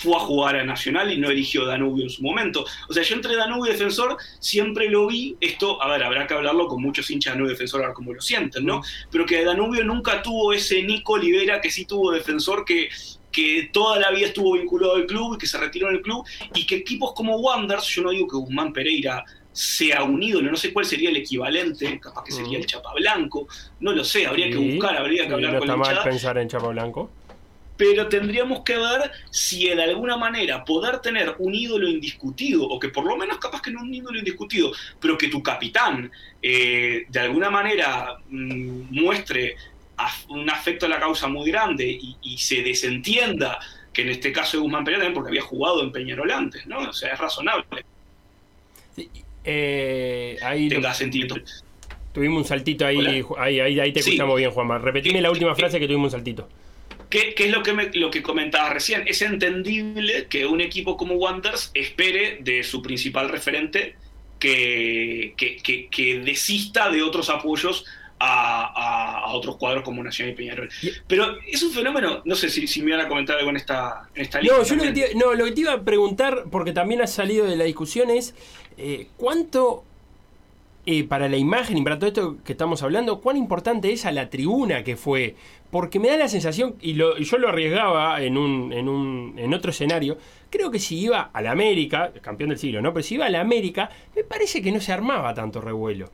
fue 0.00 0.16
a 0.16 0.20
jugar 0.20 0.56
a 0.56 0.64
Nacional 0.64 1.12
y 1.12 1.18
no 1.18 1.28
eligió 1.28 1.66
Danubio 1.66 2.04
en 2.04 2.10
su 2.10 2.22
momento. 2.22 2.64
O 2.88 2.92
sea, 2.92 3.02
yo 3.02 3.14
entre 3.14 3.36
Danubio 3.36 3.70
y 3.70 3.74
Defensor 3.74 4.16
siempre 4.38 4.88
lo 4.88 5.06
vi, 5.06 5.36
esto, 5.40 5.82
a 5.82 5.88
ver, 5.88 6.02
habrá 6.02 6.26
que 6.26 6.32
hablarlo 6.32 6.68
con 6.68 6.80
muchos 6.80 7.10
hinchas 7.10 7.32
de 7.32 7.36
Danubio 7.36 7.52
y 7.52 7.54
Defensor 7.54 7.82
a 7.82 7.88
ver 7.88 7.94
cómo 7.94 8.14
lo 8.14 8.20
sienten, 8.22 8.64
¿no? 8.64 8.80
Pero 9.10 9.26
que 9.26 9.44
Danubio 9.44 9.84
nunca 9.84 10.22
tuvo 10.22 10.54
ese 10.54 10.82
Nico 10.82 11.14
Olivera 11.14 11.60
que 11.60 11.70
sí 11.70 11.84
tuvo 11.84 12.12
Defensor, 12.12 12.64
que, 12.64 12.88
que 13.30 13.68
toda 13.74 13.98
la 13.98 14.10
vida 14.10 14.28
estuvo 14.28 14.54
vinculado 14.54 14.94
al 14.94 15.04
club 15.04 15.34
y 15.34 15.38
que 15.38 15.46
se 15.46 15.58
retiró 15.58 15.90
en 15.90 15.96
el 15.96 16.02
club, 16.02 16.24
y 16.54 16.64
que 16.64 16.76
equipos 16.76 17.12
como 17.12 17.36
Wanderers, 17.36 17.86
yo 17.86 18.02
no 18.02 18.10
digo 18.10 18.26
que 18.26 18.36
Guzmán 18.36 18.72
Pereira 18.72 19.22
sea 19.52 20.02
un 20.04 20.22
ídolo, 20.22 20.50
no 20.50 20.56
sé 20.56 20.72
cuál 20.72 20.86
sería 20.86 21.10
el 21.10 21.16
equivalente, 21.16 22.00
capaz 22.00 22.24
que 22.24 22.32
sería 22.32 22.56
el 22.56 22.64
Chapa 22.64 22.94
Blanco, 22.94 23.48
no 23.80 23.92
lo 23.92 24.02
sé, 24.02 24.26
habría 24.26 24.48
que 24.48 24.56
buscar, 24.56 24.96
habría 24.96 25.26
que 25.26 25.34
hablar 25.34 25.52
no 25.52 25.58
con 25.58 25.68
la 25.68 25.74
está 25.74 25.84
mal 25.84 25.90
hinchada 25.90 26.10
pensar 26.10 26.38
en 26.38 26.48
Chapa 26.48 26.68
Blanco. 26.68 27.10
Pero 27.80 28.08
tendríamos 28.08 28.60
que 28.62 28.76
ver 28.76 29.10
si 29.30 29.66
de 29.70 29.82
alguna 29.82 30.18
manera 30.18 30.62
poder 30.66 30.98
tener 30.98 31.34
un 31.38 31.54
ídolo 31.54 31.88
indiscutido, 31.88 32.62
o 32.68 32.78
que 32.78 32.90
por 32.90 33.06
lo 33.06 33.16
menos 33.16 33.38
capaz 33.38 33.62
que 33.62 33.70
no 33.70 33.80
un 33.80 33.94
ídolo 33.94 34.18
indiscutido, 34.18 34.70
pero 35.00 35.16
que 35.16 35.28
tu 35.28 35.42
capitán 35.42 36.12
eh, 36.42 37.06
de 37.08 37.20
alguna 37.20 37.48
manera 37.48 38.18
mm, 38.28 38.82
muestre 38.90 39.56
un 40.28 40.50
afecto 40.50 40.84
a 40.84 40.88
la 40.90 41.00
causa 41.00 41.26
muy 41.26 41.50
grande 41.50 41.88
y, 41.88 42.16
y 42.20 42.36
se 42.36 42.60
desentienda, 42.62 43.58
que 43.94 44.02
en 44.02 44.10
este 44.10 44.30
caso 44.30 44.58
de 44.58 44.62
Guzmán 44.62 44.84
Pereira 44.84 45.04
también 45.04 45.14
porque 45.14 45.30
había 45.30 45.42
jugado 45.48 45.82
en 45.82 45.90
Peñarol 45.90 46.30
antes, 46.30 46.66
¿no? 46.66 46.80
O 46.80 46.92
sea, 46.92 47.14
es 47.14 47.18
razonable. 47.18 47.64
Eh, 49.44 50.36
ahí 50.42 50.68
Tenga 50.68 50.90
lo- 50.90 50.94
sentido. 50.94 51.36
Tuvimos 52.12 52.42
un 52.42 52.44
saltito 52.44 52.84
ahí, 52.84 53.24
ahí, 53.38 53.60
ahí, 53.60 53.80
ahí 53.80 53.92
te 53.92 54.02
Sí. 54.02 54.10
escuchamos 54.10 54.36
bien, 54.36 54.50
Juanma. 54.50 54.76
Repetime 54.78 55.22
la 55.22 55.30
última 55.30 55.54
frase 55.54 55.78
que 55.80 55.86
tuvimos 55.86 56.06
un 56.12 56.18
saltito. 56.18 56.46
¿Qué, 57.10 57.34
qué 57.34 57.46
es 57.46 57.50
lo 57.52 57.62
que, 57.62 57.72
me- 57.72 57.90
lo 57.92 58.10
que 58.10 58.22
comentaba 58.22 58.70
recién? 58.70 59.02
Es 59.06 59.20
entendible 59.20 60.26
que 60.28 60.46
un 60.46 60.60
equipo 60.60 60.96
como 60.96 61.14
Wanderers 61.16 61.70
espere 61.74 62.38
de 62.40 62.62
su 62.62 62.80
principal 62.82 63.28
referente 63.28 63.96
que, 64.38 65.34
que, 65.36 65.56
que- 65.58 65.88
que 65.88 66.20
desista 66.20 66.88
de 66.90 67.02
otros 67.02 67.28
apoyos 67.28 67.84
a, 68.18 68.62
a- 68.64 69.18
a 69.24 69.32
otros 69.32 69.56
cuadros 69.56 69.82
como 69.82 70.02
Nacional 70.02 70.34
y 70.34 70.36
Peñarol. 70.36 70.68
Pero 71.06 71.38
es 71.46 71.62
un 71.62 71.72
fenómeno, 71.72 72.22
no 72.24 72.34
sé 72.34 72.48
si, 72.48 72.66
si 72.66 72.82
me 72.82 72.92
van 72.92 73.06
a 73.06 73.08
comentar 73.08 73.36
algo 73.38 73.50
en 73.50 73.56
esta, 73.56 74.08
en 74.14 74.22
esta 74.22 74.40
lista. 74.40 74.56
No, 74.58 74.62
yo 74.64 74.76
lo 74.76 74.92
te, 74.92 75.14
no, 75.14 75.34
lo 75.34 75.44
que 75.46 75.52
te 75.52 75.60
iba 75.62 75.72
a 75.72 75.82
preguntar, 75.82 76.44
porque 76.50 76.72
también 76.72 77.00
ha 77.02 77.06
salido 77.06 77.46
de 77.46 77.56
la 77.56 77.64
discusión, 77.64 78.10
es 78.10 78.34
eh, 78.78 79.08
cuánto 79.16 79.84
eh, 80.86 81.04
para 81.04 81.28
la 81.28 81.36
imagen 81.36 81.78
y 81.78 81.82
para 81.82 81.98
todo 81.98 82.08
esto 82.08 82.36
que 82.44 82.52
estamos 82.52 82.82
hablando, 82.82 83.20
cuán 83.20 83.36
importante 83.36 83.92
es 83.92 84.06
a 84.06 84.12
la 84.12 84.30
tribuna 84.30 84.82
que 84.84 84.96
fue. 84.96 85.36
Porque 85.70 85.98
me 86.00 86.08
da 86.08 86.16
la 86.16 86.28
sensación, 86.28 86.76
y, 86.80 86.94
lo- 86.94 87.16
y 87.18 87.24
yo 87.24 87.38
lo 87.38 87.48
arriesgaba 87.48 88.22
en, 88.22 88.36
un, 88.38 88.72
en, 88.72 88.88
un, 88.88 89.34
en 89.38 89.54
otro 89.54 89.70
escenario, 89.70 90.18
creo 90.50 90.70
que 90.70 90.78
si 90.80 90.98
iba 90.98 91.20
a 91.32 91.42
la 91.42 91.52
América, 91.52 92.12
campeón 92.22 92.50
del 92.50 92.58
siglo, 92.58 92.82
¿no? 92.82 92.92
Pero 92.92 93.02
si 93.04 93.14
iba 93.16 93.26
a 93.26 93.30
la 93.30 93.40
América, 93.40 93.90
me 94.16 94.24
parece 94.24 94.62
que 94.62 94.72
no 94.72 94.80
se 94.80 94.92
armaba 94.92 95.34
tanto 95.34 95.60
revuelo. 95.60 96.10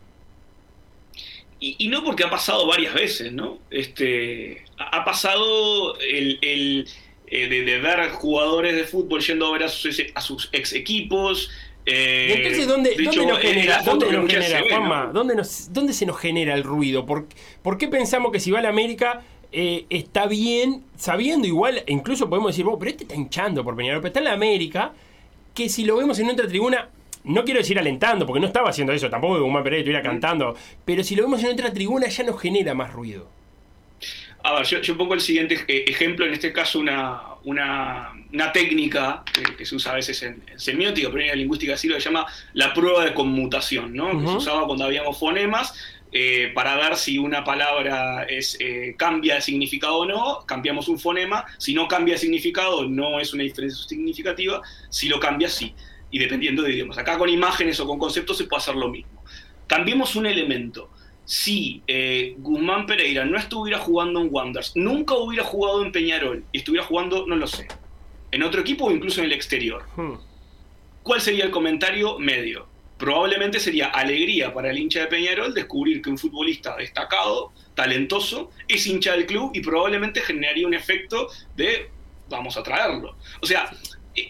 Y, 1.59 1.89
no 1.89 2.05
porque 2.05 2.25
ha 2.25 2.31
pasado 2.31 2.67
varias 2.67 2.93
veces, 2.95 3.33
¿no? 3.33 3.59
Este, 3.71 4.63
ha 4.79 4.99
ha 5.01 5.05
pasado 5.05 5.99
el, 6.01 6.39
el, 6.43 6.87
eh, 7.27 7.49
de, 7.49 7.63
de 7.63 7.79
ver 7.79 8.11
jugadores 8.11 8.77
de 8.77 8.85
fútbol 8.85 9.23
yendo 9.23 9.47
a 9.47 9.53
ver 9.53 9.63
a 9.65 9.69
sus, 9.69 10.03
a 10.15 10.21
sus 10.21 10.51
ex 10.53 10.75
equipos. 10.75 11.51
Eh, 11.87 12.27
Y 12.29 12.33
entonces, 12.33 12.67
¿dónde, 12.69 12.91
de 12.91 12.97
dónde 12.97 13.11
hecho, 13.11 13.27
nos 13.29 13.39
eh, 13.39 13.47
genera, 13.49 13.83
dónde 13.83 14.13
nos 14.13 14.31
genera, 14.31 14.61
ve, 14.63 14.69
¿no? 14.71 14.77
Juanma? 14.77 15.11
¿Dónde, 15.13 15.35
nos- 15.37 15.73
dónde 15.73 15.93
se 15.93 16.05
nos 16.07 16.19
genera 16.19 16.55
el 16.55 16.65
ruido? 16.65 17.07
¿Por, 17.07 17.27
por 17.63 17.79
qué 17.79 17.89
pensamos 17.89 18.33
que 18.33 18.41
si 18.41 18.51
va 18.51 18.59
a 18.59 18.63
la 18.63 18.69
América 18.71 19.23
eh, 19.53 19.87
está 19.89 20.27
bien, 20.27 20.83
sabiendo 20.97 21.47
igual, 21.47 21.83
incluso 21.87 22.29
podemos 22.29 22.51
decir, 22.53 22.65
"Vos, 22.65 22.77
pero 22.79 22.91
este 22.91 23.05
está 23.05 23.15
hinchando 23.15 23.63
por 23.65 23.77
Peñarol, 23.77 24.01
pero 24.01 24.09
está 24.09 24.19
en 24.21 24.25
la 24.25 24.33
América, 24.33 24.93
que 25.55 25.69
si 25.69 25.85
lo 25.85 25.97
vemos 25.97 26.19
en 26.19 26.29
otra 26.29 26.47
tribuna, 26.49 26.89
no 27.25 27.45
quiero 27.45 27.61
decir 27.61 27.79
alentando, 27.79 28.27
porque 28.27 28.41
no 28.41 28.47
estaba 28.49 28.69
haciendo 28.71 28.93
eso, 28.93 29.09
tampoco 29.09 29.35
que 29.37 29.41
Guzmán 29.43 29.63
Pereira 29.63 29.81
estuviera 29.81 30.03
cantando, 30.03 30.55
pero 30.85 31.03
si 31.05 31.15
lo 31.15 31.23
vemos 31.23 31.43
en 31.45 31.53
otra 31.53 31.73
tribuna 31.73 32.09
ya 32.09 32.25
nos 32.25 32.41
genera 32.41 32.75
más 32.75 32.93
ruido. 32.93 33.29
A 34.47 34.55
ver, 34.55 34.65
yo, 34.65 34.81
yo 34.81 34.97
pongo 34.97 35.15
el 35.15 35.21
siguiente 35.21 35.65
eh, 35.67 35.85
ejemplo, 35.89 36.25
en 36.25 36.33
este 36.33 36.53
caso 36.53 36.79
una, 36.79 37.21
una, 37.43 38.13
una 38.33 38.53
técnica 38.53 39.25
que, 39.33 39.57
que 39.57 39.67
se 39.67 39.75
usa 39.75 39.91
a 39.91 39.97
veces 39.97 40.23
en, 40.23 40.41
en 40.47 40.61
semiótica, 40.61 41.09
pero 41.11 41.23
en 41.23 41.29
la 41.31 41.35
lingüística 41.35 41.77
sí 41.77 41.89
lo 41.89 41.99
llama 41.99 42.25
la 42.53 42.73
prueba 42.73 43.05
de 43.05 43.13
conmutación, 43.13 43.93
¿no? 43.93 44.21
Que 44.21 44.25
se 44.25 44.37
usaba 44.37 44.65
cuando 44.67 44.85
habíamos 44.85 45.19
fonemas 45.19 45.75
eh, 46.13 46.53
para 46.55 46.77
ver 46.77 46.95
si 46.95 47.19
una 47.19 47.43
palabra 47.43 48.23
es, 48.23 48.57
eh, 48.61 48.95
cambia 48.97 49.35
de 49.35 49.41
significado 49.41 49.97
o 49.97 50.07
no, 50.07 50.45
cambiamos 50.47 50.87
un 50.87 51.01
fonema, 51.01 51.45
si 51.59 51.75
no 51.75 51.89
cambia 51.89 52.15
de 52.15 52.21
significado 52.21 52.89
no 52.89 53.19
es 53.19 53.35
una 53.35 53.43
diferencia 53.43 53.85
significativa, 53.85 54.63
si 54.91 55.09
lo 55.09 55.19
cambia 55.19 55.49
sí, 55.49 55.75
y 56.13 56.21
dependiendo 56.21 56.63
de 56.63 56.73
idiomas. 56.73 56.99
Acá 56.99 57.19
con 57.19 57.29
imágenes 57.29 57.81
o 57.81 57.87
con 57.87 57.99
conceptos 57.99 58.39
se 58.39 58.45
puede 58.45 58.63
hacer 58.63 58.77
lo 58.77 58.91
mismo. 58.91 59.25
Cambiemos 59.67 60.15
un 60.15 60.27
elemento. 60.27 60.91
Si 61.27 61.83
eh, 61.87 62.37
Guzmán 62.39 62.87
Pereira 62.87 63.25
no 63.25 63.37
estuviera 63.37 63.79
jugando 63.79 64.21
en 64.21 64.29
Wanderers, 64.31 64.73
nunca 64.77 65.15
hubiera 65.15 65.45
jugado 65.45 65.85
en 65.85 65.93
Peñarol 65.93 66.45
y 66.53 66.59
estuviera 66.59 66.87
jugando, 66.87 67.27
no 67.27 67.37
lo 67.37 67.47
sé, 67.47 67.67
en 68.31 68.43
otro 68.43 68.61
equipo 68.61 68.87
o 68.87 68.91
incluso 68.91 69.21
en 69.21 69.27
el 69.27 69.33
exterior, 69.33 69.85
¿cuál 71.03 71.21
sería 71.21 71.45
el 71.45 71.51
comentario 71.51 72.19
medio? 72.19 72.69
Probablemente 72.97 73.61
sería 73.61 73.89
alegría 73.89 74.55
para 74.55 74.71
el 74.71 74.79
hincha 74.79 75.01
de 75.01 75.07
Peñarol 75.09 75.53
descubrir 75.53 76.01
que 76.01 76.11
un 76.11 76.17
futbolista 76.17 76.77
destacado, 76.77 77.53
talentoso, 77.75 78.51
es 78.69 78.87
hincha 78.87 79.13
del 79.13 79.27
club 79.27 79.51
y 79.53 79.61
probablemente 79.61 80.21
generaría 80.21 80.67
un 80.67 80.75
efecto 80.75 81.29
de 81.57 81.91
vamos 82.29 82.57
a 82.57 82.63
traerlo. 82.63 83.17
O 83.41 83.47
sea, 83.47 83.71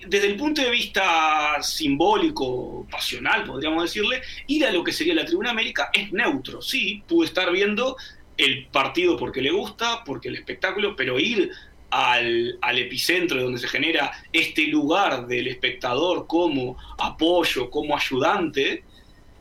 desde 0.06 0.26
el 0.26 0.36
punto 0.36 0.62
de 0.62 0.70
vista 0.70 1.62
simbólico, 1.62 2.86
pasional, 2.90 3.44
podríamos 3.44 3.84
decirle, 3.84 4.22
ir 4.46 4.66
a 4.66 4.72
lo 4.72 4.82
que 4.82 4.92
sería 4.92 5.14
la 5.14 5.24
Tribuna 5.24 5.50
América 5.50 5.90
es 5.92 6.12
neutro. 6.12 6.60
Sí, 6.60 7.02
pude 7.06 7.26
estar 7.26 7.50
viendo 7.52 7.96
el 8.36 8.66
partido 8.66 9.16
porque 9.16 9.40
le 9.40 9.50
gusta, 9.50 10.02
porque 10.04 10.28
el 10.28 10.36
espectáculo, 10.36 10.96
pero 10.96 11.18
ir 11.18 11.50
al, 11.90 12.58
al 12.60 12.78
epicentro 12.78 13.42
donde 13.42 13.60
se 13.60 13.68
genera 13.68 14.12
este 14.32 14.66
lugar 14.66 15.26
del 15.26 15.46
espectador 15.46 16.26
como 16.26 16.76
apoyo, 16.98 17.70
como 17.70 17.96
ayudante, 17.96 18.84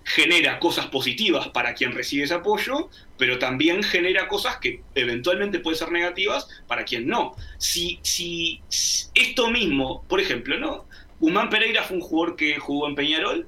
genera 0.06 0.60
cosas 0.60 0.86
positivas 0.86 1.50
para 1.50 1.74
quien 1.74 1.92
recibe 1.92 2.24
ese 2.24 2.36
apoyo, 2.36 2.90
pero 3.18 3.40
también 3.40 3.82
genera 3.82 4.28
cosas 4.28 4.58
que 4.58 4.82
eventualmente 4.94 5.60
pueden 5.60 5.80
ser 5.80 5.92
negativas 5.92 6.48
para 6.68 6.86
quien 6.86 7.08
no. 7.08 7.36
Si, 7.58 8.00
si, 8.04 8.62
esto 9.16 9.50
mismo, 9.50 10.04
por 10.08 10.22
ejemplo, 10.22 10.60
¿no? 10.60 10.86
Guzmán 11.20 11.50
Pereira 11.50 11.84
fue 11.84 11.98
un 11.98 12.04
jugador 12.04 12.36
que 12.36 12.60
jugó 12.60 12.88
en 12.88 12.94
Peñarol, 12.94 13.48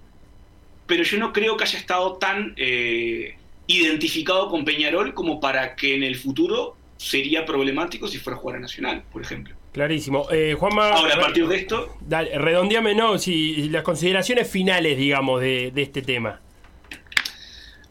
pero 0.87 1.03
yo 1.03 1.19
no 1.19 1.31
creo 1.31 1.57
que 1.57 1.65
haya 1.65 1.77
estado 1.77 2.15
tan 2.15 2.55
eh, 2.57 3.37
identificado 3.67 4.49
con 4.49 4.65
Peñarol 4.65 5.13
como 5.13 5.39
para 5.39 5.75
que 5.75 5.93
en 5.93 6.01
el 6.01 6.15
futuro 6.15 6.75
sería 6.97 7.45
problemático 7.45 8.07
si 8.07 8.17
fuera 8.17 8.35
a 8.37 8.39
jugar 8.39 8.57
a 8.57 8.59
Nacional, 8.61 9.03
por 9.11 9.21
ejemplo. 9.21 9.55
Clarísimo. 9.73 10.27
Eh, 10.31 10.55
Juanma. 10.57 10.89
Ahora, 10.89 11.15
a 11.15 11.19
partir 11.19 11.47
de 11.47 11.57
esto. 11.57 11.97
Dale, 12.01 12.35
redondeame, 12.39 12.95
no, 12.95 13.19
si 13.19 13.69
las 13.69 13.83
consideraciones 13.83 14.49
finales, 14.49 14.97
digamos, 14.97 15.39
de, 15.39 15.69
de 15.69 15.83
este 15.83 16.01
tema. 16.01 16.41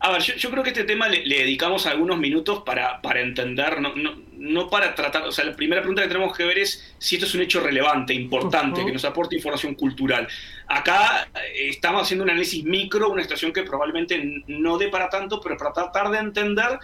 A 0.07 0.13
ver, 0.13 0.23
yo, 0.23 0.35
yo 0.37 0.53
creo 0.53 0.63
que 0.63 0.71
este 0.71 0.85
tema 0.85 1.09
le, 1.09 1.27
le 1.27 1.39
dedicamos 1.39 1.85
algunos 1.85 2.17
minutos 2.17 2.63
para, 2.65 3.03
para 3.03 3.21
entender, 3.21 3.81
no, 3.81 3.93
no, 3.97 4.15
no 4.37 4.71
para 4.71 4.95
tratar, 4.95 5.25
o 5.25 5.33
sea, 5.33 5.45
la 5.45 5.57
primera 5.57 5.83
pregunta 5.83 6.03
que 6.03 6.07
tenemos 6.07 6.37
que 6.37 6.45
ver 6.45 6.59
es 6.61 6.95
si 6.97 7.17
esto 7.17 7.27
es 7.27 7.35
un 7.35 7.41
hecho 7.41 7.59
relevante, 7.59 8.15
importante, 8.15 8.85
que 8.85 8.93
nos 8.93 9.05
aporte 9.05 9.35
información 9.35 9.75
cultural. 9.75 10.29
Acá 10.69 11.29
eh, 11.35 11.71
estamos 11.71 12.03
haciendo 12.03 12.23
un 12.23 12.31
análisis 12.31 12.63
micro, 12.63 13.11
una 13.11 13.23
situación 13.23 13.53
que 13.53 13.65
probablemente 13.65 14.45
no 14.47 14.79
dé 14.79 14.91
para 14.91 15.09
tanto, 15.09 15.41
pero 15.41 15.57
para 15.57 15.73
tratar 15.73 16.09
de 16.11 16.19
entender 16.19 16.79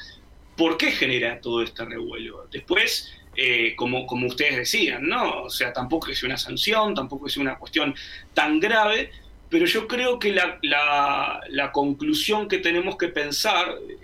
por 0.56 0.76
qué 0.76 0.90
genera 0.90 1.40
todo 1.40 1.62
este 1.62 1.84
revuelo. 1.84 2.48
Después, 2.50 3.14
eh, 3.36 3.74
como, 3.76 4.04
como 4.04 4.26
ustedes 4.26 4.56
decían, 4.56 5.06
¿no? 5.08 5.44
O 5.44 5.50
sea, 5.50 5.72
tampoco 5.72 6.10
es 6.10 6.24
una 6.24 6.36
sanción, 6.36 6.92
tampoco 6.92 7.28
es 7.28 7.36
una 7.36 7.56
cuestión 7.56 7.94
tan 8.34 8.58
grave, 8.58 9.12
pero 9.52 9.66
yo 9.66 9.86
creo 9.86 10.18
que 10.18 10.32
la, 10.32 11.70
conclusión 11.74 12.48
que 12.48 12.56
tenemos 12.56 12.96
que 12.96 13.08
pensar 13.08 13.76
eh, 13.86 13.98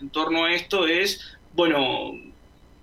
en 0.00 0.08
torno 0.08 0.44
a 0.44 0.54
esto 0.54 0.86
es, 0.86 1.36
bueno, 1.52 2.12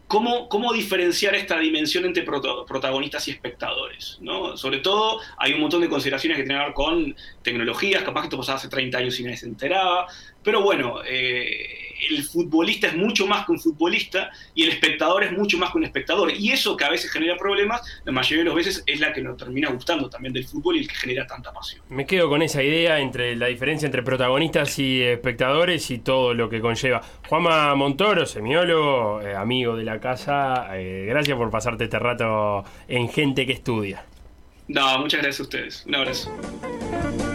cómo, 0.05 0.73
diferenciar 0.73 1.35
esta 1.35 1.57
dimensión 1.57 2.03
entre 2.03 2.23
protagonistas 2.23 3.29
y 3.29 3.31
espectadores. 3.31 4.17
¿no? 4.19 4.57
Sobre 4.57 4.79
todo, 4.79 5.21
hay 5.37 5.53
un 5.53 5.61
montón 5.61 5.79
de 5.79 5.87
consideraciones 5.87 6.37
que 6.37 6.43
tienen 6.43 6.59
que 6.59 6.65
ver 6.65 6.73
con 6.73 7.15
tecnologías, 7.41 8.03
capaz 8.03 8.21
que 8.21 8.25
esto 8.27 8.37
pasaba 8.37 8.57
hace 8.57 8.67
30 8.67 8.97
años 8.97 9.17
y 9.17 9.23
nadie 9.23 9.37
se 9.37 9.45
enteraba, 9.45 10.05
pero 10.43 10.61
bueno, 10.61 10.99
eh, 11.07 11.84
el 12.09 12.23
futbolista 12.23 12.87
es 12.87 12.95
mucho 12.95 13.27
más 13.27 13.45
que 13.45 13.53
un 13.53 13.59
futbolista 13.59 14.31
y 14.53 14.63
el 14.63 14.69
espectador 14.69 15.23
es 15.23 15.31
mucho 15.31 15.57
más 15.57 15.71
que 15.71 15.77
un 15.77 15.85
espectador. 15.85 16.31
Y 16.33 16.51
eso 16.51 16.75
que 16.75 16.83
a 16.83 16.89
veces 16.89 17.11
genera 17.11 17.37
problemas, 17.37 17.81
la 18.03 18.11
mayoría 18.11 18.43
de 18.43 18.49
las 18.49 18.55
veces 18.55 18.83
es 18.85 18.99
la 18.99 19.13
que 19.13 19.21
nos 19.21 19.37
termina 19.37 19.69
gustando 19.69 20.09
también 20.09 20.33
del 20.33 20.45
fútbol 20.45 20.77
y 20.77 20.79
el 20.79 20.87
que 20.87 20.95
genera 20.95 21.27
tanta 21.27 21.51
pasión. 21.51 21.81
Me 21.89 22.05
quedo 22.05 22.29
con 22.29 22.41
esa 22.41 22.63
idea 22.63 22.99
entre 22.99 23.35
la 23.35 23.47
diferencia 23.47 23.85
entre 23.85 24.03
protagonistas 24.03 24.77
y 24.79 25.01
espectadores 25.01 25.89
y 25.91 25.99
todo 25.99 26.33
lo 26.33 26.49
que 26.49 26.61
conlleva. 26.61 27.01
Juanma 27.27 27.75
Montoro, 27.75 28.25
semiólogo, 28.25 29.21
eh, 29.21 29.35
amigo 29.35 29.75
de 29.75 29.83
la 29.83 29.99
casa, 29.99 30.67
eh, 30.77 31.05
gracias 31.07 31.37
por 31.37 31.49
pasarte 31.49 31.85
este 31.85 31.99
rato 31.99 32.63
en 32.87 33.09
Gente 33.09 33.45
que 33.45 33.53
Estudia. 33.53 34.05
No, 34.67 34.99
muchas 34.99 35.21
gracias 35.21 35.39
a 35.39 35.43
ustedes. 35.43 35.85
Un 35.85 35.95
abrazo. 35.95 37.34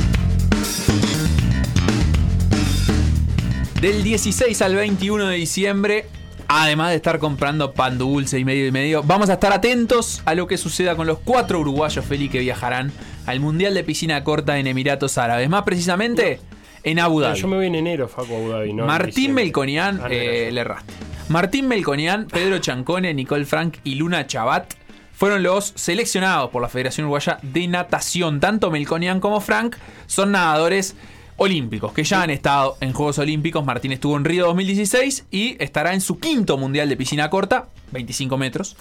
Del 3.81 4.03
16 4.03 4.61
al 4.61 4.75
21 4.75 5.25
de 5.27 5.35
diciembre, 5.37 6.05
además 6.47 6.91
de 6.91 6.97
estar 6.97 7.17
comprando 7.17 7.73
pan 7.73 7.97
dulce 7.97 8.37
y 8.37 8.45
medio 8.45 8.67
y 8.67 8.71
medio, 8.71 9.01
vamos 9.01 9.29
a 9.31 9.33
estar 9.33 9.51
atentos 9.53 10.21
a 10.25 10.35
lo 10.35 10.45
que 10.45 10.57
suceda 10.57 10.95
con 10.95 11.07
los 11.07 11.17
cuatro 11.19 11.59
uruguayos 11.59 12.05
Feli 12.05 12.29
que 12.29 12.39
viajarán 12.39 12.91
al 13.25 13.39
Mundial 13.39 13.73
de 13.73 13.83
Piscina 13.83 14.23
Corta 14.23 14.59
en 14.59 14.67
Emiratos 14.67 15.17
Árabes. 15.17 15.49
Más 15.49 15.63
precisamente, 15.63 16.39
en 16.83 16.99
Abu 16.99 17.21
Dhabi. 17.21 17.39
Yo 17.39 17.47
me 17.47 17.57
voy 17.57 17.67
en 17.67 17.75
enero, 17.75 18.07
Facu 18.07 18.35
Abu 18.35 18.49
Dhabi. 18.49 18.73
¿no? 18.73 18.85
Martín. 18.85 19.33
Melconian, 19.33 19.99
Ah, 20.03 20.07
eh, 20.11 20.49
le 20.51 20.61
erraste. 20.61 20.93
Martín 21.29 21.67
Melconian, 21.67 22.27
Pedro 22.27 22.59
Chancone, 22.59 23.13
Nicole 23.15 23.45
Frank 23.45 23.77
y 23.83 23.95
Luna 23.95 24.27
Chabat 24.27 24.73
fueron 25.13 25.41
los 25.43 25.73
seleccionados 25.75 26.49
por 26.51 26.61
la 26.61 26.69
Federación 26.69 27.05
Uruguaya 27.05 27.39
de 27.41 27.67
Natación. 27.67 28.39
Tanto 28.39 28.69
Melconian 28.69 29.19
como 29.19 29.39
Frank 29.41 29.75
son 30.07 30.31
nadadores 30.33 30.95
olímpicos 31.41 31.91
que 31.91 32.03
ya 32.03 32.21
han 32.21 32.29
estado 32.29 32.77
en 32.81 32.93
Juegos 32.93 33.17
Olímpicos. 33.17 33.65
Martín 33.65 33.91
estuvo 33.91 34.15
en 34.15 34.25
Río 34.25 34.45
2016 34.45 35.25
y 35.31 35.55
estará 35.57 35.95
en 35.95 36.01
su 36.01 36.19
quinto 36.19 36.55
mundial 36.55 36.87
de 36.87 36.95
piscina 36.95 37.31
corta, 37.31 37.67
25 37.91 38.37
metros. 38.37 38.75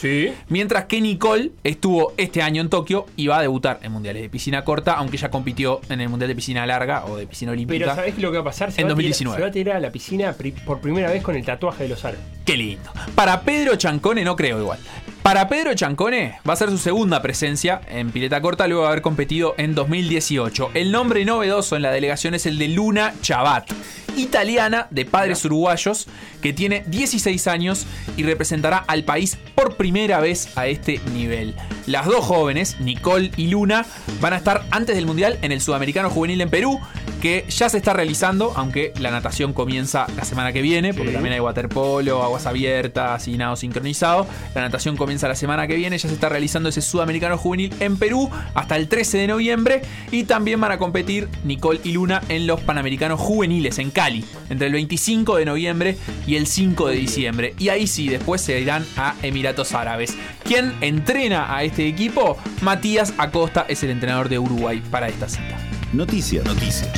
Mientras 0.48 0.84
que 0.86 1.00
Nicole 1.00 1.52
estuvo 1.64 2.12
este 2.16 2.42
año 2.42 2.60
en 2.62 2.68
Tokio 2.68 3.06
y 3.16 3.26
va 3.26 3.38
a 3.38 3.42
debutar 3.42 3.80
en 3.82 3.92
mundiales 3.92 4.22
de 4.22 4.28
piscina 4.28 4.64
corta, 4.64 4.92
aunque 4.94 5.16
ya 5.16 5.30
compitió 5.30 5.80
en 5.88 6.00
el 6.00 6.08
mundial 6.08 6.28
de 6.28 6.34
piscina 6.34 6.66
larga 6.66 7.04
o 7.06 7.16
de 7.16 7.26
piscina 7.26 7.52
olímpica. 7.52 7.78
Pero 7.84 7.94
¿sabés 7.94 8.18
lo 8.18 8.30
que 8.30 8.38
va 8.38 8.42
a 8.42 8.44
pasar? 8.44 8.72
Se 8.72 8.80
en 8.80 8.88
va 8.88 8.92
a 8.92 8.96
tirar- 8.96 9.10
2019. 9.10 9.36
se 9.36 9.42
va 9.42 9.48
a 9.48 9.52
tirar 9.52 9.76
a 9.76 9.80
la 9.80 9.90
piscina 9.90 10.34
por 10.64 10.80
primera 10.80 11.10
vez 11.10 11.22
con 11.22 11.34
el 11.36 11.44
tatuaje 11.44 11.84
de 11.84 11.88
los 11.90 12.04
aros. 12.04 12.20
Qué 12.44 12.56
lindo. 12.56 12.90
Para 13.14 13.42
Pedro 13.42 13.76
Chancone 13.76 14.24
no 14.24 14.34
creo 14.36 14.58
igual. 14.60 14.78
Para 15.22 15.48
Pedro 15.48 15.74
Chancone 15.74 16.38
va 16.48 16.54
a 16.54 16.56
ser 16.56 16.70
su 16.70 16.78
segunda 16.78 17.20
presencia 17.20 17.82
en 17.88 18.10
pileta 18.10 18.40
corta 18.40 18.66
luego 18.66 18.82
de 18.84 18.88
haber 18.88 19.02
competido 19.02 19.54
en 19.58 19.74
2018. 19.74 20.70
El 20.74 20.90
nombre 20.92 21.24
novedoso 21.26 21.76
en 21.76 21.82
la 21.82 21.92
delegación 21.92 22.34
es 22.34 22.46
el 22.46 22.56
de 22.58 22.68
Luna 22.68 23.12
Chabat, 23.20 23.70
italiana 24.16 24.86
de 24.90 25.04
padres 25.04 25.44
uruguayos 25.44 26.06
que 26.42 26.52
tiene 26.52 26.84
16 26.86 27.46
años 27.48 27.86
y 28.16 28.22
representará 28.22 28.78
al 28.78 28.99
país 29.04 29.38
por 29.54 29.76
primera 29.76 30.20
vez 30.20 30.56
a 30.56 30.66
este 30.66 31.00
nivel. 31.12 31.54
Las 31.86 32.06
dos 32.06 32.24
jóvenes, 32.24 32.76
Nicole 32.80 33.30
y 33.36 33.48
Luna, 33.48 33.84
van 34.20 34.32
a 34.32 34.36
estar 34.36 34.64
antes 34.70 34.94
del 34.96 35.06
Mundial 35.06 35.38
en 35.42 35.52
el 35.52 35.60
Sudamericano 35.60 36.10
Juvenil 36.10 36.40
en 36.40 36.50
Perú, 36.50 36.78
que 37.20 37.44
ya 37.50 37.68
se 37.68 37.76
está 37.76 37.92
realizando, 37.92 38.52
aunque 38.56 38.92
la 38.98 39.10
natación 39.10 39.52
comienza 39.52 40.06
la 40.16 40.24
semana 40.24 40.52
que 40.52 40.62
viene, 40.62 40.94
porque 40.94 41.08
Sí. 41.10 41.14
también 41.14 41.34
hay 41.34 41.40
waterpolo, 41.40 42.22
aguas 42.22 42.46
abiertas 42.46 43.28
y 43.28 43.36
nado 43.36 43.56
sincronizado. 43.56 44.26
La 44.54 44.62
natación 44.62 44.96
comienza 44.96 45.28
la 45.28 45.34
semana 45.34 45.66
que 45.66 45.74
viene, 45.74 45.98
ya 45.98 46.08
se 46.08 46.14
está 46.14 46.28
realizando 46.30 46.68
ese 46.70 46.80
Sudamericano 46.80 47.36
Juvenil 47.36 47.74
en 47.80 47.98
Perú 47.98 48.30
hasta 48.54 48.76
el 48.76 48.88
13 48.88 49.18
de 49.18 49.26
noviembre 49.26 49.82
y 50.10 50.24
también 50.24 50.60
van 50.60 50.72
a 50.72 50.78
competir 50.78 51.28
Nicole 51.44 51.80
y 51.84 51.92
Luna 51.92 52.22
en 52.28 52.46
los 52.46 52.60
Panamericanos 52.60 53.20
Juveniles 53.20 53.78
en 53.78 53.90
Cali, 53.90 54.24
entre 54.48 54.68
el 54.68 54.72
25 54.72 55.36
de 55.36 55.44
noviembre 55.44 55.98
y 56.26 56.36
el 56.36 56.46
5 56.46 56.88
de 56.88 56.94
diciembre. 56.96 57.54
Y 57.58 57.68
ahí 57.68 57.86
sí, 57.86 58.08
después 58.08 58.40
se 58.40 58.58
irán 58.60 58.86
a 58.96 59.14
Emiratos 59.22 59.74
Árabes. 59.74 60.16
¿Quién 60.44 60.74
entrena 60.80 61.54
a 61.54 61.62
este 61.62 61.86
equipo? 61.86 62.36
Matías 62.60 63.14
Acosta 63.18 63.66
es 63.68 63.82
el 63.82 63.90
entrenador 63.90 64.28
de 64.28 64.38
Uruguay 64.38 64.82
para 64.90 65.08
esta 65.08 65.28
cita. 65.28 65.58
Noticias. 65.92 66.44
Noticias. 66.44 66.88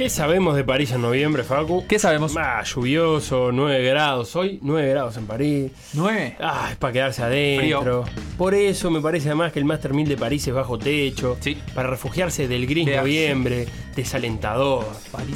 ¿Qué 0.00 0.08
sabemos 0.08 0.56
de 0.56 0.64
París 0.64 0.92
en 0.92 1.02
noviembre, 1.02 1.44
Facu? 1.44 1.86
¿Qué 1.86 1.98
sabemos? 1.98 2.34
Ah, 2.34 2.62
lluvioso, 2.64 3.52
9 3.52 3.84
grados. 3.84 4.34
Hoy 4.34 4.58
9 4.62 4.88
grados 4.88 5.18
en 5.18 5.26
París. 5.26 5.72
¿9? 5.94 6.36
Ah, 6.40 6.68
es 6.70 6.78
para 6.78 6.94
quedarse 6.94 7.22
adentro. 7.22 8.06
Por 8.38 8.54
eso 8.54 8.90
me 8.90 9.02
parece 9.02 9.28
además 9.28 9.52
que 9.52 9.58
el 9.58 9.66
Master 9.66 9.92
1000 9.92 10.08
de 10.08 10.16
París 10.16 10.48
es 10.48 10.54
bajo 10.54 10.78
techo. 10.78 11.36
Para 11.74 11.90
refugiarse 11.90 12.48
del 12.48 12.66
gris 12.66 12.86
noviembre. 12.86 13.66
Desalentador. 13.94 14.86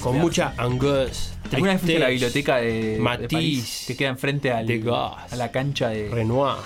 con 0.00 0.14
veas. 0.14 0.24
mucha 0.24 0.54
angustia. 0.56 1.36
¿Alguna 1.52 1.72
vez 1.72 1.82
fuiste 1.82 1.96
a 1.98 2.00
la 2.00 2.08
biblioteca 2.08 2.56
de, 2.56 2.72
de 2.72 2.98
Matisse, 3.00 3.32
París 3.32 3.84
que 3.86 3.96
queda 3.98 4.08
enfrente 4.08 4.50
al, 4.50 4.66
a 4.88 5.36
la 5.36 5.50
cancha 5.50 5.90
de 5.90 6.08
Renoir, 6.08 6.56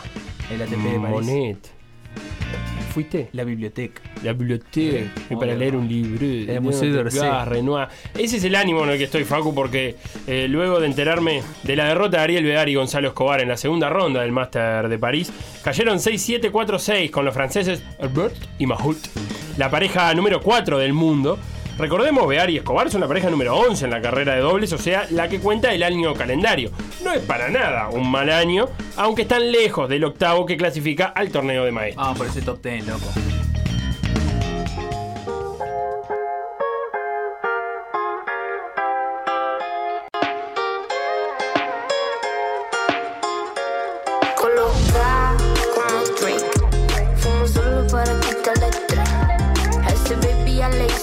el 0.53 0.63
ATP 0.63 0.71
de 0.71 1.01
París? 1.01 1.27
Monet. 1.27 2.78
¿Fuiste? 2.89 3.29
La 3.33 3.45
biblioteca. 3.45 4.01
La 4.23 4.33
biblioteca. 4.33 5.13
y 5.31 5.37
para 5.37 5.55
leer 5.55 5.77
un 5.77 5.89
libro. 5.89 6.25
El 6.25 6.61
Museo 6.61 6.93
d'Orsay. 6.93 7.23
Degas, 7.23 7.49
Renoir. 7.49 7.89
Ese 8.17 8.39
es 8.39 8.45
el 8.45 8.55
ánimo 8.55 8.85
en 8.85 8.91
el 8.91 8.99
que 8.99 9.05
estoy, 9.05 9.25
Facu, 9.25 9.55
porque 9.55 9.97
eh, 10.27 10.47
luego 10.49 10.81
de 10.81 10.87
enterarme 10.87 11.43
de 11.63 11.77
la 11.77 11.89
derrota 11.89 12.19
de 12.19 12.23
Ariel 12.25 12.45
Vedar 12.45 12.69
y 12.69 12.75
Gonzalo 12.75 13.09
Escobar 13.09 13.41
en 13.41 13.49
la 13.49 13.57
segunda 13.57 13.89
ronda 13.89 14.23
del 14.23 14.33
Master 14.33 14.89
de 14.89 14.99
París, 14.99 15.33
cayeron 15.63 15.99
6-7, 15.99 16.51
4-6 16.51 17.11
con 17.11 17.25
los 17.25 17.35
franceses 17.35 17.83
Herbert 17.99 18.37
y 18.59 18.67
Mahut, 18.67 18.99
la 19.57 19.71
pareja 19.71 20.13
número 20.15 20.41
4 20.41 20.79
del 20.79 20.93
mundo. 20.93 21.39
Recordemos, 21.79 22.27
Bear 22.27 22.51
y 22.51 22.57
Escobar 22.57 22.91
son 22.91 23.01
la 23.01 23.07
pareja 23.07 23.31
número 23.31 23.57
11 23.57 23.85
en 23.85 23.91
la 23.93 24.03
carrera 24.03 24.35
de 24.35 24.41
dobles, 24.41 24.73
o 24.73 24.79
sea, 24.79 25.07
la 25.11 25.29
que 25.29 25.39
cuenta 25.39 25.73
el 25.73 25.85
año 25.85 26.13
calendario. 26.13 26.73
No 27.05 27.13
es 27.13 27.21
para 27.21 27.51
nada 27.51 27.89
un 27.89 28.11
mal 28.11 28.31
año, 28.31 28.67
aunque 28.97 29.23
están 29.23 29.53
lejos 29.53 29.89
del 29.89 30.03
octavo 30.03 30.45
que 30.45 30.57
clasifica 30.57 31.07
al 31.07 31.31
torneo 31.31 31.65
de 31.65 31.71
maestros. 31.71 32.05
Vamos 32.05 32.19
por 32.19 32.27
ese 32.27 32.43
top 32.43 32.61
10, 32.61 32.87
loco. 32.89 33.07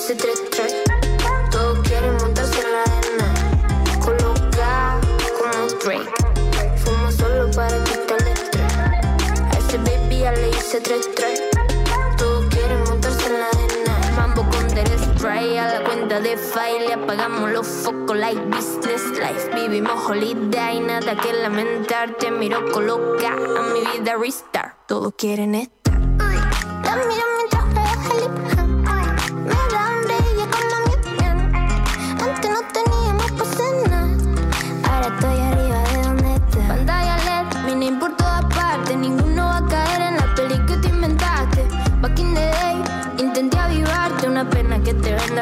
Le 0.07 0.13
hice 0.13 0.15
tres 0.15 0.43
tres. 0.51 0.75
Todos 1.51 1.79
quieren 1.87 2.15
montarse 2.17 2.61
en 2.61 2.71
la 2.71 2.83
arena. 2.83 3.33
Coloca 4.03 4.99
como 5.37 5.67
Drake. 5.83 6.11
Fumo 6.77 7.11
solo 7.11 7.49
para 7.51 7.83
quitarle 7.83 8.31
estrés. 8.33 8.77
A 8.77 9.57
ese 9.57 9.77
baby 9.79 10.19
ya 10.19 10.31
le 10.31 10.49
hice 10.49 10.81
tres 10.81 11.09
tres. 11.15 11.41
Todos 12.17 12.45
quieren 12.53 12.83
montarse 12.83 13.25
en 13.27 13.39
la 13.39 13.47
arena. 13.47 13.99
Mambo 14.15 14.43
con 14.49 14.67
del 14.75 14.87
spray 14.99 15.57
a 15.57 15.79
la 15.79 15.83
cuenta 15.83 16.19
de 16.19 16.37
file. 16.37 16.93
Apagamos 16.93 17.49
los 17.51 17.67
focos 17.67 18.17
like 18.17 18.41
business 18.41 19.03
life. 19.17 19.49
Vivimos 19.55 20.07
holiday, 20.07 20.81
nada 20.81 21.15
que 21.15 21.33
lamentar. 21.33 22.15
Te 22.17 22.29
miro 22.29 22.71
coloca 22.71 23.29
a 23.29 23.61
mi 23.73 23.79
vida 23.97 24.15
restart. 24.19 24.85
Todos 24.87 25.13
quieren 25.17 25.55
estar. 25.55 25.95
La 26.83 26.95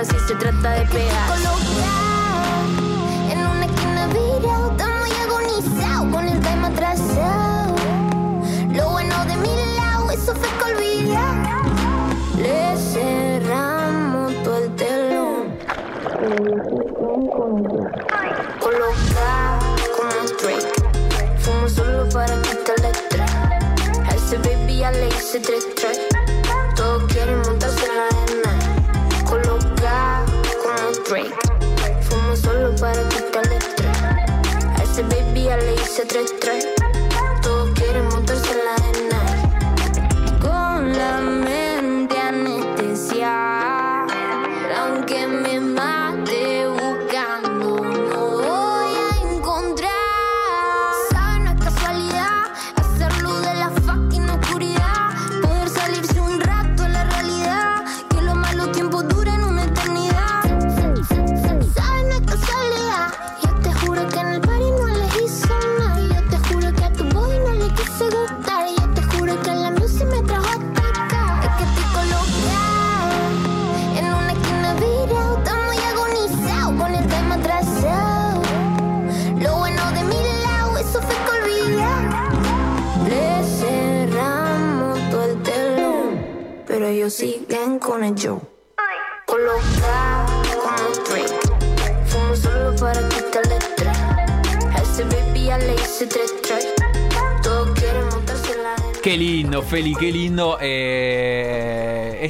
si 0.06 0.20
se 0.20 0.36
trata 0.36 0.72
de 0.72 0.86
pegar. 0.88 1.28
Colocado 1.28 1.64
en 3.32 3.40
una 3.40 3.66
esquina 3.66 4.08
virado, 4.08 4.72
está 4.72 4.90
muy 5.00 5.12
agonizado 5.26 6.12
con 6.12 6.28
el 6.28 6.40
tema 6.42 6.68
atrasado. 6.68 7.76
Lo 8.72 8.90
bueno 8.90 9.26
de 9.26 9.36
mi 9.38 9.76
lado, 9.78 10.12
eso 10.12 10.36
fue 10.36 10.50
que 10.58 10.64
olvidado. 10.74 11.64
Le 12.38 12.78
cerramos 12.78 14.34
todo 14.44 14.58
el 14.58 14.76
telón. 14.76 15.58
Colocado 18.60 19.60
como 19.96 20.12
un 20.22 20.28
Drake. 20.42 20.74
Fumo 21.40 21.70
solo 21.70 22.10
para 22.10 22.42
quitar 22.42 22.80
la 22.82 22.90
estrella. 22.90 23.76
A 24.10 24.16
ese 24.16 24.38
baby 24.38 24.78
ya 24.80 24.92
le 24.92 25.08
hice 25.08 25.40
tres 25.40 25.73
ya 35.54 35.64
le 35.66 35.74
hice 35.74 36.06
tres 36.06 36.34
track. 36.40 36.83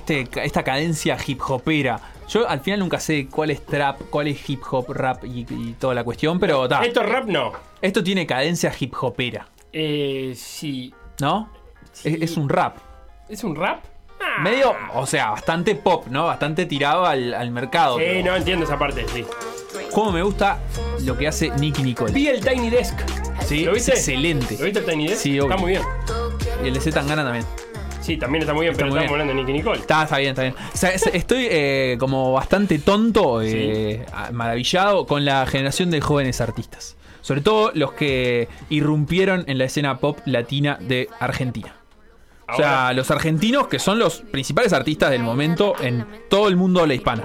Este, 0.05 0.27
esta 0.43 0.63
cadencia 0.63 1.17
hip 1.25 1.41
hopera. 1.47 1.99
Yo 2.29 2.47
al 2.47 2.61
final 2.61 2.79
nunca 2.79 2.99
sé 2.99 3.27
cuál 3.29 3.51
es 3.51 3.65
trap, 3.65 4.01
cuál 4.09 4.27
es 4.27 4.49
hip 4.49 4.61
hop, 4.71 4.89
rap 4.93 5.23
y, 5.25 5.45
y 5.49 5.75
toda 5.79 5.93
la 5.93 6.03
cuestión, 6.03 6.39
pero 6.39 6.67
ta. 6.67 6.83
Esto 6.83 7.01
es 7.01 7.09
rap, 7.09 7.25
no. 7.25 7.51
Esto 7.81 8.03
tiene 8.03 8.25
cadencia 8.25 8.73
hip 8.77 8.93
hopera, 9.01 9.47
Eh, 9.71 10.33
sí. 10.35 10.93
¿no? 11.19 11.49
Es, 12.03 12.21
es 12.21 12.37
un 12.37 12.49
rap. 12.49 12.77
¿Es 13.29 13.43
un 13.43 13.55
rap? 13.55 13.83
Medio, 14.41 14.73
o 14.95 15.05
sea, 15.05 15.31
bastante 15.31 15.75
pop, 15.75 16.07
¿no? 16.09 16.25
Bastante 16.25 16.65
tirado 16.65 17.05
al, 17.05 17.33
al 17.33 17.51
mercado. 17.51 17.97
Sí, 17.97 18.03
pero 18.07 18.31
no 18.31 18.37
entiendo 18.37 18.65
esa 18.65 18.79
parte, 18.79 19.05
sí. 19.13 19.25
Cómo 19.93 20.11
me 20.11 20.23
gusta 20.23 20.59
lo 21.01 21.17
que 21.17 21.27
hace 21.27 21.49
Nicky 21.51 21.83
Nicole. 21.83 22.11
Vi 22.13 22.27
el 22.29 22.39
Tiny 22.43 22.69
Desk. 22.69 22.97
Sí, 23.45 23.65
¿Lo 23.65 23.73
viste? 23.73 23.91
es 23.93 23.97
excelente. 23.99 24.55
¿Lo 24.57 24.63
viste 24.65 24.79
el 24.79 24.85
Tiny 24.85 25.07
Desk? 25.09 25.21
Sí, 25.21 25.39
obvio. 25.39 25.51
Está 25.51 25.61
muy 25.61 25.71
bien. 25.71 25.83
Y 26.63 26.67
el 26.69 26.73
de 26.73 26.79
Z 26.79 26.99
Tangana 26.99 27.23
también. 27.23 27.45
Sí, 28.03 28.17
también 28.17 28.41
está 28.43 28.53
muy 28.53 28.65
bien, 28.65 28.75
pero 28.75 28.87
muy 28.89 28.97
estamos 28.99 29.11
hablando 29.13 29.33
de 29.33 29.39
Nicky 29.39 29.53
Nicole. 29.53 29.79
Está, 29.79 30.03
está 30.03 30.17
bien, 30.17 30.29
está 30.31 30.41
bien. 30.43 30.55
O 30.73 30.77
sea, 30.77 30.89
es- 30.91 31.07
estoy 31.07 31.47
eh, 31.49 31.95
como 31.99 32.33
bastante 32.33 32.77
tonto, 32.79 33.41
eh, 33.41 34.05
maravillado 34.31 35.05
con 35.05 35.25
la 35.25 35.45
generación 35.47 35.89
de 35.89 36.01
jóvenes 36.01 36.41
artistas. 36.41 36.97
Sobre 37.21 37.39
todo 37.41 37.71
los 37.73 37.93
que 37.93 38.49
irrumpieron 38.69 39.45
en 39.47 39.57
la 39.57 39.63
escena 39.63 39.97
pop 39.99 40.19
latina 40.25 40.77
de 40.81 41.07
Argentina. 41.19 41.73
O 42.49 42.57
sea, 42.57 42.91
los 42.93 43.09
argentinos 43.09 43.67
que 43.67 43.79
son 43.79 43.97
los 43.97 44.19
principales 44.19 44.73
artistas 44.73 45.09
del 45.09 45.23
momento 45.23 45.73
en 45.81 46.05
todo 46.29 46.49
el 46.49 46.57
mundo 46.57 46.81
habla 46.81 46.93
hispana. 46.93 47.23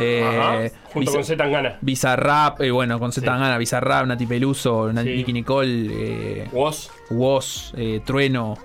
Eh, 0.00 0.24
Ajá, 0.24 0.76
junto 0.92 1.12
con 1.12 1.22
Z 1.24 1.36
Tangana. 1.36 1.78
Bizarrap, 1.82 2.60
eh, 2.62 2.70
bueno, 2.70 2.98
con 2.98 3.12
Z 3.12 3.24
Tangana, 3.24 3.58
Bizarrap, 3.58 4.06
Nati 4.06 4.26
Peluso, 4.26 4.90
Sí. 4.90 4.96
Nicki 5.16 5.32
Nicole, 5.32 5.86
eh, 6.42 6.48
Woz. 6.52 6.90
Woz, 7.10 7.72
Trueno. 8.04 8.58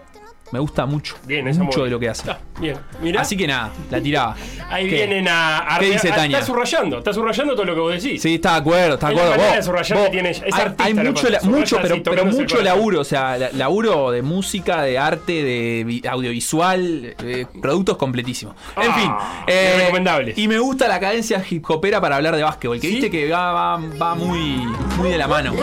Me 0.51 0.57
gusta 0.59 0.85
mucho, 0.87 1.15
Bien, 1.25 1.45
mucho 1.59 1.83
de 1.83 1.91
lo 1.91 1.99
que 1.99 2.09
hace. 2.09 2.29
Ah, 2.31 2.39
Bien, 2.59 2.75
mira. 3.01 3.21
Así 3.21 3.37
que 3.37 3.45
nada, 3.47 3.69
la 3.91 4.01
tiraba. 4.01 4.35
Ahí 4.69 4.89
¿Qué? 4.89 4.95
vienen 4.95 5.27
a, 5.27 5.75
a 5.75 5.79
¿Qué 5.79 5.91
dice 5.91 6.09
a- 6.11 6.15
Tania? 6.15 6.37
Está 6.39 6.47
subrayando, 6.47 6.97
está 6.97 7.13
subrayando 7.13 7.53
todo 7.53 7.65
lo 7.65 7.75
que 7.75 7.79
vos 7.81 7.93
decís. 8.03 8.21
Sí, 8.21 8.35
está 8.35 8.53
de 8.53 8.57
acuerdo, 8.59 8.93
está 8.95 9.09
de 9.09 9.15
la 9.15 9.21
acuerdo. 9.21 9.43
Vos- 9.43 9.65
de 9.87 9.93
vos- 9.95 10.03
que 10.05 10.09
tiene 10.09 10.29
ella. 10.29 10.43
Es 10.45 10.53
hay, 10.55 10.61
artista 10.61 10.83
hay 10.83 10.93
la 10.93 11.03
mucho, 11.03 11.29
la- 11.29 11.41
mucho, 11.41 11.79
así, 11.79 12.01
pero, 12.03 12.25
mucho 12.25 12.61
laburo, 12.61 12.99
o 13.01 13.03
sea, 13.03 13.37
la- 13.37 13.51
laburo 13.51 14.11
de 14.11 14.21
música, 14.23 14.81
de 14.81 14.97
arte, 14.97 15.43
de 15.43 15.83
vi- 15.85 16.01
audiovisual, 16.07 17.15
eh, 17.23 17.45
productos 17.61 17.97
completísimos. 17.97 18.55
En 18.75 18.91
Ah, 18.91 18.95
fin, 18.95 19.11
eh, 19.47 19.75
recomendables. 19.81 20.37
y 20.37 20.47
me 20.47 20.57
gusta 20.59 20.87
la 20.87 20.99
cadencia 20.99 21.43
hip 21.47 21.63
hopera 21.69 22.01
para 22.01 22.15
hablar 22.15 22.35
de 22.35 22.43
básquetbol, 22.43 22.79
que 22.79 22.87
viste 22.87 23.09
que 23.11 23.29
va, 23.29 23.51
va- 23.51 23.77
va 24.01 24.15
muy, 24.15 24.65
muy 24.97 25.09
de 25.09 25.17
la 25.17 25.27
mano. 25.27 25.53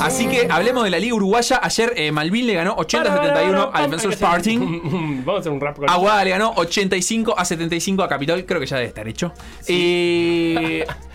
Así 0.00 0.26
que 0.26 0.48
hablemos 0.50 0.84
de 0.84 0.90
la 0.90 0.98
liga 0.98 1.14
uruguaya. 1.14 1.60
Ayer 1.62 1.92
eh, 1.96 2.12
Malvin 2.12 2.46
le 2.46 2.54
ganó 2.54 2.76
80-71 2.76 3.70
al 3.72 3.90
Defensor 3.90 4.14
Sporting. 4.36 5.22
Vamos 5.24 5.38
a 5.38 5.40
hacer 5.40 5.52
un 5.52 5.60
rap 5.60 5.76
con 5.76 5.90
Aguada 5.90 6.24
le 6.24 6.30
ganó 6.30 6.52
85 6.56 7.34
a 7.36 7.44
75 7.44 8.02
a 8.02 8.08
Capitol. 8.08 8.44
Creo 8.44 8.60
que 8.60 8.66
ya 8.66 8.76
debe 8.76 8.88
estar 8.88 9.06
hecho. 9.08 9.32
Eh, 9.66 10.84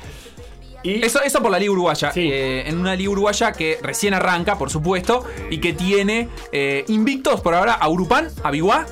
Eso, 0.84 1.22
eso 1.22 1.41
por 1.41 1.52
la 1.52 1.60
Liga 1.60 1.72
Uruguaya. 1.72 2.12
Eh, 2.16 2.64
en 2.66 2.78
una 2.78 2.96
Liga 2.96 3.12
Uruguaya 3.12 3.52
que 3.52 3.80
recién 3.82 4.14
arranca, 4.14 4.58
por 4.58 4.70
supuesto, 4.70 5.26
y 5.50 5.58
que 5.58 5.74
tiene 5.74 6.30
eh, 6.52 6.86
invictos 6.88 7.41
por 7.41 7.54
ahora 7.54 7.74
a 7.74 7.90
Urupán, 7.90 8.30
a 8.44 8.52
Biguá 8.52 8.86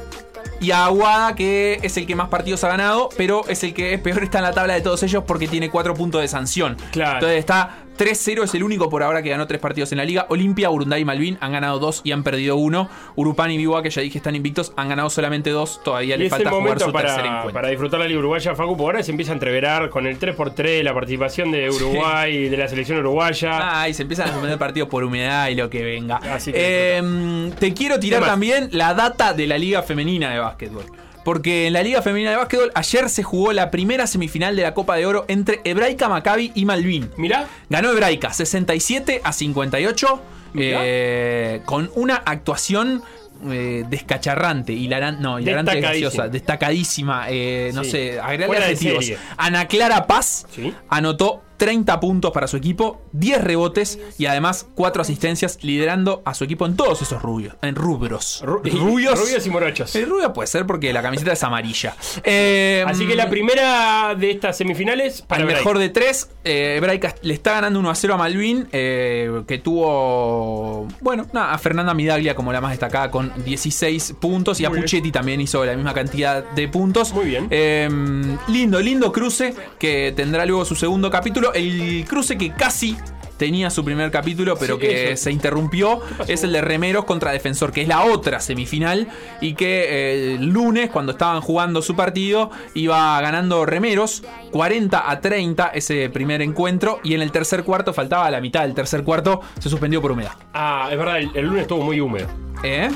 y 0.60 0.72
a 0.72 0.86
Aguada, 0.86 1.36
que 1.36 1.80
es 1.82 1.96
el 1.98 2.06
que 2.06 2.16
más 2.16 2.30
partidos 2.30 2.64
ha 2.64 2.70
ganado, 2.70 3.10
pero 3.16 3.48
es 3.48 3.64
el 3.64 3.74
que 3.74 3.98
peor 4.00 4.24
está 4.24 4.40
en 4.40 4.44
la 4.46 4.52
tabla 4.52 4.74
de 4.74 4.82
todos 4.82 5.02
ellos 5.04 5.24
porque 5.26 5.48
tiene 5.48 5.70
4 5.70 5.94
puntos 5.94 6.22
de 6.22 6.28
sanción. 6.28 6.78
Claro. 6.92 7.16
Entonces 7.16 7.40
está 7.40 7.87
3-0, 7.98 8.44
es 8.44 8.54
el 8.56 8.64
único 8.64 8.90
por 8.90 9.04
ahora 9.04 9.22
que 9.22 9.30
ganó 9.30 9.48
3 9.48 9.60
partidos 9.60 9.92
en 9.92 9.98
la 9.98 10.06
liga. 10.06 10.26
Olimpia, 10.30 10.70
Urunday 10.70 11.02
y 11.02 11.06
Malvin 11.06 11.38
han 11.42 11.52
ganado 11.52 11.80
2 11.80 12.02
y 12.04 12.12
han 12.12 12.24
perdido 12.24 12.56
1. 12.56 12.90
Urupán 13.16 13.52
y 13.52 13.58
Biguá, 13.58 13.82
que 13.82 13.90
ya 13.90 14.02
dije 14.02 14.18
están 14.20 14.36
invictos, 14.36 14.72
han 14.76 14.90
ganado 14.90 15.10
solamente 15.10 15.50
2. 15.50 15.82
Todavía 15.84 16.18
le 16.18 16.30
falta 16.30 16.50
jugar 16.52 16.80
su 16.80 16.92
tercer 16.92 17.16
para, 17.16 17.28
encuentro. 17.28 17.54
para 17.54 17.68
disfrutar 17.70 18.00
la 18.00 18.08
Liga 18.08 18.20
Uruguaya, 18.20 18.56
Facu, 18.56 18.78
porque 18.78 18.84
ahora 18.86 19.04
se 19.04 19.12
empieza 19.12 19.32
a 19.32 19.36
entreverar 19.36 19.90
con 19.90 20.06
el 20.08 20.20
3x3, 20.20 20.84
la 20.84 20.94
participación 20.94 21.52
de 21.52 21.70
Uruguay 21.70 22.50
de 22.50 22.58
la 22.58 22.68
selección 22.68 23.00
uruguaya. 23.00 23.82
Ah, 23.82 23.90
y 23.90 23.94
se 23.94 24.04
empiezan 24.04 24.28
a 24.30 24.32
suspender 24.32 24.58
partidos 24.60 24.90
por 24.90 25.04
humedad 25.04 25.48
y 25.50 25.56
lo 25.56 25.70
que 25.70 25.84
venga. 25.84 26.18
Así 26.18 26.52
que 26.52 26.58
Eh, 26.60 27.52
te 27.60 27.74
quiero 27.74 28.00
tirar 28.00 28.24
también 28.24 28.70
la 28.72 28.94
data 28.94 29.34
de 29.34 29.48
la 29.48 29.58
Liga 29.58 29.82
Femenina 29.84 30.30
de 30.32 30.40
Básquetbol. 30.40 30.86
Porque 31.28 31.68
en 31.68 31.74
la 31.74 31.84
Liga 31.84 32.02
Femenina 32.02 32.30
de 32.32 32.38
Básquetbol 32.38 32.72
ayer 32.74 33.10
se 33.10 33.22
jugó 33.22 33.52
la 33.52 33.70
primera 33.70 34.08
semifinal 34.08 34.56
de 34.56 34.62
la 34.62 34.74
Copa 34.74 34.96
de 34.96 35.06
Oro 35.06 35.26
entre 35.28 35.60
Hebraica 35.66 36.08
Maccabi 36.08 36.54
y 36.56 36.64
Malvin. 36.64 37.10
Mirá. 37.18 37.50
Ganó 37.70 37.92
Hebraica 37.92 38.32
67 38.32 39.20
a 39.26 39.34
58 39.34 40.22
Mirá. 40.54 40.80
eh, 40.84 41.62
con 41.66 41.92
una 41.96 42.16
actuación 42.16 43.04
eh, 43.52 43.84
descacharrante, 43.90 44.72
hilarante, 44.72 45.22
no, 45.22 45.38
hilarante 45.38 45.82
graciosa, 45.82 46.30
destacadísima, 46.30 47.26
eh, 47.30 47.72
no 47.74 47.84
Sí. 47.84 47.92
sé, 47.92 48.20
agregarle 48.22 48.60
de 48.60 48.64
adjetivos. 48.64 49.12
Ana 49.36 49.68
Clara 49.68 50.08
Paz 50.08 50.46
anotó 50.88 51.44
30 51.58 52.00
puntos 52.00 52.32
para 52.32 52.48
su 52.48 52.58
equipo, 52.58 53.02
10 53.14 53.44
rebotes 53.44 54.00
y 54.18 54.26
además 54.28 54.68
4 54.76 55.02
asistencias, 55.02 55.58
liderando 55.64 56.22
a 56.26 56.34
su 56.34 56.44
equipo 56.44 56.66
en 56.66 56.76
todos 56.76 57.02
esos 57.02 57.22
rubios, 57.22 57.56
en 57.62 57.76
rubros. 57.76 58.42
rubios. 58.46 59.20
Rubios 59.20 59.46
y 59.46 59.50
morochos. 59.50 59.96
El 59.96 60.10
rubio 60.10 60.32
puede 60.34 60.48
ser 60.48 60.66
porque 60.66 60.94
la 60.94 61.02
camiseta 61.02 61.34
es 61.34 61.44
amarilla. 61.44 61.96
Eh, 62.24 62.84
Así 62.88 63.08
que 63.08 63.16
la 63.16 63.30
primera 63.30 64.16
de 64.16 64.32
estas 64.32 64.58
semifinales 64.58 65.22
para 65.22 65.42
Hebraica. 65.42 65.60
mejor 65.60 65.80
de 65.80 65.90
tres, 65.90 66.30
eh, 66.44 66.80
le 67.22 67.34
está 67.34 67.54
ganando 67.54 67.80
1 67.80 67.90
a 67.90 67.96
0 67.96 68.14
a 68.14 68.18
Malvin, 68.18 68.68
eh, 68.72 69.42
que 69.48 69.58
tuvo, 69.58 70.88
bueno, 71.02 71.28
nada, 71.34 71.54
a 71.54 71.58
Fernanda 71.58 71.94
Midaglia 71.94 72.36
como 72.36 72.54
la 72.54 72.62
más 72.62 72.72
destacada 72.72 73.12
con 73.12 73.32
16 73.44 74.16
puntos 74.20 74.60
y 74.60 74.66
a 74.66 74.70
bien. 74.70 74.84
Puchetti 74.84 75.12
también 75.12 75.42
hizo 75.42 75.66
la 75.66 75.76
misma 75.76 75.94
cantidad 75.94 76.44
de 76.44 76.68
puntos. 76.68 77.14
Muy 77.14 77.26
bien. 77.26 78.38
lindo, 78.48 78.80
lindo 78.80 79.12
cruce 79.12 79.54
que 79.80 80.14
tendrá 80.16 80.46
luego 80.46 80.66
su 80.66 80.76
segundo 80.76 81.10
capítulo. 81.10 81.47
El 81.54 82.06
cruce 82.08 82.38
que 82.38 82.52
casi 82.54 82.98
tenía 83.38 83.70
su 83.70 83.86
primer 83.86 84.10
capítulo, 84.10 84.58
pero 84.58 84.76
Sí, 84.76 84.82
que 84.82 85.12
eso. 85.12 85.26
se 85.26 85.32
interrumpió, 85.32 86.02
es 86.28 86.44
el 86.44 86.52
de 86.54 86.62
Remeros 86.62 87.06
contra 87.06 87.32
Defensor, 87.32 87.72
que 87.72 87.84
es 87.84 87.88
la 87.88 88.02
otra 88.04 88.40
semifinal, 88.40 89.08
y 89.42 89.54
que 89.54 89.84
eh, 89.84 90.34
el 90.34 90.48
lunes, 90.48 90.90
cuando 90.90 91.12
estaban 91.12 91.42
jugando 91.42 91.84
su 91.84 91.96
partido, 91.96 92.50
iba 92.74 93.22
ganando 93.22 93.64
Remeros 93.68 94.24
40 94.52 95.08
a 95.12 95.22
30 95.22 95.68
ese 95.68 96.10
primer 96.10 96.42
encuentro, 96.42 97.00
y 97.04 97.14
en 97.14 97.22
el 97.22 97.32
tercer 97.32 97.64
cuarto, 97.64 97.94
faltaba 97.94 98.32
la 98.32 98.42
mitad 98.42 98.64
del 98.64 98.74
tercer 98.74 99.04
cuarto, 99.04 99.42
se 99.60 99.70
suspendió 99.70 100.02
por 100.02 100.14
humedad. 100.14 100.32
Ah, 100.56 100.90
es 100.92 100.98
verdad, 100.98 101.20
el, 101.20 101.30
el 101.36 101.46
lunes 101.46 101.62
estuvo 101.62 101.84
muy 101.84 102.00
húmedo. 102.02 102.28
¿Eh? 102.64 102.90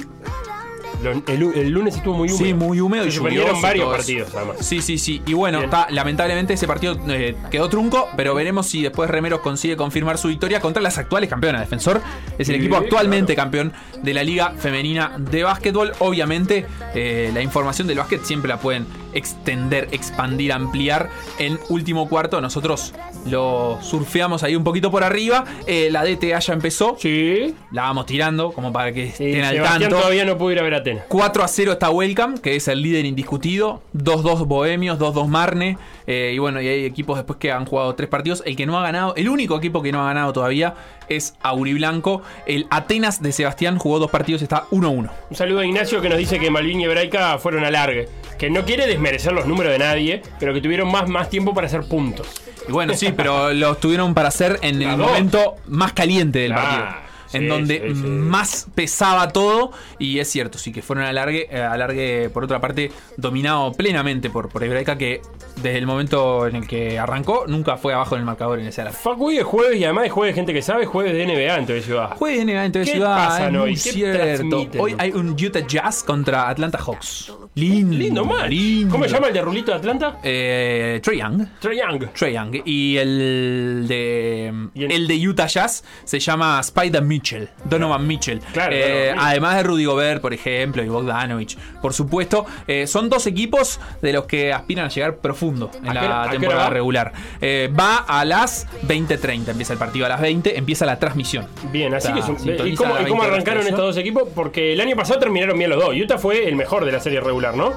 El, 1.28 1.44
el 1.56 1.69
lunes 1.69 1.95
estuvo 1.95 2.15
muy 2.15 2.30
húmedo. 2.30 2.45
Sí, 2.45 2.53
muy 2.53 2.80
húmedo 2.80 3.06
y 3.06 3.11
Se 3.11 3.18
suspendieron 3.18 3.57
y 3.57 3.61
varios 3.61 3.90
partidos, 3.90 4.36
además. 4.36 4.57
Sí, 4.60 4.82
sí, 4.82 4.98
sí. 4.98 5.22
Y 5.26 5.34
bueno, 5.34 5.61
lamentablemente 5.90 6.53
ese 6.53 6.68
partido 6.68 6.98
eh, 7.07 7.36
quedó 7.49 7.69
trunco, 7.69 8.07
pero 8.15 8.36
veremos 8.36 8.68
si 8.68 8.82
después 8.82 9.10
Remeros 9.10 9.41
consigue 9.41 9.76
confirmar 9.76 10.18
su 10.18 10.28
victoria 10.28 10.60
contra 10.60 10.82
las 10.82 10.98
actuales 10.98 11.30
campeonas. 11.30 11.61
Defensor 11.61 12.02
es 12.38 12.49
el 12.49 12.56
Sí, 12.56 12.61
equipo 12.61 12.76
actualmente 12.78 13.36
campeón 13.36 13.73
de 14.02 14.14
la 14.14 14.23
Liga 14.23 14.53
Femenina 14.57 15.15
de 15.18 15.44
Básquetbol. 15.44 15.91
Obviamente, 15.99 16.65
eh, 16.94 17.32
la 17.34 17.41
información 17.41 17.88
del 17.88 17.98
básquet 17.98 18.23
siempre 18.23 18.49
la 18.49 18.60
pueden 18.60 18.86
extender, 19.13 19.88
expandir, 19.91 20.51
ampliar 20.53 21.09
en 21.39 21.59
último 21.69 22.07
cuarto. 22.09 22.39
Nosotros 22.41 22.93
lo 23.25 23.77
surfeamos 23.81 24.43
ahí 24.43 24.55
un 24.55 24.63
poquito 24.63 24.91
por 24.91 25.03
arriba. 25.03 25.45
Eh, 25.67 25.89
la 25.91 26.03
DTA 26.03 26.39
ya 26.39 26.53
empezó. 26.53 26.95
Sí. 26.99 27.55
La 27.71 27.83
vamos 27.83 28.05
tirando 28.05 28.51
como 28.51 28.71
para 28.71 28.91
que 28.93 29.11
Sí, 29.11 29.25
estén 29.25 29.43
al 29.45 29.55
Sebastián 29.55 29.81
tanto. 29.81 29.97
todavía 29.97 30.25
no 30.25 30.38
pudo 30.38 30.51
ir 30.51 30.59
a 30.59 30.63
ver 30.63 30.73
a 30.75 30.77
Atenas. 30.77 31.05
4 31.07 31.43
a 31.43 31.47
0 31.47 31.71
está 31.73 31.89
Welcome, 31.89 32.39
que 32.41 32.55
es 32.55 32.67
el 32.67 32.81
líder 32.81 33.05
indiscutido. 33.05 33.81
2-2 33.95 34.45
Bohemios, 34.47 34.97
2-2 34.99 35.27
Marne. 35.27 35.77
eh, 36.07 36.31
y 36.35 36.39
bueno, 36.39 36.61
y 36.61 36.67
hay 36.67 36.85
equipos 36.85 37.17
después 37.17 37.38
que 37.39 37.51
han 37.51 37.65
jugado 37.65 37.93
tres 37.95 38.09
partidos. 38.09 38.43
El 38.45 38.55
que 38.55 38.65
no 38.65 38.77
ha 38.79 38.83
ganado, 38.83 39.13
el 39.15 39.29
único 39.29 39.57
equipo 39.57 39.81
que 39.81 39.91
no 39.91 40.01
ha 40.01 40.05
ganado 40.07 40.33
todavía 40.33 40.73
es 41.07 41.35
Auriblanco. 41.41 42.21
El 42.45 42.67
Atenas 42.69 43.21
de 43.21 43.31
Sebastián 43.31 43.77
jugó 43.77 43.99
dos 43.99 44.09
partidos, 44.11 44.41
está 44.41 44.65
1-1. 44.71 45.09
Un 45.29 45.35
saludo 45.35 45.59
a 45.59 45.65
Ignacio 45.65 46.01
que 46.01 46.09
nos 46.09 46.17
dice 46.17 46.39
que 46.39 46.49
Malvin 46.49 46.81
y 46.81 46.85
Hebraica 46.85 47.38
fueron 47.38 47.63
a 47.65 47.71
largue. 47.71 48.07
Que 48.41 48.49
no 48.49 48.65
quiere 48.65 48.88
desmerecer 48.88 49.34
los 49.34 49.45
números 49.45 49.72
de 49.72 49.77
nadie, 49.77 50.23
pero 50.39 50.51
que 50.51 50.61
tuvieron 50.61 50.91
más, 50.91 51.07
más 51.07 51.30
tiempo 51.30 51.53
para 51.53 51.68
hacer 51.68 51.84
puntos. 51.84 52.26
Y 52.68 52.72
bueno, 52.72 52.95
sí, 52.95 53.13
pero 53.15 53.53
los 53.53 53.80
tuvieron 53.80 54.15
para 54.15 54.30
hacer 54.30 54.57
en 54.63 54.81
el 54.81 54.97
momento 54.97 55.57
más 55.68 55.93
caliente 55.93 56.39
del 56.39 56.53
Claro, 56.53 56.68
partido. 56.85 57.10
En 57.34 57.48
donde 57.48 57.80
sí, 57.80 57.95
sí. 57.95 58.08
más 58.08 58.68
pesaba 58.76 59.30
todo. 59.30 59.72
Y 59.99 60.20
es 60.20 60.30
cierto, 60.30 60.58
sí 60.58 60.72
que 60.72 60.82
fueron 60.82 61.06
a 61.06 61.14
largue, 61.14 61.48
eh, 61.49 61.62
a 61.62 61.78
largue 61.78 62.30
por 62.30 62.44
otra 62.44 62.60
parte, 62.60 62.91
dominado 63.18 63.72
plenamente 63.74 64.30
por, 64.30 64.49
por 64.49 64.64
Hebraica, 64.64 64.98
que 64.98 65.22
desde 65.58 65.78
el 65.78 65.86
momento 65.86 66.48
en 66.48 66.56
el 66.56 66.68
que 66.68 66.98
arrancó, 66.99 67.45
nunca 67.48 67.78
fue 67.78 67.94
abajo 67.94 68.16
en 68.16 68.22
el 68.22 68.26
marcador 68.26 68.60
en 68.60 68.68
ese 68.68 68.82
alargue. 68.82 68.99
Facu 68.99 69.28
hoy 69.28 69.38
es 69.38 69.44
jueves 69.44 69.80
y 69.80 69.84
además 69.84 70.06
es 70.06 70.12
jueves 70.12 70.36
de 70.36 70.40
gente 70.40 70.53
que 70.53 70.62
sabe, 70.62 70.86
jueves 70.86 71.14
de 71.14 71.26
NBA 71.26 71.58
en 71.58 71.66
TV 71.66 71.82
Ciudad. 71.82 72.16
Jueves 72.18 72.45
de 72.45 72.53
NBA 72.53 72.66
en 72.66 72.72
TV 72.72 72.86
¿Qué 72.86 72.91
Ciudad, 72.91 73.16
pasan 73.16 73.56
es 73.56 73.62
hoy? 73.62 73.74
¿Qué 73.74 73.80
cierto. 73.80 74.68
Hoy 74.80 74.95
hay 74.98 75.12
un 75.12 75.32
Utah 75.32 75.66
Jazz 75.68 76.03
contra 76.03 76.49
Atlanta 76.49 76.78
Hawks. 76.78 77.32
Lindo, 77.53 77.98
Lindo 77.98 78.48
lindo. 78.48 78.91
¿Cómo 78.91 79.03
se 79.03 79.10
llama 79.10 79.28
el 79.28 79.34
de 79.34 79.41
Rulito 79.41 79.72
de 79.72 79.78
Atlanta? 79.78 80.20
Eh, 80.24 81.02
Trae 81.03 81.18
Young. 81.18 81.48
Trae 81.60 81.78
Young. 81.78 82.14
Trae 82.14 82.34
Young. 82.34 82.62
Y 82.66 82.95
el 82.95 83.86
de 83.90 84.48
el 84.76 85.08
de 85.08 85.28
Utah 85.28 85.48
Jazz 85.48 85.84
se 86.06 86.20
llama 86.20 86.62
Spider 86.62 87.02
Mitchell, 87.02 87.20
Donovan 87.65 88.07
Mitchell. 88.07 88.39
Claro, 88.53 88.76
Eh, 88.76 88.80
Donovan 88.80 89.02
Mitchell. 89.06 89.19
además 89.19 89.56
de 89.57 89.64
Rudy 89.64 89.85
Gobert, 89.85 90.22
por 90.22 90.34
ejemplo, 90.34 90.84
y 90.84 90.88
Bogdanovich, 90.89 91.57
por 91.81 91.93
supuesto. 91.93 92.45
Eh, 92.68 92.88
son 92.88 93.10
dos 93.10 93.27
equipos 93.27 93.80
de 94.02 94.14
los 94.14 94.26
que 94.26 94.52
aspiran 94.53 94.85
a 94.85 94.89
llegar 94.89 95.18
profundo 95.18 95.72
en 95.84 95.89
¿A 95.89 95.93
qué 95.93 96.06
hora- 96.06 96.22
a 96.22 96.26
la 96.26 96.31
qué 96.31 96.38
temporada 96.39 96.69
regular. 96.69 97.14
Eh, 97.41 97.72
va 97.77 97.98
a 97.98 98.26
las 98.26 98.68
20.30, 98.84 99.52
empieza 99.52 99.73
el 99.73 99.80
partido 99.80 100.06
a 100.06 100.10
las 100.10 100.22
20, 100.22 100.57
empieza 100.57 100.85
la 100.85 100.98
transmisión. 100.99 101.48
Bien, 101.72 101.93
así 101.93 102.07
O 102.07 102.11
sea, 102.11 102.14
que 102.15 102.19
es 102.19 102.60
un- 102.60 102.68
¿Y 102.68 102.76
cómo, 102.76 102.95
a 102.95 102.99
las 102.99 103.07
y 103.07 103.10
cómo 103.10 103.22
20 103.22 103.35
arrancaron 103.35 103.64
estos 103.68 103.80
dos 103.80 103.98
equipos? 103.98 104.23
Porque 104.35 104.73
el 104.73 104.81
año 104.81 104.95
pasado 104.95 105.19
terminaron 105.19 105.57
bien 105.57 105.69
los 105.69 105.80
dos. 105.84 105.95
Utah 105.95 106.18
fue 106.18 106.48
el 106.48 106.56
mejor 106.56 106.85
de 106.85 106.91
la 106.91 106.99
serie 106.99 107.19
regular, 107.22 107.56
¿no? 107.56 107.73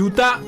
Utah, 0.00 0.40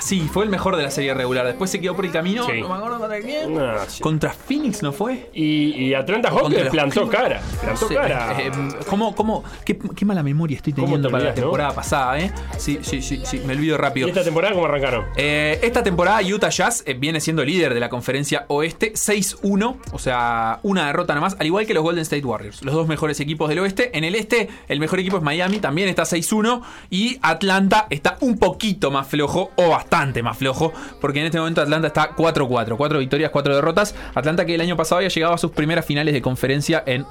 sí, 0.00 0.28
fue 0.32 0.44
el 0.44 0.50
mejor 0.50 0.76
de 0.76 0.82
la 0.82 0.90
serie 0.90 1.14
regular. 1.14 1.46
Después 1.46 1.70
se 1.70 1.80
quedó 1.80 1.94
por 1.94 2.04
el 2.04 2.12
camino. 2.12 2.46
Sí. 2.46 2.60
No 2.60 2.68
me 2.68 2.74
acuerdo 2.74 2.98
contra 2.98 3.20
quién. 3.20 3.58
Sí. 3.88 4.02
Contra 4.02 4.32
Phoenix, 4.32 4.82
¿no 4.82 4.92
fue? 4.92 5.30
Y, 5.32 5.86
y 5.86 5.94
Atlanta 5.94 6.30
Hawks 6.30 6.54
plantó 6.70 7.08
cara. 7.08 7.40
No 7.80 7.88
sé, 7.88 7.94
eh, 7.94 8.06
eh, 8.38 8.50
¿cómo, 8.88 9.14
cómo, 9.14 9.44
qué, 9.64 9.78
qué 9.78 10.04
mala 10.04 10.22
memoria 10.22 10.56
estoy 10.56 10.72
¿Cómo 10.72 10.86
teniendo 10.86 11.08
te 11.08 11.12
para 11.12 11.24
la 11.24 11.30
no? 11.30 11.34
temporada 11.36 11.74
pasada, 11.74 12.18
¿eh? 12.20 12.32
Sí, 12.58 12.78
sí, 12.82 13.02
sí, 13.02 13.20
sí, 13.24 13.40
me 13.46 13.54
olvido 13.54 13.74
¿Y 13.74 13.78
rápido. 13.78 14.08
esta 14.08 14.22
temporada 14.24 14.54
cómo 14.54 14.66
arrancaron? 14.66 15.06
Eh, 15.16 15.58
esta 15.62 15.82
temporada 15.82 16.20
Utah 16.22 16.48
Jazz 16.50 16.82
eh, 16.86 16.94
viene 16.94 17.20
siendo 17.20 17.44
líder 17.44 17.74
de 17.74 17.80
la 17.80 17.88
conferencia 17.88 18.44
oeste 18.48 18.92
6-1, 18.94 19.76
o 19.92 19.98
sea, 19.98 20.60
una 20.62 20.86
derrota 20.86 21.14
nada 21.14 21.22
más, 21.26 21.36
al 21.38 21.46
igual 21.46 21.66
que 21.66 21.74
los 21.74 21.82
Golden 21.82 22.02
State 22.02 22.24
Warriors, 22.24 22.62
los 22.62 22.74
dos 22.74 22.86
mejores 22.86 23.20
equipos 23.20 23.48
del 23.48 23.58
oeste. 23.60 23.96
En 23.96 24.04
el 24.04 24.14
este, 24.14 24.48
el 24.68 24.80
mejor 24.80 25.00
equipo 25.00 25.16
es 25.16 25.22
Miami, 25.22 25.58
también 25.58 25.88
está 25.88 26.04
6-1, 26.04 26.62
y 26.90 27.18
Atlanta 27.22 27.86
está 27.90 28.16
un 28.20 28.38
poquito 28.38 28.90
más 28.90 29.06
flojo, 29.06 29.50
o 29.56 29.70
bastante 29.70 30.22
más 30.22 30.36
flojo, 30.38 30.72
porque 31.00 31.20
en 31.20 31.26
este 31.26 31.38
momento 31.38 31.60
Atlanta 31.60 31.88
está 31.88 32.14
4-4, 32.14 32.76
4 32.76 32.98
victorias, 32.98 33.30
4 33.30 33.54
derrotas. 33.54 33.94
Atlanta 34.14 34.44
que 34.46 34.54
el 34.54 34.60
año 34.60 34.76
pasado 34.76 34.98
había 34.98 35.08
llegado 35.08 35.34
a 35.34 35.38
sus 35.38 35.50
primeras 35.50 35.84
finales 35.84 36.14
de 36.14 36.22
conferencia 36.22 36.82
en 36.86 37.04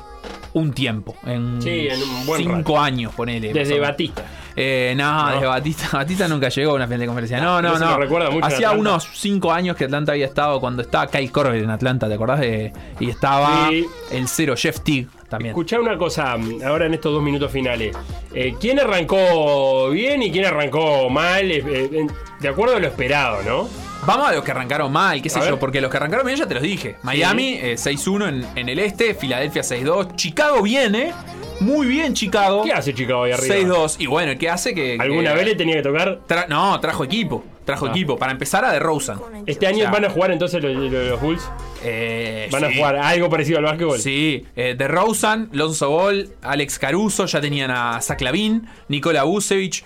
un 0.53 0.71
tiempo, 0.73 1.15
en 1.25 1.61
Sí, 1.61 1.87
en 1.89 2.01
un 2.01 2.25
buen 2.25 2.41
5 2.41 2.55
rato. 2.57 2.79
años, 2.79 3.13
ponele. 3.13 3.53
Desde. 3.53 3.79
Batista. 3.79 4.23
Eh, 4.55 4.93
no, 4.95 5.31
desde 5.31 5.47
Batista, 5.47 5.89
Batista 5.93 6.27
nunca 6.27 6.49
llegó 6.49 6.71
a 6.71 6.75
una 6.75 6.85
final 6.85 6.99
de 6.99 7.05
conferencia. 7.07 7.41
No, 7.41 7.61
no, 7.61 7.77
no. 7.79 7.97
recuerda 7.97 8.29
mucho 8.29 8.45
Hacía 8.45 8.71
unos 8.71 9.07
5 9.13 9.51
años 9.51 9.75
que 9.75 9.85
Atlanta 9.85 10.11
había 10.11 10.25
estado 10.27 10.59
cuando 10.59 10.81
estaba 10.83 11.07
Kyle 11.07 11.31
Korver 11.31 11.55
en 11.63 11.69
Atlanta, 11.71 12.07
¿te 12.07 12.13
acordás? 12.13 12.39
De, 12.39 12.71
y 12.99 13.09
estaba 13.09 13.69
Sí. 13.69 13.85
el 14.11 14.27
cero, 14.27 14.53
Jeff 14.55 14.79
Teague 14.81 15.07
también. 15.33 15.49
Escuchá 15.51 15.79
una 15.79 15.97
cosa 15.97 16.35
ahora 16.65 16.85
en 16.85 16.93
estos 16.93 17.11
dos 17.13 17.21
minutos 17.23 17.51
finales. 17.51 17.95
Eh, 18.33 18.55
¿Quién 18.59 18.79
arrancó 18.79 19.89
bien 19.89 20.21
y 20.23 20.31
quién 20.31 20.45
arrancó 20.45 21.09
mal? 21.09 21.49
Eh, 21.51 21.63
eh, 21.67 22.07
de 22.39 22.47
acuerdo 22.47 22.75
a 22.75 22.79
lo 22.79 22.87
esperado, 22.87 23.41
¿no? 23.43 23.69
Vamos 24.05 24.27
a 24.27 24.33
los 24.33 24.43
que 24.43 24.51
arrancaron 24.51 24.91
mal, 24.91 25.21
qué 25.21 25.29
sé 25.29 25.39
A 25.39 25.43
yo, 25.45 25.51
ver. 25.51 25.59
porque 25.59 25.79
los 25.79 25.89
que 25.89 25.97
arrancaron 25.97 26.25
bien 26.25 26.37
ya 26.37 26.45
te 26.47 26.53
los 26.53 26.63
dije. 26.63 26.97
Miami 27.03 27.53
eh, 27.61 27.75
6-1 27.75 28.27
en, 28.29 28.45
en 28.57 28.69
el 28.69 28.79
este, 28.79 29.13
Filadelfia 29.15 29.61
6-2, 29.61 30.15
Chicago 30.15 30.61
viene, 30.61 31.13
muy 31.61 31.87
bien 31.87 32.13
Chicago. 32.13 32.63
¿Qué 32.63 32.73
hace 32.73 32.93
Chicago 32.93 33.23
ahí 33.23 33.31
arriba? 33.31 33.55
6-2. 33.55 33.95
Y 33.99 34.07
bueno, 34.07 34.33
¿qué 34.37 34.49
hace? 34.49 34.73
Que, 34.75 34.97
¿Alguna 34.99 35.29
que- 35.31 35.35
vez 35.37 35.45
le 35.47 35.55
tenía 35.55 35.75
que 35.75 35.83
tocar? 35.83 36.19
tra- 36.27 36.47
no, 36.49 36.77
trajo 36.81 37.05
equipo. 37.05 37.45
Trajo 37.65 37.85
Ah. 37.87 37.89
equipo. 37.91 38.17
Para 38.17 38.31
empezar 38.31 38.65
a 38.65 38.71
DeRozan. 38.73 39.19
¿Este 39.45 39.67
año 39.67 39.77
O 39.77 39.81
sea, 39.81 39.91
van 39.91 40.05
a 40.05 40.09
jugar 40.09 40.31
entonces 40.31 40.61
los, 40.63 40.73
los- 40.75 40.91
los 40.91 41.21
Bulls? 41.21 41.49
Eh, 41.83 42.47
¿Van 42.51 42.63
a 42.65 42.73
jugar 42.73 42.95
algo 42.97 43.29
parecido 43.29 43.59
al 43.59 43.65
básquetbol? 43.65 43.99
Sí, 43.99 44.45
eh, 44.55 44.75
de 44.77 44.87
Rosen, 44.87 45.49
Lonzo 45.51 45.89
Ball, 45.89 46.29
Alex 46.41 46.79
Caruso, 46.79 47.25
ya 47.25 47.39
tenían 47.41 47.71
a 47.71 48.01
Zach 48.01 48.21
Lavin, 48.21 48.67
Nikola 48.89 49.23
Vucevic. 49.23 49.83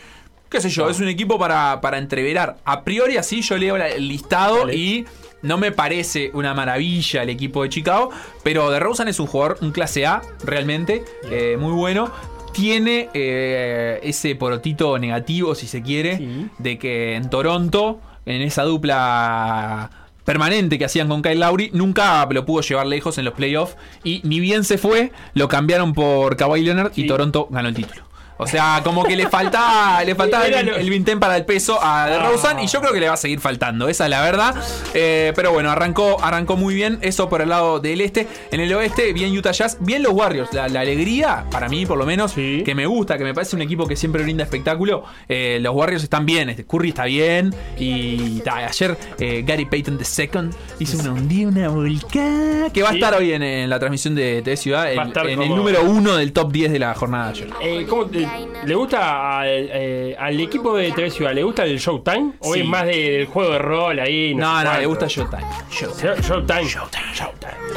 Qué 0.49 0.61
sé 0.61 0.69
yo, 0.69 0.89
es 0.89 0.99
un 0.99 1.07
equipo 1.09 1.37
para, 1.37 1.81
para 1.81 1.97
entreverar. 1.97 2.57
A 2.63 2.83
priori, 2.83 3.17
así 3.17 3.41
yo 3.41 3.57
leo 3.57 3.75
el 3.75 4.07
listado 4.07 4.71
y 4.71 5.05
no 5.41 5.57
me 5.57 5.71
parece 5.73 6.31
una 6.33 6.53
maravilla 6.53 7.23
el 7.23 7.29
equipo 7.29 7.63
de 7.63 7.69
Chicago. 7.69 8.11
Pero 8.43 8.69
de 8.71 8.79
Rosen 8.79 9.07
es 9.09 9.19
un 9.19 9.27
jugador, 9.27 9.57
un 9.61 9.71
clase 9.71 10.05
A, 10.05 10.21
realmente, 10.45 11.03
eh, 11.29 11.57
muy 11.59 11.73
bueno. 11.73 12.11
Tiene 12.57 13.09
eh, 13.13 13.99
ese 14.01 14.35
porotito 14.35 14.97
negativo, 14.97 15.53
si 15.53 15.67
se 15.67 15.83
quiere, 15.83 16.49
de 16.57 16.79
que 16.79 17.13
en 17.15 17.29
Toronto, 17.29 17.99
en 18.25 18.41
esa 18.41 18.63
dupla 18.63 19.91
permanente 20.25 20.79
que 20.79 20.85
hacían 20.85 21.07
con 21.07 21.21
Kyle 21.21 21.39
Lowry, 21.39 21.69
nunca 21.73 22.27
lo 22.31 22.45
pudo 22.45 22.61
llevar 22.61 22.87
lejos 22.87 23.19
en 23.19 23.25
los 23.25 23.35
playoffs. 23.35 23.77
Y 24.03 24.21
ni 24.23 24.39
bien 24.39 24.63
se 24.63 24.79
fue, 24.79 25.11
lo 25.35 25.47
cambiaron 25.47 25.93
por 25.93 26.35
Kawhi 26.35 26.63
Leonard 26.63 26.93
y 26.95 27.05
Toronto 27.05 27.47
ganó 27.51 27.69
el 27.69 27.75
título. 27.75 28.01
O 28.37 28.45
sea, 28.47 28.81
como 28.83 29.03
que 29.03 29.15
le 29.15 29.27
faltaba, 29.29 30.03
le 30.05 30.15
faltaba 30.15 30.45
el, 30.47 30.69
el 30.69 30.89
vintén 30.89 31.19
para 31.19 31.35
el 31.37 31.45
peso 31.45 31.79
a 31.81 32.07
DeRozan 32.09 32.59
y 32.59 32.67
yo 32.67 32.79
creo 32.81 32.93
que 32.93 32.99
le 32.99 33.07
va 33.07 33.15
a 33.15 33.17
seguir 33.17 33.39
faltando, 33.39 33.87
esa 33.89 34.03
es 34.05 34.09
la 34.11 34.21
verdad. 34.21 34.55
Eh, 34.93 35.33
pero 35.35 35.51
bueno, 35.51 35.71
arrancó, 35.71 36.17
arrancó 36.23 36.55
muy 36.55 36.75
bien, 36.75 36.99
eso 37.01 37.29
por 37.29 37.41
el 37.41 37.49
lado 37.49 37.79
del 37.79 38.01
este. 38.01 38.27
En 38.51 38.59
el 38.59 38.73
oeste, 38.73 39.13
bien 39.13 39.35
Utah 39.37 39.51
Jazz, 39.51 39.77
bien 39.79 40.03
los 40.03 40.13
Warriors. 40.13 40.53
La, 40.53 40.67
la 40.69 40.81
alegría, 40.81 41.45
para 41.51 41.67
mí 41.69 41.85
por 41.85 41.97
lo 41.97 42.05
menos, 42.05 42.33
que 42.33 42.73
me 42.75 42.85
gusta, 42.85 43.17
que 43.17 43.23
me 43.23 43.33
parece 43.33 43.55
un 43.55 43.61
equipo 43.61 43.87
que 43.87 43.95
siempre 43.95 44.23
brinda 44.23 44.43
espectáculo. 44.43 45.03
Eh, 45.27 45.57
los 45.61 45.73
Warriors 45.73 46.03
están 46.03 46.25
bien, 46.25 46.49
este, 46.49 46.65
Curry 46.65 46.89
está 46.89 47.05
bien. 47.05 47.53
Y 47.77 48.39
ta, 48.41 48.57
ayer 48.57 48.97
eh, 49.19 49.43
Gary 49.45 49.65
Payton 49.65 49.97
II 49.99 50.49
hizo 50.79 50.97
una 50.99 51.11
hundida, 51.11 51.47
una 51.47 51.69
volcada. 51.69 52.69
Que 52.71 52.83
va 52.83 52.89
a 52.89 52.93
estar 52.93 53.13
hoy 53.15 53.33
en, 53.33 53.43
en 53.43 53.69
la 53.69 53.79
transmisión 53.79 54.15
de 54.15 54.41
TV 54.41 54.57
Ciudad, 54.57 54.91
el- 54.91 54.97
en 55.29 55.41
el 55.41 55.49
número 55.55 55.83
uno 55.83 56.15
del 56.17 56.33
top 56.33 56.51
10 56.51 56.71
de 56.71 56.79
la 56.79 56.93
jornada 56.93 57.25
de 57.25 57.31
ayer. 57.31 57.49
Eh, 57.61 57.85
¿cómo 57.89 58.05
te- 58.05 58.26
¿Le 58.65 58.75
gusta 58.75 59.39
al, 59.39 59.47
eh, 59.49 60.15
al 60.19 60.39
equipo 60.39 60.75
de 60.75 60.91
TV 60.91 61.09
Ciudad? 61.09 61.33
¿Le 61.33 61.43
gusta 61.43 61.63
el 61.63 61.77
Showtime? 61.79 62.33
¿O 62.39 62.53
Sí. 62.53 62.59
es 62.61 62.65
más 62.65 62.85
de- 62.85 63.11
del 63.11 63.25
juego 63.27 63.51
de 63.53 63.59
rol 63.59 63.99
ahí? 63.99 64.35
No, 64.35 64.59
sé 64.59 64.65
no, 64.65 64.77
le 64.79 64.85
gusta 64.85 65.07
Showtime. 65.07 65.43
Showtime. 65.71 66.63
Showtime. 66.63 67.03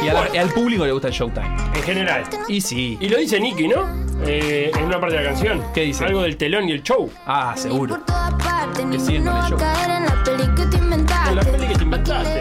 Y 0.03 0.09
a 0.09 0.15
la- 0.15 0.29
y 0.35 0.39
al 0.39 0.49
público 0.51 0.85
le 0.87 0.93
gusta 0.93 1.09
el 1.09 1.15
Showtime. 1.15 1.57
En 1.75 1.83
general. 1.83 2.25
Y 2.49 2.61
sí. 2.61 2.97
Y 3.01 3.09
lo 3.09 3.19
dice 3.19 3.39
Nicky, 3.39 3.69
¿no? 3.69 3.87
Eh, 4.27 4.71
en 4.77 4.85
una 4.85 5.01
parte 5.01 5.17
de 5.17 5.23
la 5.23 5.29
canción. 5.31 5.63
¿Qué 5.73 5.83
dice? 5.83 6.05
Algo 6.05 6.23
del 6.23 6.37
telón 6.37 6.69
y 6.69 6.73
el 6.73 6.83
show. 6.83 7.11
Ah, 7.27 7.55
seguro. 7.57 7.99
Que 8.91 8.99
siguen 8.99 9.25
con 9.25 9.37
el 9.37 9.43
show. 9.45 9.59
caer 9.59 9.91
en 9.91 10.05
la 10.07 10.25
peli 10.25 10.43
que 10.57 10.67
te 10.67 10.77
inventaste. 10.77 11.31
En 11.31 11.37
la 11.37 11.43
peli 11.43 11.67
que 11.67 11.75
te 11.75 11.85
inventaste. 11.85 12.41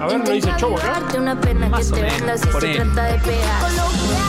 A 0.00 0.06
ver, 0.06 0.18
¿no 0.18 0.30
dice 0.30 0.50
show 0.58 0.76
acá? 0.76 1.00
Más 1.70 1.92
o 1.92 1.96
menos. 1.96 2.20
Nos 2.22 2.40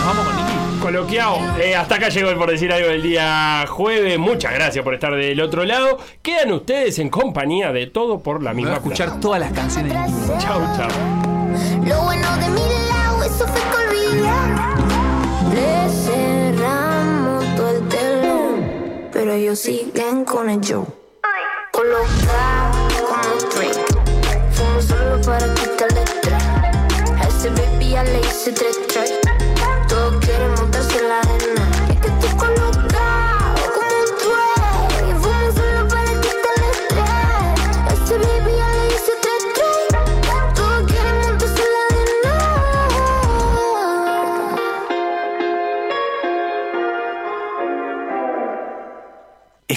vamos 0.05 0.25
con 0.25 0.35
Nicky. 0.35 0.79
Coloquiao. 0.81 1.57
Eh, 1.59 1.75
hasta 1.75 1.95
acá 1.95 2.09
llegó 2.09 2.29
el 2.29 2.37
por 2.37 2.49
decir 2.51 2.71
algo 2.71 2.89
del 2.89 3.01
día 3.01 3.12
día 3.14 3.65
jueves. 3.68 4.18
Muchas 4.18 4.53
gracias 4.53 4.84
por 4.84 4.95
estar 4.95 5.14
del 5.15 5.40
otro 5.40 5.64
lado. 5.65 5.99
Quedan 6.23 6.52
ustedes 6.52 6.98
en 6.98 7.10
compañía 7.10 7.72
de 7.72 7.85
todo 7.85 8.19
por 8.19 8.41
la 8.41 8.53
misma. 8.53 8.72
Voy 8.72 8.76
a 8.76 8.80
escuchar 8.80 9.07
plaza. 9.07 9.22
todas 9.22 9.40
las 9.40 9.52
canciones. 9.52 9.94
Chau, 10.40 10.61
chau. 10.76 10.90
Lo 11.85 12.02
bueno 12.02 12.27
de 12.38 12.49
mi 12.49 12.61
lado, 12.90 13.23
eso 13.23 13.45
fue 13.48 13.61
con 13.72 13.84
Le 15.53 15.90
cerramos 15.90 17.56
todo 17.56 17.77
el 17.77 17.88
telón, 17.88 19.10
pero 19.11 19.34
ellos 19.34 19.60
siguen 19.60 20.26
con 20.26 20.49
el 20.49 20.60
show. 20.60 20.88
Colocado 21.72 22.88
como 23.07 23.52
Drake, 23.53 23.85
fumo 24.53 24.81
solo 24.81 25.22
para 25.22 25.53
quitarle 25.53 26.03
track. 26.22 27.22
A 27.22 27.27
ese 27.27 27.49
baby 27.49 27.90
ya 27.91 28.03
le 28.03 28.19
hice 28.22 28.52
tres 28.53 28.88
tracks. 28.88 29.22